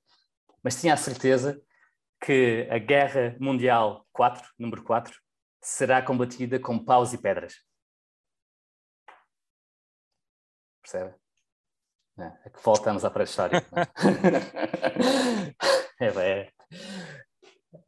mas 0.63 0.79
tinha 0.79 0.93
a 0.93 0.97
certeza 0.97 1.59
que 2.21 2.67
a 2.69 2.77
Guerra 2.77 3.35
Mundial 3.39 4.05
4, 4.11 4.47
número 4.57 4.83
4, 4.83 5.15
será 5.61 6.01
combatida 6.01 6.59
com 6.59 6.77
paus 6.77 7.13
e 7.13 7.17
pedras. 7.17 7.55
Percebe? 10.89 11.13
É, 12.17 12.31
é 12.45 12.49
que 12.49 12.59
voltamos 12.63 13.05
à 13.05 13.11
pré-história. 13.11 13.63
é, 16.01 16.07
é, 16.07 16.51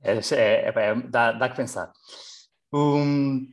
é, 0.04 0.68
é, 0.68 0.96
dá, 1.10 1.32
dá 1.32 1.50
que 1.50 1.56
pensar. 1.56 1.92
Um, 2.72 3.52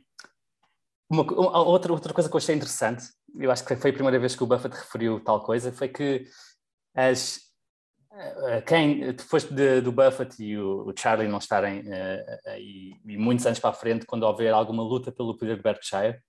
uma, 1.09 1.23
outra, 1.63 1.91
outra 1.91 2.13
coisa 2.13 2.29
que 2.29 2.35
eu 2.35 2.37
achei 2.37 2.55
interessante, 2.55 3.05
eu 3.35 3.49
acho 3.49 3.65
que 3.65 3.75
foi 3.75 3.89
a 3.89 3.93
primeira 3.93 4.19
vez 4.19 4.35
que 4.35 4.43
o 4.43 4.47
Buffett 4.47 4.77
referiu 4.77 5.19
tal 5.19 5.43
coisa, 5.43 5.71
foi 5.71 5.89
que 5.89 6.27
as, 6.95 7.39
quem, 8.67 9.13
depois 9.13 9.45
de, 9.45 9.81
do 9.81 9.91
Buffett 9.91 10.41
e 10.43 10.59
o, 10.59 10.87
o 10.87 10.93
Charlie 10.95 11.27
não 11.27 11.39
estarem 11.39 11.81
uh, 11.81 12.49
e, 12.57 12.95
e, 13.03 13.17
muitos 13.17 13.47
anos 13.47 13.59
para 13.59 13.71
a 13.71 13.73
frente, 13.73 14.05
quando 14.05 14.23
houver 14.23 14.53
alguma 14.53 14.83
luta 14.83 15.11
pelo 15.11 15.35
poder 15.35 15.57
de 15.57 15.63
Berkshire, 15.63 16.21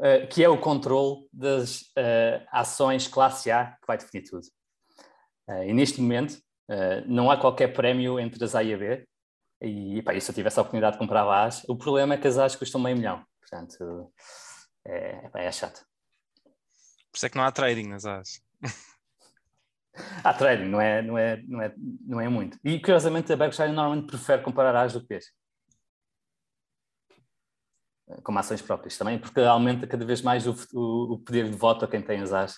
uh, 0.00 0.26
que 0.28 0.42
é 0.42 0.48
o 0.48 0.58
controle 0.58 1.26
das 1.32 1.82
uh, 1.82 2.46
ações 2.50 3.08
classe 3.08 3.50
A 3.50 3.72
que 3.72 3.86
vai 3.86 3.98
definir 3.98 4.24
tudo. 4.24 4.46
e 5.66 5.72
neste 5.72 6.00
momento, 6.00 6.38
não 7.06 7.30
há 7.30 7.36
qualquer 7.36 7.72
prémio 7.72 8.18
entre 8.18 8.42
as 8.44 8.54
A 8.56 8.62
e 8.64 8.74
a 8.74 8.76
B, 8.76 9.06
e 9.60 10.02
pá, 10.02 10.18
se 10.18 10.30
eu 10.30 10.34
tivesse 10.34 10.58
a 10.58 10.62
oportunidade 10.62 10.94
de 10.94 10.98
comprar 10.98 11.24
As, 11.44 11.62
o 11.64 11.76
problema 11.76 12.14
é 12.14 12.18
que 12.18 12.26
as 12.26 12.36
As 12.36 12.56
custam 12.56 12.80
meio 12.80 12.96
milhão, 12.96 13.24
portanto, 13.40 14.12
é, 14.84 15.30
é 15.34 15.52
chato. 15.52 15.84
Por 17.12 17.16
isso 17.16 17.26
é 17.26 17.28
que 17.30 17.36
não 17.36 17.44
há 17.44 17.52
trading 17.52 17.88
nas 17.88 18.04
As. 18.04 18.40
Há 20.22 20.34
trading, 20.34 20.68
não 20.68 20.80
é, 20.80 21.00
não, 21.00 21.16
é, 21.16 21.42
não, 21.48 21.62
é, 21.62 21.74
não 22.06 22.20
é 22.20 22.28
muito. 22.28 22.58
E 22.62 22.78
curiosamente 22.78 23.32
a 23.32 23.36
Berkshire 23.36 23.72
normalmente 23.72 24.06
prefere 24.06 24.42
comprar 24.42 24.76
As 24.76 24.92
do 24.92 25.00
que 25.00 25.06
P's. 25.06 25.32
Como 28.22 28.38
ações 28.38 28.62
próprias 28.62 28.96
também, 28.96 29.18
porque 29.18 29.40
aumenta 29.40 29.86
cada 29.86 30.04
vez 30.04 30.22
mais 30.22 30.46
o, 30.46 30.54
o, 30.72 31.14
o 31.14 31.18
poder 31.18 31.50
de 31.50 31.56
voto 31.56 31.84
a 31.84 31.88
quem 31.88 32.00
tem 32.00 32.20
as 32.20 32.32
As. 32.32 32.56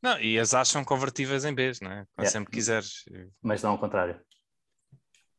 Não, 0.00 0.18
e 0.20 0.38
as 0.38 0.54
As 0.54 0.68
são 0.68 0.84
convertíveis 0.84 1.44
em 1.44 1.54
Bs, 1.54 1.80
não 1.80 1.90
é? 1.90 2.04
Quando 2.14 2.26
yeah. 2.26 2.30
sempre 2.30 2.52
quiseres. 2.52 3.04
Mas 3.42 3.62
não 3.62 3.72
ao 3.72 3.78
contrário. 3.78 4.20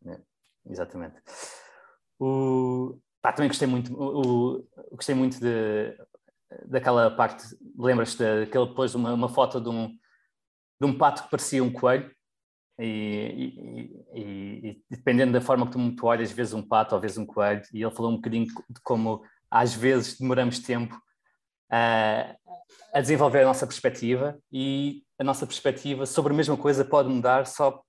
É, 0.06 0.20
exatamente. 0.70 1.16
O, 2.20 3.00
também 3.22 3.47
gostei 3.47 3.68
muito, 3.68 3.93
o, 3.93 4.68
gostei 4.91 5.16
muito 5.16 5.39
de, 5.39 5.95
daquela 6.66 7.12
parte, 7.12 7.43
lembras-te 7.78 8.24
daquele 8.45 8.74
pôs 8.74 8.95
uma, 8.95 9.14
uma 9.14 9.30
foto 9.30 9.62
de 9.62 9.70
um, 9.70 9.88
de 9.88 10.86
um 10.86 10.97
pato 10.97 11.24
que 11.24 11.30
parecia 11.30 11.64
um 11.64 11.72
coelho, 11.72 12.14
e, 12.80 13.93
e, 14.15 14.69
e, 14.69 14.84
dependendo 14.89 15.34
da 15.34 15.41
forma 15.41 15.69
que 15.69 15.95
tu, 15.95 16.05
olhas, 16.05 16.32
vezes 16.32 16.53
um 16.53 16.61
pato 16.61 16.95
ou 16.95 17.01
vezes 17.01 17.17
um 17.17 17.25
coelho, 17.25 17.61
e 17.73 17.84
ele 17.84 17.91
falou 17.91 18.11
um 18.11 18.15
bocadinho 18.15 18.45
de 18.45 18.82
como 18.84 19.21
às 19.51 19.73
vezes 19.73 20.17
demoramos 20.17 20.59
tempo 20.59 20.99
a, 21.69 22.36
a 22.93 23.01
desenvolver 23.01 23.41
a 23.41 23.45
nossa 23.45 23.67
perspectiva 23.67 24.39
e 24.51 25.03
a 25.19 25.23
nossa 25.23 25.45
perspectiva 25.45 26.05
sobre 26.05 26.34
a 26.34 26.36
mesma 26.36 26.55
coisa 26.55 26.86
pode 26.86 27.09
mudar 27.09 27.45
só, 27.45 27.84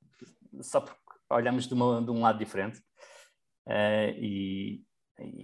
só 0.61 0.81
porque 0.81 0.99
olhamos 1.31 1.69
de, 1.69 1.75
uma, 1.75 2.03
de 2.03 2.11
um 2.11 2.21
lado 2.21 2.39
diferente. 2.39 2.81
Uh, 3.69 4.11
e, 4.19 4.83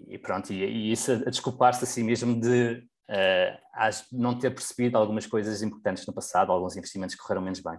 e, 0.08 0.18
pronto, 0.18 0.52
e, 0.52 0.90
isso 0.90 1.12
a, 1.12 1.16
a 1.16 1.30
desculpar-se 1.30 1.84
a 1.84 1.86
si 1.86 2.02
mesmo 2.02 2.40
de 2.40 2.82
uh, 3.10 4.06
não 4.10 4.36
ter 4.36 4.50
percebido 4.50 4.98
algumas 4.98 5.26
coisas 5.26 5.62
importantes 5.62 6.04
no 6.06 6.12
passado, 6.12 6.50
alguns 6.50 6.76
investimentos 6.76 7.14
que 7.14 7.22
correram 7.22 7.42
menos 7.42 7.60
bem. 7.60 7.78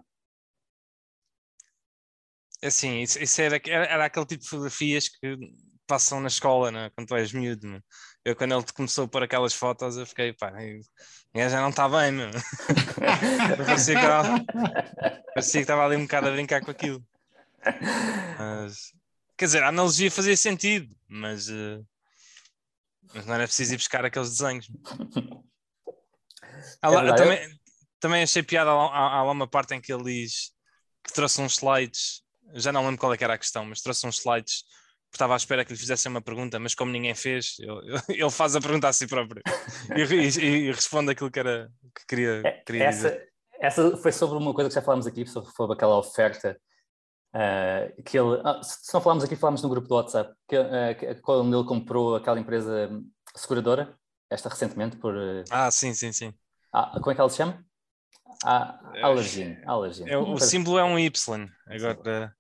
É 2.67 2.69
assim, 2.69 3.01
isso, 3.01 3.17
isso 3.23 3.41
era, 3.41 3.61
era, 3.65 4.05
aquele 4.05 4.25
tipo 4.25 4.43
de 4.43 4.49
fotografias 4.49 5.07
que 5.07 5.37
passam 5.87 6.19
na 6.19 6.27
escola, 6.27 6.69
né? 6.69 6.89
quando 6.93 7.07
tu 7.07 7.15
és 7.15 7.31
miúdo. 7.31 7.67
Né? 7.67 7.79
Eu, 8.25 8.35
quando 8.35 8.53
ele 8.53 8.65
começou 8.75 9.05
a 9.05 9.07
pôr 9.07 9.23
aquelas 9.23 9.53
fotos, 9.53 9.95
eu 9.95 10.05
fiquei, 10.05 10.33
pá, 10.33 10.51
já 11.33 11.61
não 11.61 11.69
está 11.69 11.87
bem, 11.87 12.11
meu. 12.11 12.29
parecia, 13.65 13.95
que 13.95 14.01
estava, 14.01 14.45
parecia 15.33 15.59
que 15.61 15.63
estava 15.63 15.85
ali 15.85 15.95
um 15.95 16.01
bocado 16.01 16.27
a 16.27 16.31
brincar 16.31 16.61
com 16.61 16.71
aquilo. 16.71 17.01
Mas, 18.37 18.91
quer 19.37 19.45
dizer, 19.45 19.63
a 19.63 19.69
analogia 19.69 20.11
fazia 20.11 20.35
sentido, 20.35 20.93
mas 21.07 21.47
uh, 21.47 21.85
mas 23.13 23.25
não 23.25 23.35
era 23.35 23.45
preciso 23.45 23.73
ir 23.73 23.77
buscar 23.77 24.03
aqueles 24.03 24.29
desenhos. 24.29 24.69
É 26.83 26.87
lá, 26.87 27.15
também, 27.15 27.59
também 27.99 28.23
achei 28.23 28.43
piada. 28.43 28.71
Há, 28.71 29.19
há 29.19 29.31
uma 29.31 29.47
parte 29.47 29.73
em 29.73 29.81
que 29.81 29.93
ele 29.93 30.03
diz 30.03 30.51
que 31.03 31.13
trouxe 31.13 31.41
uns 31.41 31.53
slides. 31.53 32.23
Já 32.53 32.71
não 32.71 32.83
lembro 32.83 32.99
qual 32.99 33.13
é 33.13 33.17
era 33.19 33.33
a 33.33 33.37
questão, 33.37 33.65
mas 33.65 33.81
trouxe 33.81 34.07
uns 34.07 34.19
slides 34.19 34.63
porque 35.07 35.15
estava 35.15 35.33
à 35.33 35.37
espera 35.37 35.63
que 35.63 35.71
lhe 35.71 35.79
fizessem 35.79 36.09
uma 36.09 36.21
pergunta, 36.21 36.59
mas 36.59 36.75
como 36.75 36.91
ninguém 36.91 37.15
fez, 37.15 37.55
ele, 38.09 38.29
faz 38.29 38.57
a 38.57 38.61
pergunta 38.61 38.89
a 38.89 38.93
si 38.93 39.07
próprio 39.07 39.41
e, 39.95 40.01
e, 40.01 40.45
e, 40.67 40.71
responde 40.71 41.11
aquilo 41.11 41.31
que, 41.31 41.39
era, 41.39 41.71
que 41.95 42.05
queria, 42.05 42.41
é, 42.45 42.51
queria 42.65 42.83
essa, 42.83 43.09
dizer. 43.09 43.29
Essa 43.59 43.97
foi 43.97 44.11
sobre 44.11 44.37
uma 44.37 44.53
coisa 44.53 44.69
que 44.69 44.75
já 44.75 44.81
falámos 44.81 45.07
aqui, 45.07 45.25
sobre 45.25 45.73
aquela 45.73 45.97
oferta 45.97 46.59
Uh, 47.35 48.01
que 48.03 48.17
ele, 48.17 48.41
ah, 48.43 48.63
se 48.63 48.91
não 48.93 49.01
falámos 49.01 49.23
aqui, 49.23 49.35
falámos 49.35 49.61
no 49.61 49.69
grupo 49.69 49.87
do 49.87 49.95
WhatsApp, 49.95 50.33
que, 50.47 50.57
uh, 50.57 51.21
quando 51.21 51.55
ele 51.55 51.67
comprou 51.67 52.15
aquela 52.15 52.39
empresa 52.39 52.89
seguradora, 53.35 53.95
esta 54.29 54.49
recentemente, 54.49 54.97
por. 54.97 55.13
Uh... 55.13 55.43
Ah, 55.51 55.69
sim, 55.69 55.93
sim, 55.93 56.11
sim. 56.11 56.33
Ah, 56.73 56.97
como 56.99 57.11
é 57.11 57.15
que 57.15 57.21
ela 57.21 57.29
se 57.29 57.37
chama? 57.37 57.63
Ah, 58.43 58.79
Allergene. 59.01 59.61
Allergene. 59.65 60.09
É, 60.09 60.17
o 60.17 60.37
símbolo 60.39 60.77
é 60.77 60.83
um 60.83 60.97
Y. 60.97 61.49
Agora. 61.67 62.35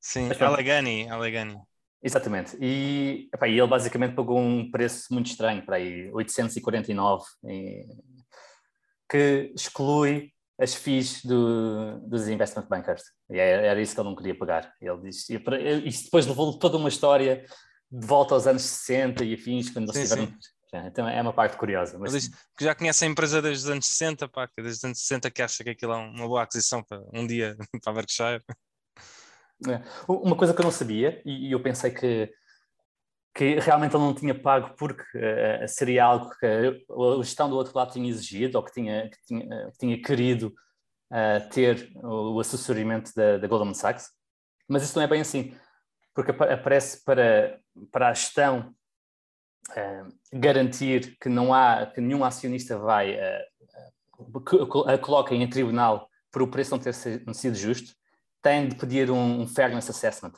Sim, 0.00 0.30
Allegheny. 0.40 1.08
Allegheny. 1.08 1.58
Exatamente. 2.02 2.56
E, 2.60 3.28
epá, 3.34 3.46
ele 3.46 3.66
basicamente 3.66 4.14
pagou 4.14 4.38
um 4.38 4.70
preço 4.70 5.12
muito 5.12 5.26
estranho, 5.30 5.64
para 5.64 5.76
aí 5.76 6.10
849, 6.12 7.24
e, 7.44 7.86
que 9.08 9.52
exclui 9.54 10.32
as 10.58 10.74
FIIs 10.74 11.24
do, 11.24 12.00
dos 12.00 12.28
investment 12.28 12.66
bankers. 12.68 13.02
E 13.30 13.38
era, 13.38 13.66
era, 13.66 13.82
isso 13.82 13.94
que 13.94 14.00
ele 14.00 14.08
não 14.08 14.16
queria 14.16 14.36
pagar. 14.36 14.72
Ele 14.80 15.00
disse, 15.02 15.34
e 15.34 15.88
isso 15.88 16.04
depois 16.04 16.26
levou 16.26 16.58
toda 16.58 16.76
uma 16.76 16.88
história 16.88 17.44
de 17.90 18.06
volta 18.06 18.34
aos 18.34 18.46
anos 18.46 18.62
60 18.62 19.24
e 19.24 19.34
afins, 19.34 19.70
quando 19.70 19.90
eles 19.90 20.08
tiveram. 20.08 20.32
Então 20.72 21.08
é 21.08 21.20
uma 21.20 21.32
parte 21.32 21.56
curiosa. 21.56 21.98
Mas... 21.98 22.12
Diz 22.12 22.30
já 22.60 22.74
conhece 22.74 23.04
a 23.04 23.08
empresa 23.08 23.42
desde 23.42 23.64
os 23.64 23.70
anos 23.70 23.86
60, 23.86 24.28
pá, 24.28 24.46
que 24.46 24.62
desde 24.62 24.78
os 24.78 24.84
anos 24.84 25.00
60 25.00 25.30
que 25.30 25.42
acha 25.42 25.64
que 25.64 25.70
aquilo 25.70 25.92
é 25.92 25.96
uma 25.96 26.28
boa 26.28 26.42
aquisição 26.42 26.82
para 26.82 27.02
um 27.12 27.26
dia 27.26 27.56
para 27.82 27.92
a 27.92 27.94
Berkshire. 27.94 28.42
É. 29.68 29.82
Uma 30.08 30.36
coisa 30.36 30.54
que 30.54 30.60
eu 30.60 30.64
não 30.64 30.70
sabia, 30.70 31.20
e 31.24 31.52
eu 31.52 31.62
pensei 31.62 31.90
que, 31.90 32.32
que 33.34 33.58
realmente 33.58 33.94
ele 33.94 34.04
não 34.04 34.14
tinha 34.14 34.34
pago 34.34 34.74
porque 34.76 35.02
uh, 35.02 35.68
seria 35.68 36.04
algo 36.04 36.30
que 36.38 36.46
a 36.46 37.22
gestão 37.22 37.50
do 37.50 37.56
outro 37.56 37.76
lado 37.76 37.92
tinha 37.92 38.08
exigido 38.08 38.56
ou 38.56 38.64
que 38.64 38.72
tinha, 38.72 39.10
que 39.10 39.18
tinha, 39.26 39.70
que 39.70 39.78
tinha 39.78 40.00
querido 40.02 40.54
uh, 41.10 41.48
ter 41.50 41.92
o 41.96 42.40
assessoramento 42.40 43.12
da, 43.14 43.36
da, 43.36 43.46
Goldman 43.46 43.74
Sachs, 43.74 44.08
mas 44.66 44.82
isso 44.82 44.96
não 44.96 45.04
é 45.04 45.08
bem 45.08 45.20
assim, 45.20 45.54
porque 46.14 46.30
aparece 46.30 47.04
para, 47.04 47.60
para 47.92 48.08
a 48.08 48.14
gestão 48.14 48.74
garantir 50.32 51.16
que 51.20 51.28
não 51.28 51.52
há, 51.52 51.86
que 51.86 52.00
nenhum 52.00 52.24
acionista 52.24 52.78
vai 52.78 53.16
a 54.86 54.98
coloca 54.98 55.34
em 55.34 55.48
tribunal 55.48 56.08
por 56.30 56.42
o 56.42 56.48
preço 56.48 56.72
não 56.72 56.78
ter 56.78 56.92
sido 56.94 57.56
justo, 57.56 57.94
tem 58.42 58.68
de 58.68 58.76
pedir 58.76 59.10
um, 59.10 59.46
fairness 59.46 59.88
assessment. 59.90 60.32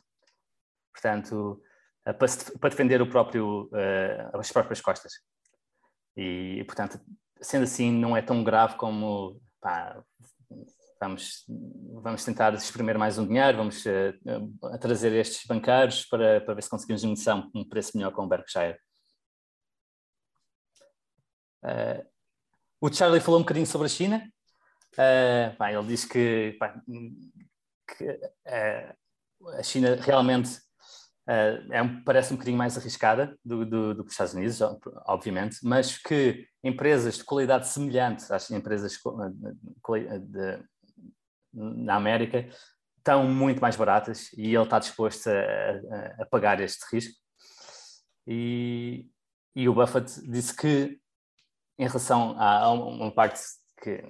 Portanto, 0.92 1.60
para, 2.60 2.70
defender 2.70 3.02
o 3.02 3.08
próprio, 3.08 3.68
as 4.32 4.50
próprias 4.50 4.80
costas. 4.80 5.12
E, 6.16 6.62
portanto, 6.66 7.00
sendo 7.40 7.64
assim, 7.64 7.92
não 7.92 8.16
é 8.16 8.22
tão 8.22 8.42
grave 8.44 8.76
como 8.76 9.40
pá, 9.60 10.02
vamos, 11.00 11.44
vamos 12.02 12.24
tentar 12.24 12.54
exprimir 12.54 12.98
mais 12.98 13.18
um 13.18 13.26
dinheiro, 13.26 13.58
vamos 13.58 13.84
uh, 13.86 14.78
trazer 14.80 15.12
estes 15.12 15.44
bancários 15.46 16.04
para, 16.04 16.40
para 16.40 16.54
ver 16.54 16.62
se 16.62 16.70
conseguimos 16.70 17.02
emissão 17.02 17.50
um 17.54 17.68
preço 17.68 17.96
melhor 17.96 18.12
com 18.12 18.24
o 18.24 18.28
Berkshire. 18.28 18.78
Uh, 21.62 22.04
o 22.80 22.92
Charlie 22.92 23.20
falou 23.20 23.38
um 23.38 23.42
bocadinho 23.42 23.66
sobre 23.66 23.86
a 23.86 23.90
China. 23.90 24.32
Uh, 24.94 25.56
pá, 25.56 25.72
ele 25.72 25.86
disse 25.86 26.08
que, 26.08 26.56
pá, 26.58 26.80
que 27.88 28.20
a 29.58 29.62
China 29.62 29.96
realmente 30.00 30.58
uh, 31.28 31.72
é 31.72 31.82
um, 31.82 32.02
parece 32.04 32.32
um 32.32 32.36
bocadinho 32.36 32.58
mais 32.58 32.76
arriscada 32.76 33.38
do, 33.44 33.64
do, 33.64 33.94
do, 33.94 34.02
que 34.04 34.08
os 34.08 34.12
Estados 34.12 34.34
Unidos, 34.34 34.60
obviamente, 35.06 35.58
mas 35.62 35.96
que 35.98 36.46
empresas 36.62 37.18
de 37.18 37.24
qualidade 37.24 37.68
semelhante 37.68 38.32
às 38.32 38.50
empresas 38.50 38.92
de, 38.92 40.18
de, 40.20 40.64
na 41.52 41.96
América 41.96 42.48
estão 42.98 43.28
muito 43.28 43.60
mais 43.60 43.76
baratas 43.76 44.32
e 44.32 44.54
ele 44.54 44.62
está 44.62 44.78
disposto 44.78 45.28
a, 45.28 45.32
a, 45.32 46.22
a 46.22 46.26
pagar 46.26 46.60
este 46.60 46.84
risco. 46.92 47.20
E, 48.26 49.08
e, 49.56 49.68
o 49.68 49.74
Buffett 49.74 50.22
disse 50.30 50.56
que, 50.56 51.00
em 51.82 51.86
relação 51.86 52.38
a, 52.38 52.60
a 52.60 52.72
uma 52.72 53.10
parte 53.10 53.40
que 53.82 54.02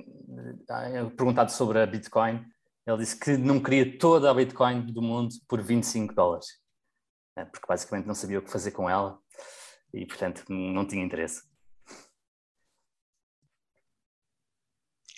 perguntado 1.17 1.51
sobre 1.51 1.81
a 1.81 1.87
Bitcoin, 1.87 2.45
ele 2.87 2.99
disse 2.99 3.19
que 3.19 3.37
não 3.39 3.63
queria 3.63 3.99
toda 3.99 4.31
a 4.31 4.35
Bitcoin 4.35 4.93
do 4.93 5.01
mundo 5.01 5.35
por 5.49 5.63
25 5.63 6.15
dólares, 6.15 6.47
né, 7.37 7.47
porque 7.47 7.67
basicamente 7.67 8.07
não 8.07 8.15
sabia 8.15 8.39
o 8.39 8.43
que 8.43 8.51
fazer 8.51 8.73
com 8.73 8.91
ela 8.91 9.19
e, 9.95 10.05
portanto, 10.05 10.45
não 10.49 10.87
tinha 10.87 11.03
interesse. 11.03 11.43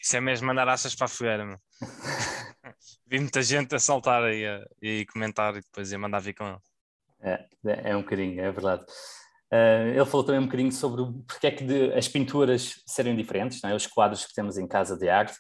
Isso 0.01 0.17
é 0.17 0.21
mesmo 0.21 0.47
mandar 0.47 0.69
achas 0.69 0.95
para 0.95 1.07
a 1.07 1.09
fogueira, 1.09 1.45
meu. 1.45 1.59
Vi 3.07 3.19
muita 3.19 3.43
gente 3.43 3.75
a 3.75 3.79
saltar 3.79 4.23
aí 4.23 4.47
a, 4.47 4.65
e 4.81 5.07
comentar 5.07 5.57
e 5.57 5.61
depois 5.61 5.91
ia 5.91 5.99
mandar 5.99 6.21
vir 6.21 6.35
com 6.35 6.47
ele. 6.47 6.59
É, 7.21 7.91
é 7.91 7.97
um 7.97 8.03
bocadinho, 8.03 8.41
é 8.41 8.53
verdade. 8.53 8.85
Uh, 9.55 9.95
ele 9.95 10.05
falou 10.05 10.27
também 10.27 10.41
um 10.41 10.47
bocadinho 10.47 10.73
sobre 10.73 11.05
porque 11.29 11.47
é 11.47 11.51
que 11.53 11.63
de, 11.63 11.93
as 11.93 12.09
pinturas 12.09 12.83
serem 12.85 13.15
diferentes, 13.15 13.63
é? 13.63 13.73
os 13.73 13.87
quadros 13.87 14.27
que 14.27 14.35
temos 14.35 14.59
em 14.59 14.67
casa 14.67 14.97
de 14.97 15.09
arte, 15.09 15.39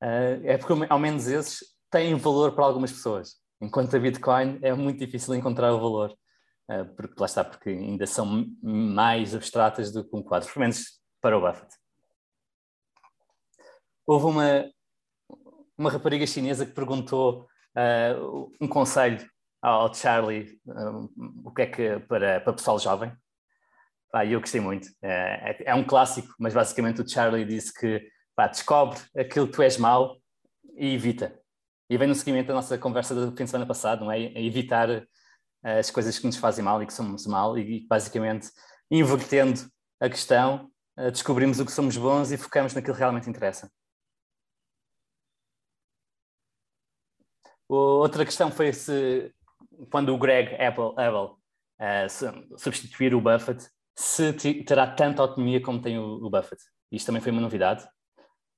uh, 0.00 0.38
é 0.44 0.56
porque 0.56 0.86
ao 0.88 0.98
menos 0.98 1.26
esses 1.26 1.58
têm 1.90 2.14
valor 2.14 2.52
para 2.52 2.64
algumas 2.64 2.92
pessoas, 2.92 3.40
enquanto 3.60 3.96
a 3.96 3.98
Bitcoin 3.98 4.60
é 4.62 4.72
muito 4.72 5.04
difícil 5.04 5.34
encontrar 5.34 5.74
o 5.74 5.80
valor, 5.80 6.16
uh, 6.70 6.94
porque 6.94 7.14
lá 7.18 7.26
está, 7.26 7.42
porque 7.42 7.70
ainda 7.70 8.06
são 8.06 8.46
mais 8.62 9.34
abstratas 9.34 9.90
do 9.90 10.08
que 10.08 10.16
um 10.16 10.22
quadro, 10.22 10.48
pelo 10.48 10.60
menos 10.60 11.00
para 11.20 11.36
o 11.36 11.40
Buffett. 11.40 11.74
Houve 14.06 14.26
uma, 14.26 14.70
uma 15.76 15.90
rapariga 15.90 16.28
chinesa 16.28 16.64
que 16.64 16.72
perguntou 16.72 17.48
um 18.60 18.68
conselho 18.68 19.26
ao 19.62 19.92
Charlie 19.94 20.60
o 21.44 21.50
que 21.52 21.62
é 21.62 21.66
que 21.66 21.98
para, 22.00 22.40
para 22.40 22.52
pessoal 22.52 22.78
jovem 22.78 23.10
Pá, 24.12 24.26
eu 24.26 24.40
gostei 24.40 24.60
muito. 24.60 24.88
É, 25.02 25.64
é, 25.64 25.70
é, 25.70 25.74
um 25.74 25.82
clássico, 25.82 26.34
mas 26.38 26.52
basicamente 26.52 27.00
o 27.00 27.08
Charlie 27.08 27.46
disse 27.46 27.72
que 27.72 28.06
pá, 28.36 28.46
descobre 28.46 29.00
aquilo 29.16 29.46
que 29.46 29.54
tu 29.54 29.62
és 29.62 29.78
mau 29.78 30.18
e 30.76 30.94
evita. 30.94 31.40
E 31.88 31.96
vem 31.96 32.06
no 32.06 32.14
seguimento 32.14 32.48
da 32.48 32.54
nossa 32.54 32.76
conversa 32.76 33.14
do 33.14 33.34
fim 33.34 33.44
de 33.44 33.50
semana 33.50 33.66
passado, 33.66 34.04
não 34.04 34.12
é? 34.12 34.22
é 34.22 34.44
evitar 34.44 34.90
eh, 34.90 35.78
as 35.78 35.90
coisas 35.90 36.18
que 36.18 36.26
nos 36.26 36.36
fazem 36.36 36.64
mal 36.64 36.82
e 36.82 36.86
que 36.86 36.92
somos 36.92 37.26
mal 37.26 37.58
e 37.58 37.86
basicamente 37.88 38.50
invertendo 38.90 39.60
a 40.00 40.08
questão, 40.10 40.70
eh, 40.98 41.10
descobrimos 41.10 41.58
o 41.60 41.64
que 41.64 41.72
somos 41.72 41.96
bons 41.96 42.32
e 42.32 42.36
focamos 42.36 42.74
naquilo 42.74 42.94
que 42.94 43.00
realmente 43.00 43.28
interessa. 43.30 43.70
Outra 47.68 48.24
questão 48.24 48.50
foi 48.50 48.72
se 48.72 49.32
quando 49.90 50.14
o 50.14 50.18
Greg 50.18 50.54
Apple, 50.62 50.92
Apple 50.98 51.34
uh, 51.80 52.58
substituir 52.58 53.14
o 53.14 53.20
Buffett, 53.20 53.68
se 53.96 54.32
terá 54.64 54.86
tanta 54.86 55.22
autonomia 55.22 55.60
como 55.60 55.80
tem 55.80 55.98
o, 55.98 56.28
Buffett. 56.30 56.62
Isto 56.90 57.06
também 57.06 57.22
foi 57.22 57.32
uma 57.32 57.40
novidade, 57.40 57.84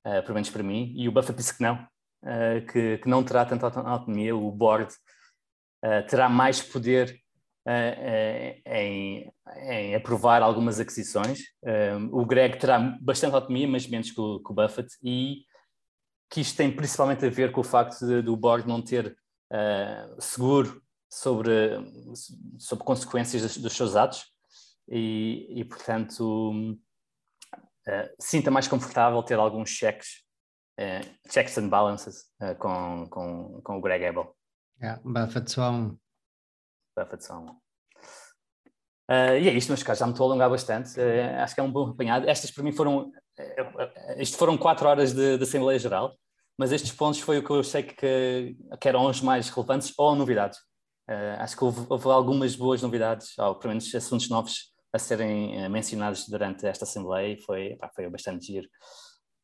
uh, 0.07 0.23
pelo 0.23 0.35
menos 0.35 0.51
para 0.51 0.63
mim, 0.63 0.93
e 0.97 1.09
o 1.09 1.13
Buffett 1.13 1.37
disse 1.37 1.57
que 1.57 1.63
não, 1.63 1.75
uh, 1.75 2.67
que, 2.71 2.99
que, 2.99 3.09
não 3.09 3.23
terá 3.23 3.45
tanta 3.45 3.67
autonomia, 3.67 4.35
o 4.35 4.51
board 4.51 4.93
uh, 5.85 6.07
terá 6.09 6.29
mais 6.29 6.63
poder 6.63 7.21
em, 8.67 9.33
em, 9.57 9.95
aprovar 9.95 10.43
algumas 10.43 10.79
aquisições. 10.79 11.41
o 12.13 12.27
Greg 12.27 12.59
terá 12.59 12.79
bastante 13.01 13.35
autonomia, 13.35 13.67
mas 13.67 13.87
menos 13.87 14.11
que 14.11 14.21
o, 14.21 14.39
que 14.41 14.53
o, 14.53 14.55
Buffett, 14.55 14.95
e 15.03 15.47
que 16.31 16.43
isto 16.43 16.59
tem 16.59 16.71
principalmente 16.71 17.25
a 17.25 17.31
ver 17.31 17.53
com 17.53 17.63
o 17.63 17.65
facto 17.65 18.07
de, 18.07 18.21
do 18.21 18.37
board 18.37 18.69
não 18.69 18.83
ter 18.83 19.17
seguro 20.19 20.83
sobre, 21.09 21.51
sobre 22.59 22.85
consequências 22.85 23.41
dos, 23.41 23.57
dos 23.57 23.73
seus 23.73 23.97
atos 23.97 24.34
e, 24.89 25.61
e 25.61 25.65
portanto, 25.65 26.53
uh, 27.53 28.15
sinta 28.21 28.51
mais 28.51 28.69
confortável 28.69 29.23
ter 29.23 29.39
alguns 29.39 29.71
cheques, 29.71 30.23
uh, 30.79 31.31
checks 31.31 31.57
and 31.59 31.69
balances 31.69 32.25
uh, 32.43 32.55
com, 32.59 33.07
com, 33.09 33.61
com 33.63 33.79
o 33.79 33.81
Greg 33.81 34.07
Abel. 34.07 34.37
Yeah, 34.83 35.01
Buffett 35.05 35.51
só 35.51 35.71
um. 35.71 35.97
Buffett 36.97 37.25
só 37.25 37.39
um. 37.39 37.65
Uh, 39.11 39.37
e 39.39 39.49
é 39.49 39.53
isto, 39.53 39.69
meus 39.69 39.83
caros, 39.83 39.99
já 39.99 40.07
me 40.07 40.13
estou 40.13 40.27
a 40.27 40.31
alongar 40.31 40.49
bastante. 40.49 40.99
Uh, 40.99 41.43
acho 41.43 41.55
que 41.55 41.61
é 41.61 41.65
um 41.65 41.71
bom 41.71 41.91
apanhado. 41.91 42.29
Estas 42.29 42.51
para 42.51 42.65
mim 42.65 42.73
foram. 42.73 43.09
Uh, 43.09 43.13
isto 44.19 44.37
foram 44.39 44.57
quatro 44.57 44.89
horas 44.89 45.13
de, 45.13 45.37
de, 45.37 45.43
Assembleia 45.43 45.79
Geral, 45.79 46.17
mas 46.57 46.73
estes 46.73 46.93
pontos 46.93 47.21
foi 47.21 47.39
o 47.39 47.45
que 47.45 47.51
eu 47.51 47.61
achei 47.61 47.83
que, 47.83 48.57
que 48.81 48.89
eram 48.89 49.07
os 49.07 49.21
mais 49.21 49.51
relevantes 49.51 49.93
ou 49.99 50.15
novidades. 50.15 50.59
acho 51.39 51.57
que 51.57 51.65
houve, 51.65 51.87
houve, 51.89 52.09
algumas 52.09 52.57
boas 52.57 52.81
novidades, 52.81 53.37
ou 53.39 53.57
pelo 53.57 53.73
menos 53.73 53.95
assuntos 53.95 54.31
novos 54.31 54.74
a 54.95 54.99
serem 54.99 55.61
eh, 55.61 55.69
mencionados 55.69 56.29
durante 56.29 56.65
esta 56.67 56.85
Assembleia 56.85 57.35
e 57.35 57.41
foi, 57.41 57.75
pá, 57.77 57.91
foi 57.93 58.09
bastante 58.09 58.47
giro 58.47 58.69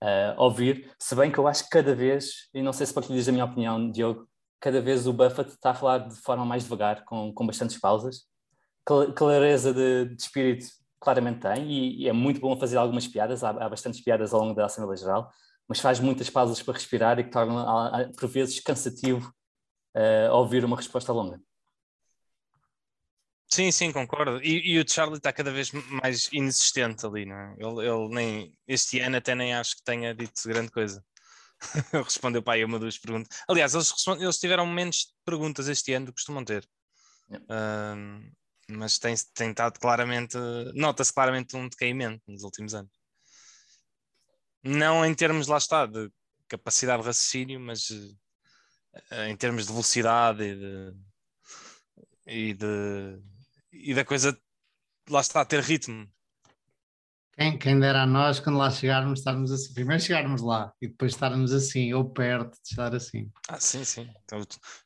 uh, 0.03 0.41
ouvir. 0.41 0.89
Se 0.97 1.15
bem 1.17 1.31
que 1.31 1.39
eu 1.39 1.49
acho 1.49 1.65
que 1.65 1.71
cada 1.71 1.93
vez, 1.93 2.49
e 2.55 2.63
não 2.63 2.73
sei 2.73 2.87
se 2.87 2.95
partilhas 2.95 3.29
a 3.29 3.33
minha 3.33 3.45
opinião, 3.45 3.91
Diogo, 3.91 4.29
cada 4.61 4.81
vez 4.81 5.09
o 5.09 5.13
Buffett 5.13 5.51
está 5.51 5.71
a 5.71 5.75
falar 5.75 5.99
de 6.09 6.15
forma 6.21 6.45
mais 6.45 6.63
devagar, 6.63 7.05
com, 7.05 7.33
com 7.35 7.47
bastantes 7.47 7.79
pausas. 7.79 8.29
Clareza 9.17 9.75
de, 9.75 10.15
de 10.15 10.23
espírito 10.23 10.67
claramente 11.01 11.41
tem 11.41 11.71
e, 11.71 12.03
e, 12.05 12.09
é 12.09 12.13
muito 12.13 12.41
bom 12.41 12.57
fazer 12.59 12.77
algumas 12.77 13.07
piadas, 13.09 13.43
há, 13.43 13.51
há 13.51 13.69
bastantes 13.69 14.03
piadas 14.03 14.33
ao 14.33 14.41
longo 14.41 14.55
da 14.55 14.67
Assembleia 14.67 14.97
Geral, 14.97 15.31
mas 15.69 15.81
faz 15.81 15.99
muitas 15.99 16.31
pausas 16.31 16.63
para 16.63 16.75
respirar 16.75 17.19
e 17.19 17.25
que 17.25 17.31
torna, 17.31 18.11
por 18.19 18.29
vezes, 18.29 18.61
cansativo 18.61 19.33
uh, 19.97 20.33
ouvir 20.33 20.65
uma 20.65 20.77
resposta 20.77 21.13
longa. 21.13 21.41
Sim, 23.53 23.73
sim, 23.73 23.93
concordo. 23.93 24.41
E, 24.43 24.75
e, 24.75 24.81
o 24.81 24.89
Charlie 24.89 25.17
está 25.19 25.33
cada 25.33 25.51
vez 25.51 25.73
mais 25.73 26.29
inexistente 26.33 27.05
ali, 27.05 27.27
não 27.27 27.37
é? 27.37 27.55
Ele, 27.59 27.89
ele, 27.89 28.09
nem, 28.09 28.59
este 28.67 29.01
ano 29.01 29.17
até 29.17 29.35
nem 29.35 29.55
acho 29.55 29.77
que 29.77 29.83
tenha 29.83 30.15
dito 30.15 30.49
grande 30.49 30.71
coisa. 30.71 31.05
Respondeu 32.05 32.43
para 32.43 32.55
aí 32.55 32.65
uma 32.65 32.79
duas 32.79 32.97
perguntas. 32.97 33.37
Aliás, 33.49 33.75
eles, 33.75 33.93
eles 34.21 34.39
tiveram 34.39 34.67
menos 34.67 35.15
perguntas 35.25 35.69
este 35.69 35.93
ano 35.93 36.07
do 36.07 36.13
que 36.13 36.21
costumam 36.21 36.45
ter. 36.45 36.65
Uh, 37.31 38.31
mas 38.69 38.99
tem, 38.99 39.15
tem 39.35 39.51
estado 39.51 39.81
claramente, 39.81 40.37
nota-se 40.75 41.13
claramente 41.13 41.57
um 41.57 41.69
decaimento 41.69 42.23
nos 42.29 42.45
últimos 42.45 42.73
anos. 42.73 42.93
Não 44.63 45.05
em 45.05 45.15
termos, 45.15 45.49
lá 45.49 45.59
está, 45.59 45.87
de 45.87 46.11
capacidade 46.49 47.03
de 47.03 47.07
raciocínio, 47.09 47.59
mas 47.59 47.91
uh, 47.91 49.15
em 49.29 49.37
termos 49.37 49.67
de 49.67 49.73
velocidade 49.73 50.45
e 50.45 50.55
de, 50.55 50.95
e 52.27 52.55
de 52.55 53.21
e 53.73 53.95
da 53.95 54.05
coisa 54.05 54.37
lá 55.09 55.21
está 55.21 55.41
a 55.41 55.45
ter 55.45 55.61
ritmo. 55.61 56.09
Quem, 57.33 57.59
quem 57.59 57.81
dera 57.81 58.03
a 58.03 58.07
nós, 58.07 58.39
quando 58.39 58.59
lá 58.59 58.71
chegarmos, 58.71 59.21
estarmos 59.21 59.51
assim. 59.51 59.73
Primeiro 59.73 60.03
chegarmos 60.03 60.43
lá 60.43 60.73
e 60.81 60.89
depois 60.89 61.13
estarmos 61.13 61.53
assim, 61.53 61.93
ou 61.95 62.11
perto 62.11 62.53
de 62.53 62.69
estar 62.69 62.95
assim. 62.95 63.31
Ah, 63.49 63.59
sim, 63.59 63.85
sim. 63.85 64.11
Então, 64.25 64.43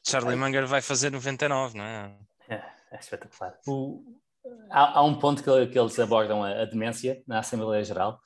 Charlie 0.06 0.36
Munger 0.36 0.66
vai 0.66 0.80
fazer 0.80 1.10
99, 1.10 1.76
não 1.76 1.84
é? 1.84 2.16
É, 2.48 2.62
é 2.92 2.98
espetacular. 2.98 3.58
O, 3.66 4.04
há, 4.70 4.98
há, 4.98 5.02
um 5.02 5.18
ponto 5.18 5.42
que, 5.42 5.66
que 5.66 5.78
eles 5.78 5.98
abordam 5.98 6.44
a, 6.44 6.62
a, 6.62 6.64
demência 6.64 7.22
na 7.26 7.40
Assembleia 7.40 7.82
Geral 7.82 8.20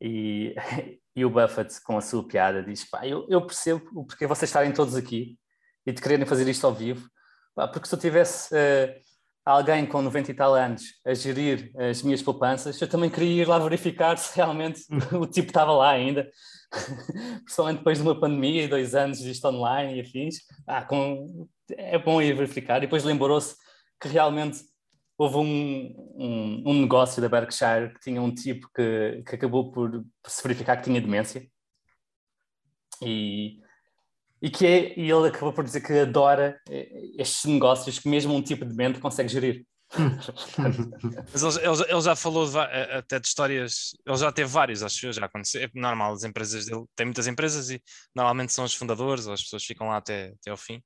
e, 0.00 0.54
e 1.16 1.24
o 1.24 1.30
Buffett, 1.30 1.82
com 1.82 1.96
a 1.96 2.00
sua 2.00 2.26
piada, 2.28 2.62
diz: 2.62 2.88
pá, 2.88 3.06
eu, 3.06 3.26
eu 3.28 3.44
percebo 3.44 3.84
o 3.94 4.06
porquê 4.06 4.26
vocês 4.26 4.50
estarem 4.50 4.72
todos 4.72 4.94
aqui 4.94 5.36
e 5.84 5.92
de 5.92 6.00
quererem 6.00 6.26
fazer 6.26 6.46
isto 6.48 6.64
ao 6.64 6.74
vivo, 6.74 7.08
pá, 7.56 7.66
porque 7.66 7.88
se 7.88 7.94
eu 7.94 7.98
tivesse. 7.98 8.54
Uh, 8.54 9.03
alguém 9.44 9.84
com 9.86 10.00
90 10.00 10.30
e 10.30 10.34
tal 10.34 10.54
anos 10.54 10.82
a 11.04 11.12
gerir 11.12 11.70
as 11.76 12.02
minhas 12.02 12.22
poupanças, 12.22 12.80
eu 12.80 12.88
também 12.88 13.10
queria 13.10 13.42
ir 13.42 13.48
lá 13.48 13.58
verificar 13.58 14.16
se 14.16 14.34
realmente 14.34 14.82
o 15.12 15.26
tipo 15.26 15.48
estava 15.48 15.72
lá 15.72 15.90
ainda, 15.90 16.28
principalmente 17.44 17.78
depois 17.78 17.98
de 17.98 18.04
uma 18.04 18.18
pandemia 18.18 18.64
e 18.64 18.68
dois 18.68 18.94
anos 18.94 19.18
disto 19.18 19.46
online 19.46 19.96
e 19.96 20.00
afins. 20.00 20.36
Ah, 20.66 20.82
com... 20.82 21.46
É 21.76 21.98
bom 21.98 22.20
ir 22.20 22.34
verificar. 22.34 22.78
E 22.78 22.82
depois 22.82 23.04
lembrou-se 23.04 23.56
que 24.00 24.08
realmente 24.08 24.58
houve 25.16 25.36
um, 25.36 25.94
um, 26.16 26.62
um, 26.66 26.80
negócio 26.82 27.22
da 27.22 27.28
Berkshire 27.28 27.94
que 27.94 28.00
tinha 28.00 28.20
um 28.20 28.34
tipo 28.34 28.68
que, 28.74 29.22
que 29.26 29.34
acabou 29.36 29.70
por, 29.70 29.90
por 29.90 30.30
se 30.30 30.42
verificar 30.42 30.76
que 30.76 30.84
tinha 30.84 31.00
demência. 31.00 31.46
E 33.02 33.58
e 34.44 34.50
que 34.50 34.66
é, 34.66 35.00
e 35.00 35.10
ele 35.10 35.28
acabou 35.28 35.54
por 35.54 35.64
dizer 35.64 35.80
que 35.80 35.90
adora 35.94 36.60
eh, 36.68 36.86
estes 37.16 37.46
negócios 37.46 37.98
que 37.98 38.06
mesmo 38.10 38.34
um 38.34 38.42
tipo 38.42 38.66
de 38.66 38.74
mente 38.74 39.00
consegue 39.00 39.30
gerir. 39.30 39.64
Mas 41.32 41.56
ele, 41.56 41.90
ele, 41.90 42.00
já 42.02 42.14
falou 42.14 42.46
de, 42.46 42.58
eh, 42.58 42.98
até 42.98 43.18
de 43.18 43.26
histórias, 43.26 43.96
ele 44.04 44.16
já 44.18 44.30
teve 44.30 44.50
vários, 44.50 44.82
acho 44.82 45.00
que 45.00 45.12
já 45.14 45.24
aconteceu. 45.24 45.62
É 45.62 45.70
normal, 45.72 46.12
as 46.12 46.24
empresas 46.24 46.66
dele, 46.66 46.84
tem 46.94 47.06
muitas 47.06 47.26
empresas 47.26 47.70
e 47.70 47.82
normalmente 48.14 48.52
são 48.52 48.66
os 48.66 48.74
fundadores 48.74 49.26
ou 49.26 49.32
as 49.32 49.42
pessoas 49.42 49.64
ficam 49.64 49.88
lá 49.88 49.96
até, 49.96 50.34
até 50.38 50.50
ao 50.50 50.58
fim. 50.58 50.82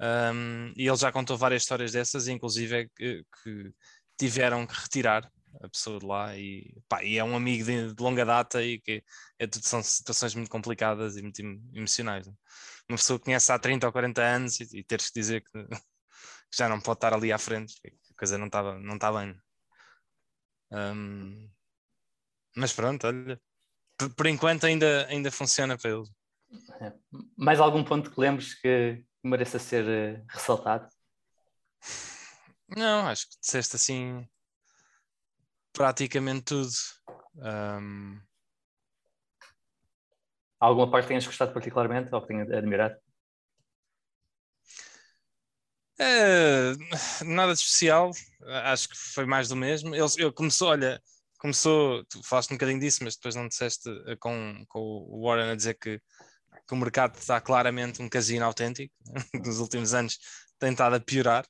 Um, 0.00 0.72
e 0.76 0.88
ele 0.88 0.96
já 0.96 1.12
contou 1.12 1.36
várias 1.38 1.62
histórias 1.62 1.92
dessas, 1.92 2.26
inclusive 2.26 2.76
é 2.80 2.86
que, 2.96 3.24
que, 3.44 3.72
tiveram 4.18 4.66
que 4.66 4.74
retirar 4.74 5.30
a 5.60 5.68
pessoa 5.68 5.98
de 5.98 6.06
lá. 6.06 6.36
E, 6.36 6.74
pá, 6.88 7.04
e 7.04 7.18
é 7.18 7.24
um 7.24 7.36
amigo 7.36 7.64
de, 7.64 7.94
de, 7.94 8.02
longa 8.02 8.24
data 8.24 8.62
e 8.62 8.80
que 8.80 9.02
é 9.38 9.46
são 9.60 9.82
situações 9.82 10.34
muito 10.34 10.50
complicadas 10.50 11.16
e 11.16 11.22
muito 11.22 11.40
emocionais. 11.72 12.26
Né? 12.26 12.34
Uma 12.88 12.96
pessoa 12.96 13.18
que 13.18 13.26
conhece 13.26 13.50
há 13.52 13.58
30 13.58 13.86
ou 13.86 13.92
40 13.92 14.22
anos 14.22 14.60
e, 14.60 14.78
e 14.78 14.84
teres 14.84 15.08
que 15.08 15.20
dizer 15.20 15.42
que, 15.42 15.64
que, 15.64 16.56
já 16.56 16.68
não 16.68 16.80
pode 16.80 16.98
estar 16.98 17.14
ali 17.14 17.32
à 17.32 17.38
frente, 17.38 17.74
que 17.80 17.88
a 17.88 18.14
coisa 18.16 18.38
não 18.38 18.46
está 18.46 18.78
não 18.78 18.98
tá 18.98 19.12
bem. 19.12 19.36
Um, 20.70 21.50
mas 22.56 22.72
pronto, 22.72 23.06
olha, 23.06 23.40
por, 23.96 24.14
por, 24.14 24.26
enquanto 24.26 24.64
ainda, 24.64 25.06
ainda 25.06 25.30
funciona 25.30 25.76
para 25.78 25.90
ele. 25.90 26.08
É. 26.80 26.92
Mais 27.36 27.60
algum 27.60 27.84
ponto 27.84 28.10
que 28.10 28.20
lembres 28.20 28.54
que 28.54 29.04
mereça 29.22 29.58
ser 29.58 29.84
uh, 29.84 30.24
ressaltado? 30.28 30.88
Não, 32.68 33.06
acho 33.06 33.28
que 33.28 33.40
disseste 33.40 33.76
assim 33.76 34.26
praticamente 35.72 36.44
tudo. 36.44 36.72
Um... 37.36 38.20
Alguma 40.62 40.88
parte 40.88 41.06
que 41.06 41.08
tenhas 41.08 41.26
gostado 41.26 41.52
particularmente 41.52 42.14
ou 42.14 42.20
que 42.22 42.28
tenhas 42.28 42.48
admirado? 42.52 42.96
É, 45.98 46.72
nada 47.24 47.52
de 47.52 47.58
especial, 47.58 48.12
acho 48.46 48.88
que 48.88 48.96
foi 48.96 49.26
mais 49.26 49.48
do 49.48 49.56
mesmo. 49.56 49.92
Ele, 49.92 50.06
ele 50.18 50.30
começou, 50.30 50.68
olha, 50.68 51.02
começou, 51.36 52.04
tu 52.04 52.22
falaste 52.22 52.52
um 52.52 52.54
bocadinho 52.54 52.78
disso, 52.78 53.02
mas 53.02 53.16
depois 53.16 53.34
não 53.34 53.48
disseste 53.48 53.88
eh, 54.06 54.14
com, 54.20 54.64
com 54.68 54.78
o 54.80 55.26
Warren 55.26 55.50
a 55.50 55.56
dizer 55.56 55.74
que, 55.74 55.98
que 55.98 56.74
o 56.74 56.76
mercado 56.76 57.16
está 57.18 57.40
claramente 57.40 58.00
um 58.00 58.08
casino 58.08 58.44
autêntico. 58.44 58.94
Nos 59.44 59.58
últimos 59.58 59.94
anos 59.94 60.16
tem 60.60 60.70
estado 60.70 60.94
a 60.94 61.00
piorar. 61.00 61.44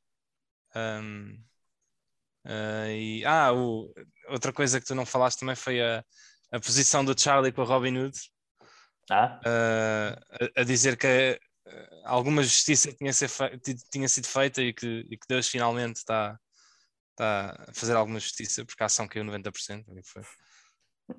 Um, 0.74 1.34
uh, 2.46 2.48
eh, 2.48 2.96
e, 2.96 3.24
ah, 3.26 3.52
o, 3.52 3.92
outra 4.28 4.54
coisa 4.54 4.80
que 4.80 4.86
tu 4.86 4.94
não 4.94 5.04
falaste 5.04 5.40
também 5.40 5.56
foi 5.56 5.82
a, 5.82 6.02
a 6.50 6.58
posição 6.60 7.04
do 7.04 7.18
Charlie 7.18 7.52
com 7.52 7.60
a 7.60 7.66
Robin 7.66 7.98
Hood. 7.98 8.18
Ah? 9.10 9.40
Uh, 9.44 10.56
a, 10.56 10.60
a, 10.60 10.64
dizer 10.64 10.96
que 10.96 11.38
alguma 12.04 12.42
justiça 12.42 12.92
tinha, 12.92 13.12
ser 13.12 13.30
tinha 13.90 14.08
sido 14.08 14.26
feita 14.26 14.62
e 14.62 14.72
que, 14.72 15.06
e 15.10 15.16
que 15.16 15.26
Deus 15.28 15.48
finalmente 15.48 15.96
está 15.96 16.38
está 17.12 17.64
a 17.68 17.74
fazer 17.74 17.94
alguma 17.94 18.18
justiça, 18.18 18.64
porque 18.64 18.82
a 18.82 18.86
ação 18.86 19.06
caiu 19.06 19.24
90%. 19.24 19.84
Foi. 20.04 20.22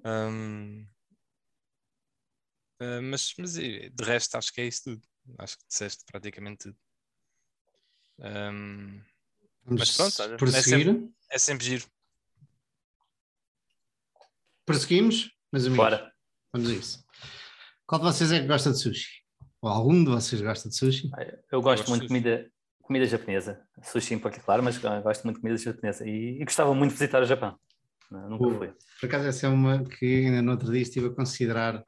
Um, 0.05 0.87
uh, 2.81 2.83
ah, 2.83 3.01
mas, 3.01 3.33
mas 3.37 3.53
de 3.53 4.03
resto 4.03 4.35
acho 4.35 4.51
que 4.51 4.61
é 4.61 4.65
isso 4.65 4.83
tudo. 4.83 5.01
Acho 5.39 5.57
que 5.57 5.65
disseste 5.67 6.03
praticamente 6.05 6.63
tudo. 6.63 6.77
Um, 8.19 9.01
mas 9.65 9.95
pronto, 9.95 10.21
olha, 10.21 10.35
é, 10.35 10.61
sempre, 10.61 11.13
é 11.29 11.37
sempre 11.37 11.65
giro. 11.65 11.87
Prosseguimos, 14.65 15.31
mas 15.51 15.65
amigos. 15.65 15.77
Bora. 15.77 16.13
Vamos 16.51 16.69
a 16.69 16.73
isso. 16.73 17.05
Qual 17.93 18.01
de 18.01 18.07
vocês 18.07 18.31
é 18.31 18.39
que 18.39 18.47
gosta 18.47 18.71
de 18.71 18.79
sushi? 18.79 19.21
Ou 19.61 19.69
algum 19.69 20.03
de 20.03 20.09
vocês 20.09 20.41
gosta 20.41 20.67
de 20.67 20.75
sushi? 20.75 21.11
Eu 21.11 21.21
gosto, 21.21 21.45
Eu 21.51 21.61
gosto 21.61 21.89
muito 21.89 22.01
de 22.01 22.07
comida 22.07 22.49
comida 22.81 23.05
japonesa, 23.05 23.61
sushi 23.83 24.15
em 24.15 24.19
particular, 24.19 24.63
mas 24.63 24.79
gosto 24.79 25.23
muito 25.25 25.35
de 25.35 25.41
comida 25.41 25.57
japonesa 25.59 26.03
e, 26.03 26.41
e 26.41 26.43
gostava 26.43 26.73
muito 26.73 26.89
de 26.89 26.97
visitar 26.97 27.21
o 27.21 27.25
Japão. 27.27 27.55
Nunca 28.09 28.47
uh, 28.47 28.57
fui. 28.57 28.73
Por 28.99 29.05
acaso, 29.05 29.27
essa 29.27 29.45
é 29.45 29.49
uma 29.49 29.83
que 29.83 30.25
ainda 30.25 30.41
no 30.41 30.53
outro 30.53 30.71
dia 30.71 30.81
estive 30.81 31.05
a 31.05 31.09
considerar 31.11 31.83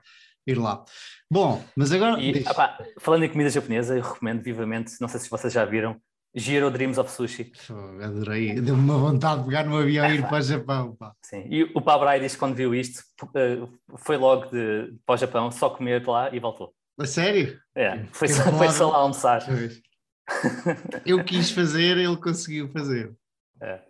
ir 0.45 0.59
lá. 0.59 0.85
Bom, 1.27 1.65
mas 1.75 1.91
agora. 1.91 2.21
E, 2.21 2.43
opa, 2.47 2.77
falando 2.99 3.23
em 3.23 3.29
comida 3.29 3.49
japonesa, 3.49 3.97
eu 3.97 4.03
recomendo 4.03 4.43
vivamente, 4.43 5.01
não 5.01 5.07
sei 5.07 5.19
se 5.19 5.27
vocês 5.27 5.51
já 5.51 5.65
viram, 5.65 5.99
Giro 6.35 6.69
Dreams 6.69 6.97
of 6.97 7.09
Sushi. 7.09 7.51
Oh, 7.69 8.03
adorei, 8.03 8.59
deu-me 8.59 8.81
uma 8.81 8.97
vontade 8.97 9.39
de 9.39 9.47
pegar 9.47 9.63
no 9.63 9.77
avião 9.77 10.05
e 10.07 10.15
ir 10.15 10.27
para 10.27 10.37
o 10.37 10.41
Japão. 10.41 10.95
Pá. 10.95 11.15
Sim, 11.21 11.47
e 11.49 11.63
o 11.63 11.81
Pabrai 11.81 12.19
disse 12.19 12.35
que 12.35 12.39
quando 12.39 12.55
viu 12.55 12.75
isto, 12.75 13.03
eh, 13.35 13.65
foi 13.97 14.17
logo 14.17 14.47
de, 14.47 14.93
para 15.05 15.15
o 15.15 15.17
Japão, 15.17 15.49
só 15.49 15.69
comer 15.69 16.05
lá 16.05 16.35
e 16.35 16.39
voltou. 16.39 16.75
A 16.99 17.05
sério? 17.05 17.57
É, 17.73 18.05
foi, 18.11 18.27
só, 18.27 18.43
foi 18.51 18.69
só 18.69 18.89
lá 18.89 18.97
almoçar. 18.97 19.41
Eu 21.05 21.23
quis 21.23 21.51
fazer, 21.51 21.97
ele 21.97 22.17
conseguiu 22.17 22.69
fazer. 22.69 23.15
É. 23.61 23.81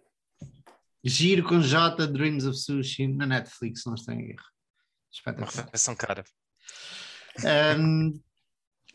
Giro 1.04 1.48
com 1.48 1.62
J 1.62 2.08
Dreams 2.08 2.46
of 2.46 2.58
Sushi 2.58 3.08
na 3.08 3.26
Netflix, 3.26 3.84
não 3.86 3.96
estou 3.96 4.14
em 4.14 4.32
erro. 4.32 4.44
Espetacular. 5.12 5.70
São 5.76 5.96
cara. 5.96 6.24
Um, 7.78 8.20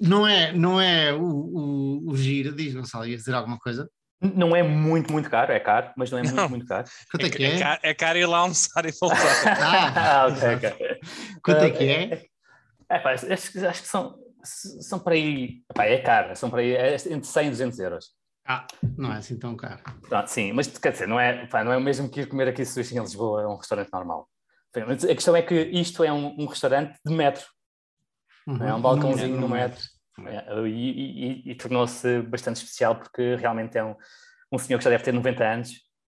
não 0.00 0.26
é, 0.26 0.52
não 0.52 0.80
é 0.80 1.12
o, 1.12 1.22
o, 1.22 2.10
o 2.10 2.16
giro, 2.16 2.52
diz 2.54 2.74
Gonçalo, 2.74 3.06
ia 3.06 3.16
dizer 3.16 3.34
alguma 3.34 3.58
coisa? 3.58 3.88
Não 4.20 4.54
é 4.54 4.62
muito, 4.62 5.12
muito 5.12 5.30
caro, 5.30 5.50
é 5.50 5.58
caro, 5.58 5.92
mas 5.96 6.10
não 6.10 6.18
é 6.18 6.22
muito, 6.22 6.36
não. 6.36 6.48
muito 6.48 6.66
caro. 6.66 6.86
Quanto 7.10 7.26
é 7.26 7.30
que 7.30 7.44
é? 7.44 7.56
É 7.56 7.58
caro, 7.58 7.80
é 7.82 7.94
caro 7.94 8.18
ir 8.18 8.26
lá 8.26 8.38
almoçar 8.38 8.84
e 8.86 8.92
voltar. 8.92 9.18
ah, 9.96 10.26
ok, 10.26 10.54
ok. 10.56 11.00
Quanto 11.42 11.64
é 11.64 11.70
que 11.70 11.84
é? 11.84 12.22
É, 12.88 12.98
pá, 12.98 13.12
acho, 13.12 13.26
acho 13.32 13.82
que 13.82 13.88
são 13.88 14.18
são 14.42 14.98
para 14.98 15.14
aí, 15.14 15.62
pá, 15.74 15.84
é 15.84 15.98
caro, 15.98 16.34
são 16.34 16.50
para 16.50 16.60
aí 16.60 16.72
é 16.72 16.94
entre 16.94 17.24
100 17.24 17.46
e 17.46 17.50
200 17.50 17.78
euros. 17.78 18.06
Ah, 18.46 18.66
não 18.96 19.12
é 19.12 19.18
assim 19.18 19.38
tão 19.38 19.54
caro. 19.54 19.80
Ah, 20.10 20.26
sim, 20.26 20.52
mas 20.52 20.66
quer 20.66 20.92
dizer, 20.92 21.06
não 21.06 21.20
é, 21.20 21.46
pá, 21.46 21.62
não 21.62 21.72
é 21.72 21.76
o 21.76 21.80
mesmo 21.80 22.08
que 22.08 22.22
ir 22.22 22.26
comer 22.26 22.48
aqui 22.48 22.64
sushi 22.64 22.96
em 22.96 23.00
Lisboa, 23.00 23.42
é 23.42 23.46
um 23.46 23.56
restaurante 23.56 23.90
normal. 23.92 24.28
A 24.74 25.14
questão 25.14 25.36
é 25.36 25.42
que 25.42 25.54
isto 25.54 26.02
é 26.04 26.12
um, 26.12 26.36
um 26.38 26.46
restaurante 26.46 26.98
de 27.04 27.12
metro, 27.12 27.44
uhum. 28.46 28.62
é 28.62 28.74
um 28.74 28.80
balcãozinho 28.80 29.40
no 29.40 29.48
metro. 29.48 29.82
É, 30.26 30.68
e, 30.68 31.48
e, 31.48 31.50
e 31.50 31.54
tornou-se 31.54 32.20
bastante 32.22 32.56
especial 32.56 32.96
porque 32.96 33.36
realmente 33.36 33.78
é 33.78 33.84
um, 33.84 33.94
um 34.52 34.58
senhor 34.58 34.78
que 34.78 34.84
já 34.84 34.90
deve 34.90 35.04
ter 35.04 35.12
90 35.12 35.44
anos 35.44 35.70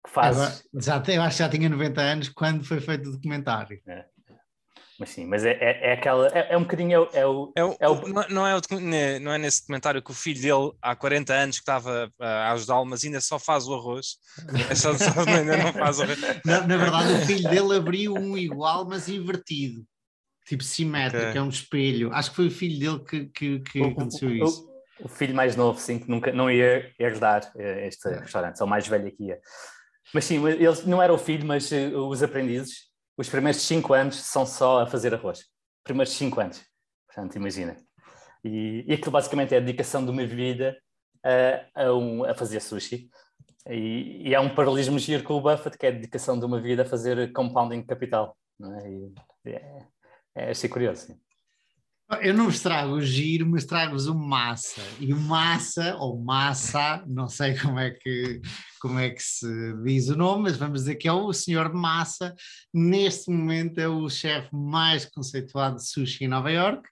que 0.04 0.10
faz. 0.10 0.36
Agora, 0.36 0.54
já, 0.74 1.02
eu 1.14 1.22
acho 1.22 1.36
que 1.36 1.42
já 1.42 1.48
tinha 1.48 1.68
90 1.68 2.00
anos 2.00 2.28
quando 2.28 2.64
foi 2.64 2.80
feito 2.80 3.08
o 3.08 3.12
documentário. 3.12 3.80
É. 3.86 4.04
Mas 4.98 5.10
sim, 5.10 5.26
mas 5.26 5.44
é, 5.44 5.52
é, 5.52 5.90
é 5.90 5.92
aquela. 5.94 6.28
É, 6.28 6.52
é, 6.52 6.56
um 6.56 6.62
bocadinho. 6.62 7.08
É, 7.12 7.26
o, 7.26 7.52
é 7.56 7.64
o, 7.64 7.76
é 7.80 7.88
o, 7.88 8.08
não, 8.28 8.46
é 8.46 8.56
o, 8.56 8.60
não 9.20 9.32
é 9.32 9.38
nesse 9.38 9.62
documentário 9.62 10.00
que 10.00 10.10
o 10.12 10.14
filho 10.14 10.40
dele, 10.40 10.72
há 10.80 10.94
40 10.94 11.34
anos, 11.34 11.56
que 11.56 11.62
estava 11.62 12.12
a 12.20 12.52
ajudá-lo, 12.52 12.86
mas 12.86 13.04
ainda 13.04 13.20
só 13.20 13.38
faz 13.38 13.66
o 13.66 13.74
arroz. 13.74 14.18
É 14.70 14.74
só, 14.74 14.96
só, 14.96 15.10
ainda 15.26 15.56
não 15.56 15.72
faz 15.72 15.98
o 15.98 16.02
arroz. 16.04 16.20
Na, 16.44 16.60
na, 16.64 16.76
verdade, 16.76 17.12
o 17.12 17.26
filho 17.26 17.50
dele 17.50 17.76
abriu 17.76 18.14
um 18.14 18.38
igual, 18.38 18.86
mas 18.86 19.08
invertido. 19.08 19.84
Tipo 20.46 20.62
simétrico, 20.62 21.28
okay. 21.28 21.38
é 21.38 21.42
um 21.42 21.48
espelho. 21.48 22.12
Acho 22.12 22.30
que 22.30 22.36
foi 22.36 22.46
o 22.48 22.50
filho 22.50 22.78
dele 22.78 23.04
que, 23.04 23.26
que, 23.26 23.60
que 23.60 23.80
o, 23.80 23.86
aconteceu 23.86 24.30
isso. 24.30 24.68
O, 25.00 25.08
filho 25.08 25.34
mais 25.34 25.56
novo, 25.56 25.78
sim, 25.78 25.98
que 25.98 26.08
nunca 26.08 26.32
não 26.32 26.50
ia 26.50 26.92
herdar 26.98 27.50
eh, 27.56 27.88
este 27.88 28.08
é. 28.08 28.18
restaurante, 28.18 28.58
só 28.58 28.64
o 28.64 28.68
mais 28.68 28.86
velho 28.86 29.10
que 29.10 29.24
ia. 29.24 29.40
Mas 30.12 30.24
sim, 30.24 30.46
ele 30.46 30.66
não 30.86 31.02
era 31.02 31.12
o 31.12 31.18
filho, 31.18 31.46
mas 31.46 31.72
eh, 31.72 31.88
os 31.88 32.22
aprendizes 32.22 32.94
os 33.16 33.28
primeiros 33.28 33.62
cinco 33.62 33.94
anos 33.94 34.16
são 34.16 34.44
só 34.44 34.80
a 34.80 34.86
fazer 34.86 35.14
arroz. 35.14 35.44
Primeiros 35.84 36.12
cinco 36.14 36.40
anos. 36.40 36.64
Portanto, 37.06 37.36
imagina. 37.36 37.76
E, 38.42 38.84
e 38.86 38.92
aquilo 38.92 39.12
basicamente 39.12 39.54
é 39.54 39.58
a 39.58 39.60
dedicação 39.60 40.04
de 40.04 40.10
uma 40.10 40.26
vida 40.26 40.76
a, 41.24 41.84
a, 41.84 41.94
um, 41.94 42.24
a 42.24 42.34
fazer 42.34 42.60
sushi. 42.60 43.08
E, 43.70 44.28
e 44.28 44.34
há 44.34 44.40
um 44.40 44.54
paralelismo 44.54 44.98
giro 44.98 45.22
com 45.22 45.34
o 45.34 45.40
Buffett, 45.40 45.78
que 45.78 45.86
é 45.86 45.90
a 45.90 45.92
dedicação 45.92 46.38
de 46.38 46.44
uma 46.44 46.60
vida 46.60 46.82
a 46.82 46.86
fazer 46.86 47.32
compounding 47.32 47.82
capital. 47.82 48.36
Não 48.58 48.76
é? 48.78 48.90
E, 48.90 49.14
é, 49.46 49.82
é, 50.34 50.50
achei 50.50 50.68
curioso. 50.68 51.06
Sim. 51.06 51.18
Eu 52.20 52.34
não 52.34 52.44
vos 52.44 52.60
trago 52.60 52.92
o 52.92 53.00
giro, 53.00 53.46
mas 53.46 53.64
trago-vos 53.64 54.06
o 54.06 54.14
massa. 54.14 54.82
E 55.00 55.12
o 55.12 55.18
massa, 55.18 55.96
ou 55.96 56.22
massa, 56.22 57.02
não 57.06 57.28
sei 57.28 57.58
como 57.58 57.78
é, 57.78 57.90
que, 57.90 58.42
como 58.78 58.98
é 58.98 59.08
que 59.08 59.22
se 59.22 59.46
diz 59.82 60.08
o 60.08 60.16
nome, 60.16 60.44
mas 60.44 60.56
vamos 60.58 60.80
dizer 60.80 60.96
que 60.96 61.08
é 61.08 61.12
o 61.12 61.32
senhor 61.32 61.72
Massa. 61.72 62.34
Neste 62.72 63.30
momento 63.30 63.78
é 63.78 63.88
o 63.88 64.08
chefe 64.10 64.54
mais 64.54 65.06
conceituado 65.06 65.76
de 65.76 65.88
sushi 65.88 66.24
em 66.24 66.28
Nova 66.28 66.50
York 66.50 66.86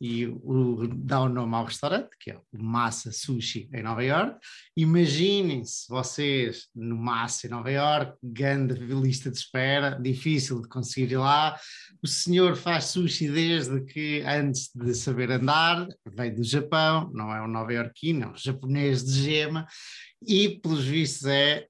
e 0.00 0.26
o, 0.26 0.86
dá 0.88 1.22
o 1.22 1.28
nome 1.28 1.54
ao 1.54 1.64
restaurante, 1.64 2.10
que 2.20 2.30
é 2.30 2.36
o 2.36 2.62
Massa 2.62 3.10
Sushi 3.10 3.68
em 3.72 3.82
Nova 3.82 4.04
York. 4.04 4.38
Imaginem-se 4.76 5.88
vocês 5.88 6.68
no 6.74 6.96
Massa 6.96 7.46
em 7.46 7.50
Nova 7.50 7.70
York, 7.70 8.16
grande 8.22 8.74
lista 8.74 9.30
de 9.30 9.38
espera, 9.38 9.90
difícil 9.90 10.60
de 10.60 10.68
conseguir 10.68 11.12
ir 11.12 11.18
lá. 11.18 11.58
O 12.02 12.06
senhor 12.06 12.56
faz 12.56 12.84
sushi 12.86 13.28
desde 13.28 13.84
que 13.84 14.22
antes 14.26 14.70
de 14.74 14.94
saber 14.94 15.30
andar, 15.30 15.88
veio 16.06 16.36
do 16.36 16.44
Japão, 16.44 17.10
não 17.14 17.34
é 17.34 17.42
um 17.42 17.48
nova-iorquino, 17.48 18.24
é 18.24 18.28
um 18.28 18.36
japonês 18.36 19.04
de 19.04 19.22
gema, 19.22 19.66
e 20.26 20.60
pelos 20.60 20.84
vistos 20.84 21.26
é 21.26 21.66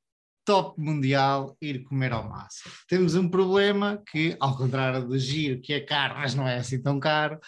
top 0.46 0.80
mundial 0.80 1.56
ir 1.60 1.82
comer 1.82 2.12
ao 2.12 2.28
massa. 2.28 2.70
Temos 2.88 3.16
um 3.16 3.28
problema 3.28 4.00
que, 4.10 4.36
ao 4.38 4.56
contrário 4.56 5.06
do 5.06 5.18
giro, 5.18 5.60
que 5.60 5.72
é 5.72 5.80
caro, 5.80 6.14
mas 6.18 6.36
não 6.36 6.46
é 6.46 6.58
assim 6.58 6.80
tão 6.80 7.00
caro, 7.00 7.38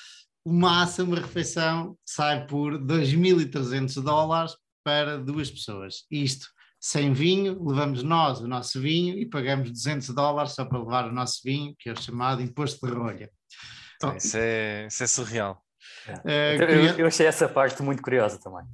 uma 0.50 1.20
refeição, 1.20 1.96
sai 2.04 2.46
por 2.46 2.78
2.300 2.78 4.02
dólares 4.02 4.56
para 4.84 5.18
duas 5.18 5.50
pessoas. 5.50 6.04
Isto 6.10 6.46
sem 6.80 7.12
vinho, 7.12 7.62
levamos 7.64 8.02
nós 8.02 8.40
o 8.40 8.46
nosso 8.46 8.80
vinho 8.80 9.18
e 9.18 9.26
pagamos 9.26 9.70
200 9.70 10.10
dólares 10.10 10.52
só 10.52 10.64
para 10.64 10.78
levar 10.78 11.06
o 11.06 11.12
nosso 11.12 11.40
vinho, 11.44 11.74
que 11.78 11.88
é 11.88 11.92
o 11.92 12.00
chamado 12.00 12.40
imposto 12.40 12.86
de 12.86 12.92
rolha. 12.92 13.30
Então, 13.96 14.16
isso, 14.16 14.36
é, 14.36 14.86
isso 14.86 15.02
é 15.02 15.06
surreal. 15.06 15.60
É. 16.06 16.56
Uh, 16.56 16.62
eu, 16.62 16.98
eu, 16.98 17.06
achei 17.06 17.26
essa 17.26 17.48
parte 17.48 17.82
muito 17.82 18.02
curiosa 18.02 18.38
também. 18.38 18.64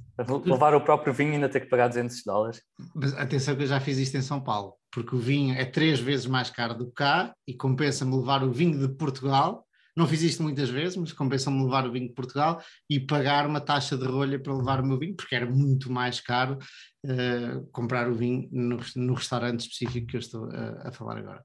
Levar 0.45 0.75
o 0.75 0.81
próprio 0.81 1.13
vinho 1.13 1.31
e 1.31 1.33
ainda 1.35 1.49
ter 1.49 1.61
que 1.61 1.67
pagar 1.67 1.87
200 1.87 2.23
dólares. 2.23 2.61
Mas 2.93 3.13
atenção 3.15 3.55
que 3.55 3.63
eu 3.63 3.67
já 3.67 3.79
fiz 3.79 3.97
isto 3.97 4.15
em 4.15 4.21
São 4.21 4.39
Paulo, 4.39 4.75
porque 4.91 5.15
o 5.15 5.19
vinho 5.19 5.55
é 5.55 5.65
três 5.65 5.99
vezes 5.99 6.25
mais 6.25 6.49
caro 6.49 6.75
do 6.75 6.87
que 6.87 6.93
cá 6.93 7.33
e 7.47 7.53
compensa-me 7.53 8.15
levar 8.15 8.43
o 8.43 8.51
vinho 8.51 8.79
de 8.79 8.93
Portugal. 8.95 9.65
Não 9.95 10.05
fiz 10.07 10.21
isto 10.21 10.43
muitas 10.43 10.69
vezes, 10.69 10.97
mas 10.97 11.13
compensa-me 11.13 11.63
levar 11.63 11.87
o 11.87 11.91
vinho 11.91 12.09
de 12.09 12.13
Portugal 12.13 12.61
e 12.89 12.99
pagar 12.99 13.47
uma 13.47 13.61
taxa 13.61 13.97
de 13.97 14.05
rolha 14.05 14.37
para 14.37 14.53
levar 14.53 14.81
o 14.81 14.85
meu 14.85 14.99
vinho, 14.99 15.15
porque 15.15 15.33
era 15.33 15.45
muito 15.45 15.89
mais 15.89 16.19
caro 16.19 16.57
uh, 17.05 17.65
comprar 17.71 18.09
o 18.09 18.13
vinho 18.13 18.49
no, 18.51 18.77
no, 18.97 19.13
restaurante 19.13 19.61
específico 19.61 20.07
que 20.07 20.17
eu 20.17 20.19
estou 20.19 20.49
a, 20.51 20.89
a 20.89 20.91
falar 20.91 21.17
agora. 21.17 21.41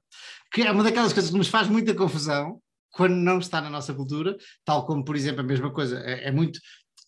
Que 0.51 0.63
é 0.63 0.71
uma 0.71 0.83
daquelas 0.83 1.13
coisas 1.13 1.31
que 1.31 1.37
nos 1.37 1.47
faz 1.47 1.69
muita 1.69 1.95
confusão, 1.95 2.61
quando 2.91 3.15
não 3.15 3.39
está 3.39 3.61
na 3.61 3.69
nossa 3.69 3.93
cultura, 3.93 4.35
tal 4.65 4.85
como, 4.85 5.05
por 5.05 5.15
exemplo, 5.15 5.39
a 5.39 5.45
mesma 5.45 5.71
coisa, 5.71 5.99
é, 5.99 6.27
é 6.27 6.31
muito. 6.31 6.59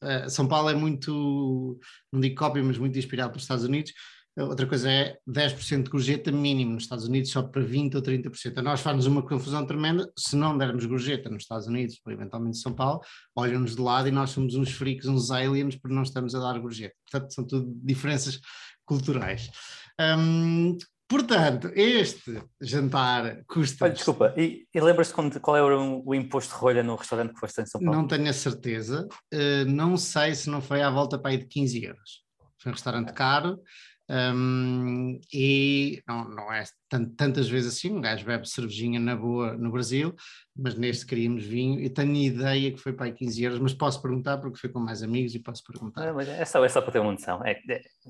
Uh, 0.02 0.30
São 0.30 0.48
Paulo 0.48 0.70
é 0.70 0.74
muito, 0.74 1.78
não 2.12 2.22
digo 2.22 2.36
cópia, 2.36 2.64
mas 2.64 2.78
muito 2.78 2.98
inspirado 2.98 3.32
pelos 3.32 3.44
Estados 3.44 3.66
Unidos. 3.66 3.92
Outra 4.36 4.66
coisa 4.66 4.90
é 4.90 5.18
10% 5.30 5.84
de 5.84 5.90
gorjeta 5.92 6.32
mínimo 6.32 6.74
nos 6.74 6.84
Estados 6.84 7.06
Unidos, 7.06 7.30
só 7.30 7.44
para 7.44 7.62
20% 7.62 7.96
ou 7.96 8.02
30%. 8.02 8.58
A 8.58 8.62
nós 8.64 8.82
faz-nos 8.82 9.06
uma 9.06 9.22
confusão 9.22 9.66
tremenda. 9.66 10.12
Se 10.18 10.36
não 10.36 10.58
dermos 10.58 10.86
gorjeta 10.86 11.30
nos 11.30 11.44
Estados 11.44 11.68
Unidos, 11.68 12.00
ou 12.04 12.12
eventualmente 12.12 12.58
São 12.58 12.74
Paulo, 12.74 13.02
olham-nos 13.36 13.76
de 13.76 13.82
lado 13.82 14.08
e 14.08 14.12
nós 14.12 14.32
somos 14.32 14.56
uns 14.56 14.72
freaks, 14.72 15.06
uns 15.06 15.30
aliens, 15.30 15.76
porque 15.76 15.96
não 15.96 16.02
estamos 16.02 16.34
a 16.34 16.40
dar 16.40 16.60
gorjeta. 16.60 16.96
Portanto, 17.12 17.34
são 17.34 17.46
tudo 17.46 17.72
diferenças 17.84 18.40
culturais. 18.86 19.52
Um, 20.00 20.78
Portanto, 21.06 21.70
este 21.76 22.42
jantar 22.60 23.44
custa. 23.46 23.86
Olha, 23.86 23.94
desculpa, 23.94 24.34
e, 24.36 24.66
e 24.74 24.82
lembras-te 24.82 25.14
qual 25.42 25.58
era 25.58 25.80
o, 25.80 26.02
o, 26.04 26.16
imposto 26.16 26.56
de 26.56 26.60
rolha 26.60 26.82
no 26.82 26.96
restaurante 26.96 27.34
que 27.34 27.40
foste 27.40 27.62
em 27.62 27.66
São 27.68 27.80
Paulo? 27.80 27.96
Não 27.96 28.08
tenho 28.08 28.28
a 28.28 28.34
certeza. 28.34 29.08
Uh, 29.32 29.66
não 29.68 29.96
sei 29.96 30.34
se 30.34 30.50
não 30.50 30.60
foi 30.60 30.82
à 30.82 30.90
volta 30.90 31.20
para 31.20 31.30
aí 31.30 31.38
de 31.38 31.46
15 31.46 31.84
euros. 31.84 32.24
Foi 32.60 32.72
um 32.72 32.74
restaurante 32.74 33.14
caro. 33.14 33.60
Um, 34.10 35.22
e 35.34 36.04
não, 36.06 36.28
não 36.28 36.52
é 36.52 36.64
tantas 37.18 37.48
vezes 37.48 37.74
assim, 37.74 37.92
um 37.92 38.02
gajo 38.02 38.26
bebe 38.26 38.48
cervejinha 38.48 39.00
na 39.00 39.16
boa 39.16 39.54
no 39.54 39.72
Brasil, 39.72 40.14
mas 40.56 40.76
neste 40.76 41.06
queríamos 41.06 41.44
vinho 41.46 41.80
e 41.80 41.90
tenho 41.90 42.16
ideia 42.16 42.72
que 42.72 42.80
foi 42.80 42.92
para 42.92 43.06
aí 43.06 43.14
15 43.14 43.44
euros, 43.44 43.60
mas 43.60 43.74
posso 43.74 44.02
perguntar 44.02 44.38
porque 44.40 44.60
foi 44.60 44.70
com 44.70 44.80
mais 44.80 45.02
amigos 45.02 45.34
e 45.34 45.40
posso 45.40 45.64
perguntar. 45.64 46.12
Não, 46.12 46.20
é, 46.20 46.46
só, 46.46 46.64
é 46.64 46.70
só 46.70 46.82
para 46.82 46.92
ter 46.92 47.00
uma 47.00 47.14
noção, 47.14 47.44
é, 47.46 47.60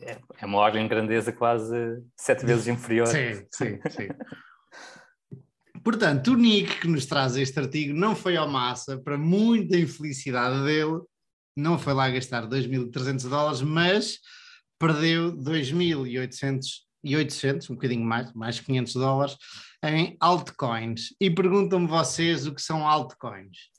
é, 0.02 0.18
é 0.39 0.46
uma 0.46 0.58
ordem 0.58 0.82
de 0.84 0.89
grandeza 0.89 1.32
quase 1.32 1.76
sete 2.18 2.46
vezes 2.46 2.68
inferior. 2.68 3.08
Sim, 3.08 3.46
sim, 3.52 3.80
sim. 3.89 4.08
Portanto, 5.84 6.32
o 6.32 6.38
Nick 6.38 6.80
que 6.80 6.88
nos 6.88 7.06
traz 7.06 7.36
este 7.36 7.60
artigo 7.60 7.94
não 7.94 8.16
foi 8.16 8.36
ao 8.36 8.48
massa, 8.48 8.98
para 8.98 9.18
muita 9.18 9.78
infelicidade 9.78 10.64
dele, 10.64 11.02
não 11.56 11.78
foi 11.78 11.94
lá 11.94 12.10
gastar 12.10 12.48
2.300 12.48 13.30
dólares, 13.30 13.62
mas 13.62 14.18
perdeu 14.80 15.36
2.800 15.36 17.69
um 17.69 17.76
bocadinho 17.76 18.05
mais, 18.05 18.34
mais 18.34 18.59
500 18.59 18.93
dólares, 18.93 19.38
em 19.84 20.15
altcoins. 20.19 21.13
E 21.19 21.30
perguntam-me 21.30 21.88
vocês 21.88 22.47
o 22.47 22.53
que 22.53 22.61
são 22.61 22.88
altcoins. 22.88 23.74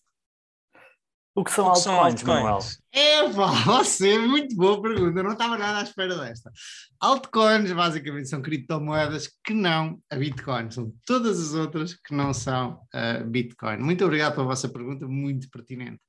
O 1.37 1.43
que 1.43 1.51
são, 1.51 1.67
o 1.67 1.73
que 1.73 1.89
altcoins, 1.89 2.21
são 2.21 2.39
altcoins, 2.39 2.79
É, 2.93 3.27
você, 3.29 4.15
é 4.15 4.19
muito 4.19 4.55
boa 4.55 4.81
pergunta, 4.81 5.19
eu 5.19 5.25
não 5.25 5.33
estava 5.33 5.59
nada 5.59 5.81
à 5.81 5.83
espera 5.83 6.17
desta. 6.17 6.53
Altcoins 7.01 7.73
basicamente 7.73 8.29
são 8.29 8.41
criptomoedas 8.41 9.29
que 9.45 9.53
não 9.53 10.01
a 10.09 10.17
Bitcoin, 10.17 10.71
são 10.71 10.95
todas 11.05 11.41
as 11.41 11.55
outras 11.55 11.95
que 11.95 12.15
não 12.15 12.33
são 12.33 12.81
uh, 12.95 13.25
Bitcoin. 13.27 13.79
Muito 13.79 14.05
obrigado 14.05 14.35
pela 14.35 14.47
vossa 14.47 14.69
pergunta, 14.69 15.09
muito 15.09 15.51
pertinente. 15.51 16.01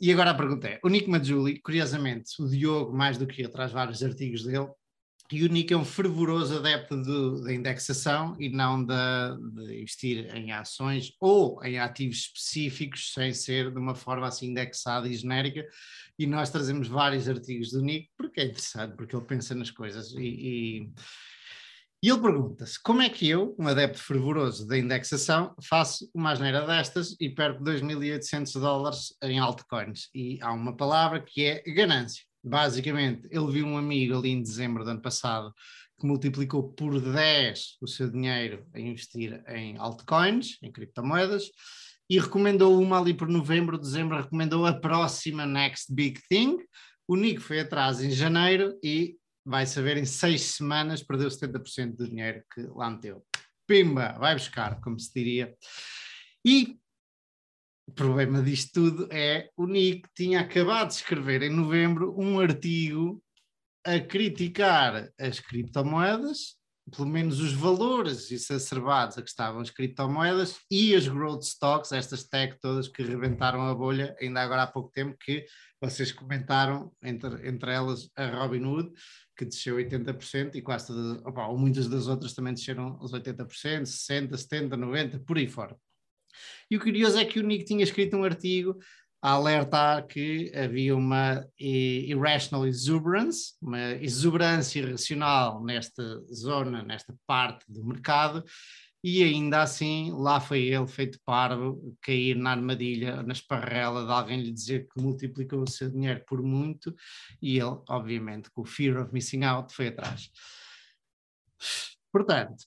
E 0.00 0.12
agora 0.12 0.30
a 0.30 0.34
pergunta 0.34 0.68
é: 0.68 0.80
o 0.82 0.88
Nick 0.88 1.08
Majuli, 1.08 1.60
curiosamente, 1.60 2.40
o 2.40 2.48
Diogo, 2.48 2.96
mais 2.96 3.16
do 3.16 3.26
que 3.26 3.42
eu, 3.42 3.50
traz 3.50 3.72
vários 3.72 4.02
artigos 4.02 4.44
dele, 4.44 4.68
e 5.30 5.42
o 5.42 5.48
Nick 5.48 5.72
é 5.72 5.76
um 5.76 5.84
fervoroso 5.84 6.58
adepto 6.58 7.02
da 7.42 7.52
indexação 7.52 8.36
e 8.38 8.48
não 8.48 8.84
de, 8.84 8.94
de, 9.54 9.80
investir 9.80 10.32
em 10.36 10.52
ações 10.52 11.12
ou 11.20 11.62
em 11.64 11.80
ativos 11.80 12.18
específicos, 12.18 13.12
sem 13.12 13.32
ser 13.32 13.72
de 13.72 13.78
uma 13.78 13.94
forma 13.94 14.28
assim 14.28 14.50
indexada 14.50 15.08
e 15.08 15.14
genérica. 15.14 15.66
E 16.16 16.26
nós 16.26 16.50
trazemos 16.50 16.86
vários 16.86 17.28
artigos 17.28 17.72
do 17.72 17.82
Nick, 17.82 18.08
porque 18.16 18.40
é 18.40 18.44
interessante, 18.44 18.94
porque 18.96 19.16
ele 19.16 19.24
pensa 19.24 19.52
nas 19.54 19.70
coisas 19.70 20.12
e, 20.12 20.20
e 20.20 20.90
e 22.02 22.08
ele 22.08 22.20
pergunta-se: 22.20 22.80
como 22.82 23.02
é 23.02 23.08
que 23.08 23.28
eu, 23.28 23.54
um 23.58 23.66
adepto 23.66 23.98
fervoroso 23.98 24.66
da 24.66 24.78
indexação, 24.78 25.54
faço 25.62 26.08
uma 26.14 26.32
asneira 26.32 26.66
destas 26.66 27.16
e 27.20 27.30
perco 27.30 27.64
2.800 27.64 28.60
dólares 28.60 29.16
em 29.22 29.38
altcoins? 29.38 30.08
E 30.14 30.38
há 30.42 30.52
uma 30.52 30.76
palavra 30.76 31.20
que 31.20 31.44
é 31.44 31.62
ganância. 31.62 32.22
Basicamente, 32.44 33.26
ele 33.30 33.50
viu 33.50 33.66
um 33.66 33.76
amigo 33.76 34.16
ali 34.16 34.30
em 34.30 34.42
dezembro 34.42 34.84
do 34.84 34.90
ano 34.90 35.02
passado 35.02 35.52
que 35.98 36.06
multiplicou 36.06 36.62
por 36.74 37.00
10 37.00 37.78
o 37.80 37.86
seu 37.86 38.10
dinheiro 38.10 38.66
a 38.74 38.78
investir 38.78 39.42
em 39.48 39.78
altcoins, 39.78 40.58
em 40.62 40.70
criptomoedas, 40.70 41.44
e 42.08 42.20
recomendou 42.20 42.80
uma 42.80 43.00
ali 43.00 43.14
por 43.14 43.28
novembro, 43.28 43.78
dezembro, 43.78 44.16
recomendou 44.16 44.64
a 44.66 44.74
próxima 44.74 45.44
Next 45.44 45.92
Big 45.92 46.20
Thing. 46.28 46.58
O 47.08 47.16
Nico 47.16 47.40
foi 47.40 47.60
atrás 47.60 48.00
em 48.00 48.10
janeiro 48.10 48.78
e 48.82 49.16
vai 49.46 49.64
saber, 49.64 49.96
em 49.96 50.04
seis 50.04 50.42
semanas 50.42 51.04
perdeu 51.04 51.28
70% 51.28 51.94
do 51.94 52.08
dinheiro 52.08 52.42
que 52.52 52.62
lá 52.62 52.90
meteu. 52.90 53.24
Pimba, 53.66 54.12
vai 54.18 54.34
buscar, 54.34 54.80
como 54.80 54.98
se 54.98 55.12
diria. 55.14 55.56
E 56.44 56.76
o 57.88 57.92
problema 57.92 58.42
disto 58.42 58.72
tudo 58.72 59.08
é 59.12 59.48
o 59.56 59.66
Nick 59.66 60.08
tinha 60.14 60.40
acabado 60.40 60.88
de 60.88 60.94
escrever 60.94 61.42
em 61.42 61.50
novembro 61.50 62.14
um 62.18 62.40
artigo 62.40 63.22
a 63.84 64.00
criticar 64.00 65.08
as 65.18 65.38
criptomoedas, 65.38 66.55
pelo 66.90 67.08
menos 67.08 67.40
os 67.40 67.52
valores 67.52 68.30
exacerbados 68.30 69.18
a 69.18 69.22
que 69.22 69.28
estavam 69.28 69.60
as 69.60 69.70
criptomoedas 69.70 70.60
e 70.70 70.94
as 70.94 71.08
growth 71.08 71.42
stocks, 71.42 71.90
estas 71.90 72.24
tech 72.24 72.58
todas 72.60 72.86
que 72.86 73.02
rebentaram 73.02 73.62
a 73.62 73.74
bolha, 73.74 74.16
ainda 74.20 74.40
agora 74.40 74.62
há 74.62 74.66
pouco 74.66 74.90
tempo 74.92 75.16
que 75.18 75.44
vocês 75.80 76.12
comentaram, 76.12 76.92
entre, 77.02 77.48
entre 77.48 77.72
elas 77.72 78.08
a 78.16 78.26
Robinhood, 78.26 78.92
que 79.36 79.44
desceu 79.44 79.76
80% 79.76 80.54
e 80.54 80.62
quase 80.62 80.86
todas, 80.86 81.20
opa, 81.24 81.48
ou 81.48 81.58
muitas 81.58 81.88
das 81.88 82.06
outras 82.06 82.34
também 82.34 82.54
desceram 82.54 82.98
os 83.00 83.12
80%, 83.12 83.82
60%, 83.82 84.30
70%, 84.30 84.68
90%, 84.68 85.24
por 85.24 85.36
aí 85.36 85.48
fora. 85.48 85.76
E 86.70 86.76
o 86.76 86.80
curioso 86.80 87.18
é 87.18 87.24
que 87.24 87.40
o 87.40 87.42
Nick 87.42 87.64
tinha 87.64 87.82
escrito 87.82 88.16
um 88.16 88.24
artigo 88.24 88.78
a 89.22 89.32
alertar 89.32 90.06
que 90.06 90.52
havia 90.54 90.94
uma 90.96 91.46
irrational 91.58 92.66
exuberance, 92.66 93.54
uma 93.60 93.92
exuberância 93.92 94.80
irracional 94.80 95.64
nesta 95.64 96.22
zona, 96.32 96.82
nesta 96.82 97.14
parte 97.26 97.64
do 97.68 97.84
mercado, 97.84 98.44
e 99.02 99.22
ainda 99.22 99.62
assim 99.62 100.10
lá 100.12 100.40
foi 100.40 100.64
ele, 100.64 100.86
feito 100.86 101.20
parvo, 101.24 101.96
cair 102.00 102.34
na 102.36 102.50
armadilha, 102.50 103.22
na 103.22 103.32
esparrela 103.32 104.04
de 104.04 104.10
alguém 104.10 104.40
lhe 104.40 104.52
dizer 104.52 104.88
que 104.88 105.00
multiplicou 105.00 105.62
o 105.62 105.70
seu 105.70 105.90
dinheiro 105.90 106.24
por 106.26 106.42
muito, 106.42 106.94
e 107.40 107.58
ele, 107.58 107.78
obviamente, 107.88 108.50
com 108.50 108.62
o 108.62 108.66
fear 108.66 109.00
of 109.00 109.12
missing 109.12 109.44
out, 109.44 109.72
foi 109.72 109.88
atrás. 109.88 110.30
Portanto, 112.12 112.64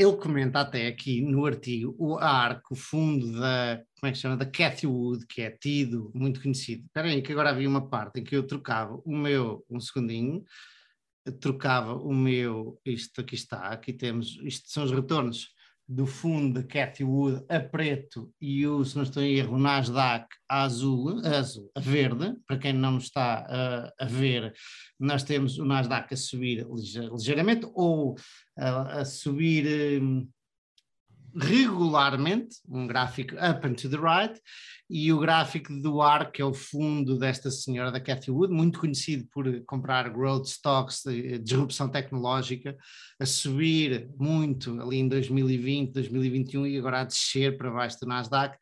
ele 0.00 0.16
comenta 0.16 0.60
até 0.60 0.86
aqui 0.86 1.20
no 1.20 1.44
artigo 1.44 1.94
o 1.98 2.16
ARC, 2.16 2.70
o 2.70 2.74
fundo 2.74 3.38
da, 3.38 3.82
como 3.98 4.08
é 4.08 4.12
que 4.12 4.18
chama, 4.18 4.34
da 4.34 4.46
Cathy 4.46 4.86
Wood, 4.86 5.26
que 5.26 5.42
é 5.42 5.50
tido, 5.50 6.10
muito 6.14 6.40
conhecido. 6.40 6.86
Espera 6.86 7.06
aí, 7.06 7.20
que 7.20 7.32
agora 7.32 7.50
havia 7.50 7.68
uma 7.68 7.86
parte 7.86 8.18
em 8.18 8.24
que 8.24 8.34
eu 8.34 8.46
trocava 8.46 8.98
o 9.04 9.14
meu, 9.14 9.62
um 9.68 9.78
segundinho, 9.78 10.42
trocava 11.38 11.94
o 11.94 12.14
meu, 12.14 12.80
isto 12.82 13.20
aqui 13.20 13.34
está, 13.34 13.68
aqui 13.68 13.92
temos, 13.92 14.38
isto 14.42 14.70
são 14.70 14.84
os 14.84 14.90
retornos 14.90 15.50
do 15.90 16.06
fundo 16.06 16.62
da 16.62 16.62
Cathy 16.62 17.02
Wood 17.02 17.44
a 17.48 17.58
preto 17.58 18.32
e 18.40 18.64
o, 18.64 18.84
se 18.84 18.94
não 18.94 19.02
estou 19.02 19.20
em 19.20 19.34
erro, 19.34 19.58
Nasdaq 19.58 20.24
a 20.48 20.62
azul, 20.62 21.20
a 21.24 21.38
azul, 21.38 21.68
a 21.74 21.80
verde, 21.80 22.36
para 22.46 22.58
quem 22.58 22.72
não 22.72 22.98
está 22.98 23.44
a, 23.48 23.92
a 23.98 24.06
ver, 24.06 24.54
nós 25.00 25.24
temos 25.24 25.58
o 25.58 25.64
Nasdaq 25.64 26.14
a 26.14 26.16
subir 26.16 26.64
ligeiramente 27.12 27.68
ou 27.74 28.14
a, 28.56 29.00
a 29.00 29.04
subir 29.04 30.00
um, 30.00 30.28
regularmente, 31.36 32.56
um 32.68 32.86
gráfico 32.86 33.34
up 33.36 33.66
and 33.66 33.74
to 33.74 33.88
the 33.88 33.96
right, 33.96 34.40
e 34.88 35.12
o 35.12 35.20
gráfico 35.20 35.72
do 35.80 36.02
AR, 36.02 36.32
que 36.32 36.42
é 36.42 36.44
o 36.44 36.52
fundo 36.52 37.16
desta 37.16 37.48
senhora 37.48 37.92
da 37.92 38.00
Cathy 38.00 38.30
Wood, 38.30 38.52
muito 38.52 38.80
conhecido 38.80 39.24
por 39.30 39.64
comprar 39.64 40.10
growth 40.10 40.46
stocks 40.46 41.04
disrupção 41.40 41.88
tecnológica, 41.88 42.76
a 43.20 43.24
subir 43.24 44.10
muito 44.18 44.80
ali 44.80 44.98
em 44.98 45.08
2020, 45.08 45.92
2021 45.92 46.66
e 46.66 46.78
agora 46.78 47.02
a 47.02 47.04
descer 47.04 47.56
para 47.56 47.70
baixo 47.70 48.00
do 48.00 48.08
Nasdaq. 48.08 48.58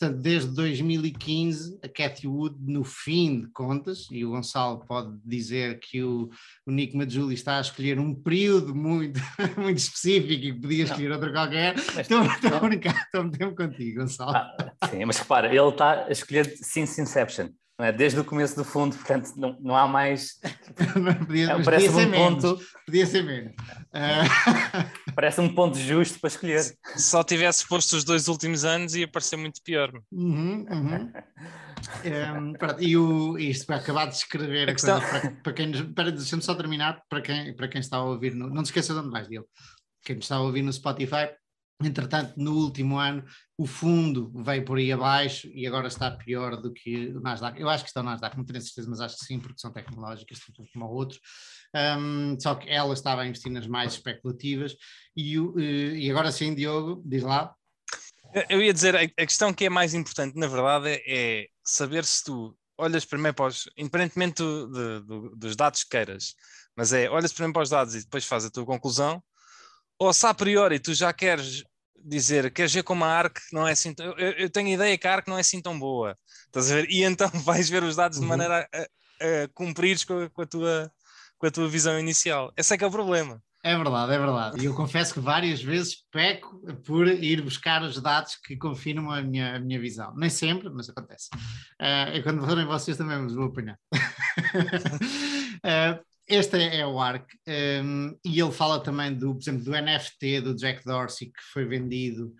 Portanto, 0.00 0.22
desde 0.22 0.48
2015, 0.54 1.78
a 1.84 1.88
Cathy 1.88 2.26
Wood, 2.26 2.56
no 2.60 2.82
fim 2.82 3.42
de 3.42 3.48
contas, 3.48 4.08
e 4.10 4.24
o 4.24 4.30
Gonçalo 4.30 4.82
pode 4.86 5.14
dizer 5.22 5.78
que 5.78 6.02
o, 6.02 6.30
o 6.66 6.70
Nick 6.70 6.96
está 7.32 7.58
a 7.58 7.60
escolher 7.60 7.98
um 7.98 8.14
período 8.14 8.74
muito, 8.74 9.20
muito 9.60 9.76
específico 9.76 10.42
e 10.42 10.58
podia 10.58 10.84
escolher 10.84 11.12
outro 11.12 11.30
qualquer. 11.30 11.76
Estou, 11.76 12.22
estou 12.22 12.54
a 12.54 12.60
brincar, 12.60 13.02
estou 13.04 13.20
a 13.20 13.24
meter 13.24 13.54
contigo, 13.54 14.00
Gonçalo. 14.00 14.32
Ah, 14.32 14.72
sim, 14.90 15.04
mas 15.04 15.18
repara, 15.18 15.48
ele 15.48 15.68
está 15.68 16.06
a 16.06 16.10
escolher 16.10 16.46
since 16.56 17.00
inception 17.00 17.50
não 17.69 17.69
é? 17.84 17.92
desde 17.92 18.18
o 18.20 18.24
começo 18.24 18.56
do 18.56 18.64
fundo, 18.64 18.96
portanto 18.96 19.32
não, 19.36 19.56
não 19.60 19.76
há 19.76 19.86
mais. 19.86 20.38
podia, 21.26 21.52
é, 21.52 21.62
parece 21.62 21.88
um 21.88 22.08
menos, 22.08 22.42
ponto. 22.42 22.64
Podia 22.86 23.06
ser 23.06 23.22
menos. 23.22 23.52
Uh... 23.52 25.12
parece 25.14 25.40
um 25.40 25.54
ponto 25.54 25.78
justo 25.78 26.20
para 26.20 26.28
escolher. 26.28 26.62
Se 26.62 26.76
só 26.96 27.22
tivesse 27.22 27.66
posto 27.66 27.96
os 27.96 28.04
dois 28.04 28.28
últimos 28.28 28.64
anos 28.64 28.94
ia 28.94 29.08
parecer 29.08 29.36
muito 29.36 29.62
pior. 29.62 29.90
Uhum, 30.12 30.66
uhum. 30.70 31.12
um, 32.38 32.52
pronto, 32.58 32.82
e 32.82 32.96
o, 32.96 33.38
isto 33.38 33.66
para 33.66 33.76
acabar 33.76 34.06
de 34.06 34.16
escrever 34.16 34.68
a, 34.68 34.72
a 34.72 34.74
questão... 34.74 35.00
coisa 35.00 35.20
para, 35.20 35.30
para 35.30 35.52
quem. 35.52 35.92
Para, 35.92 36.12
deixa-me 36.12 36.42
só 36.42 36.54
terminar 36.54 37.02
para 37.08 37.20
quem, 37.20 37.54
para 37.54 37.68
quem 37.68 37.80
está 37.80 37.98
a 37.98 38.04
ouvir. 38.04 38.34
No, 38.34 38.48
não 38.48 38.62
te 38.62 38.66
esqueças 38.66 38.94
de 38.94 39.02
onde 39.02 39.10
mais 39.10 39.28
dele. 39.28 39.44
Quem 40.04 40.18
está 40.18 40.36
a 40.36 40.40
ouvir 40.40 40.62
no 40.62 40.72
Spotify, 40.72 41.28
Entretanto, 41.82 42.34
no 42.36 42.52
último 42.52 42.98
ano, 42.98 43.24
o 43.56 43.66
fundo 43.66 44.30
veio 44.44 44.64
por 44.64 44.78
aí 44.78 44.92
abaixo 44.92 45.50
e 45.54 45.66
agora 45.66 45.88
está 45.88 46.10
pior 46.10 46.60
do 46.60 46.72
que 46.72 47.08
o 47.08 47.20
Nasdaq. 47.20 47.58
Eu 47.58 47.68
acho 47.68 47.84
que 47.84 47.90
está 47.90 48.00
o 48.00 48.04
Nasdaq, 48.04 48.36
não 48.36 48.44
tenho 48.44 48.60
certeza, 48.60 48.88
mas 48.88 49.00
acho 49.00 49.18
que 49.18 49.24
sim, 49.24 49.40
porque 49.40 49.58
são 49.58 49.72
tecnológicas, 49.72 50.38
tanto 50.40 50.68
como 50.72 50.84
o 50.84 50.94
outro. 50.94 51.18
Um, 51.74 52.38
só 52.38 52.54
que 52.54 52.68
ela 52.68 52.92
estava 52.92 53.22
a 53.22 53.26
investir 53.26 53.50
nas 53.50 53.66
mais 53.66 53.94
especulativas. 53.94 54.76
E, 55.16 55.36
e 55.36 56.10
agora 56.10 56.30
sim, 56.30 56.54
Diogo, 56.54 57.02
diz 57.04 57.22
lá. 57.22 57.54
Eu 58.48 58.62
ia 58.62 58.72
dizer, 58.72 58.94
a 58.96 59.26
questão 59.26 59.52
que 59.52 59.64
é 59.64 59.70
mais 59.70 59.94
importante, 59.94 60.38
na 60.38 60.46
verdade, 60.46 61.02
é 61.06 61.48
saber 61.64 62.04
se 62.04 62.24
tu 62.24 62.56
olhas 62.78 63.04
primeiro 63.04 63.34
para 63.34 63.46
os, 63.46 63.68
independentemente 63.76 64.36
do, 64.36 65.02
do, 65.02 65.36
dos 65.36 65.56
dados 65.56 65.82
que 65.82 65.90
queiras, 65.90 66.34
mas 66.76 66.92
é 66.92 67.10
olhas 67.10 67.32
primeiro 67.32 67.52
para 67.52 67.62
os 67.62 67.70
dados 67.70 67.94
e 67.94 68.00
depois 68.00 68.24
fazes 68.24 68.48
a 68.48 68.52
tua 68.52 68.64
conclusão, 68.64 69.22
ou 69.98 70.14
se 70.14 70.26
a 70.26 70.32
priori 70.32 70.80
tu 70.80 70.94
já 70.94 71.12
queres 71.12 71.62
dizer, 72.04 72.50
queres 72.52 72.72
ver 72.72 72.82
como 72.82 73.04
a 73.04 73.08
ARC 73.08 73.38
não 73.52 73.66
é 73.66 73.72
assim, 73.72 73.94
eu, 73.98 74.14
eu 74.14 74.50
tenho 74.50 74.68
a 74.68 74.72
ideia 74.72 74.98
que 74.98 75.06
a 75.06 75.14
ARC 75.14 75.28
não 75.28 75.36
é 75.36 75.40
assim 75.40 75.60
tão 75.60 75.78
boa, 75.78 76.16
estás 76.46 76.70
a 76.70 76.76
ver? 76.76 76.90
E 76.90 77.02
então 77.02 77.28
vais 77.44 77.68
ver 77.68 77.82
os 77.82 77.96
dados 77.96 78.18
de 78.18 78.24
uhum. 78.24 78.28
maneira 78.28 78.68
a, 78.72 78.78
a, 78.78 79.44
a 79.44 79.48
cumprir 79.54 80.04
com, 80.06 80.28
com, 80.30 80.42
a 80.42 80.46
tua, 80.46 80.92
com 81.38 81.46
a 81.46 81.50
tua 81.50 81.68
visão 81.68 81.98
inicial. 81.98 82.52
Esse 82.56 82.74
é 82.74 82.78
que 82.78 82.84
é 82.84 82.86
o 82.86 82.90
problema. 82.90 83.42
É 83.62 83.76
verdade, 83.76 84.14
é 84.14 84.18
verdade. 84.18 84.62
E 84.62 84.64
eu 84.64 84.74
confesso 84.74 85.12
que 85.12 85.20
várias 85.20 85.62
vezes 85.62 86.02
peco 86.10 86.58
por 86.86 87.06
ir 87.06 87.42
buscar 87.42 87.82
os 87.82 88.00
dados 88.00 88.36
que 88.36 88.56
confirmam 88.56 89.12
a 89.12 89.20
minha, 89.20 89.56
a 89.56 89.60
minha 89.60 89.78
visão. 89.78 90.14
Nem 90.16 90.30
sempre, 90.30 90.70
mas 90.70 90.88
acontece. 90.88 91.28
Uh, 91.78 92.16
e 92.16 92.22
quando 92.22 92.42
forem 92.42 92.64
vocês 92.64 92.96
também 92.96 93.22
vos 93.22 93.34
vou 93.34 93.44
apanhar. 93.46 93.78
uh, 95.62 96.02
este 96.30 96.56
é, 96.56 96.78
é 96.78 96.86
o 96.86 96.98
ARC, 96.98 97.26
um, 97.82 98.16
e 98.24 98.40
ele 98.40 98.52
fala 98.52 98.80
também 98.80 99.14
do, 99.14 99.34
por 99.34 99.42
exemplo, 99.42 99.64
do 99.64 99.72
NFT 99.72 100.40
do 100.40 100.54
Jack 100.54 100.84
Dorsey 100.84 101.28
que 101.28 101.42
foi 101.52 101.64
vendido 101.64 102.34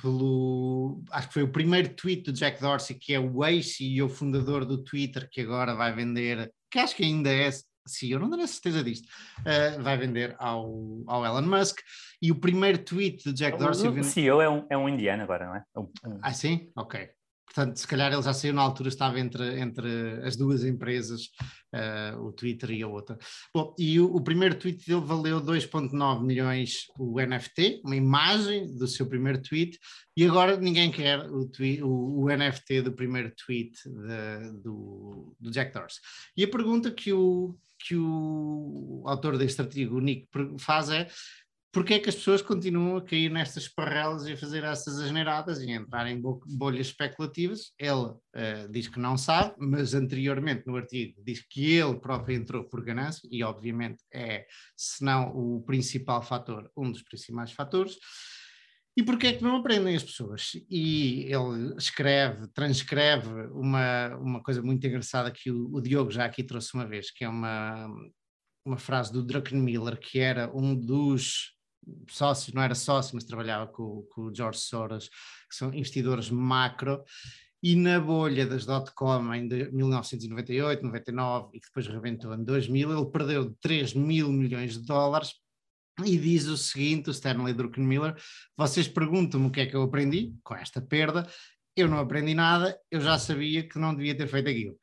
pelo. 0.00 1.02
Acho 1.10 1.28
que 1.28 1.34
foi 1.34 1.42
o 1.42 1.52
primeiro 1.52 1.88
tweet 1.94 2.22
do 2.24 2.32
Jack 2.32 2.60
Dorsey, 2.60 2.96
que 2.96 3.14
é 3.14 3.20
o 3.20 3.44
ex-CEO 3.44 4.08
fundador 4.08 4.64
do 4.64 4.82
Twitter, 4.82 5.28
que 5.30 5.40
agora 5.40 5.74
vai 5.74 5.92
vender, 5.92 6.52
que 6.70 6.78
acho 6.78 6.94
que 6.94 7.04
ainda 7.04 7.32
é 7.32 7.50
CEO, 7.86 8.18
não 8.18 8.30
tenho 8.30 8.46
certeza 8.46 8.82
disto, 8.82 9.06
uh, 9.40 9.82
vai 9.82 9.96
vender 9.96 10.34
ao, 10.38 11.02
ao 11.06 11.24
Elon 11.24 11.42
Musk. 11.42 11.78
E 12.20 12.32
o 12.32 12.40
primeiro 12.40 12.78
tweet 12.78 13.24
do 13.24 13.32
Jack 13.32 13.58
Dorsey. 13.58 13.88
O, 13.88 14.04
CEO 14.04 14.40
é 14.40 14.48
um, 14.48 14.66
é 14.68 14.76
um 14.76 14.88
indiano 14.88 15.22
agora, 15.22 15.46
não 15.46 15.54
é? 15.56 15.64
Um, 15.76 15.82
um... 15.82 16.18
Ah, 16.22 16.32
sim? 16.32 16.70
Ok. 16.76 17.08
Portanto, 17.56 17.78
se 17.78 17.86
calhar 17.86 18.12
ele 18.12 18.22
já 18.22 18.34
saiu 18.34 18.52
na 18.52 18.60
altura, 18.60 18.90
estava 18.90 19.18
entre, 19.18 19.58
entre 19.58 19.88
as 20.22 20.36
duas 20.36 20.62
empresas, 20.62 21.30
uh, 21.72 22.20
o 22.20 22.30
Twitter 22.30 22.70
e 22.70 22.82
a 22.82 22.86
outra. 22.86 23.16
Bom, 23.54 23.74
e 23.78 23.98
o, 23.98 24.14
o 24.14 24.20
primeiro 24.22 24.56
tweet 24.56 24.86
dele 24.86 25.00
valeu 25.00 25.40
2,9 25.40 26.22
milhões 26.22 26.84
o 26.98 27.18
NFT, 27.18 27.80
uma 27.82 27.96
imagem 27.96 28.76
do 28.76 28.86
seu 28.86 29.06
primeiro 29.06 29.40
tweet, 29.40 29.78
e 30.14 30.26
agora 30.26 30.58
ninguém 30.58 30.90
quer 30.90 31.18
o, 31.30 31.48
tweet, 31.48 31.82
o, 31.82 32.24
o 32.24 32.28
NFT 32.28 32.82
do 32.82 32.92
primeiro 32.92 33.32
tweet 33.34 33.72
de, 33.84 34.62
do, 34.62 35.34
do 35.40 35.50
Jack 35.50 35.72
Dorsey. 35.72 36.02
E 36.36 36.44
a 36.44 36.48
pergunta 36.48 36.90
que 36.90 37.10
o, 37.14 37.56
que 37.78 37.96
o 37.96 39.02
autor 39.06 39.38
deste 39.38 39.62
artigo, 39.62 39.96
o 39.96 40.00
Nick, 40.00 40.28
faz 40.58 40.90
é 40.90 41.08
porque 41.72 41.94
é 41.94 41.98
que 41.98 42.08
as 42.08 42.14
pessoas 42.14 42.40
continuam 42.40 42.96
a 42.96 43.04
cair 43.04 43.30
nestas 43.30 43.64
esparrelas 43.64 44.26
e 44.26 44.32
a 44.32 44.36
fazer 44.36 44.64
essas 44.64 44.98
asneiradas 44.98 45.60
e 45.60 45.70
entrar 45.70 46.06
em 46.06 46.20
bolhas 46.20 46.86
especulativas? 46.86 47.72
Ele 47.78 47.92
uh, 47.92 48.68
diz 48.70 48.88
que 48.88 48.98
não 48.98 49.16
sabe, 49.18 49.54
mas 49.58 49.92
anteriormente 49.92 50.66
no 50.66 50.76
artigo 50.76 51.22
diz 51.22 51.44
que 51.46 51.74
ele 51.74 52.00
próprio 52.00 52.36
entrou 52.36 52.64
por 52.64 52.82
ganância 52.82 53.28
e 53.30 53.42
obviamente 53.44 54.02
é, 54.12 54.46
se 54.76 55.04
não 55.04 55.28
o 55.36 55.62
principal 55.62 56.22
fator, 56.22 56.70
um 56.76 56.90
dos 56.90 57.02
principais 57.02 57.52
fatores. 57.52 57.96
E 58.96 59.02
porquê 59.02 59.26
é 59.26 59.32
que 59.34 59.44
não 59.44 59.56
aprendem 59.56 59.94
as 59.94 60.02
pessoas? 60.02 60.52
E 60.70 61.24
ele 61.24 61.74
escreve, 61.76 62.48
transcreve 62.54 63.28
uma, 63.52 64.16
uma 64.16 64.42
coisa 64.42 64.62
muito 64.62 64.86
engraçada 64.86 65.30
que 65.30 65.50
o, 65.50 65.74
o 65.74 65.82
Diogo 65.82 66.10
já 66.10 66.24
aqui 66.24 66.42
trouxe 66.42 66.72
uma 66.72 66.86
vez, 66.86 67.10
que 67.10 67.22
é 67.22 67.28
uma, 67.28 67.86
uma 68.64 68.78
frase 68.78 69.12
do 69.12 69.22
Druckenmiller, 69.22 70.00
que 70.00 70.18
era 70.18 70.50
um 70.56 70.74
dos 70.74 71.55
sócio, 72.08 72.54
não 72.54 72.62
era 72.62 72.74
sócio, 72.74 73.14
mas 73.14 73.24
trabalhava 73.24 73.66
com, 73.66 74.06
com 74.10 74.22
o 74.22 74.34
George 74.34 74.60
Soros, 74.60 75.08
que 75.48 75.56
são 75.56 75.68
investidores 75.72 76.30
macro, 76.30 77.02
e 77.62 77.74
na 77.74 77.98
bolha 77.98 78.46
das 78.46 78.66
dot-com 78.66 79.34
em 79.34 79.48
1998, 79.72 80.82
99 80.82 81.48
e 81.54 81.60
que 81.60 81.66
depois 81.66 81.86
rebentou 81.86 82.34
em 82.34 82.44
2000, 82.44 82.92
ele 82.92 83.10
perdeu 83.10 83.56
3 83.60 83.94
mil 83.94 84.30
milhões 84.30 84.74
de 84.74 84.86
dólares 84.86 85.34
e 86.04 86.18
diz 86.18 86.46
o 86.46 86.56
seguinte, 86.56 87.08
o 87.08 87.10
Stanley 87.10 87.54
Druckenmiller, 87.54 88.14
vocês 88.56 88.86
perguntam-me 88.86 89.46
o 89.46 89.50
que 89.50 89.60
é 89.60 89.66
que 89.66 89.74
eu 89.74 89.82
aprendi 89.82 90.34
com 90.44 90.54
esta 90.54 90.80
perda, 90.80 91.26
eu 91.74 91.88
não 91.88 91.98
aprendi 91.98 92.34
nada, 92.34 92.78
eu 92.90 93.00
já 93.00 93.18
sabia 93.18 93.66
que 93.66 93.78
não 93.78 93.94
devia 93.94 94.16
ter 94.16 94.28
feito 94.28 94.48
aquilo. 94.48 94.78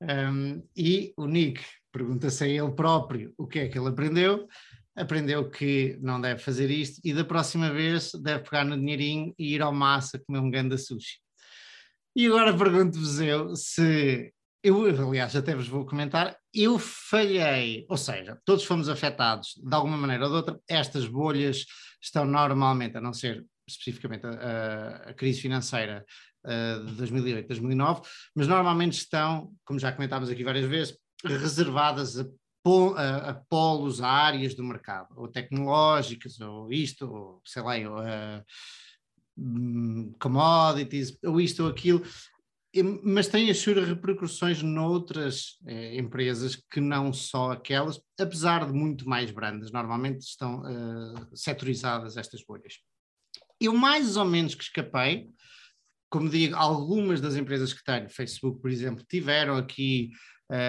Um, 0.00 0.66
e 0.76 1.12
o 1.16 1.26
Nick 1.26 1.62
pergunta-se 1.92 2.44
a 2.44 2.48
ele 2.48 2.72
próprio 2.72 3.34
o 3.36 3.46
que 3.46 3.60
é 3.60 3.68
que 3.68 3.78
ele 3.78 3.88
aprendeu, 3.88 4.48
aprendeu 4.96 5.48
que 5.48 5.98
não 6.00 6.20
deve 6.20 6.40
fazer 6.40 6.70
isto 6.70 7.00
e 7.04 7.12
da 7.12 7.24
próxima 7.24 7.70
vez 7.70 8.12
deve 8.12 8.44
pegar 8.44 8.64
no 8.64 8.76
dinheirinho 8.76 9.34
e 9.38 9.54
ir 9.54 9.62
ao 9.62 9.72
massa 9.72 10.18
comer 10.18 10.38
um 10.38 10.50
ganda 10.50 10.76
sushi. 10.76 11.18
E 12.14 12.26
agora 12.26 12.56
pergunto-vos 12.56 13.20
eu 13.20 13.56
se 13.56 14.32
eu, 14.62 15.08
aliás, 15.08 15.34
até 15.34 15.56
vos 15.56 15.66
vou 15.66 15.84
comentar, 15.84 16.36
eu 16.54 16.78
falhei, 16.78 17.84
ou 17.88 17.96
seja, 17.96 18.38
todos 18.44 18.64
fomos 18.64 18.88
afetados 18.88 19.54
de 19.56 19.74
alguma 19.74 19.96
maneira 19.96 20.24
ou 20.24 20.30
de 20.30 20.36
outra, 20.36 20.60
estas 20.68 21.04
bolhas 21.04 21.66
estão 22.00 22.24
normalmente, 22.24 22.96
a 22.96 23.00
não 23.00 23.12
ser 23.12 23.44
especificamente 23.66 24.24
a, 24.24 25.08
a 25.08 25.14
crise 25.14 25.40
financeira 25.40 26.04
de 26.86 26.92
2008, 26.94 27.48
2009, 27.48 28.02
mas 28.34 28.46
normalmente 28.46 28.94
estão, 28.94 29.52
como 29.64 29.78
já 29.78 29.92
comentámos 29.92 30.28
aqui 30.28 30.44
várias 30.44 30.68
vezes, 30.68 30.96
reservadas 31.24 32.18
a 32.18 32.24
a, 32.96 33.34
polos, 33.48 34.00
a 34.00 34.08
áreas 34.08 34.54
do 34.54 34.62
mercado, 34.62 35.08
ou 35.16 35.28
tecnológicas, 35.28 36.40
ou 36.40 36.72
isto, 36.72 37.06
ou 37.06 37.40
sei 37.44 37.62
lá, 37.62 37.74
ou, 37.90 38.00
uh, 38.00 38.44
commodities, 40.18 41.18
ou 41.24 41.40
isto 41.40 41.64
ou 41.64 41.70
aquilo, 41.70 42.02
mas 43.02 43.28
tem 43.28 43.50
as 43.50 43.58
suas 43.58 43.86
repercussões 43.86 44.62
noutras 44.62 45.58
eh, 45.66 45.98
empresas 45.98 46.56
que 46.56 46.80
não 46.80 47.12
só 47.12 47.52
aquelas, 47.52 48.00
apesar 48.18 48.66
de 48.66 48.72
muito 48.72 49.06
mais 49.06 49.30
brandas, 49.30 49.70
normalmente 49.70 50.20
estão 50.20 50.62
uh, 50.62 51.36
setorizadas 51.36 52.16
estas 52.16 52.42
bolhas. 52.42 52.78
Eu 53.60 53.74
mais 53.74 54.16
ou 54.16 54.24
menos 54.24 54.54
que 54.54 54.64
escapei, 54.64 55.28
como 56.08 56.30
digo, 56.30 56.56
algumas 56.56 57.20
das 57.20 57.36
empresas 57.36 57.74
que 57.74 57.84
tenho, 57.84 58.08
Facebook, 58.08 58.62
por 58.62 58.70
exemplo, 58.70 59.04
tiveram 59.06 59.56
aqui 59.56 60.10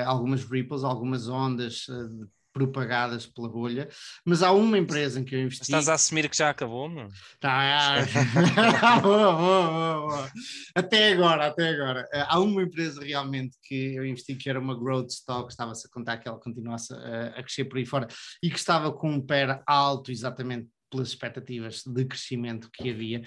algumas 0.05 0.43
ripples, 0.43 0.83
algumas 0.83 1.27
ondas 1.27 1.87
uh, 1.87 2.27
propagadas 2.53 3.25
pela 3.25 3.49
bolha, 3.49 3.89
mas 4.23 4.43
há 4.43 4.51
uma 4.51 4.77
empresa 4.77 5.19
em 5.19 5.23
que 5.23 5.35
eu 5.35 5.41
investi. 5.41 5.63
Estás 5.63 5.89
a 5.89 5.95
assumir 5.95 6.29
que 6.29 6.37
já 6.37 6.51
acabou, 6.51 6.87
não? 6.87 7.07
Tá. 7.39 7.97
boa, 9.01 9.35
boa, 9.35 10.07
boa, 10.07 10.31
até 10.75 11.13
agora, 11.13 11.47
até 11.47 11.69
agora. 11.69 12.03
Uh, 12.13 12.25
há 12.27 12.39
uma 12.39 12.61
empresa 12.61 13.03
realmente 13.03 13.57
que 13.63 13.95
eu 13.95 14.05
investi 14.05 14.35
que 14.35 14.49
era 14.49 14.59
uma 14.59 14.77
growth 14.77 15.09
stock, 15.09 15.49
estava-se 15.49 15.87
a 15.87 15.89
contar 15.89 16.17
que 16.17 16.27
ela 16.27 16.39
continuasse 16.39 16.93
a, 16.93 17.33
a 17.35 17.43
crescer 17.43 17.65
por 17.65 17.79
aí 17.79 17.85
fora 17.85 18.07
e 18.41 18.49
que 18.49 18.57
estava 18.57 18.93
com 18.93 19.09
um 19.09 19.21
pé 19.21 19.61
alto 19.65 20.11
exatamente 20.11 20.69
pelas 20.91 21.07
expectativas 21.07 21.81
de 21.83 22.05
crescimento 22.05 22.69
que 22.71 22.91
havia. 22.91 23.23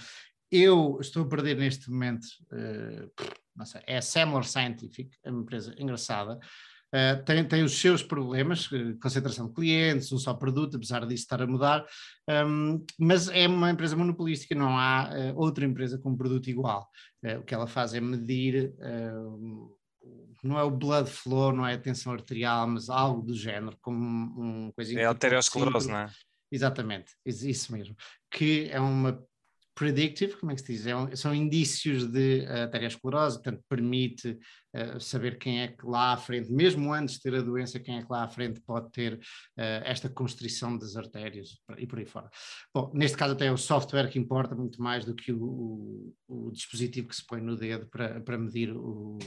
Eu 0.51 0.99
estou 1.01 1.25
a 1.25 1.29
perder 1.29 1.57
neste 1.57 1.91
momento, 1.91 2.27
uh, 2.53 3.11
sei, 3.65 3.83
é 3.87 3.97
a 3.97 4.03
Semler 4.03 4.45
Scientific, 4.45 5.17
é 5.25 5.31
uma 5.31 5.43
empresa 5.43 5.75
engraçada, 5.79 6.39
Uh, 6.95 7.23
tem, 7.25 7.45
tem 7.45 7.65
os 7.65 7.79
seus 7.79 8.01
problemas, 8.03 8.69
concentração 9.03 9.49
de 9.49 9.55
clientes, 9.55 10.13
um 10.13 10.19
só 10.19 10.33
produto, 10.33 10.77
apesar 10.77 11.01
disso 11.01 11.25
estar 11.25 11.43
a 11.43 11.47
mudar, 11.47 11.85
um, 12.47 12.85
mas 12.99 13.29
é 13.29 13.47
uma 13.49 13.71
empresa 13.71 13.97
monopolística, 13.97 14.55
não 14.55 14.79
há 14.79 15.11
uh, 15.11 15.37
outra 15.37 15.65
empresa 15.65 15.99
com 15.99 16.11
um 16.11 16.17
produto 16.17 16.49
igual. 16.49 16.89
Uh, 17.25 17.41
o 17.41 17.43
que 17.43 17.53
ela 17.53 17.67
faz 17.67 17.93
é 17.93 18.01
medir, 18.01 18.73
não 20.43 20.59
é 20.59 20.63
o 20.63 20.71
blood 20.71 21.11
flow, 21.11 21.53
não 21.53 21.67
é 21.67 21.75
a 21.75 21.79
tensão 21.79 22.13
arterial, 22.13 22.69
mas 22.69 22.89
algo 22.89 23.21
do 23.21 23.35
género, 23.35 23.77
como 23.83 23.99
um, 23.99 24.67
um 24.67 24.73
coisinha. 24.73 25.01
É 25.01 25.05
a 25.07 25.09
arteriosclerose, 25.09 25.89
não 25.89 25.99
é? 25.99 26.11
Exatamente, 26.53 27.13
isso 27.27 27.73
mesmo. 27.73 27.97
Que 28.31 28.69
é 28.71 28.81
uma 28.81 29.21
predictive, 29.77 30.37
como 30.37 30.51
é 30.51 30.55
que 30.55 30.63
se 30.63 30.73
diz? 30.73 30.87
É 30.87 31.17
são 31.17 31.35
indícios 31.35 32.07
de 32.11 32.47
uh, 32.47 32.63
arteriosclerose, 32.63 33.37
portanto, 33.37 33.63
permite 33.69 34.39
uh, 34.75 34.99
saber 34.99 35.39
quem 35.39 35.61
é 35.61 35.69
que 35.69 35.87
lá 35.87 36.15
à 36.15 36.17
frente, 36.17 36.51
mesmo 36.51 36.95
antes 36.95 37.17
de 37.17 37.21
ter 37.21 37.35
a 37.35 37.43
doença, 37.43 37.79
quem 37.79 37.99
é 37.99 38.03
que 38.03 38.11
lá 38.11 38.25
à 38.25 38.29
frente 38.29 38.59
pode 38.63 38.91
ter 38.91 39.15
uh, 39.15 39.85
esta 39.85 40.09
constrição 40.09 40.79
das 40.79 40.97
artérias 40.97 41.59
e 41.77 41.87
por 41.87 41.99
aí 41.99 42.07
fora. 42.07 42.31
Bom, 42.75 42.91
neste 42.95 43.19
caso 43.19 43.35
até 43.35 43.47
é 43.47 43.53
o 43.53 43.59
software 43.59 44.09
que 44.09 44.19
importa 44.19 44.55
muito 44.55 44.81
mais 44.81 45.05
do 45.05 45.15
que 45.15 45.31
o, 45.31 45.45
o, 46.27 46.49
o 46.49 46.51
dispositivo 46.53 47.09
que 47.09 47.17
se 47.17 47.27
põe 47.27 47.43
no 47.43 47.55
dedo 47.55 47.87
para, 47.89 48.19
para 48.23 48.39
medir 48.39 48.75
o, 48.75 49.19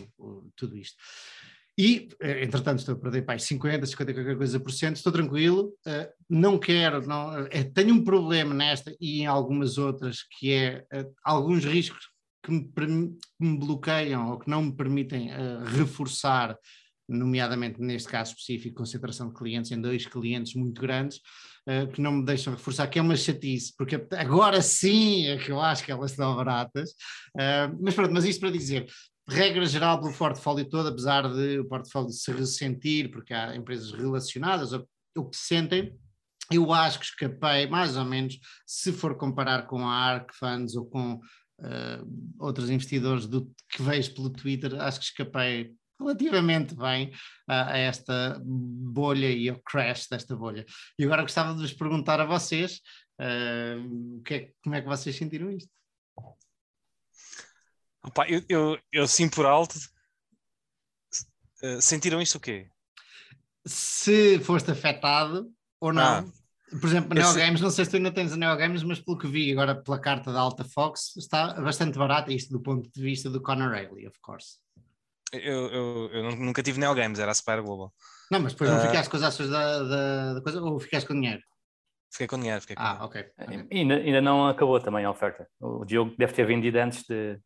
tudo 0.55 0.75
isto. 0.75 0.97
E, 1.80 2.09
eh, 2.19 2.43
entretanto, 2.43 2.80
estou 2.80 2.95
a 2.95 2.99
perder 2.99 3.21
para 3.21 3.39
50, 3.39 3.86
50 3.86 4.13
qualquer 4.13 4.36
coisa 4.36 4.59
por 4.59 4.69
cento, 4.69 4.97
estou 4.97 5.13
tranquilo, 5.13 5.73
uh, 5.88 6.11
não 6.30 6.59
quero, 6.59 7.07
não, 7.07 7.41
uh, 7.41 7.73
tenho 7.73 7.95
um 7.95 8.03
problema 8.03 8.53
nesta 8.53 8.93
e 8.99 9.21
em 9.21 9.25
algumas 9.25 9.77
outras, 9.77 10.17
que 10.23 10.51
é 10.51 10.86
uh, 10.93 11.09
alguns 11.23 11.63
riscos 11.63 12.09
que 12.43 12.51
me, 12.51 12.69
que 12.69 12.86
me, 13.39 13.57
bloqueiam 13.57 14.30
ou 14.30 14.39
que 14.39 14.49
não 14.49 14.63
me 14.63 14.75
permitem 14.75 15.30
reforçar, 15.77 16.57
nomeadamente 17.07 17.80
neste 17.80 18.09
caso 18.09 18.32
específico, 18.32 18.75
concentração 18.75 19.30
de 19.30 19.36
clientes 19.36 19.71
em 19.71 19.80
dois 19.80 20.05
clientes 20.05 20.55
muito 20.55 20.82
grandes, 20.82 21.21
que 21.93 22.01
não 22.01 22.13
me 22.13 22.25
deixam 22.25 22.53
reforçar, 22.53 22.88
que 22.88 22.97
é 22.97 23.01
uma 23.01 23.15
chatice, 23.15 23.73
porque 23.77 24.01
agora 24.17 24.61
sim 24.61 25.27
é 25.27 25.38
que 25.38 25.51
eu 25.51 25.59
acho 25.59 25.84
que 25.84 25.91
elas 25.91 26.11
estão 26.11 26.36
baratas, 26.36 26.91
mas 27.82 27.93
pronto, 27.93 28.13
mas 28.13 28.25
isto 28.25 28.39
para 28.39 28.51
dizer, 28.51 28.88
regra 29.30 29.65
geral 29.65 29.99
pelo 29.99 30.13
portfólio 30.13 30.67
todo, 30.67 30.89
apesar 30.89 31.27
de 31.32 31.59
o 31.59 31.65
portfólio 31.65 32.11
se 32.11 32.32
ressentir, 32.32 33.11
porque 33.11 33.34
há 33.34 33.55
empresas 33.55 33.91
relacionadas 33.91 34.73
ou 34.73 35.30
que 35.30 35.38
se 35.38 35.47
sentem, 35.47 35.97
eu 36.51 36.73
acho 36.73 36.99
que 36.99 37.05
escapei 37.05 37.67
mais 37.67 37.95
ou 37.95 38.05
menos, 38.05 38.39
se 38.65 38.91
for 38.91 39.15
comparar 39.15 39.67
com 39.67 39.88
a 39.88 39.93
ARK 39.93 40.34
Funds 40.34 40.75
ou 40.75 40.86
com 40.86 41.13
uh, 41.13 42.36
outros 42.39 42.69
investidores 42.69 43.27
do, 43.27 43.51
que 43.69 43.82
vejo 43.82 44.13
pelo 44.15 44.30
Twitter, 44.30 44.80
acho 44.82 44.99
que 44.99 45.05
escapei 45.05 45.73
relativamente 45.99 46.73
bem 46.75 47.11
a, 47.47 47.73
a 47.73 47.77
esta 47.77 48.41
bolha 48.43 49.30
e 49.30 49.49
ao 49.49 49.59
crash 49.59 50.07
desta 50.09 50.36
bolha. 50.36 50.65
E 50.97 51.03
agora 51.03 51.21
gostava 51.21 51.53
de 51.53 51.61
vos 51.61 51.73
perguntar 51.73 52.19
a 52.19 52.25
vocês 52.25 52.82
uh, 53.19 54.21
que 54.23 54.34
é, 54.34 54.51
como 54.63 54.75
é 54.75 54.82
que 54.82 54.88
vocês 54.88 55.15
sentiram 55.15 55.51
isto? 55.51 55.71
Opa, 58.03 58.27
eu, 58.27 58.41
eu, 58.47 58.79
eu 58.91 59.07
sim 59.07 59.29
por 59.29 59.45
alto. 59.45 59.75
Uh, 61.61 61.81
sentiram 61.81 62.21
isto 62.21 62.37
o 62.37 62.39
quê? 62.39 62.69
Se 63.65 64.39
foste 64.39 64.71
afetado 64.71 65.51
ou 65.79 65.91
não. 65.91 66.03
Ah, 66.03 66.25
por 66.69 66.87
exemplo, 66.87 67.13
Neo 67.13 67.33
Games, 67.33 67.61
não 67.61 67.69
sei 67.69 67.83
se 67.83 67.91
tu 67.91 67.97
ainda 67.97 68.11
tens 68.11 68.31
a 68.31 68.37
Neo 68.37 68.55
Games, 68.55 68.83
mas 68.83 68.99
pelo 68.99 69.17
que 69.17 69.27
vi 69.27 69.51
agora 69.51 69.75
pela 69.75 69.99
carta 69.99 70.31
da 70.31 70.39
Alta 70.39 70.63
Fox, 70.63 71.15
está 71.17 71.59
bastante 71.59 71.97
barato 71.97 72.31
isto 72.31 72.51
do 72.51 72.61
ponto 72.61 72.89
de 72.89 73.01
vista 73.01 73.29
do 73.29 73.41
Conor 73.41 73.71
Rayleigh, 73.71 74.07
of 74.07 74.19
course. 74.21 74.57
Eu, 75.33 75.67
eu, 75.67 76.09
eu, 76.11 76.35
nunca 76.35 76.63
tive 76.63 76.79
Neo 76.79 76.93
Games, 76.93 77.19
era 77.19 77.31
a 77.31 77.35
Spire 77.35 77.61
Global. 77.61 77.93
Não, 78.31 78.39
mas 78.39 78.53
depois 78.53 78.69
uh, 78.69 78.73
não 78.73 78.81
ah. 78.81 78.87
ficaste 78.87 79.09
com 79.09 79.17
as 79.17 79.23
ações 79.23 79.49
da, 79.49 79.83
da, 79.83 80.33
da, 80.35 80.41
coisa 80.41 80.61
ou 80.61 80.79
ficaste 80.79 81.07
com 81.07 81.13
dinheiro? 81.13 81.41
Fiquei 82.11 82.27
com 82.27 82.37
dinheiro, 82.37 82.61
fiquei 82.61 82.75
com 82.75 82.81
Ah, 82.81 83.05
ok. 83.05 83.25
okay. 83.37 83.67
Ainda, 83.71 83.95
ainda 83.95 84.21
não 84.21 84.47
acabou 84.47 84.79
também 84.79 85.05
a 85.05 85.11
oferta. 85.11 85.47
O 85.59 85.85
Diogo 85.85 86.15
deve 86.17 86.33
ter 86.33 86.45
vendido 86.45 86.79
antes 86.79 87.03
de, 87.03 87.39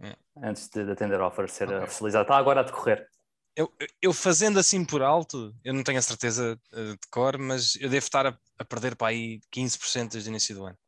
é. 0.00 0.16
antes 0.42 0.68
de, 0.68 0.84
de 0.84 0.92
atender 0.92 1.20
a 1.20 1.26
offer 1.26 1.48
ser 1.48 1.68
okay. 1.68 1.78
oficializado. 1.80 2.22
Está 2.22 2.36
agora 2.36 2.60
a 2.60 2.64
decorrer. 2.64 3.06
Eu, 3.56 3.72
eu, 4.00 4.12
fazendo 4.12 4.58
assim 4.58 4.84
por 4.84 5.02
alto, 5.02 5.52
eu 5.64 5.74
não 5.74 5.82
tenho 5.82 5.98
a 5.98 6.02
certeza 6.02 6.56
eh, 6.72 6.92
de 6.92 7.08
cor, 7.10 7.36
mas 7.38 7.74
eu 7.80 7.90
devo 7.90 8.04
estar 8.04 8.24
a, 8.24 8.38
a 8.56 8.64
perder 8.64 8.94
para 8.94 9.08
aí 9.08 9.40
15% 9.52 10.12
desde 10.12 10.28
o 10.28 10.30
início 10.30 10.54
do 10.54 10.64
ano. 10.64 10.78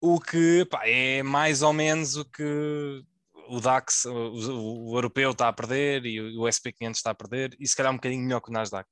O 0.00 0.20
que 0.20 0.64
pá, 0.64 0.82
é 0.84 1.22
mais 1.22 1.62
ou 1.62 1.72
menos 1.72 2.16
o 2.16 2.24
que 2.24 3.04
o 3.48 3.60
DAX, 3.60 4.04
o, 4.06 4.10
o, 4.10 4.90
o, 4.90 4.96
europeu 4.96 5.30
está 5.30 5.46
a 5.46 5.52
perder 5.52 6.04
e 6.04 6.20
o, 6.20 6.42
o 6.42 6.44
SP500 6.46 6.90
está 6.96 7.10
a 7.12 7.14
perder, 7.14 7.56
e 7.60 7.66
se 7.66 7.76
calhar 7.76 7.92
um 7.92 7.96
bocadinho 7.96 8.24
melhor 8.24 8.40
que 8.40 8.50
o 8.50 8.52
Nasdaq. 8.52 8.88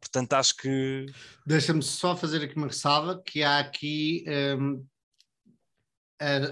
Portanto, 0.00 0.32
acho 0.34 0.56
que. 0.56 1.06
Deixa-me 1.46 1.82
só 1.82 2.16
fazer 2.16 2.42
aqui 2.42 2.56
uma 2.56 2.68
ressalva: 2.68 3.22
que 3.24 3.42
há 3.42 3.58
aqui 3.58 4.24
um, 4.58 4.86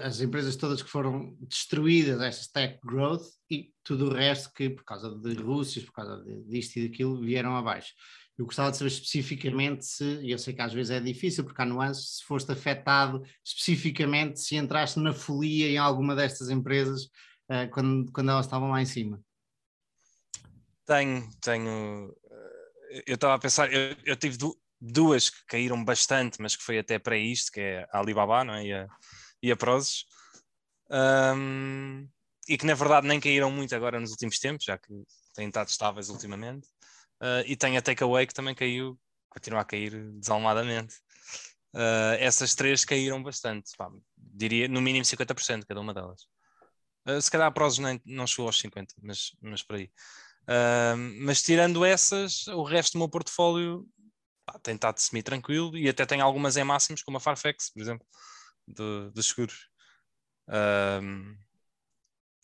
as 0.03 0.21
empresas 0.21 0.55
todas 0.55 0.81
que 0.81 0.89
foram 0.89 1.35
destruídas, 1.41 2.21
esta 2.21 2.53
tech 2.53 2.79
growth, 2.83 3.25
e 3.49 3.71
tudo 3.83 4.07
o 4.07 4.13
resto 4.13 4.51
que, 4.53 4.69
por 4.69 4.83
causa 4.83 5.09
de 5.19 5.33
Rússia, 5.33 5.81
por 5.83 5.93
causa 5.93 6.23
disto 6.47 6.77
e 6.77 6.87
daquilo, 6.87 7.21
vieram 7.21 7.55
abaixo. 7.55 7.93
Eu 8.37 8.45
gostava 8.45 8.71
de 8.71 8.77
saber 8.77 8.89
especificamente 8.89 9.85
se, 9.85 10.03
e 10.21 10.31
eu 10.31 10.39
sei 10.39 10.53
que 10.53 10.61
às 10.61 10.73
vezes 10.73 10.91
é 10.91 10.99
difícil, 10.99 11.43
porque 11.43 11.61
há 11.61 11.65
nuances, 11.65 12.17
se 12.17 12.23
foste 12.23 12.51
afetado 12.51 13.21
especificamente, 13.45 14.39
se 14.39 14.55
entraste 14.55 14.99
na 14.99 15.13
folia 15.13 15.69
em 15.69 15.77
alguma 15.77 16.15
destas 16.15 16.49
empresas 16.49 17.03
uh, 17.49 17.69
quando, 17.71 18.11
quando 18.11 18.31
elas 18.31 18.45
estavam 18.45 18.71
lá 18.71 18.81
em 18.81 18.85
cima. 18.85 19.21
Tenho, 20.85 21.29
tenho. 21.39 22.15
Eh, 22.91 23.03
eu 23.07 23.15
estava 23.15 23.35
a 23.35 23.39
pensar, 23.39 23.71
eu, 23.71 23.95
eu 24.03 24.15
tive 24.15 24.37
duas 24.81 25.29
que 25.29 25.45
caíram 25.47 25.83
bastante, 25.83 26.41
mas 26.41 26.55
que 26.55 26.63
foi 26.63 26.79
até 26.79 26.99
para 26.99 27.17
isto, 27.17 27.51
que 27.51 27.61
é 27.61 27.87
a 27.91 27.99
Alibaba 27.99 28.43
não 28.43 28.55
é? 28.55 28.65
e 28.65 28.73
a, 28.73 28.87
e 29.43 29.51
a 29.51 29.57
Prozis, 29.57 30.05
um, 30.89 32.07
e 32.47 32.57
que 32.57 32.65
na 32.65 32.73
verdade 32.73 33.05
nem 33.05 33.19
caíram 33.19 33.51
muito 33.51 33.75
agora 33.75 33.99
nos 33.99 34.11
últimos 34.11 34.39
tempos, 34.39 34.65
já 34.65 34.77
que 34.77 35.03
têm 35.35 35.49
estado 35.49 35.67
estáveis 35.67 36.09
ultimamente. 36.09 36.65
Uh, 37.21 37.43
e 37.45 37.55
tem 37.55 37.77
a 37.77 37.81
Takeaway 37.81 38.25
que 38.25 38.33
também 38.33 38.55
caiu, 38.55 38.97
continua 39.29 39.61
a 39.61 39.65
cair 39.65 39.91
desalmadamente. 40.13 40.95
Uh, 41.73 42.15
essas 42.19 42.55
três 42.55 42.85
caíram 42.85 43.21
bastante, 43.21 43.71
pá, 43.77 43.89
diria 44.17 44.67
no 44.67 44.81
mínimo 44.81 45.03
50% 45.03 45.65
cada 45.67 45.81
uma 45.81 45.93
delas. 45.93 46.21
Uh, 47.05 47.21
se 47.21 47.29
calhar 47.29 47.47
a 47.47 47.51
Prozis 47.51 47.79
nem, 47.79 48.01
não 48.05 48.25
chegou 48.25 48.47
aos 48.47 48.61
50%, 48.61 48.87
mas, 49.01 49.31
mas 49.41 49.61
por 49.61 49.75
aí. 49.75 49.91
mas 51.19 51.41
tirando 51.41 51.83
essas, 51.83 52.47
o 52.47 52.63
resto 52.63 52.93
do 52.93 52.99
meu 52.99 53.09
portfólio 53.09 53.85
pá, 54.45 54.57
tem 54.59 54.75
estado 54.75 54.99
semi-tranquilo 54.99 55.77
e 55.77 55.89
até 55.89 56.05
tem 56.05 56.21
algumas 56.21 56.55
em 56.55 56.63
máximos, 56.63 57.03
como 57.03 57.17
a 57.17 57.19
Farfetch, 57.19 57.73
por 57.73 57.81
exemplo 57.81 58.07
de, 58.67 59.11
dos 59.11 59.27
seguros. 59.27 59.69
Um, 60.49 61.31
uh, 61.31 61.37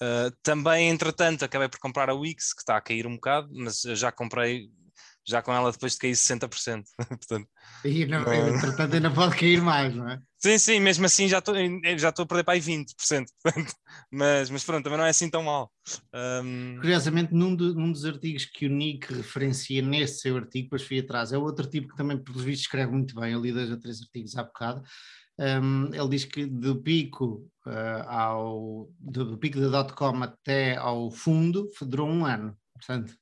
ah, 0.01 0.31
também, 0.41 0.89
entretanto, 0.89 1.43
acabei 1.43 1.67
por 1.67 1.79
comprar 1.79 2.09
a 2.09 2.13
Wix, 2.13 2.53
que 2.53 2.61
está 2.61 2.77
a 2.77 2.81
cair 2.81 3.05
um 3.05 3.15
bocado, 3.15 3.49
mas 3.51 3.81
já 3.81 4.11
comprei 4.11 4.71
já 5.29 5.43
com 5.43 5.53
ela 5.53 5.71
depois 5.71 5.93
de 5.93 5.99
cair 5.99 6.13
60%. 6.13 6.83
Portanto, 7.07 7.47
e 7.85 8.05
não, 8.05 8.23
não... 8.23 8.55
entretanto 8.55 8.95
ainda 8.95 9.11
pode 9.11 9.35
cair 9.35 9.61
mais, 9.61 9.95
não 9.95 10.09
é? 10.09 10.19
Sim, 10.37 10.57
sim, 10.57 10.79
mesmo 10.79 11.05
assim 11.05 11.27
já 11.27 11.39
estou 11.39 11.53
já 11.97 12.09
a 12.09 12.25
perder 12.25 12.43
para 12.43 12.53
aí 12.55 12.59
20%. 12.59 12.85
Portanto, 13.43 13.73
mas, 14.11 14.49
mas 14.49 14.63
pronto, 14.63 14.83
também 14.83 14.97
não 14.97 15.05
é 15.05 15.09
assim 15.09 15.29
tão 15.29 15.43
mal. 15.43 15.71
Um... 16.43 16.77
Curiosamente, 16.77 17.33
num, 17.33 17.55
de, 17.55 17.73
num, 17.75 17.91
dos 17.91 18.05
artigos 18.05 18.45
que 18.45 18.65
o 18.65 18.69
Nick 18.69 19.13
referencia 19.13 19.81
nesse 19.81 20.21
seu 20.21 20.35
artigo, 20.37 20.65
depois 20.65 20.83
fui 20.83 20.99
atrás, 20.99 21.31
é 21.31 21.37
outro 21.37 21.69
tipo 21.69 21.89
que 21.89 21.97
também, 21.97 22.17
pelos 22.17 22.43
vistos, 22.43 22.65
escreve 22.65 22.91
muito 22.91 23.13
bem. 23.19 23.33
Eu 23.33 23.41
li 23.41 23.51
dois 23.51 23.69
ou 23.69 23.79
três 23.79 24.01
artigos 24.01 24.35
há 24.35 24.43
bocado 24.43 24.81
um, 25.39 25.93
ele 25.93 26.09
diz 26.09 26.25
que 26.25 26.45
do 26.45 26.81
pico 26.81 27.49
uh, 27.65 28.07
ao 28.07 28.89
do, 28.99 29.37
pico 29.37 29.59
da 29.59 29.69
dot-com 29.69 30.21
até 30.21 30.75
ao 30.75 31.09
fundo 31.09 31.69
durou 31.81 32.09
um 32.09 32.25
ano, 32.25 32.57
portanto 32.73 33.15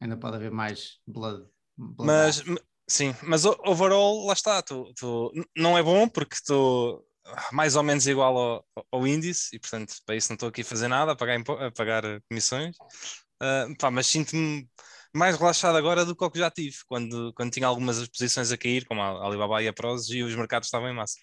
ainda 0.00 0.16
pode 0.16 0.36
haver 0.36 0.50
mais 0.50 0.98
blood. 1.06 1.46
blood 1.76 2.06
mas 2.06 2.42
sim, 2.88 3.14
mas 3.22 3.44
overall 3.44 4.26
lá 4.26 4.32
está, 4.32 4.60
tu, 4.60 4.92
tu, 4.94 5.32
não 5.56 5.78
é 5.78 5.82
bom 5.82 6.08
porque 6.08 6.34
estou 6.34 7.06
mais 7.52 7.76
ou 7.76 7.82
menos 7.84 8.06
igual 8.08 8.36
ao, 8.36 8.86
ao 8.90 9.06
índice 9.06 9.54
e 9.54 9.60
portanto 9.60 9.94
para 10.04 10.16
isso 10.16 10.30
não 10.30 10.34
estou 10.34 10.48
aqui 10.48 10.62
a 10.62 10.64
fazer 10.64 10.88
nada, 10.88 11.12
a 11.12 11.16
pagar, 11.16 11.38
a 11.38 11.70
pagar 11.70 12.02
comissões, 12.28 12.76
uh, 13.42 13.76
pá, 13.78 13.92
mas 13.92 14.08
sinto-me 14.08 14.68
mais 15.14 15.36
relaxado 15.38 15.76
agora 15.76 16.04
do 16.04 16.14
que 16.14 16.24
o 16.24 16.30
que 16.30 16.38
já 16.38 16.50
tive, 16.50 16.76
quando, 16.86 17.32
quando 17.34 17.50
tinha 17.50 17.66
algumas 17.66 18.06
posições 18.08 18.52
a 18.52 18.56
cair, 18.56 18.84
como 18.86 19.00
a 19.00 19.26
Alibaba 19.26 19.62
e 19.62 19.68
a 19.68 19.72
Prozis, 19.72 20.10
e 20.10 20.22
os 20.22 20.34
mercados 20.34 20.66
estavam 20.66 20.88
em 20.88 20.94
massa. 20.94 21.18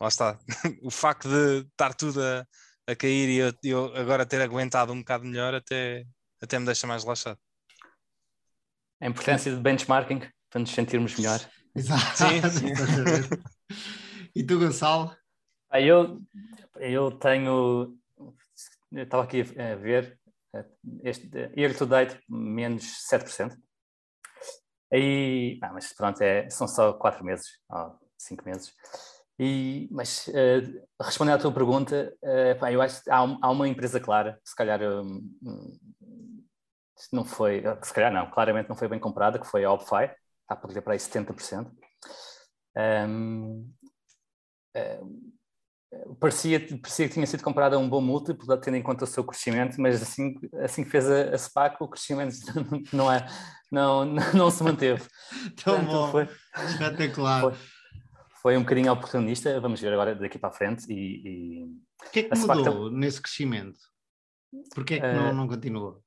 Lá 0.00 0.08
está. 0.08 0.38
o 0.82 0.90
facto 0.90 1.28
de 1.28 1.66
estar 1.68 1.94
tudo 1.94 2.22
a, 2.22 2.46
a 2.86 2.94
cair 2.94 3.28
e 3.28 3.36
eu, 3.38 3.52
eu, 3.64 3.96
agora 3.96 4.26
ter 4.26 4.40
aguentado 4.40 4.92
um 4.92 4.98
bocado 4.98 5.24
melhor 5.24 5.54
até, 5.54 6.04
até 6.40 6.58
me 6.58 6.66
deixa 6.66 6.86
mais 6.86 7.02
relaxado. 7.02 7.38
A 9.00 9.06
importância 9.06 9.54
de 9.54 9.60
benchmarking 9.60 10.22
para 10.50 10.60
nos 10.60 10.70
sentirmos 10.70 11.16
melhor. 11.16 11.40
Exato. 11.74 12.16
Sim, 12.16 12.72
sim. 12.72 12.72
e 14.34 14.42
tu, 14.42 14.58
Gonçalo? 14.58 15.14
Ah, 15.70 15.80
eu, 15.80 16.20
eu 16.76 17.10
tenho. 17.10 17.98
Eu 18.92 19.02
estava 19.02 19.24
aqui 19.24 19.40
a 19.40 19.74
ver 19.74 20.18
este 21.02 21.28
year 21.56 21.76
to 21.76 21.86
date, 21.86 22.18
menos 22.28 22.84
7%. 23.10 23.56
Aí, 24.92 25.58
ah, 25.62 25.72
mas 25.72 25.92
pronto, 25.92 26.20
é, 26.22 26.48
são 26.48 26.68
só 26.68 26.92
4 26.92 27.24
meses, 27.24 27.46
ou 27.70 27.98
5 28.18 28.44
meses. 28.44 28.74
E, 29.38 29.88
mas 29.90 30.28
uh, 30.28 30.86
respondendo 31.00 31.34
à 31.34 31.38
tua 31.38 31.52
pergunta, 31.52 32.14
uh, 32.22 32.58
pá, 32.58 32.72
eu 32.72 32.80
acho 32.80 33.02
que 33.02 33.10
há, 33.10 33.18
há, 33.18 33.50
uma 33.50 33.68
empresa 33.68 34.00
clara, 34.00 34.40
se 34.42 34.54
calhar 34.56 34.80
um, 34.82 35.78
não 37.12 37.24
foi, 37.24 37.62
se 37.82 37.92
calhar 37.92 38.12
não, 38.12 38.30
claramente 38.30 38.68
não 38.68 38.76
foi 38.76 38.88
bem 38.88 38.98
comprada, 38.98 39.38
que 39.38 39.46
foi 39.46 39.64
a 39.64 39.72
Opfy, 39.72 40.04
está 40.04 40.54
a 40.54 40.56
perder 40.56 40.80
para 40.80 40.94
aí 40.94 40.98
70%. 40.98 41.70
Um, 42.78 43.70
uh, 44.76 45.35
parecia, 46.18 46.60
parecia 46.60 47.08
que 47.08 47.14
tinha 47.14 47.26
sido 47.26 47.42
comprada 47.42 47.76
a 47.76 47.78
um 47.78 47.88
bom 47.88 48.00
múltiplo, 48.00 48.56
tendo 48.58 48.76
em 48.76 48.82
conta 48.82 49.04
o 49.04 49.06
seu 49.06 49.24
crescimento, 49.24 49.80
mas 49.80 50.02
assim, 50.02 50.34
assim 50.62 50.84
que 50.84 50.90
fez 50.90 51.08
a, 51.08 51.34
a 51.34 51.38
SPAC, 51.38 51.76
o 51.80 51.88
crescimento 51.88 52.36
não, 52.92 53.10
é, 53.10 53.26
não, 53.70 54.04
não, 54.04 54.32
não 54.32 54.50
se 54.50 54.62
manteve. 54.62 55.02
Tão 55.62 55.74
Portanto, 55.76 55.86
bom, 55.86 56.10
foi, 56.10 56.28
espetacular. 56.64 57.40
Foi, 57.40 57.52
foi, 58.42 58.56
um 58.56 58.62
bocadinho 58.62 58.92
oportunista, 58.92 59.60
vamos 59.60 59.80
ver 59.80 59.92
agora 59.92 60.14
daqui 60.14 60.38
para 60.38 60.48
a 60.48 60.52
frente. 60.52 60.86
E. 60.90 61.64
O 62.04 62.10
que 62.10 62.20
é 62.20 62.22
que 62.24 62.38
mudou 62.38 62.90
nesse 62.90 63.20
crescimento? 63.20 63.78
Porquê 64.74 64.94
é 64.94 65.00
que 65.00 65.06
uh, 65.06 65.14
não, 65.14 65.32
não 65.32 65.48
continuou? 65.48 66.02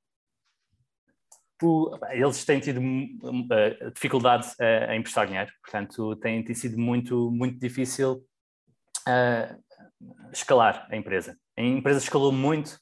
eles 2.11 2.45
têm 2.45 2.59
tido 2.59 2.79
uh, 2.79 3.91
dificuldade 3.93 4.47
uh, 4.61 4.91
em 4.91 4.99
emprestar 4.99 5.27
dinheiro, 5.27 5.51
portanto, 5.61 6.15
tem, 6.17 6.41
tem 6.41 6.55
sido 6.55 6.77
muito, 6.79 7.29
muito 7.31 7.59
difícil 7.59 8.25
uh, 9.07 9.68
escalar 10.31 10.87
a 10.89 10.95
empresa. 10.95 11.37
A 11.57 11.61
empresa 11.61 11.99
escalou 11.99 12.31
muito 12.31 12.79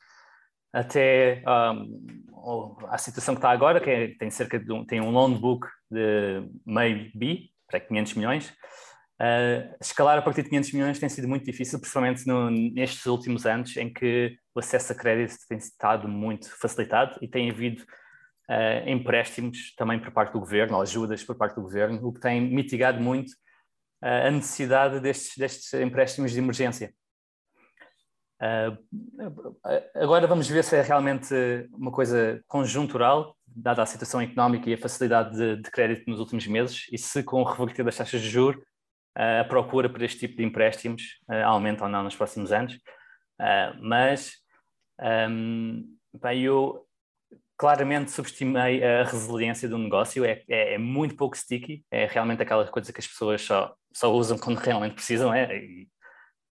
até 0.72 1.44
um, 1.48 2.76
a 2.89 2.98
situação 2.98 3.34
que 3.34 3.39
está 3.39 3.52
agora, 3.52 3.80
que 3.80 3.89
é, 3.89 4.07
tem 4.18 4.30
cerca 4.30 4.60
de 4.60 4.72
um, 4.72 4.85
tem 4.85 5.02
um 5.02 5.11
loan 5.11 5.34
book 5.34 5.68
de 5.89 6.48
meio 6.65 7.11
bi, 7.15 7.52
para 7.68 7.80
500 7.80 8.14
milhões. 8.15 8.53
Uh, 9.19 9.76
escalar 9.81 10.19
a 10.19 10.22
partir 10.22 10.44
de 10.44 10.49
500 10.49 10.73
milhões 10.73 10.99
tem 10.99 11.10
sido 11.10 11.27
muito 11.27 11.44
difícil, 11.44 11.80
principalmente 11.80 12.27
no, 12.27 12.52
nestes 12.52 13.06
últimos 13.07 13.45
anos, 13.45 13.76
em 13.76 13.91
que 13.91 14.38
o 14.53 14.60
acesso 14.60 14.94
a 14.94 14.95
crédito 14.95 15.35
tem 15.49 15.57
estado 15.57 16.07
muito 16.07 16.49
facilitado 16.60 17.18
e 17.22 17.27
tem 17.27 17.49
havido 17.49 17.81
uh, 17.81 18.88
empréstimos 18.88 19.73
também 19.76 19.99
por 19.99 20.11
parte 20.11 20.34
do 20.34 20.39
governo, 20.39 20.76
ou 20.76 20.81
ajudas 20.84 21.23
por 21.23 21.35
parte 21.35 21.56
do 21.56 21.64
governo, 21.64 21.99
o 22.07 22.14
que 22.14 22.19
tem 22.19 22.39
mitigado 22.39 23.02
muito 23.02 23.31
uh, 24.03 24.27
a 24.27 24.31
necessidade 24.31 24.99
destes, 24.99 25.35
destes 25.35 25.73
empréstimos 25.73 26.31
de 26.31 26.38
emergência. 26.38 26.94
Uh, 28.39 29.57
agora 29.95 30.27
vamos 30.27 30.47
ver 30.47 30.64
se 30.64 30.76
é 30.76 30.81
realmente 30.81 31.34
uma 31.73 31.91
coisa 31.91 32.41
conjuntural, 32.47 33.35
dada 33.45 33.81
a 33.81 33.85
situação 33.85 34.22
económica 34.22 34.69
e 34.69 34.73
a 34.73 34.77
facilidade 34.77 35.35
de, 35.35 35.61
de 35.61 35.72
crédito 35.72 36.09
nos 36.09 36.19
últimos 36.19 36.45
meses, 36.47 36.85
e 36.91 36.97
se 36.97 37.23
com 37.23 37.41
o 37.41 37.43
reverter 37.43 37.84
das 37.84 37.97
taxas 37.97 38.22
de 38.22 38.30
juros 38.30 38.61
a 39.15 39.43
procura 39.45 39.89
por 39.89 40.03
este 40.03 40.19
tipo 40.19 40.38
de 40.38 40.43
empréstimos 40.43 41.19
aumenta 41.43 41.85
ou 41.85 41.89
não 41.89 42.03
nos 42.03 42.15
próximos 42.15 42.51
anos. 42.51 42.77
mas 43.81 44.34
um, 45.30 45.84
bem, 46.22 46.43
eu 46.43 46.85
claramente 47.57 48.11
subestimei 48.11 48.84
a 48.84 49.03
resiliência 49.03 49.68
do 49.68 49.77
negócio, 49.77 50.23
é, 50.23 50.43
é, 50.47 50.76
é, 50.76 50.77
muito 50.77 51.15
pouco 51.15 51.35
sticky, 51.35 51.84
é 51.89 52.05
realmente 52.05 52.41
aquela 52.41 52.65
coisa 52.68 52.93
que 52.93 52.99
as 52.99 53.07
pessoas 53.07 53.41
só, 53.41 53.76
só 53.91 54.14
usam 54.14 54.38
quando 54.38 54.57
realmente 54.57 54.93
precisam, 54.93 55.34
é, 55.34 55.57
e 55.57 55.88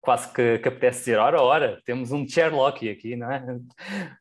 quase 0.02 0.32
que, 0.34 0.60
que 0.60 0.68
apetece 0.68 1.00
dizer, 1.00 1.18
ora, 1.18 1.42
ora, 1.42 1.82
temos 1.86 2.12
um 2.12 2.28
Sherlock 2.28 2.90
aqui, 2.90 3.16
não 3.16 3.32
é? 3.32 3.44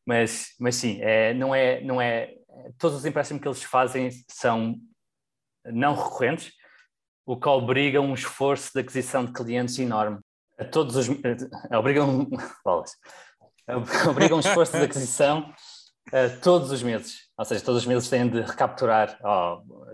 Mas, 0.05 0.55
mas 0.59 0.77
sim, 0.77 0.99
é, 1.01 1.33
não, 1.35 1.55
é, 1.55 1.81
não 1.83 2.01
é, 2.01 2.35
todos 2.79 2.99
os 2.99 3.05
empréstimos 3.05 3.41
que 3.41 3.49
eles 3.49 3.63
fazem 3.63 4.11
são 4.29 4.77
não 5.65 5.95
recorrentes, 5.95 6.53
o 7.25 7.39
que 7.39 7.49
obriga 7.49 8.01
um 8.01 8.15
esforço 8.15 8.71
de 8.75 8.81
aquisição 8.81 9.25
de 9.25 9.33
clientes 9.33 9.79
enorme. 9.79 10.19
A 10.59 10.65
todos 10.65 10.97
os, 10.97 11.09
obriga 11.71 12.05
um, 12.05 12.27
obriga 14.09 14.35
um 14.35 14.41
esforço 14.41 14.77
de 14.77 14.85
aquisição 14.85 15.53
Uh, 16.09 16.41
todos 16.41 16.71
os 16.73 16.83
meses, 16.83 17.29
ou 17.37 17.45
seja, 17.45 17.63
todos 17.63 17.83
os 17.83 17.87
meses 17.87 18.09
têm 18.09 18.27
de 18.27 18.41
recapturar 18.41 19.19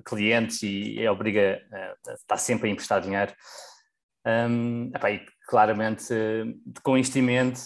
clientes 0.04 0.62
e, 0.62 1.00
e 1.00 1.08
obriga 1.08 1.60
uh, 1.72 2.10
a 2.10 2.14
estar 2.14 2.36
sempre 2.36 2.68
a 2.68 2.72
emprestar 2.72 3.00
dinheiro. 3.00 3.34
Um, 4.24 4.92
epá, 4.94 5.10
e 5.10 5.26
claramente, 5.46 6.12
uh, 6.12 6.80
com 6.82 6.96
investimento 6.96 7.60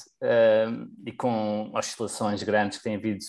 e 1.06 1.12
com 1.12 1.70
oscilações 1.74 2.42
grandes 2.42 2.78
que 2.78 2.84
têm 2.84 2.96
havido 2.96 3.24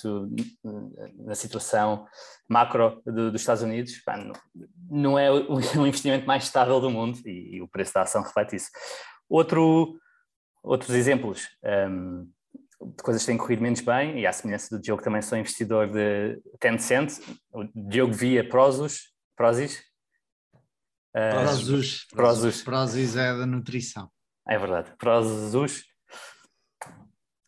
na 1.20 1.36
situação 1.36 2.08
macro 2.48 3.02
do, 3.06 3.32
dos 3.32 3.42
Estados 3.42 3.62
Unidos, 3.62 3.98
epá, 3.98 4.18
não, 4.18 4.34
não, 4.90 5.20
é 5.20 5.32
o, 5.32 5.54
o, 5.80 5.88
investimento 5.88 6.26
mais 6.26 6.44
estável 6.44 6.82
do 6.82 6.90
mundo 6.90 7.20
e, 7.26 7.58
e, 7.58 7.62
o 7.62 7.68
preço 7.68 7.94
da 7.94 8.02
ação 8.02 8.24
reflete 8.24 8.56
isso. 8.56 8.70
Outro, 9.30 10.00
outros 10.64 10.96
exemplos. 10.96 11.48
Um, 11.64 12.28
de 12.82 13.04
coisas 13.04 13.22
que 13.22 13.28
têm 13.28 13.38
corrido 13.38 13.62
menos 13.62 13.82
bem, 13.82 14.20
e 14.20 14.26
à 14.26 14.32
semelhança 14.32 14.76
do 14.76 14.82
Diogo 14.82 15.04
também 15.04 15.22
sou 15.22 15.38
investidor 15.38 15.92
de 15.92 16.42
Tencent, 16.60 17.20
o 17.52 17.66
Diogo 17.76 18.14
via 18.14 18.48
Prosus, 18.48 19.12
Prozis. 19.36 19.80
Uh, 21.14 21.44
Prosus. 21.44 22.08
Prosus. 22.10 22.62
Prosus 22.64 23.16
é 23.18 23.38
da 23.38 23.46
nutrição. 23.46 24.10
É 24.50 24.58
verdade, 24.58 24.92
Prosus. 24.98 25.84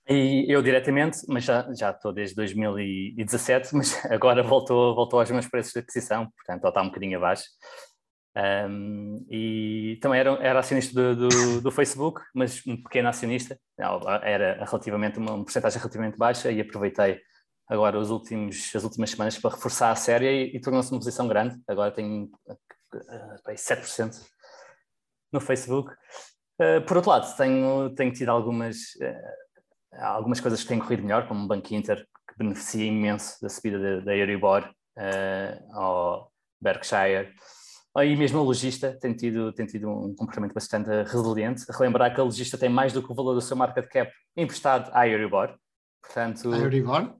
E 0.07 0.45
eu 0.47 0.61
diretamente, 0.61 1.19
mas 1.27 1.43
já, 1.43 1.73
já 1.73 1.89
estou 1.89 2.13
desde 2.13 2.35
2017, 2.35 3.75
mas 3.75 4.05
agora 4.05 4.43
voltou, 4.43 4.93
voltou 4.93 5.19
aos 5.19 5.31
meus 5.31 5.47
preços 5.47 5.73
de 5.73 5.79
aquisição, 5.79 6.29
portanto, 6.29 6.67
está 6.67 6.81
um 6.81 6.87
bocadinho 6.87 7.17
abaixo. 7.17 7.45
Um, 8.37 9.25
e 9.29 9.97
também 9.99 10.19
era, 10.19 10.31
era 10.35 10.59
acionista 10.59 10.93
do, 10.93 11.27
do, 11.27 11.61
do, 11.61 11.71
Facebook, 11.71 12.21
mas 12.35 12.61
um 12.67 12.81
pequeno 12.81 13.09
acionista, 13.09 13.59
era 14.21 14.63
relativamente 14.63 15.17
uma, 15.17 15.33
uma 15.33 15.43
porcentagem 15.43 15.79
relativamente 15.79 16.17
baixa 16.17 16.51
e 16.51 16.61
aproveitei 16.61 17.19
agora 17.67 17.97
os 17.97 18.11
últimos, 18.11 18.73
as 18.75 18.83
últimas 18.83 19.09
semanas 19.09 19.37
para 19.39 19.55
reforçar 19.55 19.91
a 19.91 19.95
série 19.95 20.27
e, 20.27 20.55
e 20.55 20.61
tornou-se 20.61 20.91
uma 20.91 20.99
posição 20.99 21.27
grande. 21.27 21.59
Agora 21.67 21.91
tenho 21.91 22.29
uh, 22.47 23.51
7% 23.53 24.21
no 25.31 25.39
Facebook. 25.39 25.93
Uh, 26.61 26.79
por 26.85 26.97
outro 26.97 27.09
lado, 27.09 27.35
tenho, 27.35 27.89
tenho 27.95 28.13
tido 28.13 28.29
algumas, 28.29 28.93
uh, 29.01 29.95
algumas 29.99 30.39
coisas 30.39 30.61
que 30.61 30.67
têm 30.67 30.77
corrido 30.77 31.01
melhor, 31.01 31.27
como 31.27 31.43
o 31.43 31.47
Banco 31.47 31.73
Inter, 31.73 32.05
que 32.27 32.37
beneficia 32.37 32.85
imenso 32.85 33.41
da 33.41 33.49
subida 33.49 34.01
da 34.01 34.15
Euribor, 34.15 34.69
uh, 34.97 35.75
ao 35.75 36.31
Berkshire 36.61 37.33
Aí 37.93 38.15
mesmo 38.15 38.39
a 38.39 38.43
logista 38.43 38.97
tem 39.01 39.13
tido, 39.13 39.51
tem 39.51 39.65
tido 39.65 39.89
um 39.89 40.15
comportamento 40.15 40.53
bastante 40.53 40.89
resiliente. 41.03 41.65
Relembrar 41.69 42.13
que 42.13 42.21
a 42.21 42.23
logista 42.23 42.57
tem 42.57 42.69
mais 42.69 42.93
do 42.93 43.03
que 43.03 43.11
o 43.11 43.15
valor 43.15 43.33
do 43.33 43.41
seu 43.41 43.57
market 43.57 43.85
cap 43.89 44.11
emprestado 44.37 44.89
à 44.93 45.07
Euribor. 45.07 45.53
Portanto, 46.01 46.53
a 46.53 46.57
Euribor? 46.57 47.13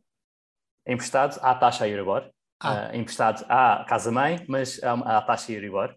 Emprestado 0.88 1.38
à 1.41 1.53
taxa 1.55 1.88
Euribor. 1.89 2.30
Ah. 2.57 2.89
Uh, 2.89 2.95
emprestado 2.95 3.43
à 3.49 3.85
casa-mãe, 3.88 4.45
mas 4.47 4.81
à, 4.81 4.93
à 5.18 5.22
taxa 5.22 5.51
Euribor. 5.51 5.93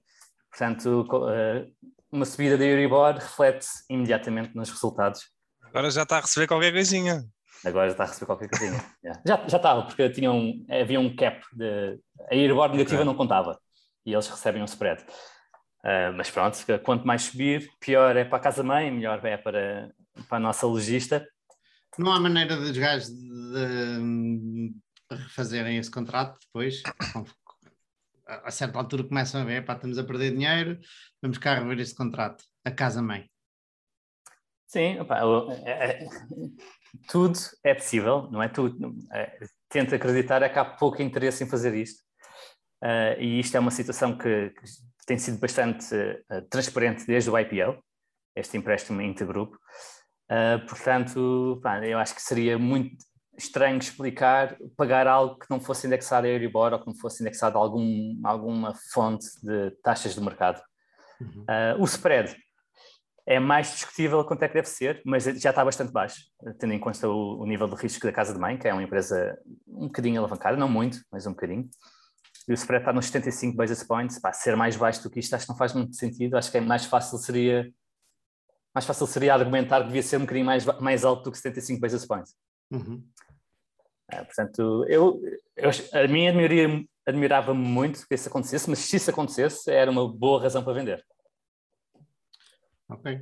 Portanto, 0.50 1.02
uh, 1.02 1.72
uma 2.14 2.24
subida 2.24 2.56
da 2.56 2.64
Euribor 2.64 3.14
reflete 3.14 3.66
imediatamente 3.90 4.54
nos 4.54 4.70
resultados. 4.70 5.22
Agora 5.64 5.90
já 5.90 6.04
está 6.04 6.18
a 6.18 6.20
receber 6.20 6.46
qualquer 6.46 6.72
coisinha. 6.72 7.24
Agora 7.64 7.88
já 7.88 7.92
está 7.92 8.04
a 8.04 8.06
receber 8.06 8.26
qualquer 8.26 8.48
coisinha. 8.48 8.84
yeah. 9.04 9.22
já, 9.26 9.48
já 9.48 9.56
estava, 9.56 9.82
porque 9.82 10.08
tinha 10.10 10.30
um, 10.30 10.64
havia 10.70 11.00
um 11.00 11.14
cap 11.16 11.44
de. 11.52 11.98
A 12.30 12.36
Euribor 12.36 12.68
negativa 12.68 13.02
okay. 13.02 13.04
não 13.04 13.16
contava 13.16 13.58
e 14.06 14.12
eles 14.12 14.28
recebem 14.28 14.62
um 14.62 14.66
spread. 14.66 15.02
Uh, 15.82 16.14
mas 16.16 16.30
pronto, 16.30 16.56
quanto 16.84 17.04
mais 17.04 17.22
subir, 17.22 17.68
pior 17.80 18.16
é 18.16 18.24
para 18.24 18.38
a 18.38 18.40
casa-mãe, 18.40 18.92
melhor 18.92 19.22
é 19.24 19.36
para, 19.36 19.90
para 20.28 20.36
a 20.36 20.40
nossa 20.40 20.66
logista. 20.66 21.26
Não 21.98 22.12
há 22.12 22.20
maneira 22.20 22.56
dos 22.56 22.76
gajos 22.76 23.08
de, 23.08 23.98
de 25.10 25.16
refazerem 25.16 25.78
esse 25.78 25.90
contrato 25.90 26.38
depois? 26.46 26.80
A 28.26 28.50
certa 28.50 28.78
altura 28.78 29.04
começam 29.04 29.40
a 29.40 29.44
ver, 29.44 29.64
pá, 29.64 29.74
estamos 29.74 29.98
a 29.98 30.04
perder 30.04 30.32
dinheiro, 30.32 30.78
vamos 31.20 31.38
cá 31.38 31.54
rever 31.54 31.78
esse 31.78 31.94
contrato, 31.94 32.44
a 32.64 32.70
casa-mãe. 32.70 33.30
Sim, 34.66 34.98
opa, 34.98 35.20
é, 35.64 35.70
é, 35.70 36.08
tudo 37.08 37.38
é 37.62 37.74
possível, 37.74 38.28
não 38.30 38.42
é 38.42 38.48
tudo. 38.48 38.94
É, 39.12 39.38
tento 39.68 39.94
acreditar 39.94 40.42
é 40.42 40.48
que 40.48 40.58
há 40.58 40.64
pouco 40.64 41.02
interesse 41.02 41.44
em 41.44 41.48
fazer 41.48 41.74
isto. 41.74 42.02
Uh, 42.82 43.18
e 43.18 43.40
isto 43.40 43.56
é 43.56 43.60
uma 43.60 43.70
situação 43.70 44.16
que, 44.16 44.50
que 44.50 45.06
tem 45.06 45.18
sido 45.18 45.38
bastante 45.38 45.94
uh, 45.94 46.42
transparente 46.50 47.06
desde 47.06 47.30
o 47.30 47.38
IPO, 47.38 47.82
este 48.36 48.56
empréstimo 48.56 49.00
intergrupo. 49.00 49.56
Uh, 50.30 50.66
portanto, 50.66 51.60
pá, 51.62 51.84
eu 51.86 51.98
acho 51.98 52.14
que 52.14 52.22
seria 52.22 52.58
muito 52.58 52.96
estranho 53.36 53.78
explicar 53.78 54.56
pagar 54.76 55.06
algo 55.06 55.38
que 55.38 55.46
não 55.50 55.60
fosse 55.60 55.86
indexado 55.86 56.26
a 56.26 56.30
Euribor 56.30 56.72
ou 56.72 56.80
que 56.80 56.86
não 56.86 56.94
fosse 56.94 57.22
indexado 57.22 57.58
a 57.58 57.60
algum, 57.60 58.20
alguma 58.24 58.74
fonte 58.92 59.26
de 59.42 59.70
taxas 59.82 60.14
de 60.14 60.20
mercado. 60.20 60.62
Uhum. 61.20 61.44
o 61.80 61.84
spread. 61.84 62.36
é 63.26 63.38
mais 63.38 63.70
discutível 63.70 64.24
quanto 64.24 64.42
é 64.42 64.48
que 64.48 64.54
deve 64.54 64.68
ser, 64.68 65.00
mas 65.06 65.24
já 65.24 65.50
está 65.50 65.64
bastante 65.64 65.92
baixo, 65.92 66.22
tendo 66.58 66.72
em 66.72 66.78
conta 66.78 67.08
o, 67.08 67.40
o, 67.40 67.46
nível 67.46 67.68
de 67.68 67.76
risco 67.76 68.04
da 68.04 68.12
Casa 68.12 68.34
de 68.34 68.38
Mãe, 68.38 68.58
que 68.58 68.66
é 68.66 68.72
uma 68.72 68.82
empresa 68.82 69.38
um 69.66 69.86
bocadinho 69.86 70.18
alavancada, 70.18 70.56
não 70.56 70.68
muito, 70.68 71.00
mas 71.10 71.26
um 71.26 71.30
bocadinho. 71.30 71.68
E 72.48 72.52
o 72.52 72.54
spread 72.54 72.82
está 72.82 72.92
nos 72.92 73.06
75 73.06 73.56
basis 73.56 73.82
points, 73.82 74.18
para 74.18 74.32
ser 74.32 74.56
mais 74.56 74.76
baixo 74.76 75.02
do 75.02 75.08
que 75.08 75.20
isto 75.20 75.34
acho 75.34 75.46
que 75.46 75.50
não 75.50 75.56
faz 75.56 75.72
muito 75.72 75.96
sentido, 75.96 76.36
acho 76.36 76.50
que 76.50 76.58
é 76.58 76.60
mais 76.60 76.84
fácil 76.84 77.16
seria 77.18 77.72
mais 78.74 78.84
fácil 78.84 79.06
seria 79.06 79.32
argumentar 79.32 79.80
que 79.82 79.86
devia 79.86 80.02
ser 80.02 80.16
um 80.16 80.22
bocadinho 80.22 80.46
mais, 80.46 80.64
mais 80.80 81.04
alto 81.04 81.22
do 81.22 81.30
que 81.30 81.38
75 81.38 81.80
basis 81.80 82.04
points. 82.04 82.34
Uhum. 82.72 83.04
É, 84.10 84.22
portanto, 84.22 84.84
eu, 84.88 85.20
eu, 85.56 85.70
a 85.92 86.08
mim 86.08 86.28
admiraria, 86.28 86.84
admirava 87.06 87.54
muito 87.54 88.06
que 88.06 88.14
isso 88.14 88.28
acontecesse, 88.28 88.68
mas 88.68 88.80
se 88.80 88.96
isso 88.96 89.10
acontecesse, 89.10 89.70
era 89.70 89.90
uma 89.90 90.06
boa 90.06 90.42
razão 90.42 90.62
para 90.62 90.74
vender. 90.74 91.04
Ok. 92.88 93.14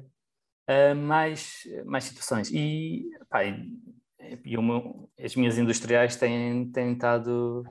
Uh, 0.68 0.94
mais, 0.96 1.62
mais 1.84 2.04
situações. 2.04 2.50
E, 2.50 3.10
pá, 3.28 3.44
e, 3.44 3.70
e 4.44 4.56
uma, 4.56 5.08
as 5.18 5.34
minhas 5.34 5.58
industriais 5.58 6.16
têm, 6.16 6.70
têm 6.70 6.92
estado 6.92 7.64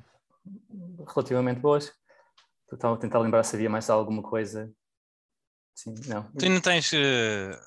relativamente 1.13 1.59
boas. 1.59 1.91
Estou 2.71 2.93
a 2.93 2.97
tentar 2.97 3.19
lembrar 3.19 3.43
se 3.43 3.55
havia 3.55 3.69
mais 3.69 3.89
alguma 3.89 4.23
coisa. 4.23 4.71
Sim, 5.75 5.93
não. 6.07 6.31
Tu 6.33 6.49
não 6.49 6.61
tens 6.61 6.91
uh, 6.93 7.57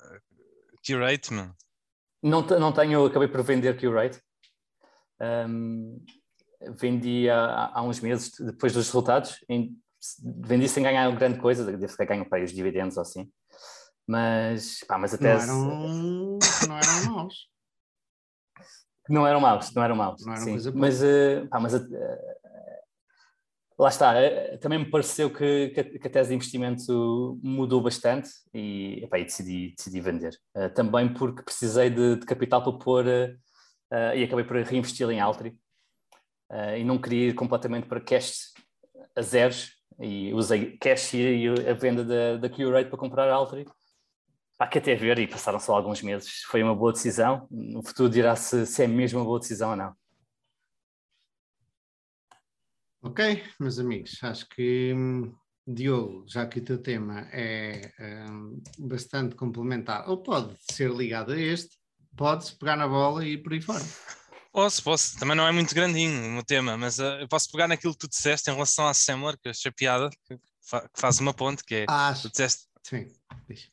Curate, 0.87 1.33
mano? 1.33 1.55
Não, 2.23 2.41
não 2.43 2.73
tenho, 2.73 3.05
acabei 3.05 3.29
por 3.29 3.43
vender 3.43 3.79
Curate. 3.79 4.23
Um, 5.21 6.05
vendi 6.79 7.29
há, 7.29 7.71
há, 7.75 7.83
uns 7.83 8.01
meses, 8.01 8.33
depois 8.39 8.73
dos 8.73 8.87
resultados, 8.87 9.45
em, 9.49 9.77
vendi 10.41 10.69
sem 10.69 10.83
ganhar 10.83 11.11
grande 11.17 11.39
coisa, 11.39 11.65
deve 11.65 11.97
ter 11.97 12.07
ganho 12.07 12.29
para 12.29 12.45
os 12.45 12.53
dividendos 12.53 12.97
ou 12.97 13.03
assim. 13.03 13.31
Mas, 14.07 14.85
pá, 14.87 14.99
mas 14.99 15.15
até. 15.15 15.35
Não 15.35 15.43
eram, 15.43 16.39
não 16.69 16.79
eram 16.79 17.13
maus. 17.13 17.49
Não 19.09 19.27
eram 19.27 19.41
maus, 19.41 19.73
não 19.75 19.83
eram 19.83 19.97
maus. 19.97 20.25
Não 20.25 20.35
eram 20.35 20.45
sim. 20.45 20.73
Mas, 20.75 21.03
uh, 21.03 21.49
pá, 21.51 21.61
mas 21.61 21.75
uh, 21.75 21.89
lá 23.79 23.89
está, 23.89 24.15
uh, 24.15 24.59
também 24.59 24.79
me 24.79 24.91
pareceu 24.91 25.31
que, 25.31 25.71
que, 25.71 26.07
a 26.07 26.11
tese 26.11 26.31
de 26.31 26.35
investimento 26.35 27.39
mudou 27.43 27.83
bastante 27.83 28.31
e, 28.53 29.01
epá, 29.05 29.19
e 29.19 29.25
decidi, 29.25 29.75
decidi 29.77 30.01
vender. 30.01 30.39
também 30.75 31.13
porque 31.13 31.43
precisei 31.43 31.89
de, 31.89 32.17
de 32.17 32.27
capital 32.27 32.63
para 32.63 32.79
pôr 32.79 33.05
e 34.15 34.25
acabei 34.25 34.45
por 34.45 34.57
reinvesti-lo 34.57 35.13
em 35.13 35.21
Altri 35.21 35.57
e 36.77 36.85
não 36.85 36.99
queria 36.99 37.29
ir 37.29 37.35
completamente 37.35 37.87
para 37.87 38.01
cash 38.01 38.53
a 39.17 39.23
zeros 39.23 39.73
e 40.01 40.33
usei 40.35 40.77
cash 40.79 41.15
e 41.15 41.49
a 41.69 41.75
venda 41.75 42.05
da, 42.05 42.37
da 42.37 42.49
Q-Rate 42.49 42.89
para 42.89 42.99
comprar 42.99 43.31
Altri 43.31 43.65
Há 44.59 44.69
que 44.69 44.79
até 44.79 44.95
ver, 44.95 45.19
e 45.19 45.27
passaram 45.27 45.59
só 45.59 45.75
alguns 45.75 46.01
meses, 46.01 46.43
foi 46.45 46.63
uma 46.63 46.75
boa 46.77 46.93
decisão. 46.93 47.47
No 47.51 47.83
futuro 47.83 48.09
dirá 48.09 48.37
se, 48.37 48.65
se 48.67 48.85
é 48.85 48.87
mesmo 48.87 49.19
uma 49.19 49.25
boa 49.25 49.41
decisão 49.41 49.71
ou 49.71 49.77
não. 49.77 49.97
Ok, 53.03 53.43
meus 53.61 53.79
amigos, 53.79 54.23
acho 54.23 54.49
que 54.49 54.95
Diogo, 55.67 56.25
já 56.27 56.47
que 56.47 56.61
o 56.61 56.65
teu 56.65 56.81
tema 56.81 57.29
é 57.33 57.93
um, 58.31 58.63
bastante 58.79 59.35
complementar, 59.35 60.09
ou 60.09 60.23
pode 60.23 60.57
ser 60.73 60.91
ligado 60.91 61.33
a 61.33 61.39
este, 61.39 61.77
pode-se 62.17 62.57
pegar 62.57 62.77
na 62.77 62.89
bola 62.89 63.25
e 63.25 63.33
ir 63.33 63.39
por 63.39 63.53
aí 63.53 63.61
fora. 63.61 63.85
Posso, 64.53 64.83
posso. 64.83 65.19
Também 65.19 65.37
não 65.37 65.47
é 65.47 65.53
muito 65.53 65.75
grandinho 65.75 66.29
o 66.29 66.31
meu 66.31 66.45
tema, 66.45 66.77
mas 66.77 66.99
uh, 67.01 67.19
eu 67.21 67.29
posso 67.29 67.51
pegar 67.51 67.67
naquilo 67.67 67.93
que 67.93 67.99
tu 67.99 68.09
disseste 68.09 68.49
em 68.49 68.55
relação 68.55 68.87
à 68.87 68.95
Semler, 68.95 69.37
que 69.37 69.49
achei 69.49 69.73
piada, 69.73 70.09
que, 70.29 70.39
fa 70.63 70.83
que 70.83 71.01
faz 71.01 71.19
uma 71.19 71.35
ponte, 71.35 71.65
que 71.65 71.75
é, 71.75 71.87
Acho. 71.89 72.23
tu 72.23 72.31
disseste, 72.31 72.69
Sim. 72.85 73.09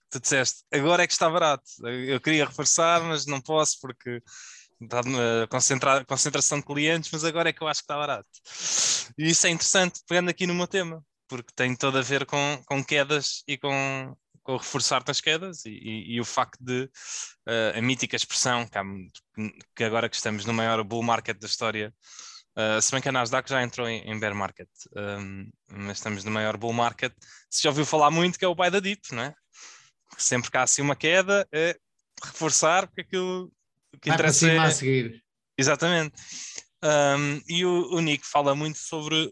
Tu 0.10 0.20
disseste, 0.20 0.64
agora 0.74 1.04
é 1.04 1.08
que 1.08 1.14
está 1.14 1.30
barato. 1.30 1.64
Eu 1.86 2.20
queria 2.20 2.46
reforçar, 2.46 3.04
mas 3.04 3.26
não 3.26 3.42
posso 3.42 3.80
porque 3.80 4.22
está 4.82 5.04
na 5.04 5.48
concentra 5.48 6.04
concentração 6.06 6.60
de 6.60 6.66
clientes, 6.66 7.12
mas 7.12 7.24
agora 7.24 7.50
é 7.50 7.54
que 7.54 7.62
eu 7.62 7.68
acho 7.68 7.82
que 7.82 7.86
está 7.86 7.98
barato. 7.98 8.28
E 9.18 9.30
isso 9.30 9.46
é 9.48 9.50
interessante, 9.50 10.02
pegando 10.08 10.30
aqui 10.30 10.48
no 10.48 10.56
meu 10.56 10.68
tema, 10.68 11.04
porque 11.28 11.52
tem 11.56 11.76
todo 11.76 11.98
a 11.98 12.02
ver 12.02 12.26
com, 12.26 12.62
com 12.66 12.84
quedas 12.84 13.44
e 13.48 13.58
com, 13.58 14.16
com 14.44 14.58
reforçar 14.58 15.04
nas 15.08 15.22
quedas 15.22 15.66
e, 15.66 15.70
e, 15.70 16.16
e, 16.16 16.22
o 16.22 16.26
facto 16.26 16.58
de 16.60 16.84
uh, 17.48 17.78
a 17.78 17.82
mítica 17.82 18.16
expressão 18.16 18.68
que, 18.68 18.78
há, 18.78 18.84
que, 19.76 19.84
agora 19.84 20.10
que 20.10 20.16
estamos 20.16 20.46
no 20.46 20.54
maior 20.54 20.84
bull 20.84 21.04
market 21.04 21.38
da 21.40 21.48
história, 21.48 21.94
uh, 22.58 22.82
se 22.82 22.92
bem 22.92 23.02
que 23.02 23.10
a 23.10 23.12
Nasdaq 23.12 23.50
já 23.50 23.62
entrou 23.62 23.88
em, 23.88 24.02
em 24.02 24.20
bear 24.20 24.34
market, 24.34 24.70
um, 24.96 25.50
mas 25.70 25.98
estamos 25.98 26.24
no 26.24 26.32
maior 26.32 26.58
bull 26.58 26.74
market, 26.74 27.14
se 27.50 27.64
já 27.64 27.70
ouviu 27.70 27.86
falar 27.86 28.10
muito 28.10 28.40
que 28.40 28.46
é 28.46 28.48
o 28.48 28.56
buy 28.56 28.72
the 28.72 28.82
dip, 28.82 29.02
não 29.12 29.24
é? 29.24 29.34
sempre 30.18 30.52
que 30.52 30.58
há 30.58 30.64
assim 30.64 30.82
uma 30.82 30.96
queda, 30.96 31.48
é 31.52 31.78
reforçar, 32.24 32.88
porque 32.88 33.02
aquilo 33.02 33.52
que 34.02 34.10
Vai 34.10 34.16
interessa 34.16 34.50
é... 34.50 34.58
a 34.58 34.72
seguir. 34.72 35.24
Exatamente. 35.58 36.16
Um, 36.84 37.42
e 37.48 37.66
o, 37.66 37.94
o, 37.94 38.02
Nick 38.02 38.26
fala 38.26 38.56
muito 38.56 38.80
sobre 38.80 39.32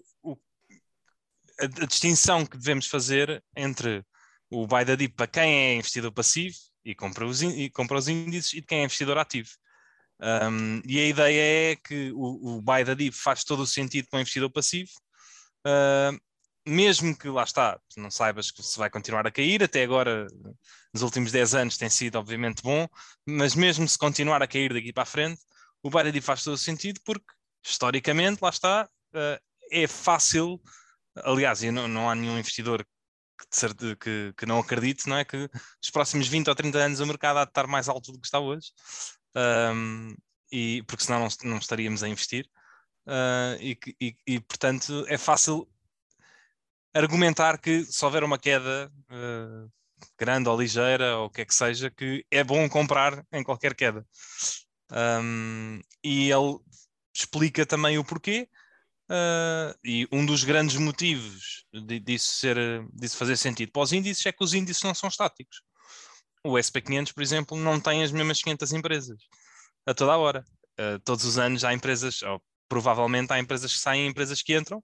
a, 1.60 1.86
distinção 1.86 2.46
que 2.46 2.58
devemos 2.58 2.86
fazer 2.86 3.44
entre 3.56 4.04
o 4.50 4.68
buy 4.68 4.86
the 4.86 4.96
dip 4.96 5.16
para 5.16 5.28
quem 5.28 5.54
é 5.54 5.76
investidor 5.76 6.12
passivo 6.12 6.56
e 6.84 6.96
compra 6.96 7.26
os, 7.26 7.42
e 7.42 7.70
compra 7.70 7.98
os 7.98 8.08
índices 8.08 8.54
e 8.54 8.62
de 8.62 8.68
quem 8.68 8.82
é 8.82 8.84
investidor 8.86 9.18
ativo. 9.18 9.50
Um, 10.22 10.82
e 10.86 11.00
a 11.00 11.08
ideia 11.08 11.72
é 11.72 11.76
que 11.76 12.12
o, 12.14 12.58
o 12.58 12.62
buy 12.62 12.84
the 12.84 12.96
dip 12.96 13.16
faz 13.16 13.44
todo 13.44 13.62
o 13.62 13.68
sentido 13.68 14.08
para 14.10 14.18
o 14.18 14.22
investidor 14.22 14.52
passivo, 14.52 14.90
uh, 15.66 16.20
mesmo 16.68 17.18
que 17.18 17.30
lá 17.30 17.44
está, 17.44 17.80
não 17.96 18.12
saibas 18.12 18.52
que 18.52 18.62
se 18.62 18.78
vai 18.78 18.90
continuar 18.90 19.26
a 19.26 19.32
cair, 19.32 19.64
até 19.64 19.84
agora, 19.84 20.28
nos 20.94 21.02
últimos 21.02 21.32
10 21.32 21.56
anos, 21.56 21.78
tem 21.78 21.90
sido 21.90 22.18
obviamente 22.18 22.62
bom, 22.62 22.88
mas 23.26 23.56
mesmo 23.56 23.88
se 23.88 23.98
continuar 23.98 24.42
a 24.44 24.48
cair 24.48 24.74
daqui 24.74 24.92
para 24.92 25.04
a 25.04 25.06
frente, 25.06 25.42
o 25.82 25.90
Baradi 25.90 26.22
faz 26.22 26.44
todo 26.44 26.54
o 26.54 26.58
sentido 26.58 27.00
porque, 27.06 27.26
historicamente, 27.66 28.42
lá 28.42 28.50
está, 28.50 28.90
uh, 29.14 29.42
é 29.72 29.88
fácil, 29.88 30.62
aliás, 31.16 31.62
não, 31.64 31.88
não 31.88 32.10
há 32.10 32.16
nenhum 32.16 32.38
investidor 32.38 32.86
que, 33.48 33.96
que, 33.96 34.34
que, 34.38 34.46
não 34.46 34.60
acredite, 34.60 35.08
não 35.08 35.18
é? 35.18 35.26
Que 35.26 35.38
nos 35.38 35.90
próximos 35.92 36.28
20 36.28 36.48
ou 36.50 36.56
30 36.56 36.78
anos 36.78 37.00
o 37.00 37.06
mercado 37.06 37.38
há 37.38 37.46
de 37.46 37.52
estar 37.52 37.68
mais 37.68 37.88
alto 37.90 38.12
do 38.12 38.20
que 38.20 38.28
está 38.28 38.40
hoje, 38.40 38.72
um, 39.74 40.16
e, 40.52 40.84
porque 40.84 41.04
senão 41.04 41.20
não, 41.20 41.52
não 41.52 41.58
estaríamos 41.58 42.04
a 42.04 42.10
investir. 42.10 42.50
Uh, 43.08 43.58
e, 43.60 43.80
e, 44.00 44.16
e, 44.28 44.40
portanto 44.42 45.04
é 45.08 45.18
fácil 45.18 45.68
argumentar 46.94 47.58
que 47.58 47.84
se 47.84 48.06
houver 48.06 48.24
uma 48.24 48.38
queda 48.38 48.92
uh, 49.10 49.72
grande 50.18 50.50
ou 50.50 50.60
ligeira 50.60 51.18
ou 51.18 51.26
o 51.26 51.30
que 51.30 51.42
é 51.42 51.46
que 51.46 51.54
seja, 51.54 51.90
que 51.90 52.26
é 52.30 52.44
bom 52.44 52.68
comprar 52.70 53.26
em 53.32 53.44
qualquer 53.44 53.76
queda. 53.76 54.06
Um, 54.92 55.82
e 56.04 56.32
ele 56.32 56.60
explica 57.14 57.66
também 57.66 57.98
o 57.98 58.04
porquê. 58.04 58.50
Uh, 59.10 59.74
e 59.84 60.08
um 60.12 60.24
dos 60.24 60.44
grandes 60.44 60.76
motivos 60.76 61.66
de, 61.74 62.00
disso, 62.00 62.36
ser, 62.36 62.56
disso 62.94 63.18
fazer 63.18 63.38
sentido 63.38 63.72
para 63.72 63.82
os 63.82 63.92
índices 63.92 64.24
é 64.28 64.32
que 64.32 64.44
os 64.44 64.54
índices 64.54 64.84
não 64.84 64.94
são 64.94 65.10
estáticos. 65.10 65.64
O 66.44 66.54
SP500, 66.54 67.14
por 67.14 67.24
exemplo, 67.24 67.58
não 67.58 67.80
tem 67.80 68.04
as 68.04 68.12
mesmas 68.12 68.40
500 68.44 68.72
empresas 68.72 69.18
a 69.88 69.96
toda 69.96 70.14
a 70.14 70.18
hora. 70.18 70.46
Uh, 70.80 71.00
todos 71.04 71.26
os 71.26 71.40
anos 71.40 71.64
há 71.64 71.74
empresas, 71.74 72.22
ou 72.22 72.40
provavelmente 72.70 73.34
há 73.34 73.40
empresas 73.40 73.74
que 73.74 73.80
saem 73.80 74.06
e 74.06 74.08
empresas 74.08 74.44
que 74.44 74.56
entram, 74.56 74.84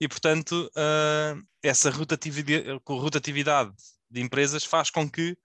e 0.00 0.08
portanto 0.08 0.68
uh, 0.76 1.40
essa 1.62 1.90
rotatividade, 1.90 2.80
rotatividade, 2.88 3.72
de 4.10 4.20
empresas 4.20 4.64
faz 4.64 4.90
com 4.90 5.08
que, 5.08 5.38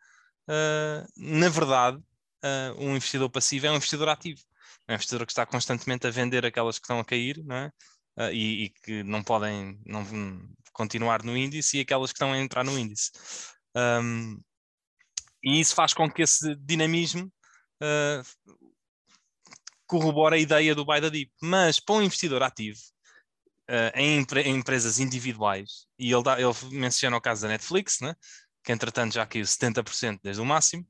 na 1.16 1.50
verdade, 1.50 2.02
um 2.80 2.96
investidor 2.96 3.30
passivo 3.30 3.68
é 3.68 3.72
um 3.72 3.76
investidor 3.76 4.10
ativo, 4.10 4.42
é 4.88 4.94
um 4.94 4.96
investidor 4.96 5.24
que 5.24 5.32
está 5.32 5.46
constantemente 5.46 6.08
a 6.08 6.10
vender 6.10 6.44
aquelas 6.44 6.80
que 6.80 6.86
estão 6.86 7.00
a 7.00 7.06
cair 7.06 7.44
não 7.46 7.56
é? 7.56 7.72
E, 8.32 8.66
e, 8.66 8.70
que 8.70 9.04
não 9.04 9.24
podem 9.24 9.80
não, 9.86 10.06
continuar 10.72 11.24
no 11.24 11.36
índice 11.36 11.78
e 11.78 11.82
aquelas 11.82 12.12
que 12.12 12.16
estão 12.16 12.34
a 12.34 12.40
entrar 12.40 12.64
no 12.64 12.78
índice. 12.78 13.12
Um, 13.76 14.40
e 15.44 15.60
isso 15.60 15.76
faz 15.76 15.94
com 15.94 16.10
que 16.10 16.22
esse 16.22 16.56
dinamismo 16.56 17.32
corrobora 19.86 20.36
a 20.36 20.40
ideia 20.40 20.74
do 20.74 20.86
buy 20.86 21.00
the 21.02 21.10
dip. 21.10 21.32
Mas 21.42 21.80
para 21.80 21.96
um 21.96 22.02
investidor 22.02 22.42
ativo, 22.44 22.80
uh, 23.70 23.92
em, 23.96 24.26
em, 24.44 24.56
empresas 24.56 25.00
individuais, 25.00 25.88
e 25.98 26.12
ele, 26.12 26.24
dá, 26.24 26.40
ele 26.40 26.54
menciona 26.72 27.18
o 27.18 27.22
caso 27.22 27.44
da 27.44 27.50
Netflix, 27.50 28.00
né? 28.00 28.16
que 28.64 28.72
entretanto 28.72 29.14
já 29.14 29.26
caiu 29.26 29.46
70% 29.46 30.20
desde 30.24 30.42
o 30.42 30.46
máximo, 30.46 30.86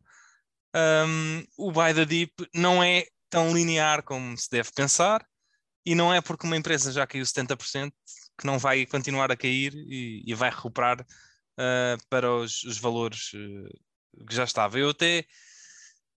um, 0.76 1.44
o 1.58 1.72
buy 1.72 1.94
the 1.94 2.06
dip 2.06 2.32
não 2.54 2.82
é 2.82 3.06
tão 3.30 3.54
linear 3.54 4.02
como 4.04 4.38
se 4.38 4.50
deve 4.50 4.72
pensar, 4.74 5.26
e 5.86 5.95
não 5.95 6.14
é 6.14 6.22
porque 6.22 6.45
uma 6.45 6.57
empresa 6.57 6.91
já 6.91 7.06
caiu 7.06 7.24
70% 7.24 7.91
que 8.38 8.45
não 8.45 8.60
vai 8.60 8.86
continuar 8.86 9.32
a 9.32 9.38
cair 9.38 9.74
e, 9.74 10.24
e 10.26 10.34
vai 10.34 10.49
recuperar 10.49 11.02
uh, 11.02 11.98
para 12.10 12.32
os, 12.32 12.64
os 12.64 12.78
valores 12.78 13.32
uh, 13.34 14.26
que 14.28 14.36
já 14.36 14.44
estava. 14.44 14.78
Eu 14.78 14.90
até 14.90 15.26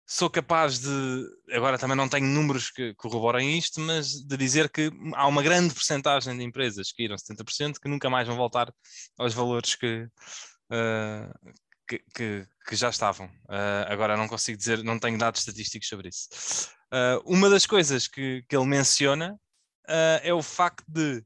sou 0.08 0.30
capaz 0.30 0.80
de, 0.80 1.26
agora 1.52 1.78
também 1.78 1.98
não 1.98 2.08
tenho 2.08 2.26
números 2.26 2.72
que 2.72 2.94
corroborem 2.96 3.58
isto, 3.58 3.82
mas 3.82 4.14
de 4.24 4.38
dizer 4.38 4.70
que 4.70 4.90
há 5.14 5.28
uma 5.28 5.44
grande 5.44 5.74
porcentagem 5.74 6.38
de 6.38 6.44
empresas 6.44 6.94
que 6.94 7.04
iram 7.04 7.18
70% 7.18 7.80
que 7.82 7.90
nunca 7.90 8.10
mais 8.10 8.26
vão 8.26 8.38
voltar 8.38 8.74
aos 9.18 9.34
valores 9.34 9.76
que, 9.76 10.08
uh, 10.72 11.52
que, 11.86 12.02
que, 12.16 12.48
que, 12.66 12.76
já 12.76 12.90
estavam. 12.90 13.28
Uh, 13.28 13.86
agora 13.88 14.16
não 14.16 14.30
consigo 14.30 14.58
dizer, 14.58 14.82
não 14.82 14.98
tenho 14.98 15.18
dados 15.18 15.42
estatísticos 15.42 15.90
sobre 15.90 16.08
isso. 16.08 16.30
Uh, 16.86 17.22
uma 17.26 17.50
das 17.50 17.66
coisas 17.66 18.08
que, 18.08 18.46
que 18.48 18.56
ele 18.56 18.66
menciona 18.66 19.38
uh, 19.88 20.20
é 20.24 20.34
o 20.34 20.42
facto 20.42 20.86
de, 20.88 21.24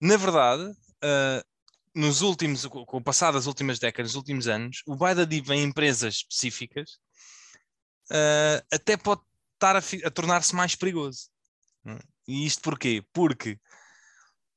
na 0.00 0.16
verdade, 0.16 0.72
nos 1.94 2.20
últimos, 2.20 2.66
com 2.66 2.96
o 2.98 3.02
passar 3.02 3.32
das 3.32 3.46
últimas 3.46 3.78
décadas, 3.78 4.12
nos 4.12 4.16
últimos 4.16 4.48
anos, 4.48 4.82
o 4.86 4.94
buy 4.94 5.14
the 5.14 5.54
em 5.54 5.62
empresas 5.62 6.16
específicas 6.16 6.98
até 8.70 8.96
pode 8.96 9.22
estar 9.54 9.76
a, 9.76 9.80
a 10.06 10.10
tornar-se 10.10 10.54
mais 10.54 10.74
perigoso. 10.74 11.30
E 12.28 12.46
isto 12.46 12.62
porquê? 12.62 13.02
Porque 13.12 13.58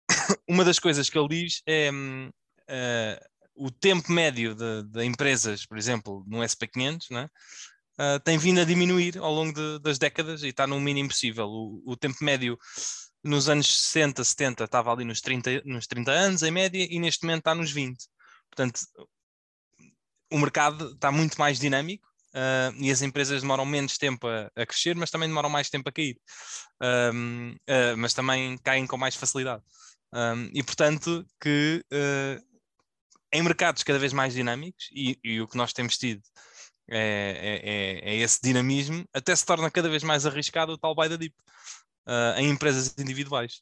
uma 0.48 0.64
das 0.64 0.80
coisas 0.80 1.10
que 1.10 1.18
ele 1.18 1.28
diz 1.28 1.62
é 1.68 1.90
uh, 1.92 3.26
o 3.56 3.72
tempo 3.72 4.12
médio 4.12 4.56
de, 4.56 4.84
de, 4.84 5.04
empresas, 5.04 5.66
por 5.66 5.78
exemplo, 5.78 6.24
no 6.28 6.40
SP500, 6.40 7.12
né, 7.12 7.30
uh, 8.00 8.20
tem 8.24 8.38
vindo 8.38 8.60
a 8.60 8.66
diminuir 8.66 9.18
ao 9.18 9.34
longo 9.34 9.54
de, 9.54 9.80
das 9.80 9.98
décadas 9.98 10.44
e 10.44 10.48
está 10.48 10.68
no 10.68 10.80
mínimo 10.80 11.10
possível. 11.10 11.48
O, 11.48 11.84
o, 11.86 11.98
tempo 11.98 12.18
médio 12.22 12.58
nos 13.24 13.50
anos 13.50 13.68
60, 13.84 14.24
70 14.24 14.64
estava 14.66 14.92
ali 14.92 15.06
nos 15.06 15.22
30, 15.22 15.62
nos 15.66 15.88
30 15.88 16.12
anos, 16.12 16.44
em 16.44 16.52
média, 16.52 16.88
e 16.90 17.00
neste 17.00 17.24
momento 17.24 17.40
está 17.40 17.56
nos 17.56 17.72
20. 17.72 17.98
Portanto, 18.50 18.82
o 20.32 20.38
mercado 20.38 20.92
está 20.94 21.12
muito 21.12 21.38
mais 21.38 21.60
dinâmico 21.60 22.14
Uh, 22.34 22.74
e 22.80 22.90
as 22.90 23.04
empresas 23.04 23.44
demoram 23.44 23.64
menos 23.64 23.96
tempo 23.96 24.28
a, 24.28 24.50
a, 24.56 24.66
crescer, 24.66 24.96
mas 24.96 25.12
também 25.12 25.30
demoram 25.30 25.50
mais 25.50 25.70
tempo 25.70 25.88
a 25.88 25.92
cair, 25.92 26.18
uh, 26.82 27.96
mas 27.96 28.16
também 28.16 28.58
caem 28.58 28.88
com 28.88 28.98
mais 28.98 29.16
facilidade. 29.16 29.62
Um, 30.12 30.50
e 30.52 30.64
portanto, 30.64 31.26
que 31.40 31.86
uh, 31.94 32.44
em 33.32 33.44
mercados 33.44 33.84
cada 33.84 34.00
vez 34.00 34.14
mais 34.14 34.34
dinâmicos, 34.34 34.90
e, 34.92 35.20
e 35.24 35.42
o 35.42 35.48
que 35.48 35.58
nós 35.58 35.74
temos 35.74 35.96
tido 35.96 36.24
é, 36.90 36.98
é, 36.98 37.70
é, 37.70 38.14
é, 38.14 38.16
esse 38.18 38.40
dinamismo, 38.42 39.06
até 39.14 39.36
se 39.36 39.46
torna 39.46 39.72
cada 39.72 39.90
vez 39.90 40.04
mais 40.04 40.26
arriscado 40.26 40.74
o 40.74 40.78
tal 40.78 40.96
buy 40.96 41.10
the 41.10 41.18
dip 41.18 41.36
em 42.38 42.50
empresas 42.50 42.94
individuais. 42.98 43.62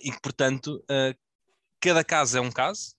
E 0.00 0.12
portanto, 0.20 0.84
cada 1.80 2.04
caso 2.04 2.38
é 2.38 2.40
um 2.40 2.50
caso, 2.50 2.94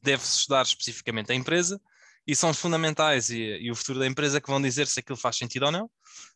deve-se 0.00 0.38
estudar 0.38 0.62
especificamente 0.62 1.32
a 1.32 1.34
empresa 1.34 1.80
e 2.26 2.36
são 2.36 2.50
os 2.50 2.58
fundamentais 2.58 3.30
e, 3.30 3.40
e, 3.40 3.70
o 3.70 3.74
futuro 3.74 3.98
da 3.98 4.06
empresa 4.06 4.40
que 4.40 4.48
vão 4.48 4.62
dizer 4.62 4.86
se 4.86 5.00
aquilo 5.00 5.16
faz 5.16 5.36
sentido 5.36 5.66
ou 5.66 5.72
não, 5.72 5.90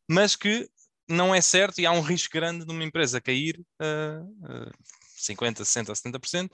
mas 0.09 0.35
que 0.35 0.69
não 1.09 1.35
é 1.35 1.41
certo 1.41 1.81
e 1.81 1.87
há 1.87 1.93
um 1.93 2.01
risco 2.01 2.33
grande 2.33 2.65
de 2.65 2.73
uma 2.73 2.83
empresa 2.83 3.21
cair 3.21 3.61
uh, 3.81 4.25
uh, 4.25 4.73
50, 5.17 5.65
60, 5.65 5.93
70% 5.93 6.51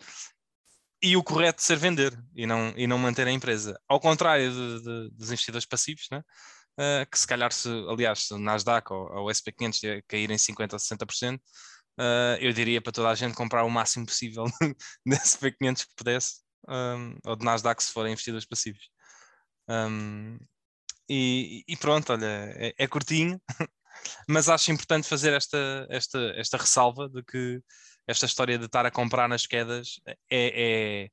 e 1.02 1.16
o 1.16 1.22
correto 1.22 1.62
ser 1.62 1.76
vender 1.76 2.12
e 2.34 2.46
não, 2.46 2.74
e 2.76 2.86
não 2.86 2.98
manter 2.98 3.26
a 3.26 3.32
empresa. 3.32 3.80
Ao 3.88 3.98
contrário 3.98 4.50
de, 4.50 4.82
de, 4.82 5.10
dos 5.10 5.28
investidores 5.28 5.66
passivos, 5.66 6.06
né? 6.10 6.22
Uh, 6.78 7.08
que 7.10 7.18
se 7.18 7.26
calhar, 7.26 7.52
se, 7.52 7.68
aliás, 7.88 8.26
se 8.26 8.34
o 8.34 8.38
Nasdaq 8.38 8.92
ou, 8.92 9.10
ou 9.12 9.26
o 9.26 9.30
SP500 9.30 10.02
caírem 10.06 10.38
50 10.38 10.76
ou 10.76 10.80
60%, 10.80 11.36
uh, 11.38 12.36
eu 12.40 12.52
diria 12.52 12.80
para 12.80 12.92
toda 12.92 13.08
a 13.10 13.14
gente 13.14 13.34
comprar 13.34 13.64
o 13.64 13.70
máximo 13.70 14.06
possível 14.06 14.44
de 15.06 15.16
SP500 15.16 15.86
que 15.86 15.94
pudesse, 15.96 16.40
um, 16.68 17.18
ou 17.26 17.36
de 17.36 17.44
Nasdaq 17.44 17.82
se 17.82 17.92
forem 17.92 18.12
investidores 18.12 18.46
passivos. 18.46 18.88
Um, 19.68 20.38
e, 21.08 21.64
e, 21.66 21.76
pronto, 21.76 22.12
olha, 22.12 22.26
é, 22.56 22.74
é, 22.78 22.86
curtinho, 22.86 23.40
mas 24.28 24.48
acho 24.48 24.70
importante 24.72 25.08
fazer 25.08 25.32
esta, 25.32 25.86
esta, 25.90 26.18
esta 26.36 26.56
ressalva 26.56 27.08
de 27.08 27.22
que 27.24 27.60
esta 28.10 28.26
história 28.26 28.58
de 28.58 28.66
estar 28.66 28.84
a 28.84 28.90
comprar 28.90 29.28
nas 29.28 29.46
quedas 29.46 30.00
é, 30.06 30.16
é, 30.30 31.10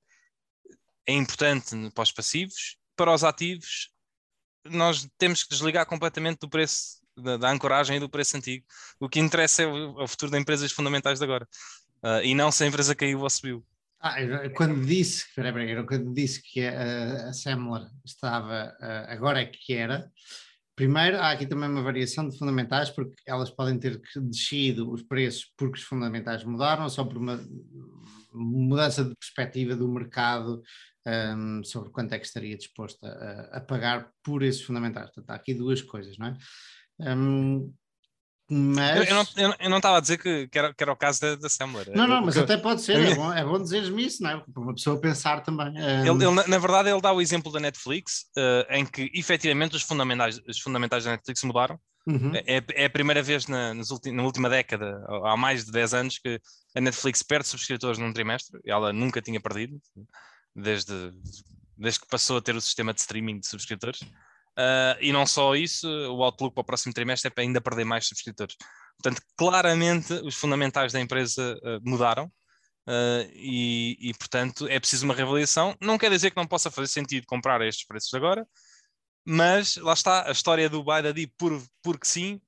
é 1.05 1.13
importante 1.13 1.75
para 1.93 2.03
os 2.03 2.11
passivos, 2.11 2.77
para 2.95 3.13
os 3.13 3.23
ativos, 3.23 3.91
nós 4.65 5.07
temos 5.17 5.43
que 5.43 5.49
desligar 5.49 5.85
completamente 5.85 6.39
do 6.39 6.49
preço 6.49 6.97
da, 7.15 7.37
da 7.37 7.51
ancoragem 7.51 7.97
e 7.97 7.99
do 7.99 8.09
preço 8.09 8.35
antigo. 8.35 8.65
O 8.99 9.07
que 9.07 9.19
interessa 9.19 9.63
é 9.63 9.67
o, 9.67 10.01
é 10.01 10.03
o 10.03 10.07
futuro 10.07 10.31
das 10.31 10.41
empresas 10.41 10.71
fundamentais 10.71 11.19
de 11.19 11.25
agora. 11.25 11.47
Uh, 12.03 12.21
e 12.23 12.35
não 12.35 12.51
se 12.51 12.63
a 12.63 12.67
empresa 12.67 12.95
caiu 12.95 13.21
ou 13.21 13.29
subiu. 13.29 13.65
Ah, 13.99 14.15
quando 14.55 14.85
disse, 14.85 15.25
peraí, 15.35 15.85
quando 15.85 16.13
disse 16.13 16.41
que 16.41 16.63
a, 16.63 17.29
a 17.29 17.33
Semler 17.33 17.87
estava, 18.05 18.75
agora 19.07 19.41
é 19.41 19.45
que 19.45 19.73
era, 19.73 20.11
primeiro 20.77 21.17
há 21.17 21.31
aqui 21.31 21.47
também 21.47 21.67
uma 21.67 21.81
variação 21.81 22.29
de 22.29 22.37
fundamentais, 22.37 22.91
porque 22.91 23.15
elas 23.25 23.49
podem 23.49 23.79
ter 23.79 23.99
descido 24.15 24.91
os 24.91 25.01
preços 25.01 25.51
porque 25.57 25.79
os 25.79 25.83
fundamentais 25.83 26.43
mudaram, 26.43 26.87
só 26.87 27.03
por 27.03 27.17
uma 27.17 27.43
mudança 28.31 29.03
de 29.03 29.15
perspectiva 29.15 29.75
do 29.75 29.89
mercado 29.89 30.61
um, 31.35 31.63
sobre 31.63 31.89
quanto 31.89 32.13
é 32.13 32.19
que 32.19 32.27
estaria 32.27 32.55
disposto 32.55 33.03
a, 33.03 33.57
a, 33.57 33.61
pagar 33.61 34.11
por 34.23 34.43
esses 34.43 34.61
fundamentais. 34.61 35.07
Portanto, 35.07 35.31
há 35.31 35.35
aqui 35.35 35.55
duas 35.55 35.81
coisas, 35.81 36.15
não 36.19 36.27
é? 36.27 36.37
Um, 37.15 37.73
mas... 38.49 39.09
Eu, 39.09 39.53
eu, 39.59 39.69
não 39.69 39.77
estava 39.77 39.97
a 39.97 39.99
dizer 39.99 40.17
que, 40.17 40.47
que, 40.47 40.57
era, 40.57 40.73
que 40.73 40.81
era 40.81 40.91
o 40.91 40.95
caso 40.95 41.19
da, 41.19 41.35
da. 41.35 41.47
Não, 41.93 42.07
não, 42.07 42.21
mas 42.25 42.37
até 42.37 42.55
pode 42.55 42.81
ser, 42.81 42.97
é 42.97 43.15
bom, 43.15 43.33
é 43.33 43.43
bom 43.43 43.61
dizeres-me 43.61 44.05
isso, 44.05 44.23
não 44.23 44.29
é? 44.29 44.37
Para 44.37 44.63
uma 44.63 44.73
pessoa 44.73 44.99
pensar 44.99 45.41
também. 45.41 45.73
Ele, 45.77 46.09
ele, 46.09 46.31
na, 46.47 46.57
verdade, 46.57 46.89
ele 46.89 47.01
dá 47.01 47.11
o 47.11 47.21
exemplo 47.21 47.51
da 47.51 47.59
Netflix, 47.59 48.25
uh, 48.37 48.73
em 48.73 48.85
que 48.85 49.11
efetivamente 49.13 49.75
os 49.75 49.81
fundamentais, 49.81 50.39
os 50.47 50.59
fundamentais 50.59 51.03
da 51.03 51.11
Netflix 51.11 51.43
mudaram. 51.43 51.77
Uhum. 52.07 52.31
É, 52.35 52.63
é 52.73 52.85
a 52.85 52.89
primeira 52.89 53.21
vez 53.21 53.47
na, 53.47 53.73
na 53.73 54.23
última 54.23 54.49
década, 54.49 55.05
há 55.25 55.35
mais 55.35 55.65
de 55.65 55.71
10 55.73 55.93
anos, 55.93 56.17
que 56.17 56.39
a 56.73 56.79
Netflix 56.79 57.21
perde 57.21 57.49
subscritores 57.49 57.99
num 57.99 58.13
trimestre. 58.13 58.57
Ela 58.65 58.93
nunca 58.93 59.21
tinha 59.21 59.41
perdido, 59.41 59.77
desde, 60.55 61.11
desde 61.77 61.99
que 61.99 62.07
passou 62.07 62.37
a 62.37 62.41
ter 62.41 62.55
o 62.55 62.61
sistema 62.61 62.93
de 62.93 63.01
streaming 63.01 63.39
de 63.39 63.47
subscritores. 63.47 63.99
Uh, 64.57 64.97
e 64.99 65.13
não 65.13 65.23
só 65.27 65.55
isso, 65.55 65.87
o 65.87 66.23
outlook 66.23 66.55
para 66.55 66.61
o 66.61 66.65
próximo 66.65 66.91
trimestre 66.91 67.27
é 67.27 67.29
para 67.29 67.43
ainda 67.43 67.61
perder 67.61 67.85
mais 67.85 68.07
subscritores. 68.07 68.55
Portanto, 68.99 69.21
claramente 69.37 70.11
os 70.13 70.33
fundamentais 70.33 70.91
da 70.91 70.99
empresa 70.99 71.55
uh, 71.57 71.79
mudaram 71.87 72.25
uh, 72.25 73.29
e, 73.35 73.95
e, 73.99 74.13
portanto, 74.15 74.67
é 74.67 74.79
preciso 74.79 75.05
uma 75.05 75.13
reavaliação. 75.13 75.75
Não 75.79 75.95
quer 75.95 76.09
dizer 76.09 76.31
que 76.31 76.37
não 76.37 76.47
possa 76.47 76.71
fazer 76.71 76.87
sentido 76.87 77.27
comprar 77.27 77.61
estes 77.61 77.85
preços 77.85 78.11
agora, 78.15 78.47
mas 79.23 79.77
lá 79.77 79.93
está, 79.93 80.27
a 80.27 80.31
história 80.31 80.67
do 80.67 80.83
buy 80.83 81.03
da 81.03 81.11
deep 81.11 81.31
por, 81.37 81.61
porque 81.83 82.07
sim, 82.07 82.41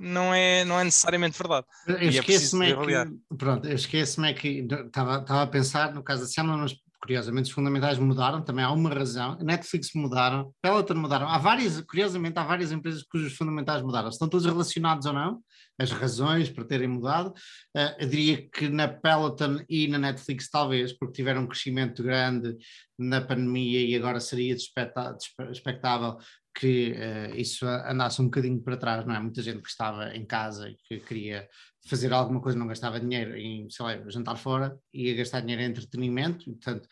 não, 0.00 0.34
é, 0.34 0.64
não 0.64 0.80
é 0.80 0.84
necessariamente 0.84 1.38
verdade. 1.38 1.66
Eu 1.86 1.96
é 1.96 2.04
esqueço-me 2.06 2.72
é 2.72 2.76
que, 2.76 3.36
pronto, 3.36 3.68
esqueço-me 3.68 4.30
é 4.30 4.34
que 4.34 4.48
estava, 4.60 5.18
estava 5.18 5.42
a 5.42 5.46
pensar 5.46 5.92
no 5.92 6.02
caso 6.02 6.22
da 6.22 6.28
Semla, 6.28 6.56
mas 6.56 6.74
curiosamente, 7.00 7.46
os 7.46 7.52
fundamentais 7.52 7.98
mudaram, 7.98 8.42
também 8.42 8.64
há 8.64 8.72
uma 8.72 8.90
razão. 8.90 9.38
Netflix 9.40 9.90
mudaram, 9.94 10.52
Peloton 10.60 10.94
mudaram. 10.94 11.28
Há 11.28 11.38
várias, 11.38 11.80
curiosamente, 11.82 12.38
há 12.38 12.44
várias 12.44 12.72
empresas 12.72 13.02
cujos 13.04 13.34
fundamentais 13.34 13.82
mudaram. 13.82 14.08
Estão 14.08 14.28
todos 14.28 14.46
relacionados 14.46 15.06
ou 15.06 15.12
não? 15.12 15.40
As 15.78 15.92
razões 15.92 16.50
para 16.50 16.64
terem 16.64 16.88
mudado. 16.88 17.28
Uh, 17.76 17.94
eu 18.00 18.08
diria 18.08 18.48
que 18.50 18.68
na 18.68 18.88
Peloton 18.88 19.60
e 19.68 19.86
na 19.86 19.98
Netflix, 19.98 20.50
talvez, 20.50 20.92
porque 20.92 21.14
tiveram 21.14 21.42
um 21.42 21.46
crescimento 21.46 22.02
grande 22.02 22.56
na 22.98 23.20
pandemia 23.20 23.80
e 23.86 23.94
agora 23.94 24.18
seria 24.18 24.54
expectável 24.54 26.18
que 26.58 26.92
uh, 26.92 27.36
isso 27.36 27.64
andasse 27.64 28.20
um 28.20 28.24
bocadinho 28.24 28.60
para 28.60 28.76
trás, 28.76 29.06
não 29.06 29.14
é? 29.14 29.20
Muita 29.20 29.40
gente 29.40 29.62
que 29.62 29.68
estava 29.68 30.16
em 30.16 30.26
casa 30.26 30.68
e 30.68 30.76
que 30.88 30.98
queria 31.06 31.48
fazer 31.88 32.12
alguma 32.12 32.40
coisa, 32.40 32.58
não 32.58 32.66
gastava 32.66 33.00
dinheiro 33.00 33.36
em, 33.36 33.68
sei 33.70 33.84
lá, 33.84 34.10
jantar 34.10 34.36
fora, 34.36 34.78
ia 34.92 35.14
gastar 35.14 35.40
dinheiro 35.40 35.62
em 35.62 35.66
entretenimento, 35.66 36.44
portanto, 36.44 36.88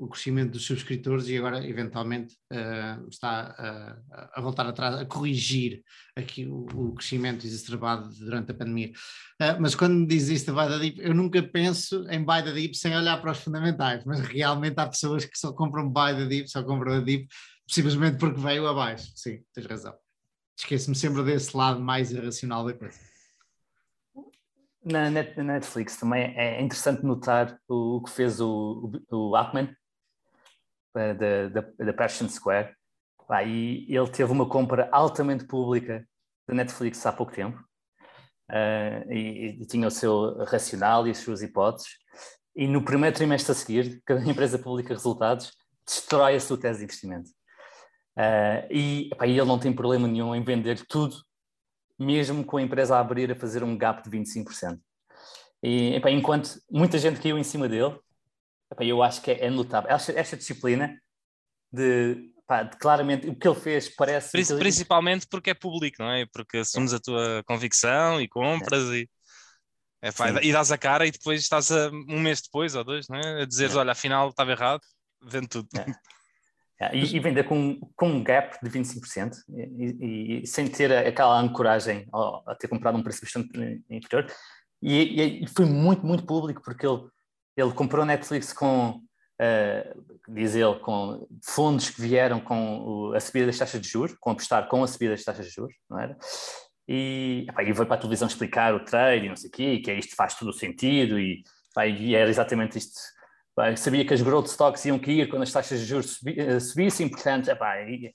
o 0.00 0.08
crescimento 0.08 0.52
dos 0.52 0.64
subscritores 0.64 1.28
e 1.28 1.36
agora, 1.36 1.64
eventualmente, 1.66 2.34
uh, 2.50 3.06
está 3.10 3.54
uh, 4.08 4.30
a 4.32 4.40
voltar 4.40 4.66
atrás, 4.66 4.94
a 4.94 5.04
corrigir 5.04 5.84
aqui 6.16 6.46
o, 6.46 6.64
o 6.74 6.94
crescimento 6.94 7.46
exacerbado 7.46 8.08
durante 8.18 8.50
a 8.50 8.54
pandemia. 8.54 8.92
Uh, 9.38 9.60
mas 9.60 9.74
quando 9.74 9.96
me 9.96 10.06
diz 10.06 10.28
isto 10.28 10.54
da 10.54 10.78
Deep, 10.78 10.98
eu 11.02 11.14
nunca 11.14 11.42
penso 11.42 12.06
em 12.08 12.24
buy 12.24 12.42
the 12.42 12.50
Deep 12.50 12.74
sem 12.78 12.96
olhar 12.96 13.20
para 13.20 13.32
os 13.32 13.40
fundamentais, 13.40 14.02
mas 14.06 14.20
realmente 14.20 14.78
há 14.78 14.86
pessoas 14.86 15.26
que 15.26 15.38
só 15.38 15.52
compram 15.52 15.90
buy 15.90 16.14
the 16.14 16.24
Deep, 16.24 16.50
só 16.50 16.62
compram 16.62 16.94
a 16.94 17.00
Deep, 17.00 17.28
simplesmente 17.68 18.16
porque 18.16 18.40
veio 18.40 18.66
abaixo. 18.66 19.12
Sim, 19.14 19.42
tens 19.52 19.66
razão. 19.66 19.94
Esqueço-me 20.58 20.96
sempre 20.96 21.22
desse 21.24 21.54
lado 21.54 21.78
mais 21.78 22.10
irracional 22.10 22.64
da 22.64 22.72
coisa. 22.72 23.09
Na 24.82 25.10
Netflix 25.10 25.96
também 25.96 26.34
é 26.38 26.60
interessante 26.60 27.04
notar 27.04 27.58
o 27.68 28.02
que 28.02 28.10
fez 28.10 28.40
o, 28.40 28.90
o 29.10 29.36
Ackman 29.36 29.74
da 30.94 31.92
Passion 31.92 32.28
Square. 32.28 32.74
e 33.46 33.86
ele 33.88 34.10
teve 34.10 34.32
uma 34.32 34.48
compra 34.48 34.88
altamente 34.90 35.44
pública 35.44 36.06
da 36.48 36.54
Netflix 36.54 37.04
há 37.04 37.12
pouco 37.12 37.32
tempo 37.32 37.62
uh, 38.50 39.12
e, 39.12 39.60
e, 39.60 39.66
tinha 39.66 39.86
o 39.86 39.90
seu 39.90 40.44
racional 40.44 41.06
e 41.06 41.10
as 41.10 41.18
suas 41.18 41.42
hipóteses. 41.42 41.92
E 42.54 42.66
no 42.66 42.84
primeiro 42.84 43.14
trimestre 43.14 43.52
a 43.52 43.54
seguir, 43.54 44.02
que 44.04 44.12
a 44.12 44.24
empresa 44.24 44.58
publica 44.58 44.94
resultados, 44.94 45.52
destrói 45.86 46.36
a 46.36 46.40
sua 46.40 46.58
tese 46.58 46.80
de 46.80 46.84
investimento. 46.84 47.30
Uh, 48.16 48.66
e, 48.70 49.10
epá, 49.12 49.26
ele 49.26 49.44
não 49.44 49.58
tem 49.58 49.72
problema 49.72 50.06
nenhum 50.06 50.34
em 50.34 50.42
vender 50.42 50.84
tudo, 50.86 51.16
mesmo 52.00 52.42
com 52.44 52.56
a 52.56 52.62
empresa 52.62 52.96
a 52.96 53.00
abrir 53.00 53.30
a 53.30 53.36
fazer 53.36 53.62
um 53.62 53.76
gap 53.76 54.02
de 54.02 54.16
25%. 54.16 54.80
E 55.62 55.94
epá, 55.94 56.10
enquanto 56.10 56.58
muita 56.70 56.98
gente 56.98 57.20
caiu 57.20 57.36
em 57.36 57.44
cima 57.44 57.68
dele, 57.68 57.94
epá, 58.72 58.82
eu 58.82 59.02
acho 59.02 59.20
que 59.20 59.30
é, 59.30 59.44
é 59.44 59.50
notável. 59.50 59.90
Esta, 59.90 60.12
esta, 60.12 60.36
disciplina 60.36 60.98
de, 61.70 62.14
de 62.14 62.76
claramente 62.78 63.28
o 63.28 63.36
que 63.36 63.46
ele 63.46 63.60
fez 63.60 63.94
parece. 63.94 64.30
Principalmente 64.58 65.26
porque 65.28 65.50
é 65.50 65.54
público, 65.54 65.96
não 66.02 66.10
é? 66.10 66.24
Porque 66.32 66.58
assumes 66.58 66.94
é. 66.94 66.96
a 66.96 67.00
tua 67.00 67.44
convicção 67.44 68.18
e 68.18 68.26
compras 68.26 68.90
é. 68.90 68.96
e. 68.96 69.08
É, 70.02 70.10
pá, 70.10 70.30
e 70.42 70.50
dás 70.50 70.72
a 70.72 70.78
cara 70.78 71.06
e 71.06 71.10
depois 71.10 71.42
estás 71.42 71.70
a, 71.70 71.90
um 71.90 72.20
mês 72.20 72.40
depois 72.40 72.74
ou 72.74 72.82
dois, 72.82 73.06
não 73.08 73.18
é? 73.18 73.42
A 73.42 73.44
dizeres, 73.44 73.76
é. 73.76 73.78
olha, 73.78 73.92
afinal 73.92 74.30
estava 74.30 74.50
errado, 74.50 74.80
vende 75.22 75.48
tudo. 75.48 75.68
E, 76.94 77.16
e 77.16 77.20
vender 77.20 77.44
com, 77.44 77.78
com 77.94 78.08
um 78.08 78.24
gap 78.24 78.56
de 78.62 78.70
25% 78.70 79.36
e, 79.50 80.40
e, 80.40 80.46
sem 80.46 80.66
ter 80.66 80.90
aquela 80.90 81.38
ancoragem 81.38 82.08
a, 82.10 82.52
a 82.52 82.54
ter 82.54 82.68
comprado 82.68 82.96
um 82.96 83.02
preço 83.02 83.20
bastante 83.20 83.82
inferior. 83.90 84.26
E, 84.82 85.42
e, 85.42 85.46
foi 85.48 85.66
muito, 85.66 86.06
muito 86.06 86.24
público 86.24 86.62
porque 86.64 86.86
ele, 86.86 87.02
ele 87.54 87.72
comprou 87.72 88.06
Netflix 88.06 88.54
com, 88.54 88.92
uh, 88.92 90.32
diz 90.32 90.54
ele, 90.54 90.76
com 90.76 91.28
fundos 91.44 91.90
que 91.90 92.00
vieram 92.00 92.40
com 92.40 92.78
o, 92.78 93.14
a 93.14 93.20
subida 93.20 93.46
das 93.46 93.58
taxas 93.58 93.78
de 93.78 93.86
juros, 93.86 94.16
com 94.18 94.30
apostar 94.30 94.66
com 94.66 94.82
a 94.82 94.86
subida 94.86 95.12
das 95.12 95.24
taxas 95.24 95.46
de 95.46 95.52
juros, 95.52 95.74
não 95.88 96.00
era? 96.00 96.16
E, 96.88 97.44
epá, 97.46 97.62
e 97.62 97.74
para 97.74 97.94
a 97.94 97.98
televisão 97.98 98.26
explicar 98.26 98.74
o 98.74 98.86
trade 98.86 99.26
e 99.26 99.28
não 99.28 99.36
sei 99.36 99.50
o 99.50 99.52
quê, 99.52 99.78
que 99.80 99.90
é 99.90 99.98
isto 99.98 100.16
faz 100.16 100.34
todo 100.34 100.48
o 100.48 100.54
sentido 100.54 101.20
e, 101.20 101.44
epá, 101.72 101.86
e 101.86 102.14
era 102.14 102.30
exatamente 102.30 102.78
isto 102.78 102.98
sabia 103.76 104.04
que 104.04 104.14
as 104.14 104.22
growth 104.22 104.46
stocks 104.46 104.84
iam 104.84 104.98
cair 104.98 105.28
quando 105.28 105.42
as 105.42 105.52
taxas 105.52 105.80
de 105.80 105.86
juros 105.86 106.18
eh, 106.26 106.60
subissem, 106.60 107.08
portanto, 107.08 107.48
epá, 107.48 107.80
e, 107.82 108.14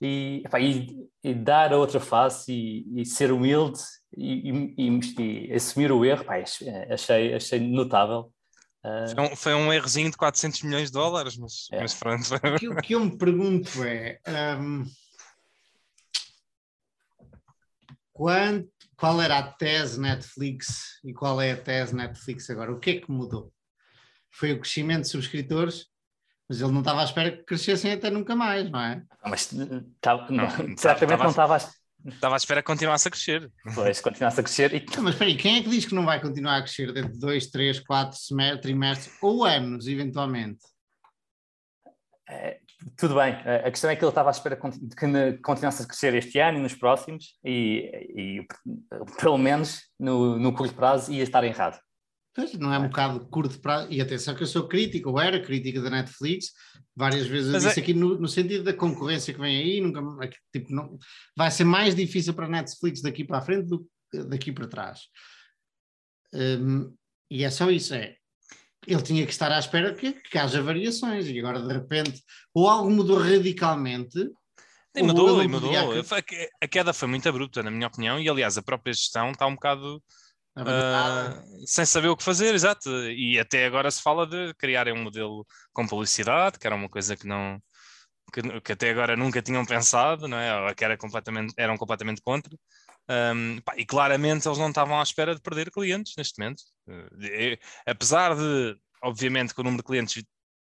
e, 0.00 0.42
epá, 0.44 0.60
e, 0.60 0.86
e, 1.22 1.34
dar 1.34 1.72
a 1.72 1.78
outra 1.78 2.00
face 2.00 2.52
e, 2.52 3.04
ser 3.06 3.32
humilde 3.32 3.80
e, 4.16 5.52
assumir 5.54 5.92
o 5.92 6.04
erro, 6.04 6.22
epá, 6.22 6.42
achei, 6.90 7.34
achei 7.34 7.60
notável. 7.60 8.32
Uh... 8.84 9.14
Foi, 9.14 9.24
um, 9.24 9.36
foi, 9.36 9.54
um, 9.54 9.72
errozinho 9.72 10.10
de 10.10 10.16
400 10.16 10.62
milhões 10.62 10.86
de 10.88 10.92
dólares, 10.92 11.36
mas, 11.36 11.68
é. 11.72 11.80
mas 11.80 11.94
pronto. 11.94 12.34
O 12.34 12.58
que, 12.58 12.68
o 12.68 12.76
que, 12.76 12.94
eu 12.94 13.00
me 13.00 13.16
pergunto 13.16 13.84
é 13.84 14.18
um, 14.58 14.84
quando, 18.12 18.68
qual 18.96 19.20
era 19.20 19.38
a 19.38 19.42
tese 19.42 19.98
Netflix 19.98 21.00
e 21.04 21.14
qual 21.14 21.40
é 21.40 21.52
a 21.52 21.56
tese 21.56 21.94
Netflix 21.94 22.50
agora? 22.50 22.72
O 22.72 22.78
que 22.78 22.90
é 22.90 23.00
que 23.00 23.10
mudou? 23.10 23.52
Foi 24.30 24.52
o 24.52 24.60
crescimento 24.60 25.02
de 25.02 25.08
subscritores, 25.08 25.86
mas 26.48 26.60
ele 26.60 26.72
não 26.72 26.80
estava 26.80 27.00
à 27.00 27.04
espera 27.04 27.30
que 27.30 27.44
crescessem 27.44 27.92
até 27.92 28.10
nunca 28.10 28.34
mais, 28.34 28.70
não 28.70 28.80
é? 28.80 29.02
Mas 29.24 29.50
tá, 30.00 30.26
não, 30.30 30.76
certamente 30.76 31.18
não 31.18 31.30
estava 31.30 31.56
à 31.56 31.60
Estava 32.06 32.34
à 32.34 32.38
espera 32.38 32.62
que 32.62 32.66
continuasse 32.66 33.08
a 33.08 33.10
crescer. 33.10 33.52
Pois, 33.74 34.00
continuasse 34.00 34.40
a 34.40 34.42
crescer. 34.42 34.74
E... 34.74 34.96
Não, 34.96 35.02
mas 35.02 35.14
espera 35.14 35.30
aí, 35.30 35.36
quem 35.36 35.58
é 35.58 35.62
que 35.62 35.68
diz 35.68 35.84
que 35.84 35.94
não 35.94 36.04
vai 36.04 36.20
continuar 36.20 36.56
a 36.56 36.62
crescer 36.62 36.92
dentro 36.92 37.12
de 37.12 37.18
dois, 37.18 37.48
três, 37.48 37.78
quatro 37.78 38.18
trimestres 38.62 39.14
ou 39.20 39.44
anos, 39.44 39.86
eventualmente? 39.86 40.60
É, 42.28 42.58
tudo 42.96 43.16
bem, 43.16 43.34
a 43.34 43.70
questão 43.70 43.90
é 43.90 43.96
que 43.96 44.02
ele 44.02 44.08
estava 44.10 44.30
à 44.30 44.32
espera 44.32 44.56
que 44.56 45.38
continuasse 45.42 45.82
a 45.82 45.86
crescer 45.86 46.14
este 46.14 46.38
ano 46.38 46.58
e 46.58 46.62
nos 46.62 46.74
próximos, 46.74 47.36
e, 47.44 47.90
e 48.16 48.46
pelo 49.20 49.36
menos 49.36 49.82
no, 49.98 50.38
no 50.38 50.54
curto 50.54 50.74
prazo 50.74 51.12
ia 51.12 51.22
estar 51.22 51.44
errado. 51.44 51.78
Pois, 52.34 52.52
não 52.54 52.72
é 52.72 52.78
um 52.78 52.88
bocado 52.88 53.26
curto 53.26 53.60
prazo, 53.60 53.88
e 53.90 54.00
atenção 54.00 54.34
que 54.34 54.42
eu 54.42 54.46
sou 54.46 54.68
crítico, 54.68 55.10
ou 55.10 55.20
era 55.20 55.42
crítica 55.42 55.80
da 55.80 55.90
Netflix, 55.90 56.52
várias 56.94 57.26
vezes 57.26 57.48
eu 57.48 57.54
Mas 57.54 57.64
disse 57.64 57.80
é... 57.80 57.82
aqui 57.82 57.92
no, 57.92 58.20
no, 58.20 58.28
sentido 58.28 58.62
da 58.62 58.72
concorrência 58.72 59.34
que 59.34 59.40
vem 59.40 59.56
aí, 59.56 59.80
nunca, 59.80 60.00
tipo, 60.52 60.72
não, 60.72 60.96
vai 61.36 61.50
ser 61.50 61.64
mais 61.64 61.94
difícil 61.94 62.32
para 62.32 62.46
a 62.46 62.50
Netflix 62.50 63.02
daqui 63.02 63.24
para 63.24 63.38
a 63.38 63.42
frente 63.42 63.68
do 63.68 63.84
que 64.10 64.22
daqui 64.24 64.52
para 64.52 64.68
trás. 64.68 65.00
Um, 66.32 66.94
e 67.28 67.42
é 67.42 67.50
só 67.50 67.68
isso, 67.68 67.94
é, 67.94 68.14
ele 68.86 69.02
tinha 69.02 69.26
que 69.26 69.32
estar 69.32 69.50
à 69.50 69.58
espera 69.58 69.92
que, 69.92 70.12
que 70.12 70.38
haja 70.38 70.62
variações, 70.62 71.26
e 71.26 71.38
agora 71.38 71.60
de 71.60 71.72
repente, 71.72 72.22
ou 72.54 72.68
algo 72.68 72.90
mudou 72.90 73.18
radicalmente, 73.18 74.30
Sim, 74.96 75.04
mudou, 75.04 75.48
mudou. 75.48 75.70
A 76.60 76.68
queda 76.68 76.92
foi 76.92 77.08
muito 77.08 77.28
abrupta, 77.28 77.62
na 77.62 77.70
minha 77.70 77.86
opinião, 77.86 78.20
e 78.20 78.28
aliás 78.28 78.56
a 78.56 78.62
própria 78.62 78.92
gestão 78.92 79.30
está 79.30 79.46
um 79.46 79.54
bocado 79.54 80.02
Uh, 80.56 81.66
sem 81.66 81.84
saber 81.84 82.08
o 82.08 82.16
que 82.16 82.24
fazer, 82.24 82.54
exato. 82.54 82.90
E 83.10 83.38
até 83.38 83.66
agora 83.66 83.90
se 83.90 84.02
fala 84.02 84.26
de 84.26 84.52
criarem 84.54 84.92
um 84.92 85.02
modelo 85.02 85.46
com 85.72 85.86
publicidade, 85.86 86.58
que 86.58 86.66
era 86.66 86.76
uma 86.76 86.88
coisa 86.88 87.16
que 87.16 87.26
não 87.26 87.60
que, 88.32 88.60
que 88.60 88.72
até 88.72 88.90
agora 88.90 89.16
nunca 89.16 89.42
tinham 89.42 89.64
pensado, 89.64 90.28
não 90.28 90.38
é? 90.38 90.68
Ou 90.68 90.74
que 90.74 90.84
era 90.84 90.96
completamente, 90.96 91.52
eram 91.56 91.76
completamente 91.76 92.22
contra. 92.22 92.54
Um, 93.08 93.60
pá, 93.62 93.74
e 93.76 93.84
claramente 93.84 94.46
eles 94.46 94.58
não 94.58 94.68
estavam 94.68 94.98
à 95.00 95.02
espera 95.02 95.34
de 95.34 95.40
perder 95.40 95.70
clientes 95.70 96.14
neste 96.16 96.38
momento. 96.38 96.62
Uh, 96.88 97.58
apesar 97.86 98.36
de, 98.36 98.76
obviamente, 99.02 99.54
que 99.54 99.60
o 99.60 99.64
número 99.64 99.82
de 99.82 99.86
clientes 99.86 100.22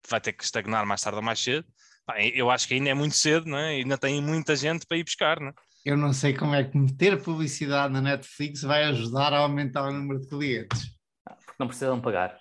vai 0.09 0.21
ter 0.21 0.33
que 0.33 0.45
estagnar 0.45 0.85
mais 0.85 1.01
tarde 1.01 1.19
ou 1.19 1.23
mais 1.23 1.39
cedo, 1.39 1.67
pá, 2.05 2.21
eu 2.21 2.51
acho 2.51 2.67
que 2.67 2.75
ainda 2.75 2.91
é 2.91 2.95
muito 2.95 3.17
cedo, 3.17 3.47
não 3.47 3.59
é? 3.59 3.71
Ainda 3.71 3.97
tem 3.97 4.21
muita 4.21 4.57
gente 4.57 4.87
para 4.87 4.97
ir 4.97 5.05
buscar, 5.05 5.39
não 5.41 5.49
é? 5.49 5.55
Eu 5.85 5.97
não 5.97 6.13
sei 6.13 6.35
como 6.35 6.55
é 6.55 6.65
que 6.65 6.77
meter 6.77 7.23
publicidade 7.23 7.93
na 7.93 8.01
Netflix 8.01 8.63
vai 8.63 8.85
ajudar 8.85 9.33
a 9.33 9.39
aumentar 9.39 9.89
o 9.89 9.93
número 9.93 10.21
de 10.21 10.29
clientes. 10.29 10.93
Porque 11.25 11.57
não 11.59 11.67
precisam 11.67 12.01
pagar. 12.01 12.39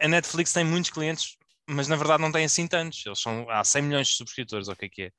A 0.00 0.08
Netflix 0.08 0.52
tem 0.52 0.64
muitos 0.64 0.90
clientes, 0.90 1.36
mas 1.68 1.88
na 1.88 1.96
verdade 1.96 2.22
não 2.22 2.30
tem 2.30 2.44
assim 2.44 2.66
tantos. 2.66 3.02
Eles 3.06 3.20
são, 3.20 3.48
há 3.48 3.64
100 3.64 3.82
milhões 3.82 4.08
de 4.08 4.14
subscritores, 4.14 4.68
o 4.68 4.76
que 4.76 4.84
é 4.84 4.88
que 4.88 5.02
é? 5.02 5.10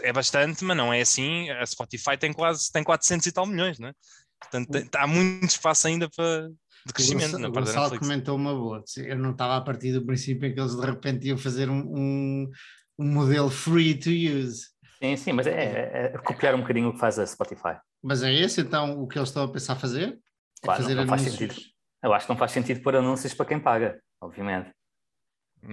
É 0.00 0.12
bastante, 0.12 0.64
mas 0.64 0.76
não 0.76 0.92
é 0.92 1.00
assim. 1.00 1.50
A 1.50 1.64
Spotify 1.66 2.16
tem 2.18 2.32
quase 2.32 2.72
tem 2.72 2.82
400 2.82 3.26
e 3.26 3.32
tal 3.32 3.46
milhões, 3.46 3.78
não 3.78 3.88
é? 3.88 3.92
Portanto, 4.40 4.70
tem, 4.70 4.88
há 4.96 5.06
muito 5.06 5.50
espaço 5.50 5.86
ainda 5.86 6.08
para, 6.10 6.48
de 6.86 6.92
crescimento. 6.92 7.36
O 7.36 7.52
Gonçalo 7.52 7.98
comentou 7.98 8.36
uma 8.36 8.54
boa. 8.54 8.82
Eu 8.96 9.18
não 9.18 9.32
estava 9.32 9.56
a 9.56 9.60
partir 9.60 9.92
do 9.92 10.04
princípio 10.04 10.52
que 10.52 10.60
eles 10.60 10.74
de 10.74 10.86
repente 10.86 11.28
iam 11.28 11.38
fazer 11.38 11.68
um, 11.68 11.80
um, 11.80 12.50
um 12.98 13.12
modelo 13.12 13.50
free 13.50 13.98
to 13.98 14.10
use. 14.10 14.68
Sim, 14.98 15.16
sim, 15.16 15.32
mas 15.32 15.46
é, 15.46 15.50
é, 15.50 16.12
é, 16.14 16.18
copiar 16.18 16.54
um 16.54 16.60
bocadinho 16.60 16.88
o 16.88 16.92
que 16.92 16.98
faz 16.98 17.18
a 17.18 17.26
Spotify. 17.26 17.76
Mas 18.02 18.22
é 18.22 18.32
esse 18.32 18.60
então 18.60 19.02
o 19.02 19.06
que 19.06 19.18
eles 19.18 19.28
estão 19.28 19.44
a 19.44 19.52
pensar 19.52 19.76
fazer? 19.76 20.18
É 20.62 20.66
claro, 20.66 20.82
fazer 20.82 20.94
não, 20.94 21.02
não 21.02 21.08
faz 21.08 21.22
sentido. 21.22 21.54
Eu 22.02 22.14
acho 22.14 22.26
que 22.26 22.32
não 22.32 22.38
faz 22.38 22.52
sentido 22.52 22.82
pôr 22.82 22.96
anúncios 22.96 23.34
para 23.34 23.46
quem 23.46 23.60
paga, 23.60 24.00
obviamente. 24.20 24.70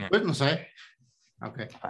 Pois, 0.09 0.25
não 0.25 0.33
sei. 0.33 0.65
Ok. 1.41 1.67
Ah, 1.81 1.89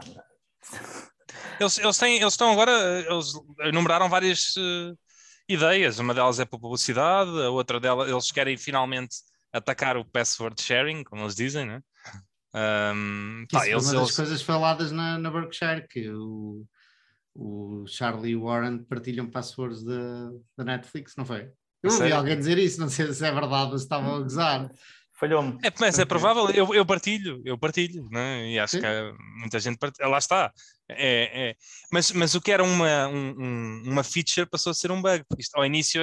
eles, 1.59 1.77
eles, 1.77 1.97
têm, 1.97 2.17
eles 2.17 2.33
estão 2.33 2.51
agora, 2.51 2.71
eles 2.71 3.33
enumeraram 3.65 4.09
várias 4.09 4.55
uh, 4.57 4.97
ideias. 5.47 5.99
Uma 5.99 6.13
delas 6.13 6.39
é 6.39 6.45
para 6.45 6.59
publicidade, 6.59 7.29
a 7.29 7.49
outra 7.49 7.79
delas, 7.79 8.09
eles 8.09 8.31
querem 8.31 8.57
finalmente 8.57 9.15
atacar 9.51 9.97
o 9.97 10.05
password 10.05 10.61
sharing, 10.61 11.03
como 11.03 11.23
eles 11.23 11.35
dizem, 11.35 11.65
né? 11.65 11.81
Um, 12.55 13.45
pá, 13.51 13.67
eles, 13.67 13.85
uma 13.85 13.93
das 13.93 14.01
eles... 14.01 14.15
coisas 14.15 14.41
faladas 14.41 14.91
na, 14.91 15.17
na 15.17 15.31
Berkshire, 15.31 15.87
que 15.87 16.09
o, 16.09 16.65
o 17.35 17.85
Charlie 17.87 18.31
e 18.31 18.35
o 18.35 18.43
Warren 18.43 18.79
partilham 18.79 19.29
passwords 19.29 19.83
da, 19.83 20.63
Netflix, 20.63 21.15
não 21.15 21.25
foi? 21.25 21.49
Eu 21.81 21.91
ouvi 21.91 22.11
alguém 22.11 22.37
dizer 22.37 22.57
isso, 22.57 22.79
não 22.79 22.89
sei 22.89 23.11
se 23.11 23.25
é 23.25 23.31
verdade 23.31 23.71
ou 23.71 23.77
se 23.77 23.83
estavam 23.83 24.15
a 24.15 24.19
gozar. 24.19 24.71
Falhou-me. 25.13 25.57
É, 25.63 25.71
mas 25.79 25.99
é 25.99 26.05
provável, 26.05 26.49
eu, 26.49 26.73
eu 26.73 26.85
partilho, 26.85 27.41
eu 27.45 27.57
partilho, 27.57 28.07
né? 28.09 28.49
e 28.49 28.59
acho 28.59 28.77
Sim. 28.77 28.81
que 28.81 28.87
muita 29.39 29.59
gente 29.59 29.77
partilha. 29.77 30.07
Lá 30.07 30.17
está. 30.17 30.51
É, 30.89 31.49
é. 31.49 31.55
Mas, 31.91 32.11
mas 32.11 32.35
o 32.35 32.41
que 32.41 32.51
era 32.51 32.63
uma, 32.63 33.07
um, 33.07 33.83
uma 33.85 34.03
feature 34.03 34.49
passou 34.49 34.71
a 34.71 34.73
ser 34.73 34.91
um 34.91 35.01
bug, 35.01 35.23
porque 35.27 35.43
isto, 35.43 35.55
ao 35.55 35.65
início 35.65 36.01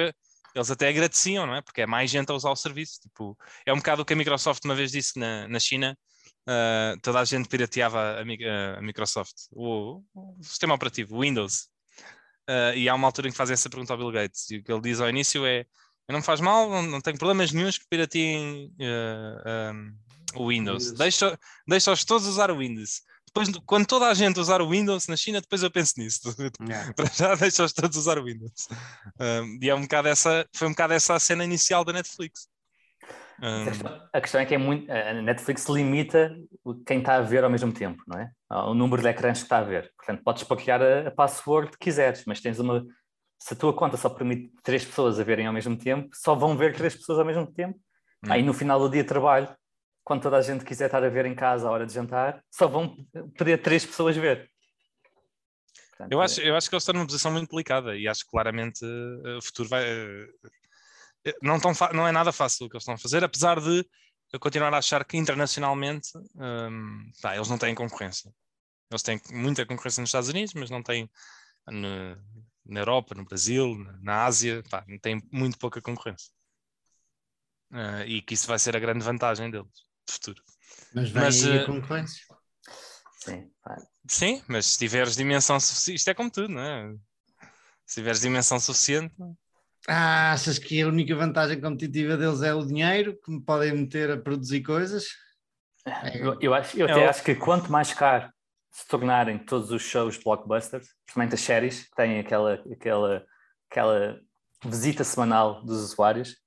eles 0.55 0.71
até 0.71 0.89
agradeciam, 0.89 1.45
não 1.45 1.55
é? 1.55 1.61
Porque 1.61 1.81
é 1.81 1.85
mais 1.85 2.09
gente 2.11 2.29
a 2.29 2.35
usar 2.35 2.51
o 2.51 2.55
serviço. 2.55 2.99
Tipo, 3.01 3.37
é 3.65 3.73
um 3.73 3.77
bocado 3.77 4.01
o 4.01 4.05
que 4.05 4.13
a 4.13 4.15
Microsoft 4.15 4.63
uma 4.65 4.75
vez 4.75 4.91
disse 4.91 5.17
na, 5.17 5.47
na 5.47 5.59
China, 5.59 5.97
uh, 6.47 6.99
toda 7.01 7.19
a 7.19 7.25
gente 7.25 7.47
pirateava 7.47 7.99
a, 7.99 8.19
a, 8.19 8.77
a 8.77 8.81
Microsoft, 8.81 9.35
o, 9.51 10.03
o, 10.13 10.43
sistema 10.43 10.73
operativo, 10.75 11.15
o 11.15 11.21
Windows. 11.21 11.69
Uh, 12.49 12.75
e 12.75 12.89
há 12.89 12.95
uma 12.95 13.07
altura 13.07 13.27
em 13.27 13.31
que 13.31 13.37
fazem 13.37 13.53
essa 13.53 13.69
pergunta 13.69 13.93
ao 13.93 13.97
Bill 13.97 14.11
Gates, 14.11 14.49
e 14.49 14.57
o 14.57 14.63
que 14.63 14.71
ele 14.71 14.81
diz 14.81 14.99
ao 14.99 15.09
início 15.09 15.45
é: 15.45 15.65
não 16.09 16.21
faz 16.21 16.41
mal, 16.41 16.69
não, 16.69 16.81
não 16.81 17.01
tenho 17.01 17.17
problemas 17.17 17.51
nenhums 17.51 17.77
que 17.77 17.87
pirateiem 17.89 18.73
uh, 18.79 19.73
um, 19.73 20.43
o 20.43 20.49
Windows, 20.49 20.91
deixa-os 20.93 21.37
deixa 21.67 22.05
todos 22.05 22.27
usar 22.27 22.51
o 22.51 22.57
Windows. 22.57 23.01
Depois, 23.27 23.49
quando 23.65 23.85
toda 23.85 24.09
a 24.09 24.13
gente 24.13 24.41
usar 24.41 24.61
o 24.61 24.69
Windows 24.69 25.07
na 25.07 25.15
China, 25.15 25.39
depois 25.39 25.63
eu 25.63 25.71
penso 25.71 25.93
nisso. 25.97 26.19
Yeah. 26.67 26.93
Para 26.93 27.05
já 27.05 27.33
deixa-os 27.35 27.71
todos 27.71 27.95
usar 27.95 28.19
o 28.19 28.25
Windows. 28.25 28.67
e 29.61 29.69
é 29.69 29.75
um 29.75 29.83
bocado 29.83 30.09
essa, 30.09 30.45
foi 30.53 30.67
um 30.67 30.71
bocado 30.71 30.93
essa 30.93 31.15
a 31.15 31.19
cena 31.19 31.45
inicial 31.45 31.85
da 31.85 31.93
Netflix. 31.93 32.50
Um... 33.41 33.65
A 34.13 34.21
questão 34.21 34.39
é 34.39 34.45
que 34.45 34.53
é 34.53 34.57
muito, 34.57 34.91
a 34.91 35.13
Netflix 35.13 35.67
limita 35.67 36.35
quem 36.85 36.99
está 36.99 37.15
a 37.15 37.21
ver 37.21 37.43
ao 37.43 37.49
mesmo 37.49 37.73
tempo, 37.73 38.03
não 38.07 38.19
é? 38.19 38.29
O 38.49 38.73
número 38.75 39.01
de 39.01 39.07
ecrãs 39.07 39.39
que 39.39 39.45
está 39.45 39.57
a 39.57 39.63
ver. 39.63 39.91
Portanto, 39.97 40.21
podes 40.23 40.43
partilhar 40.43 40.81
a, 40.81 41.07
a 41.07 41.11
password 41.11 41.71
que 41.71 41.79
quiseres, 41.79 42.23
mas 42.27 42.39
tens 42.39 42.59
uma. 42.59 42.85
Se 43.39 43.55
a 43.55 43.57
tua 43.57 43.73
conta 43.73 43.97
só 43.97 44.09
permite 44.09 44.53
três 44.61 44.85
pessoas 44.85 45.19
a 45.19 45.23
verem 45.23 45.47
ao 45.47 45.53
mesmo 45.53 45.75
tempo, 45.75 46.09
só 46.13 46.35
vão 46.35 46.55
ver 46.55 46.75
três 46.75 46.95
pessoas 46.95 47.17
ao 47.17 47.25
mesmo 47.25 47.47
tempo. 47.51 47.79
Hum. 48.23 48.31
Aí 48.31 48.43
no 48.43 48.53
final 48.53 48.79
do 48.79 48.89
dia 48.89 49.01
de 49.01 49.09
trabalho, 49.09 49.49
quando 50.03 50.21
toda 50.21 50.37
a 50.37 50.41
gente 50.41 50.63
quiser 50.63 50.85
estar 50.85 51.03
a 51.03 51.09
ver 51.09 51.25
em 51.25 51.33
casa 51.33 51.67
à 51.67 51.71
hora 51.71 51.85
de 51.87 51.93
jantar, 51.93 52.43
só 52.51 52.67
vão 52.67 52.95
poder 53.35 53.57
três 53.57 53.83
pessoas 53.83 54.15
ver. 54.15 54.51
Portanto, 55.89 56.11
eu, 56.11 56.21
acho, 56.21 56.41
eu 56.41 56.55
acho 56.55 56.69
que 56.69 56.75
eles 56.75 56.83
estão 56.83 56.93
numa 56.93 57.05
posição 57.05 57.31
muito 57.31 57.49
delicada 57.49 57.95
e 57.95 58.07
acho 58.07 58.23
que 58.23 58.29
claramente 58.29 58.85
uh, 58.85 59.37
o 59.37 59.41
futuro 59.41 59.69
vai. 59.69 59.83
Uh, 59.83 60.27
não, 61.41 61.59
tão 61.59 61.73
não 61.93 62.07
é 62.07 62.11
nada 62.11 62.31
fácil 62.31 62.65
o 62.65 62.69
que 62.69 62.75
eles 62.75 62.83
estão 62.83 62.95
a 62.95 62.97
fazer, 62.97 63.23
apesar 63.23 63.59
de 63.59 63.85
eu 64.31 64.39
continuar 64.39 64.73
a 64.73 64.77
achar 64.77 65.03
que 65.03 65.17
internacionalmente 65.17 66.09
um, 66.35 67.11
tá, 67.21 67.35
eles 67.35 67.49
não 67.49 67.57
têm 67.57 67.75
concorrência. 67.75 68.31
Eles 68.89 69.03
têm 69.03 69.21
muita 69.31 69.65
concorrência 69.65 70.01
nos 70.01 70.09
Estados 70.09 70.29
Unidos, 70.29 70.53
mas 70.53 70.69
não 70.69 70.81
têm 70.81 71.09
no, 71.67 72.15
na 72.65 72.79
Europa, 72.79 73.13
no 73.13 73.25
Brasil, 73.25 73.75
na 74.01 74.25
Ásia, 74.25 74.63
pá, 74.69 74.85
têm 75.01 75.21
muito 75.31 75.57
pouca 75.57 75.81
concorrência. 75.81 76.31
Uh, 77.71 78.03
e 78.05 78.21
que 78.21 78.33
isso 78.33 78.47
vai 78.47 78.59
ser 78.59 78.75
a 78.75 78.79
grande 78.79 79.03
vantagem 79.03 79.49
deles 79.49 79.71
de 80.07 80.13
futuro. 80.13 80.43
Mas 80.93 81.09
vem 81.09 81.23
mas, 81.23 81.45
aí 81.45 81.59
a 81.59 81.65
concorrência. 81.65 82.25
Sim, 83.17 83.51
sim, 84.07 84.43
mas 84.47 84.65
se 84.65 84.79
tiveres 84.79 85.15
dimensão 85.15 85.59
suficiente, 85.59 85.97
isto 85.97 86.09
é 86.09 86.13
como 86.13 86.31
tudo, 86.31 86.49
não 86.49 86.61
é? 86.61 86.95
Se 87.85 87.95
tiveres 87.95 88.21
dimensão 88.21 88.59
suficiente. 88.59 89.13
Ah, 89.87 90.33
achas 90.33 90.59
que 90.59 90.81
a 90.81 90.87
única 90.87 91.15
vantagem 91.15 91.59
competitiva 91.59 92.15
deles 92.15 92.41
é 92.41 92.53
o 92.53 92.65
dinheiro 92.65 93.17
que 93.23 93.31
me 93.31 93.41
podem 93.41 93.73
meter 93.73 94.11
a 94.11 94.17
produzir 94.17 94.61
coisas? 94.61 95.07
É. 95.85 96.17
Eu, 96.17 96.37
eu, 96.39 96.53
acho, 96.53 96.77
eu 96.77 96.85
até 96.85 97.07
acho 97.07 97.23
que 97.23 97.33
quanto 97.33 97.71
mais 97.71 97.93
caro 97.93 98.31
se 98.71 98.87
tornarem 98.87 99.37
todos 99.39 99.71
os 99.71 99.81
shows 99.81 100.17
blockbusters, 100.17 100.87
principalmente 101.05 101.33
as 101.33 101.41
séries, 101.41 101.83
que 101.83 101.95
têm 101.95 102.19
aquela, 102.19 102.63
aquela, 102.71 103.25
aquela 103.69 104.21
visita 104.63 105.03
semanal 105.03 105.63
dos 105.63 105.81
usuários, 105.81 106.37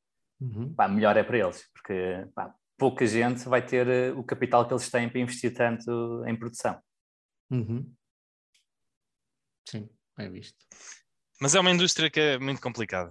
uhum. 0.41 0.73
pá, 0.73 0.89
melhor 0.89 1.17
é 1.17 1.23
para 1.23 1.39
eles, 1.39 1.69
porque 1.73 2.27
pá, 2.35 2.55
pouca 2.79 3.07
gente 3.07 3.47
vai 3.49 3.65
ter 3.65 3.87
eh, 3.89 4.13
o 4.13 4.23
capital 4.23 4.67
que 4.67 4.73
eles 4.73 4.91
têm 4.91 5.09
para 5.09 5.21
investir 5.21 5.53
tanto 5.53 6.25
em 6.27 6.37
produção. 6.37 6.81
Uhum. 7.51 7.93
Sim, 9.69 9.91
é 10.19 10.29
visto. 10.29 10.65
Mas 11.41 11.55
é 11.55 11.61
uma 11.61 11.71
indústria 11.71 12.11
que 12.11 12.21
é 12.21 12.39
muito 12.39 12.61
complicada. 12.61 13.11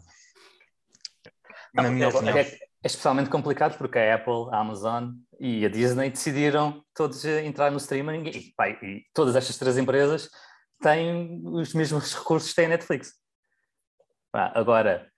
Não, 1.74 1.86
é, 1.86 2.42
é, 2.42 2.58
especialmente 2.84 3.30
complicado 3.30 3.78
porque 3.78 3.98
a 3.98 4.16
Apple, 4.16 4.50
a 4.52 4.60
Amazon 4.60 5.12
e 5.40 5.66
a 5.66 5.70
Disney 5.70 6.10
decidiram 6.10 6.84
todos 6.94 7.26
entrar 7.26 7.72
no 7.72 7.78
streaming 7.78 8.30
e, 8.30 8.54
pá, 8.56 8.70
e 8.70 9.04
todas 9.14 9.36
estas 9.36 9.58
três 9.58 9.78
empresas 9.78 10.30
têm 10.82 11.42
os 11.46 11.74
mesmos 11.74 12.14
recursos 12.14 12.50
que 12.50 12.56
tem 12.56 12.66
a 12.66 12.70
Netflix. 12.70 13.14
Pá, 14.32 14.52
agora, 14.54 15.10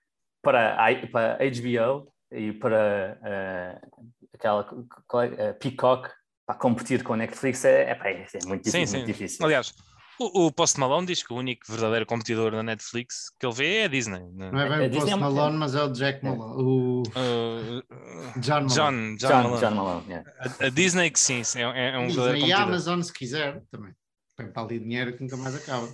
para 0.41 0.76
a, 0.76 1.07
para 1.07 1.34
a 1.34 1.49
HBO 1.49 2.14
e 2.32 2.53
para 2.53 3.19
uh, 3.22 4.06
aquela 4.34 4.61
uh, 4.72 5.60
Peacock, 5.60 6.10
para 6.45 6.56
competir 6.56 7.03
com 7.03 7.14
a 7.14 7.18
Netflix 7.18 7.65
é, 7.65 7.84
é, 7.84 7.91
é 7.91 8.45
muito, 8.45 8.69
sim, 8.69 8.86
sim. 8.86 8.98
muito 8.98 9.07
difícil. 9.07 9.44
Aliás, 9.44 9.73
o, 10.20 10.46
o, 10.46 10.52
Post 10.52 10.80
Malone 10.80 11.08
diz 11.08 11.24
que 11.24 11.34
o 11.34 11.38
único 11.38 11.66
verdadeiro 11.70 12.06
competidor 12.06 12.52
da 12.52 12.64
Netflix 12.64 13.30
que 13.40 13.46
ele 13.46 13.54
vê 13.54 13.76
é 13.78 13.86
a 13.86 13.88
Disney. 13.88 14.24
Né? 14.34 14.52
Não 14.52 14.60
é 14.60 14.70
bem 14.70 14.86
é, 14.86 14.88
o 14.88 14.92
Post 14.92 15.12
é 15.12 15.16
Malone, 15.16 15.58
mas 15.58 15.76
é 15.76 15.84
o 15.84 15.92
Jack 15.92 16.26
é. 16.26 16.30
Malone. 16.30 16.64
O... 16.64 17.04
Uh, 17.04 18.40
John 18.40 18.66
Malone. 18.66 18.68
John, 18.68 18.68
John, 18.68 19.18
John 19.18 19.44
Malone. 19.44 19.60
John 19.60 19.76
Malone 19.76 20.08
yeah. 20.08 20.32
a, 20.40 20.66
a, 20.66 20.70
Disney 20.70 21.12
que 21.12 21.20
sim, 21.20 21.42
é, 21.56 21.62
é 21.62 21.98
um 21.98 22.08
Disney 22.08 22.24
verdadeiro 22.24 22.48
E 22.48 22.54
a 22.54 22.64
Amazon 22.64 23.02
se 23.02 23.14
quiser 23.14 23.62
também. 23.72 23.94
Põe 24.38 24.48
para 24.48 24.64
ali 24.64 24.80
dinheiro 24.80 25.16
que 25.16 25.24
nunca 25.24 25.38
mais 25.38 25.56
acaba. 25.56 25.88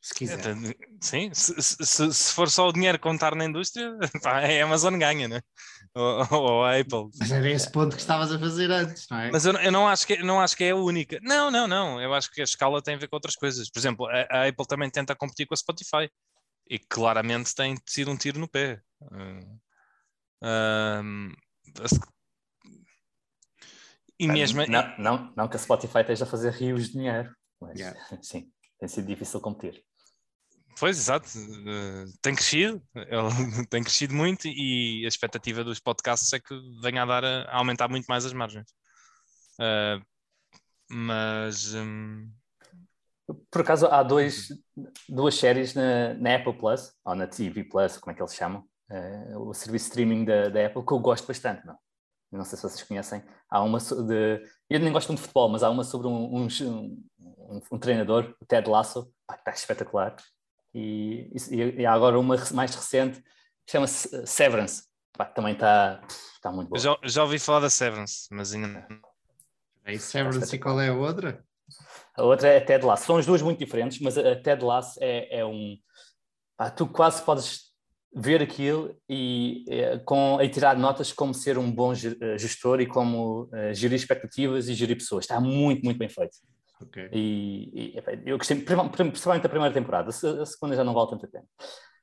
Se 0.00 0.14
quiser. 0.14 0.38
Sim, 1.00 1.30
se, 1.32 1.54
se, 1.62 2.12
se 2.12 2.32
for 2.34 2.50
só 2.50 2.68
o 2.68 2.72
dinheiro 2.72 2.98
contar 2.98 3.34
na 3.34 3.46
indústria, 3.46 3.96
pá, 4.22 4.40
a 4.40 4.64
Amazon 4.64 4.98
ganha, 4.98 5.26
né? 5.26 5.40
Ou, 6.30 6.64
a 6.64 6.78
Apple. 6.78 7.08
Mas 7.18 7.30
era 7.30 7.48
esse 7.48 7.70
ponto 7.70 7.94
que 7.94 8.02
estavas 8.02 8.32
a 8.32 8.38
fazer 8.38 8.70
antes, 8.70 9.06
não 9.08 9.18
é? 9.18 9.30
Mas 9.30 9.46
eu, 9.46 9.52
eu, 9.54 9.70
não, 9.70 9.86
acho 9.86 10.04
que, 10.06 10.22
não 10.22 10.40
acho 10.40 10.56
que 10.56 10.64
é 10.64 10.70
a 10.70 10.76
única. 10.76 11.20
Não, 11.22 11.52
não, 11.52 11.68
não. 11.68 12.00
Eu 12.00 12.12
acho 12.12 12.30
que 12.32 12.40
a 12.40 12.44
escala 12.44 12.82
tem 12.82 12.96
a 12.96 12.98
ver 12.98 13.06
com 13.06 13.14
outras 13.14 13.36
coisas. 13.36 13.70
Por 13.70 13.78
exemplo, 13.78 14.06
a, 14.06 14.26
a 14.28 14.48
Apple 14.48 14.66
também 14.66 14.90
tenta 14.90 15.14
competir 15.14 15.46
com 15.46 15.54
a 15.54 15.56
Spotify 15.56 16.10
e 16.68 16.78
claramente 16.78 17.54
tem 17.54 17.76
sido 17.86 18.10
um 18.10 18.16
tiro 18.16 18.40
no 18.40 18.48
pé. 18.48 18.80
Uh, 19.02 19.60
uh, 20.42 21.34
e 24.18 24.26
mesmo. 24.26 24.66
Não, 24.66 24.98
não, 24.98 25.32
não 25.36 25.48
que 25.48 25.56
a 25.56 25.60
Spotify 25.60 26.00
esteja 26.00 26.24
a 26.24 26.28
fazer 26.28 26.52
rios 26.52 26.86
de 26.86 26.92
dinheiro, 26.94 27.34
mas 27.60 27.78
yeah. 27.78 27.98
sim, 28.22 28.50
tem 28.78 28.88
sido 28.88 29.06
difícil 29.06 29.40
competir. 29.40 29.82
Pois, 30.78 30.98
exato. 30.98 31.28
Uh, 31.38 32.12
tem 32.20 32.34
crescido, 32.34 32.82
ele 32.94 33.06
tem 33.70 33.82
crescido 33.82 34.14
muito 34.14 34.48
e 34.48 35.04
a 35.04 35.08
expectativa 35.08 35.62
dos 35.62 35.78
podcasts 35.78 36.32
é 36.32 36.40
que 36.40 36.54
venha 36.82 37.02
a, 37.02 37.06
dar 37.06 37.24
a, 37.24 37.42
a 37.44 37.56
aumentar 37.58 37.88
muito 37.88 38.06
mais 38.06 38.24
as 38.24 38.32
margens. 38.32 38.66
Uh, 39.60 40.04
mas. 40.90 41.74
Um... 41.74 42.28
Por 43.50 43.62
acaso, 43.62 43.86
há 43.86 44.02
dois, 44.02 44.48
duas 45.08 45.34
séries 45.36 45.74
na, 45.74 46.12
na, 46.14 46.34
Apple 46.36 46.58
Plus, 46.58 46.92
ou 47.04 47.14
na 47.14 47.26
TV 47.26 47.64
Plus, 47.64 47.96
como 47.96 48.12
é 48.12 48.14
que 48.14 48.20
eles 48.20 48.34
chamam, 48.34 48.64
uh, 48.90 49.48
o 49.48 49.54
serviço 49.54 49.86
streaming 49.86 50.24
da, 50.24 50.48
da, 50.48 50.66
Apple, 50.66 50.84
que 50.84 50.92
eu 50.92 50.98
gosto 50.98 51.26
bastante. 51.26 51.64
Não? 51.64 51.78
Eu 52.32 52.38
não 52.38 52.44
sei 52.44 52.56
se 52.56 52.62
vocês 52.64 52.82
conhecem. 52.82 53.22
Há 53.48 53.62
uma 53.62 53.78
de. 53.78 54.44
Eu 54.68 54.80
nem 54.80 54.92
gosto 54.92 55.08
muito 55.08 55.20
de 55.20 55.22
futebol, 55.22 55.48
mas 55.48 55.62
há 55.62 55.70
uma 55.70 55.84
sobre 55.84 56.08
um, 56.08 56.36
um, 56.36 56.48
um, 56.60 57.60
um 57.72 57.78
treinador, 57.78 58.34
o 58.40 58.44
Ted 58.44 58.68
Lasso, 58.68 59.04
que 59.30 59.34
está 59.36 59.52
espetacular 59.52 60.16
e, 60.74 61.30
e, 61.50 61.80
e 61.80 61.86
há 61.86 61.92
agora 61.92 62.18
uma 62.18 62.36
mais 62.52 62.74
recente 62.74 63.20
que 63.64 63.72
chama-se 63.72 64.26
Severance. 64.26 64.84
Pá, 65.16 65.24
também 65.24 65.52
está 65.52 66.00
tá 66.42 66.50
muito 66.50 66.68
boa. 66.68 66.80
Já, 66.80 66.96
já 67.04 67.22
ouvi 67.22 67.38
falar 67.38 67.60
da 67.60 67.70
Severance, 67.70 68.26
mas 68.30 68.52
ainda 68.52 68.66
não. 68.66 69.00
É 69.84 69.96
Severance 69.98 70.54
e 70.54 70.58
qual 70.58 70.80
é 70.80 70.88
a 70.88 70.94
outra? 70.94 71.44
A 72.16 72.22
outra 72.22 72.48
é 72.48 72.58
a 72.58 72.64
Ted 72.64 72.84
Lasso. 72.84 73.06
São 73.06 73.16
as 73.16 73.26
duas 73.26 73.42
muito 73.42 73.58
diferentes, 73.58 74.00
mas 74.00 74.18
a 74.18 74.36
Ted 74.36 74.64
Lasso 74.64 74.98
é, 75.00 75.40
é 75.40 75.44
um. 75.44 75.76
Pá, 76.56 76.70
tu 76.70 76.86
quase 76.86 77.22
podes 77.22 77.74
ver 78.14 78.40
aquilo 78.40 78.96
e, 79.08 79.64
é, 79.68 79.98
com, 79.98 80.40
e 80.40 80.48
tirar 80.48 80.76
notas 80.76 81.12
como 81.12 81.34
ser 81.34 81.58
um 81.58 81.70
bom 81.70 81.92
eh, 81.92 82.38
gestor 82.38 82.80
e 82.80 82.86
como 82.86 83.50
uh, 83.52 83.74
gerir 83.74 83.96
expectativas 83.96 84.68
e 84.68 84.74
gerir 84.74 84.96
pessoas. 84.96 85.24
Está 85.24 85.40
muito, 85.40 85.84
muito 85.84 85.98
bem 85.98 86.08
feito. 86.08 86.36
Okay. 86.82 87.08
E, 87.12 87.94
e 87.96 88.02
eu 88.26 88.36
gostei, 88.36 88.56
principalmente 88.60 89.46
a 89.46 89.48
primeira 89.48 89.72
temporada, 89.72 90.10
a 90.10 90.12
segunda 90.46 90.76
já 90.76 90.84
não 90.84 90.94
vale 90.94 91.10
tanto 91.10 91.26
a 91.26 91.28
pena. 91.28 91.44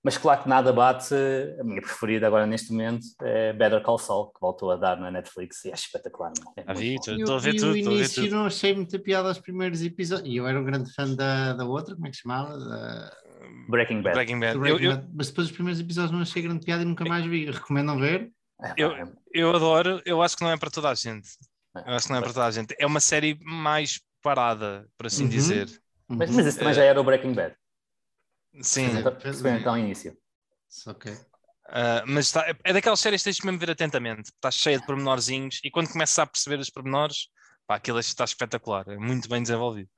Mas 0.03 0.17
claro 0.17 0.41
que 0.41 0.49
nada 0.49 0.73
bate, 0.73 1.13
a 1.59 1.63
minha 1.63 1.81
preferida 1.81 2.25
agora 2.25 2.47
neste 2.47 2.71
momento 2.71 3.05
é 3.21 3.53
Better 3.53 3.83
Call 3.83 3.99
Saul, 3.99 4.31
que 4.31 4.41
voltou 4.41 4.71
a 4.71 4.75
dar 4.75 4.99
na 4.99 5.11
Netflix 5.11 5.63
e 5.65 5.69
é 5.69 5.73
espetacular. 5.73 6.33
É 6.57 6.63
a 6.65 6.73
vi, 6.73 6.95
estou 6.95 7.35
a 7.35 7.39
ver 7.39 7.53
tudo. 7.53 7.67
No 7.67 7.77
início 7.77 8.31
não 8.31 8.47
achei 8.47 8.73
muita 8.73 8.97
piada 8.97 9.27
aos 9.27 9.37
primeiros 9.37 9.83
episódios, 9.83 10.27
e 10.27 10.37
eu 10.37 10.47
era 10.47 10.59
um 10.59 10.63
grande 10.63 10.91
fã 10.91 11.13
da, 11.13 11.53
da 11.53 11.65
outra, 11.65 11.93
como 11.93 12.07
é 12.07 12.09
que 12.09 12.15
se 12.15 12.23
chamava? 12.23 12.57
Da... 12.57 13.15
Breaking 13.69 14.01
Bad. 14.01 14.15
Breaking 14.15 14.39
Bad. 14.39 14.57
Breaking 14.57 14.85
eu, 14.85 14.95
Bad. 14.95 15.07
Mas 15.13 15.27
depois 15.27 15.47
dos 15.47 15.55
primeiros 15.55 15.79
episódios 15.79 16.11
não 16.11 16.21
achei 16.21 16.41
grande 16.41 16.65
piada 16.65 16.81
e 16.81 16.85
nunca 16.85 17.05
mais 17.05 17.23
vi. 17.25 17.51
Recomendam 17.51 17.99
ver? 17.99 18.31
É, 18.63 18.73
eu, 18.77 18.91
é. 18.93 19.11
eu 19.33 19.55
adoro, 19.55 20.01
eu 20.03 20.21
acho 20.23 20.35
que 20.35 20.43
não 20.43 20.51
é 20.51 20.57
para 20.57 20.71
toda 20.71 20.89
a 20.89 20.95
gente. 20.95 21.29
Eu 21.75 21.93
acho 21.93 22.07
que 22.07 22.11
não 22.11 22.19
é 22.19 22.21
para 22.21 22.33
toda 22.33 22.45
a 22.47 22.51
gente. 22.51 22.75
É 22.79 22.87
uma 22.87 22.99
série 22.99 23.37
mais 23.43 24.01
parada, 24.21 24.87
por 24.97 25.07
assim 25.07 25.23
uhum. 25.23 25.29
dizer. 25.29 25.81
Mas, 26.07 26.29
mas 26.29 26.45
esse 26.45 26.59
também 26.59 26.73
já 26.73 26.83
era 26.83 26.99
o 26.99 27.03
Breaking 27.03 27.33
Bad. 27.33 27.55
Sim. 28.61 28.89
Então, 29.59 29.77
início. 29.77 30.17
Ok. 30.87 31.11
Uh, 31.71 32.03
mas 32.05 32.25
está, 32.25 32.45
é 32.65 32.73
daquelas 32.73 32.99
séries 32.99 33.21
que 33.21 33.25
tens 33.25 33.37
de 33.37 33.45
mesmo 33.45 33.59
ver 33.59 33.71
atentamente, 33.71 34.29
está 34.29 34.51
cheia 34.51 34.77
de 34.77 34.85
pormenorzinhos 34.85 35.61
e 35.63 35.71
quando 35.71 35.89
começas 35.89 36.19
a 36.19 36.25
perceber 36.25 36.59
os 36.59 36.69
pormenores, 36.69 37.29
pá, 37.65 37.75
aquilo 37.75 37.97
está 37.99 38.25
espetacular, 38.25 38.85
é 38.89 38.97
muito 38.97 39.29
bem 39.29 39.41
desenvolvido. 39.41 39.89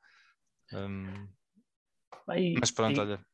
Um, 0.72 1.28
e, 2.36 2.54
mas 2.60 2.70
pronto, 2.70 2.96
e, 2.96 3.00
olha. 3.00 3.26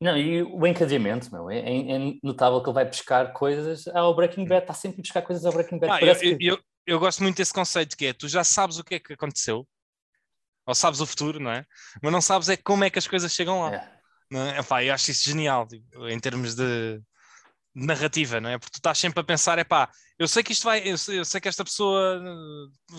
Não, 0.00 0.16
e 0.16 0.42
o 0.42 0.66
encadeamento, 0.66 1.30
meu, 1.30 1.50
é, 1.50 1.58
é, 1.58 2.14
notável 2.22 2.62
que 2.62 2.68
ele 2.70 2.74
vai 2.74 2.86
buscar 2.86 3.34
coisas 3.34 3.86
ao 3.88 4.16
Breaking 4.16 4.46
Bad, 4.46 4.62
está 4.62 4.72
sempre 4.72 5.00
a 5.00 5.02
buscar 5.02 5.20
coisas 5.20 5.44
ao 5.44 5.52
Breaking 5.52 5.78
Bad. 5.78 5.92
Ah, 5.92 6.00
eu, 6.00 6.16
que... 6.18 6.36
eu, 6.40 6.58
eu, 6.86 6.98
gosto 6.98 7.22
muito 7.22 7.36
desse 7.36 7.52
conceito 7.52 7.98
que 7.98 8.06
é, 8.06 8.12
tu 8.14 8.28
já 8.28 8.44
sabes 8.44 8.78
o 8.78 8.84
que 8.84 8.94
é 8.94 8.98
que 8.98 9.12
aconteceu, 9.12 9.68
ou 10.66 10.74
sabes 10.74 11.00
o 11.00 11.06
futuro, 11.06 11.40
não 11.40 11.50
é? 11.50 11.64
Mas 12.02 12.12
não 12.12 12.20
sabes 12.20 12.48
é 12.48 12.56
como 12.56 12.84
é 12.84 12.90
que 12.90 12.98
as 12.98 13.06
coisas 13.06 13.32
chegam 13.32 13.60
lá. 13.62 13.74
É. 13.74 13.94
Não 14.30 14.40
é? 14.46 14.58
Epá, 14.58 14.82
eu 14.82 14.94
acho 14.94 15.10
isso 15.10 15.28
genial, 15.28 15.66
tipo, 15.66 16.08
em 16.08 16.18
termos 16.18 16.54
de 16.54 17.00
narrativa, 17.74 18.40
não 18.40 18.50
é? 18.50 18.58
Porque 18.58 18.72
tu 18.72 18.76
estás 18.76 18.98
sempre 18.98 19.20
a 19.20 19.24
pensar, 19.24 19.58
é 19.58 19.64
pá, 19.64 19.90
eu 20.18 20.28
sei 20.28 20.42
que 20.42 20.52
isto 20.52 20.62
vai, 20.62 20.80
eu 20.86 20.96
sei, 20.96 21.18
eu 21.18 21.24
sei, 21.24 21.40
que 21.40 21.48
esta 21.48 21.64
pessoa, 21.64 22.22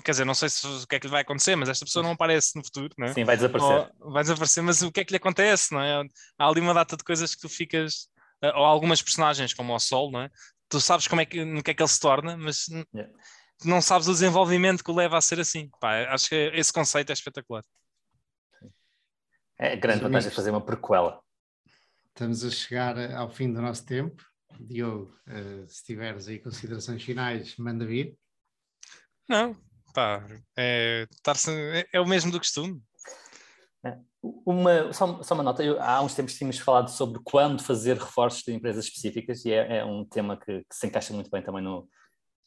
quer 0.03 0.11
dizer, 0.11 0.25
não 0.25 0.33
sei 0.33 0.49
se, 0.49 0.67
o 0.67 0.85
que 0.85 0.95
é 0.95 0.99
que 0.99 1.07
lhe 1.07 1.11
vai 1.11 1.21
acontecer, 1.21 1.55
mas 1.55 1.69
esta 1.69 1.85
pessoa 1.85 2.03
não 2.03 2.11
aparece 2.11 2.57
no 2.57 2.63
futuro, 2.63 2.93
não 2.97 3.07
é? 3.07 3.13
Sim, 3.13 3.23
vai 3.23 3.37
desaparecer. 3.37 3.91
Ou, 3.99 4.11
vai 4.11 4.23
desaparecer, 4.23 4.61
mas 4.61 4.81
o 4.81 4.91
que 4.91 4.99
é 4.99 5.05
que 5.05 5.13
lhe 5.13 5.17
acontece, 5.17 5.73
não 5.73 5.81
é? 5.81 6.03
Há 6.37 6.47
ali 6.47 6.59
uma 6.59 6.73
data 6.73 6.97
de 6.97 7.03
coisas 7.03 7.33
que 7.33 7.41
tu 7.41 7.47
ficas, 7.47 8.09
eh, 8.41 8.51
ou 8.53 8.65
algumas 8.65 9.01
personagens, 9.01 9.53
como 9.53 9.73
o 9.73 9.79
Sol, 9.79 10.11
não 10.11 10.21
é? 10.21 10.29
Tu 10.67 10.81
sabes 10.81 11.07
como 11.07 11.21
é 11.21 11.25
que, 11.25 11.45
no 11.45 11.63
que 11.63 11.71
é 11.71 11.73
que 11.73 11.81
ele 11.81 11.89
se 11.89 11.99
torna, 11.99 12.35
mas 12.35 12.67
yeah. 12.93 13.13
Não 13.63 13.81
sabes 13.81 14.07
o 14.07 14.13
desenvolvimento 14.13 14.83
que 14.83 14.91
o 14.91 14.95
leva 14.95 15.17
a 15.17 15.21
ser 15.21 15.39
assim. 15.39 15.69
Pá, 15.79 16.03
acho 16.13 16.29
que 16.29 16.51
esse 16.53 16.73
conceito 16.73 17.11
é 17.11 17.13
espetacular. 17.13 17.63
É 19.57 19.75
grande 19.75 20.01
vantagem 20.01 20.29
de 20.29 20.35
fazer 20.35 20.49
uma 20.49 20.61
prequela. 20.61 21.21
Estamos 22.09 22.43
a 22.43 22.49
chegar 22.49 22.97
ao 23.15 23.29
fim 23.29 23.51
do 23.51 23.61
nosso 23.61 23.85
tempo. 23.85 24.23
Diogo, 24.59 25.13
uh, 25.27 25.67
se 25.67 25.83
tiveres 25.83 26.27
aí 26.27 26.39
considerações 26.39 27.03
finais, 27.03 27.55
manda 27.57 27.85
vir. 27.85 28.17
Não, 29.27 29.55
pá, 29.93 30.25
é, 30.57 31.07
é, 31.07 31.87
é 31.93 31.99
o 31.99 32.07
mesmo 32.07 32.31
do 32.31 32.39
costume. 32.39 32.81
É, 33.85 33.97
uma, 34.23 34.93
só, 34.93 35.21
só, 35.23 35.33
uma 35.33 35.43
nota, 35.43 35.63
eu, 35.63 35.81
há 35.81 36.01
uns 36.01 36.15
tempos 36.15 36.35
tínhamos 36.35 36.57
falado 36.57 36.89
sobre 36.89 37.21
quando 37.23 37.63
fazer 37.63 37.97
reforços 37.97 38.43
de 38.43 38.53
empresas 38.53 38.85
específicas 38.85 39.45
e 39.45 39.51
é, 39.51 39.77
é 39.77 39.85
um 39.85 40.05
tema 40.05 40.37
que, 40.37 40.59
que, 40.61 40.75
se 40.75 40.87
encaixa 40.87 41.13
muito 41.13 41.29
bem 41.29 41.43
também 41.43 41.63
no, 41.63 41.87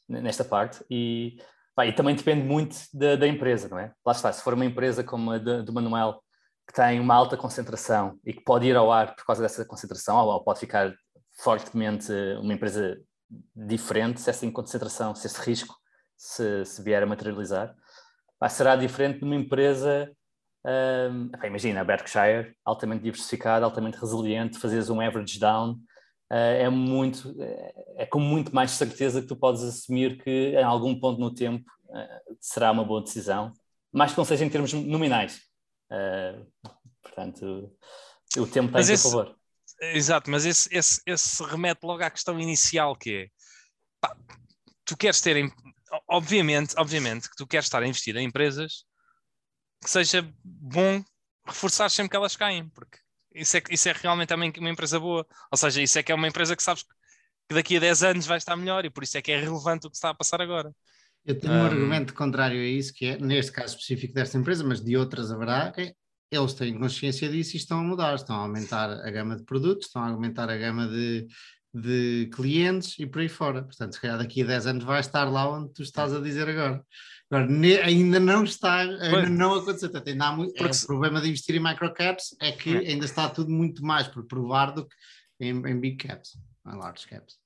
nesta 0.09 0.45
parte 0.45 0.85
e 0.91 1.39
Pá, 1.79 1.87
e 1.87 1.93
também 1.93 2.17
depende 2.17 2.45
muito 2.45 2.77
da, 2.93 3.15
da, 3.15 3.29
empresa, 3.29 3.69
não 3.69 3.79
é? 3.79 3.93
Lá 4.05 4.11
está, 4.11 4.33
se 4.33 4.43
for 4.43 4.53
uma 4.53 4.65
empresa 4.65 5.05
como 5.05 5.31
a 5.31 5.39
do 5.39 5.73
Manuel, 5.73 6.21
que 6.67 6.75
tem 6.75 6.99
uma 6.99 7.15
alta 7.15 7.37
concentração 7.37 8.19
e 8.27 8.33
que 8.33 8.43
pode 8.43 8.67
ir 8.67 8.75
ao 8.75 8.91
ar 8.91 9.15
por 9.15 9.25
causa 9.25 9.41
dessa 9.41 9.65
concentração, 9.65 10.17
ou 10.17 10.43
pode 10.43 10.59
ficar 10.59 10.93
fortemente 11.41 12.11
uma 12.43 12.53
empresa 12.53 13.01
diferente, 13.55 14.21
se 14.21 14.29
essa 14.29 14.51
concentração, 14.51 15.15
se 15.15 15.29
esse 15.29 15.41
risco 15.41 15.73
se, 16.17 16.65
se 16.65 16.83
vier 16.83 17.01
a 17.01 17.07
materializar, 17.07 17.73
pá, 18.41 18.49
será 18.49 18.75
diferente 18.75 19.21
de 19.21 19.25
uma 19.25 19.37
empresa 19.37 20.11
um, 20.67 21.31
imagina, 21.47 21.81
a 21.81 21.85
Berkshire, 21.85 22.57
altamente 22.65 23.05
diversificada, 23.05 23.65
altamente 23.65 23.99
resiliente, 23.99 24.59
fazes 24.59 24.91
um 24.91 25.01
average 25.01 25.39
down, 25.39 25.79
é 26.31 26.69
muito, 26.69 27.35
é 27.97 28.05
com 28.07 28.21
muito 28.21 28.55
mais 28.55 28.73
certeza 28.73 29.23
que 29.23 29.29
tu 29.29 29.37
podes 29.37 29.63
assumir 29.63 30.23
que 30.23 30.51
em 30.51 30.63
algum 30.63 30.99
ponto 30.99 31.19
no 31.21 31.33
tempo 31.35 31.65
uh, 31.87 32.37
será 32.41 32.71
uma 32.71 32.85
boa 32.85 33.03
decisão, 33.03 33.53
mais 33.93 34.13
que 34.13 34.19
não 34.19 34.25
seja 34.25 34.45
em 34.45 34.51
termos 34.51 34.73
nominais. 34.73 35.41
Portanto, 37.03 37.73
o 38.37 38.47
tempo 38.47 38.73
tem 38.73 38.81
a 38.81 38.85
seu 38.85 38.99
favor. 38.99 39.37
Exato, 39.81 40.31
mas 40.31 40.45
esse, 40.45 40.69
esse, 40.75 41.01
esse 41.07 41.43
remete 41.45 41.85
logo 41.85 42.03
à 42.03 42.11
questão 42.11 42.39
inicial 42.39 42.97
que 42.97 43.11
é 43.11 43.29
pá, 44.01 44.17
tu 44.85 44.97
queres 44.97 45.21
ter 45.21 45.37
obviamente, 46.09 46.75
obviamente 46.77 47.31
que 47.31 47.37
tu 47.37 47.47
queres 47.47 47.67
estar 47.67 47.83
a 47.83 47.87
investir 47.87 48.17
em 48.17 48.27
empresas 48.27 48.85
que 49.83 49.89
seja 49.89 50.29
bom 50.45 51.03
reforçar 51.47 51.89
sempre 51.91 52.11
que 52.11 52.17
elas 52.17 52.37
caem, 52.37 52.69
porque 52.71 52.99
isso 53.41 53.57
é, 53.57 53.63
isso 53.71 53.89
é 53.89 53.93
realmente 53.93 54.29
também 54.29 54.53
uma 54.59 54.71
empresa 54.71 54.99
boa. 54.99 55.27
Ou 55.51 55.59
seja, 55.59 55.83
isso 55.83 55.99
é 55.99 56.03
que 56.03 56.13
é 56.13 56.15
uma 56.15 56.29
empresa 56.29 56.57
que 56.57 56.63
sabes 56.63 56.83
que 56.83 57.55
daqui 57.55 57.77
a 57.77 57.81
10 57.81 58.03
anos 58.03 58.27
vai 58.27 58.39
estar 58.39 58.57
melhor 58.57 58.85
e 58.85 58.91
por 58.91 59.03
isso 59.03 59.17
é 59.17 59.23
que 59.23 59.33
é 59.33 59.41
relevante 59.41 59.87
o 59.87 59.91
que 59.91 59.97
está 59.97 60.11
a 60.11 60.15
passar 60.15 60.41
agora. 60.41 60.73
Eu 61.25 61.39
tenho 61.39 61.53
um, 61.53 61.59
um 61.59 61.65
argumento 61.65 62.15
contrário 62.15 62.61
a 62.61 62.65
isso, 62.65 62.93
que 62.93 63.07
é, 63.07 63.19
neste 63.19 63.53
caso 63.53 63.75
específico 63.75 64.15
desta 64.15 64.39
empresa, 64.39 64.65
mas 64.65 64.83
de 64.83 64.97
outras 64.97 65.31
haverá, 65.31 65.73
é, 65.77 65.93
eles 66.31 66.55
têm 66.55 66.79
consciência 66.79 67.29
disso 67.29 67.57
e 67.57 67.59
estão 67.59 67.81
a 67.81 67.83
mudar, 67.83 68.15
estão 68.15 68.37
a 68.37 68.41
aumentar 68.41 68.91
a 68.91 69.11
gama 69.11 69.37
de 69.37 69.45
produtos, 69.45 69.87
estão 69.87 70.03
a 70.03 70.09
aumentar 70.09 70.51
a 70.51 70.57
gama 70.57 70.87
de, 70.87 71.27
de 71.73 72.31
clientes 72.35 72.99
e 72.99 73.07
por 73.07 73.21
aí 73.21 73.29
fora. 73.29 73.63
Portanto, 73.63 73.95
se 73.95 74.01
calhar 74.01 74.19
daqui 74.19 74.43
a 74.43 74.47
10 74.47 74.67
anos 74.67 74.85
vai 74.85 75.01
estar 75.01 75.25
lá 75.25 75.51
onde 75.51 75.73
tu 75.73 75.83
estás 75.83 76.13
a 76.15 76.21
dizer 76.21 76.49
agora. 76.49 76.85
Agora, 77.31 77.47
ainda 77.85 78.19
não 78.19 78.45
está, 78.45 78.79
ainda 78.79 79.29
não 79.29 79.55
aconteceu. 79.55 79.91
Portanto, 79.91 80.09
ainda 80.09 80.27
há 80.27 80.33
muito, 80.33 80.55
Porque... 80.55 80.75
é, 80.77 80.85
o 80.85 80.87
problema 80.87 81.21
de 81.21 81.29
investir 81.29 81.55
em 81.57 81.63
microcaps 81.63 82.35
é 82.41 82.53
que 82.53 82.75
é. 82.75 82.91
ainda 82.91 83.05
está 83.05 83.29
tudo 83.29 83.51
muito 83.51 83.85
mais 83.85 84.09
por 84.09 84.25
provar 84.25 84.73
do 84.73 84.87
que 84.87 84.95
em, 85.41 85.51
em 85.51 85.79
big 85.79 85.97
caps, 85.97 86.39
em 86.67 86.77
large 86.77 87.07
caps. 87.07 87.37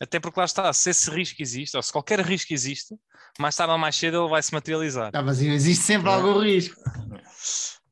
Até 0.00 0.18
porque 0.18 0.40
lá 0.40 0.44
está, 0.44 0.72
se 0.72 0.90
esse 0.90 1.08
risco 1.10 1.40
existe, 1.40 1.76
ou 1.76 1.82
se 1.82 1.92
qualquer 1.92 2.18
risco 2.20 2.52
existe, 2.52 2.96
mais 3.38 3.54
tarde 3.54 3.72
ou 3.72 3.78
mais 3.78 3.94
cedo 3.94 4.20
ele 4.22 4.28
vai 4.28 4.42
se 4.42 4.52
materializar. 4.52 5.10
Ah, 5.14 5.22
mas 5.22 5.40
existe 5.40 5.84
sempre 5.84 6.08
algum 6.08 6.40
risco. 6.40 6.74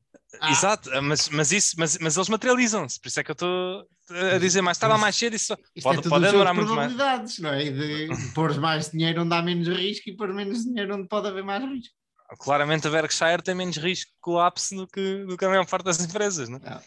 Ah. 0.45 0.51
Exato, 0.51 0.89
mas, 1.01 1.29
mas, 1.29 1.53
isso, 1.53 1.73
mas, 1.77 1.97
mas 1.99 2.17
eles 2.17 2.27
materializam-se, 2.27 2.99
por 2.99 3.07
isso 3.07 3.17
é 3.17 3.23
que 3.23 3.31
eu 3.31 3.33
estou 3.33 3.87
a 4.33 4.37
dizer 4.37 4.61
mais 4.61 4.77
tarde 4.77 4.93
ou 4.93 4.99
mais 4.99 5.15
cedo, 5.15 5.37
isso 5.37 5.55
pode, 5.81 6.05
é 6.05 6.09
pode 6.09 6.25
demorar 6.25 6.53
muito 6.53 6.75
mais. 6.75 7.39
Não 7.39 7.53
é? 7.53 7.63
De 7.71 8.09
pôr 8.35 8.53
mais 8.59 8.91
dinheiro 8.91 9.23
onde 9.23 9.33
há 9.33 9.41
menos 9.41 9.69
risco 9.69 10.09
e 10.09 10.17
pôr 10.17 10.33
menos 10.33 10.65
dinheiro 10.65 10.97
onde 10.97 11.07
pode 11.07 11.29
haver 11.29 11.45
mais 11.45 11.63
risco. 11.63 11.95
Claramente 12.39 12.85
a 12.85 12.91
Berkshire 12.91 13.41
tem 13.41 13.55
menos 13.55 13.77
risco 13.77 14.11
de 14.11 14.17
colapso 14.19 14.75
do 14.75 14.85
que, 14.85 15.23
do 15.23 15.37
que 15.37 15.45
a 15.45 15.49
maior 15.49 15.65
parte 15.65 15.85
das 15.85 16.01
empresas, 16.01 16.49
não 16.49 16.57
é? 16.57 16.81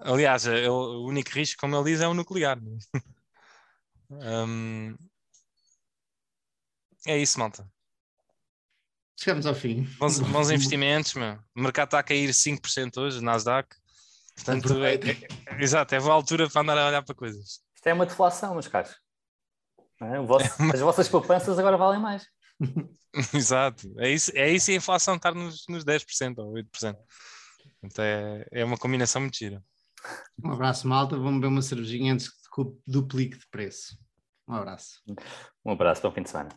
Aliás, 0.00 0.46
ele, 0.46 0.66
o 0.66 1.04
único 1.04 1.32
risco, 1.32 1.60
como 1.60 1.76
ele 1.76 1.90
diz, 1.90 2.00
é 2.00 2.08
o 2.08 2.14
nuclear. 2.14 2.58
um, 4.08 4.96
é 7.06 7.18
isso, 7.18 7.38
malta. 7.38 7.68
Chegamos 9.18 9.46
ao 9.46 9.54
fim. 9.54 9.82
Bons, 9.98 10.18
bons 10.30 10.50
investimentos, 10.50 11.14
meu. 11.14 11.38
O 11.56 11.62
mercado 11.62 11.88
está 11.88 11.98
a 11.98 12.02
cair 12.02 12.28
5% 12.28 12.98
hoje, 12.98 13.22
Nasdaq. 13.22 13.74
Portanto, 14.34 14.84
é, 14.84 14.94
é, 14.94 15.62
exato, 15.62 15.94
é 15.94 16.00
boa 16.00 16.12
altura 16.12 16.48
para 16.50 16.60
andar 16.60 16.78
a 16.78 16.88
olhar 16.88 17.02
para 17.02 17.14
coisas. 17.14 17.62
Isto 17.74 17.86
é 17.86 17.94
uma 17.94 18.04
deflação, 18.04 18.52
meus 18.52 18.68
caros. 18.68 18.94
É? 20.02 20.20
Vosso, 20.20 20.46
as 20.74 20.80
vossas 20.80 21.08
poupanças 21.08 21.58
agora 21.58 21.78
valem 21.78 22.00
mais. 22.00 22.26
exato, 23.34 23.90
é 23.98 24.10
isso, 24.10 24.30
é 24.34 24.50
isso 24.50 24.70
e 24.70 24.74
a 24.74 24.76
inflação 24.76 25.16
estar 25.16 25.34
nos, 25.34 25.64
nos 25.68 25.84
10% 25.84 26.38
ou 26.38 26.52
8%. 26.52 26.96
Então 27.82 28.04
é, 28.04 28.46
é 28.52 28.64
uma 28.64 28.76
combinação 28.76 29.22
muito 29.22 29.38
gira. 29.38 29.62
Um 30.44 30.52
abraço, 30.52 30.86
malta. 30.86 31.16
Vamos 31.16 31.40
beber 31.40 31.48
uma 31.48 31.62
cervejinha 31.62 32.12
antes 32.12 32.28
que 32.28 32.62
duplique 32.86 33.38
de 33.38 33.46
preço. 33.50 33.98
Um 34.46 34.54
abraço. 34.54 35.02
Um 35.64 35.72
abraço, 35.72 36.02
bom 36.02 36.12
fim 36.12 36.22
de 36.22 36.30
semana. 36.30 36.50